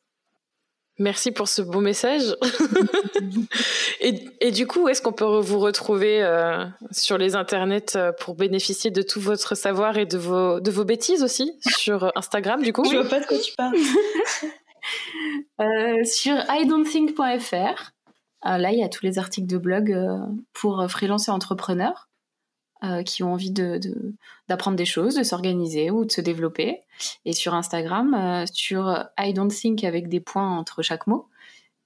Merci 0.99 1.33
pour 1.33 1.49
ce 1.49 1.61
beau 1.61 1.81
message. 1.81 2.37
et, 4.01 4.53
du 4.53 4.69
coup, 4.69 4.89
est-ce 4.89 5.03
qu'on 5.03 5.13
peut 5.13 5.25
vous 5.25 5.59
retrouver 5.59 6.23
euh, 6.23 6.65
sur 6.93 7.19
les 7.19 7.35
internets 7.35 7.97
euh, 7.97 8.13
pour 8.13 8.37
bénéficier 8.37 8.93
de 8.93 9.03
tout 9.03 9.21
votre 9.21 9.57
savoir 9.57 9.99
et 9.99 10.07
de 10.07 10.17
vos, 10.17 10.61
de 10.61 10.71
vos 10.71 10.85
bêtises 10.85 11.25
aussi 11.25 11.59
sur 11.81 12.13
Instagram 12.17 12.63
du 12.63 12.73
coup? 12.73 12.85
Je 12.85 12.97
vois 12.97 13.09
pas 13.09 13.19
de 13.19 13.27
quoi 13.27 13.39
tu 13.39 13.53
parles. 13.57 13.77
euh, 15.61 16.05
sur 16.05 16.37
idon'tthink.fr, 16.51 17.93
là 18.43 18.73
il 18.73 18.79
y 18.79 18.85
a 18.85 18.89
tous 18.89 19.05
les 19.05 19.19
articles 19.19 19.47
de 19.47 19.59
blog 19.59 19.93
euh, 19.93 20.19
pour 20.53 20.85
freelance 20.89 21.29
et 21.29 21.31
entrepreneurs. 21.31 22.09
Euh, 22.85 23.03
qui 23.03 23.23
ont 23.23 23.33
envie 23.33 23.51
d'apprendre 23.51 24.77
de, 24.77 24.83
des 24.83 24.85
choses, 24.85 25.15
de 25.15 25.23
s'organiser 25.23 25.91
ou 25.91 26.05
de 26.05 26.13
se 26.13 26.21
développer. 26.21 26.81
Et 27.25 27.33
sur 27.33 27.55
Instagram, 27.55 28.13
euh, 28.13 28.45
sur 28.53 29.07
I 29.19 29.33
don't 29.33 29.49
think 29.49 29.85
avec 29.85 30.09
des 30.09 30.21
points 30.21 30.59
entre 30.59 30.83
chaque 30.83 31.07
mot. 31.07 31.27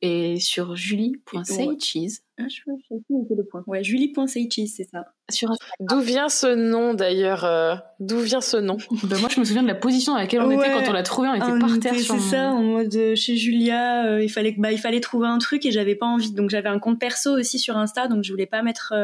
Et 0.01 0.39
sur 0.39 0.77
julie.saycheese. 0.77 2.21
Ah, 2.39 2.45
je 2.49 2.63
le 2.69 3.45
point. 3.45 3.65
Ouais, 3.67 3.83
julie.saycheese, 3.83 4.75
c'est 4.77 4.89
ça. 4.89 5.07
Sur 5.29 5.51
D'où 5.81 6.01
vient 6.01 6.29
ce 6.29 6.55
nom 6.55 6.95
d'ailleurs 6.95 7.45
euh, 7.45 7.75
D'où 7.99 8.21
vient 8.21 8.41
ce 8.41 8.57
nom 8.57 8.77
ben, 9.03 9.19
Moi, 9.19 9.29
je 9.29 9.41
me 9.41 9.45
souviens 9.45 9.63
de 9.63 9.69
la 9.69 9.75
position 9.75 10.13
dans 10.13 10.19
laquelle 10.19 10.43
on 10.43 10.51
était 10.53 10.71
quand 10.71 10.89
on 10.89 10.93
l'a 10.93 11.03
trouvé. 11.03 11.29
On 11.29 11.35
était 11.35 11.59
par 11.59 11.79
terre. 11.81 11.95
C'est 11.97 12.19
ça, 12.19 12.53
en 12.53 12.63
mode 12.63 13.15
chez 13.17 13.37
Julia, 13.37 14.21
il, 14.21 14.29
fallait, 14.29 14.55
bah, 14.57 14.71
il 14.71 14.79
fallait 14.79 15.01
trouver 15.01 15.27
un 15.27 15.39
truc 15.39 15.67
et 15.67 15.73
j'avais 15.73 15.97
pas 15.97 16.07
envie. 16.07 16.33
Donc 16.33 16.51
j'avais 16.51 16.69
un 16.69 16.79
compte 16.79 17.01
perso 17.01 17.37
aussi 17.37 17.59
sur 17.59 17.77
Insta, 17.77 18.07
donc 18.07 18.23
je 18.23 18.31
voulais 18.31 18.47
pas 18.47 18.63
mettre 18.63 18.95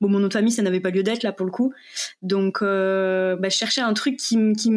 Bon, 0.00 0.08
mon 0.08 0.18
nom 0.18 0.28
de 0.28 0.32
famille, 0.32 0.52
ça 0.52 0.62
n'avait 0.62 0.80
pas 0.80 0.90
lieu 0.90 1.02
d'être 1.02 1.22
là 1.22 1.32
pour 1.32 1.44
le 1.44 1.52
coup. 1.52 1.74
Donc, 2.22 2.62
euh, 2.62 3.36
bah, 3.36 3.50
je 3.50 3.56
cherchais 3.56 3.82
un 3.82 3.92
truc 3.92 4.16
qui, 4.16 4.36
qui, 4.54 4.70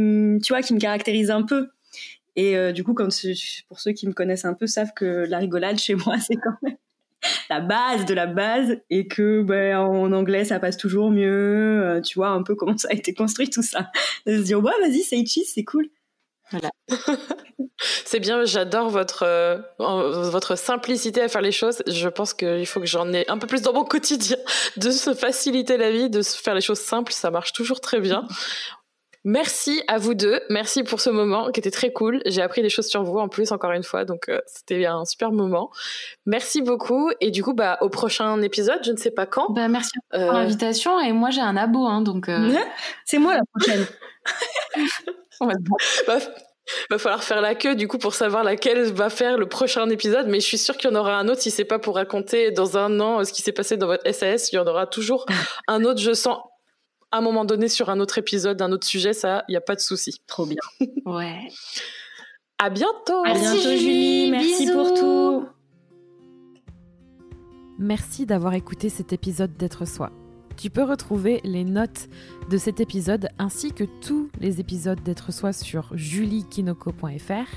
tu 0.44 0.54
vois, 0.54 0.62
qui 0.62 0.74
me 0.74 0.80
caractérise 0.80 1.32
un 1.32 1.44
peu. 1.44 1.70
Et 2.36 2.58
euh, 2.58 2.72
du 2.72 2.84
coup, 2.84 2.94
comme 2.94 3.12
pour 3.68 3.80
ceux 3.80 3.92
qui 3.92 4.08
me 4.08 4.14
connaissent 4.14 4.46
un 4.46 4.54
peu, 4.54 4.68
savent 4.68 4.94
que 4.96 5.26
la 5.28 5.38
rigolade 5.38 5.78
chez 5.80 5.96
moi, 5.96 6.18
c'est 6.26 6.36
quand 6.36 6.56
même 6.62 6.78
la 7.50 7.62
base 7.62 8.06
de 8.06 8.14
la 8.14 8.26
base 8.26 8.76
et 8.90 9.08
que 9.08 9.44
ben 9.44 9.78
en 9.78 10.12
anglais 10.12 10.44
ça 10.44 10.60
passe 10.60 10.76
toujours 10.76 11.10
mieux 11.10 11.82
euh, 11.82 12.02
tu 12.02 12.16
vois 12.16 12.28
un 12.28 12.44
peu 12.44 12.54
comment 12.54 12.78
ça 12.78 12.90
a 12.92 12.94
été 12.94 13.14
construit 13.14 13.50
tout 13.50 13.64
ça 13.64 13.90
de 14.26 14.38
se 14.38 14.42
dire 14.42 14.62
ouais 14.62 14.74
vas-y 14.82 15.04
say 15.04 15.26
cheese 15.26 15.46
c'est 15.54 15.64
cool 15.64 15.88
voilà. 16.52 16.70
c'est 18.06 18.20
bien, 18.20 18.46
j'adore 18.46 18.90
votre, 18.90 19.24
euh, 19.24 19.58
votre 19.80 20.56
simplicité 20.56 21.22
à 21.22 21.28
faire 21.28 21.42
les 21.42 21.52
choses. 21.52 21.82
Je 21.88 22.08
pense 22.10 22.34
qu'il 22.34 22.66
faut 22.68 22.80
que 22.80 22.86
j'en 22.86 23.12
ai 23.12 23.28
un 23.28 23.38
peu 23.38 23.48
plus 23.48 23.62
dans 23.62 23.74
mon 23.74 23.84
quotidien, 23.84 24.38
de 24.78 24.92
se 24.92 25.14
faciliter 25.14 25.78
la 25.78 25.92
vie, 25.92 26.10
de 26.10 26.22
se 26.22 26.38
faire 26.38 26.54
les 26.54 26.62
choses 26.62 26.80
simples, 26.80 27.12
ça 27.12 27.32
marche 27.32 27.54
toujours 27.54 27.82
très 27.82 28.00
bien. 28.00 28.28
Merci 29.26 29.82
à 29.88 29.98
vous 30.00 30.14
deux, 30.14 30.42
merci 30.50 30.84
pour 30.84 31.00
ce 31.00 31.10
moment 31.10 31.50
qui 31.52 31.60
était 31.62 31.72
très 31.72 31.94
cool. 31.94 32.22
J'ai 32.26 32.42
appris 32.42 32.62
des 32.62 32.70
choses 32.70 32.88
sur 32.88 33.04
vous 33.04 33.20
en 33.20 33.30
plus 33.30 33.52
encore 33.54 33.72
une 33.72 33.84
fois, 33.84 34.04
donc 34.04 34.28
euh, 34.28 34.42
c'était 34.48 34.86
un 34.86 35.06
super 35.06 35.32
moment. 35.32 35.72
Merci 36.26 36.62
beaucoup 36.62 37.10
et 37.22 37.32
du 37.32 37.42
coup 37.42 37.54
bah 37.54 37.78
au 37.80 37.90
prochain 37.90 38.42
épisode, 38.42 38.80
je 38.84 38.92
ne 38.92 38.98
sais 38.98 39.12
pas 39.12 39.26
quand. 39.26 39.52
Bah, 39.52 39.70
merci 39.70 39.94
pour 40.12 40.20
euh, 40.20 40.34
l'invitation 40.34 41.00
et 41.00 41.14
moi 41.14 41.30
j'ai 41.30 41.42
un 41.42 41.56
abo 41.56 41.86
hein, 41.86 42.02
donc. 42.02 42.30
C'est 43.06 43.18
moi 43.18 43.36
la 43.36 43.44
prochaine. 43.54 43.86
bah, 46.08 46.20
va 46.90 46.98
falloir 46.98 47.24
faire 47.24 47.42
la 47.42 47.56
queue 47.56 47.76
du 47.76 47.88
coup 47.88 47.98
pour 47.98 48.14
savoir 48.14 48.44
laquelle 48.44 48.92
va 48.92 49.10
faire 49.10 49.38
le 49.38 49.48
prochain 49.48 49.90
épisode, 49.90 50.28
mais 50.28 50.40
je 50.40 50.46
suis 50.46 50.58
sûre 50.58 50.78
qu'il 50.78 50.90
y 50.90 50.94
en 50.94 50.96
aura 50.96 51.18
un 51.18 51.28
autre 51.28 51.42
si 51.42 51.52
c'est 51.52 51.66
pas 51.66 51.80
pour 51.80 51.96
raconter 51.96 52.52
dans 52.52 52.78
un 52.78 53.00
an 53.00 53.20
euh, 53.20 53.24
ce 53.24 53.34
qui 53.34 53.42
s'est 53.42 53.52
passé 53.52 53.78
dans 53.78 53.88
votre 53.88 54.10
SAS, 54.12 54.52
il 54.52 54.56
y 54.56 54.60
en 54.60 54.68
aura 54.68 54.86
toujours 54.86 55.26
un 55.68 55.84
autre, 55.84 56.00
je 56.00 56.14
sens 56.14 56.40
à 57.14 57.20
un 57.20 57.22
moment 57.22 57.46
donné 57.46 57.70
sur 57.70 57.92
un 57.92 58.00
autre 58.00 58.18
épisode, 58.18 58.60
un 58.64 58.72
autre 58.72 58.88
sujet, 58.88 59.14
ça, 59.14 59.46
il 59.48 59.52
n'y 59.52 59.56
a 59.56 59.62
pas 59.62 59.76
de 59.76 59.80
souci. 59.80 60.20
Trop 60.26 60.48
bien. 60.48 60.58
ouais. 61.06 61.48
À 62.58 62.72
bientôt. 62.72 63.24
À 63.24 63.34
bientôt 63.36 63.60
Julie, 63.60 64.32
merci 64.32 64.66
pour 64.72 64.96
tout. 64.96 65.46
Merci 67.78 68.26
d'avoir 68.26 68.56
écouté 68.56 68.90
cet 68.90 69.14
épisode 69.14 69.56
d'être 69.58 69.86
soi. 69.86 70.12
Tu 70.58 70.72
peux 70.72 70.84
retrouver 70.84 71.40
les 71.44 71.64
notes 71.64 72.10
de 72.50 72.58
cet 72.58 72.80
épisode 72.80 73.30
ainsi 73.38 73.74
que 73.74 73.84
tous 74.02 74.30
les 74.40 74.60
épisodes 74.60 75.02
d'être 75.04 75.32
soi 75.32 75.54
sur 75.54 75.92
juliekinoko.fr. 75.94 77.48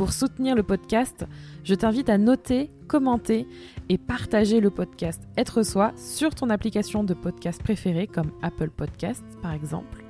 Pour 0.00 0.14
soutenir 0.14 0.54
le 0.54 0.62
podcast, 0.62 1.26
je 1.62 1.74
t'invite 1.74 2.08
à 2.08 2.16
noter, 2.16 2.70
commenter 2.88 3.46
et 3.90 3.98
partager 3.98 4.60
le 4.60 4.70
podcast 4.70 5.20
Être 5.36 5.62
soi 5.62 5.92
sur 5.98 6.34
ton 6.34 6.48
application 6.48 7.04
de 7.04 7.12
podcast 7.12 7.62
préférée 7.62 8.06
comme 8.06 8.32
Apple 8.40 8.70
Podcasts 8.70 9.38
par 9.42 9.52
exemple. 9.52 10.02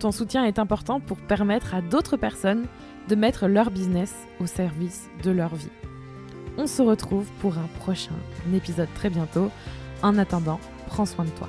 Ton 0.00 0.10
soutien 0.10 0.46
est 0.46 0.58
important 0.58 0.98
pour 0.98 1.16
permettre 1.16 1.76
à 1.76 1.80
d'autres 1.80 2.16
personnes 2.16 2.66
de 3.08 3.14
mettre 3.14 3.46
leur 3.46 3.70
business 3.70 4.16
au 4.40 4.46
service 4.46 5.08
de 5.22 5.30
leur 5.30 5.54
vie. 5.54 5.70
On 6.58 6.66
se 6.66 6.82
retrouve 6.82 7.30
pour 7.40 7.56
un 7.56 7.68
prochain 7.78 8.16
épisode 8.52 8.92
très 8.96 9.10
bientôt. 9.10 9.48
En 10.02 10.18
attendant, 10.18 10.58
prends 10.88 11.06
soin 11.06 11.24
de 11.24 11.30
toi. 11.30 11.48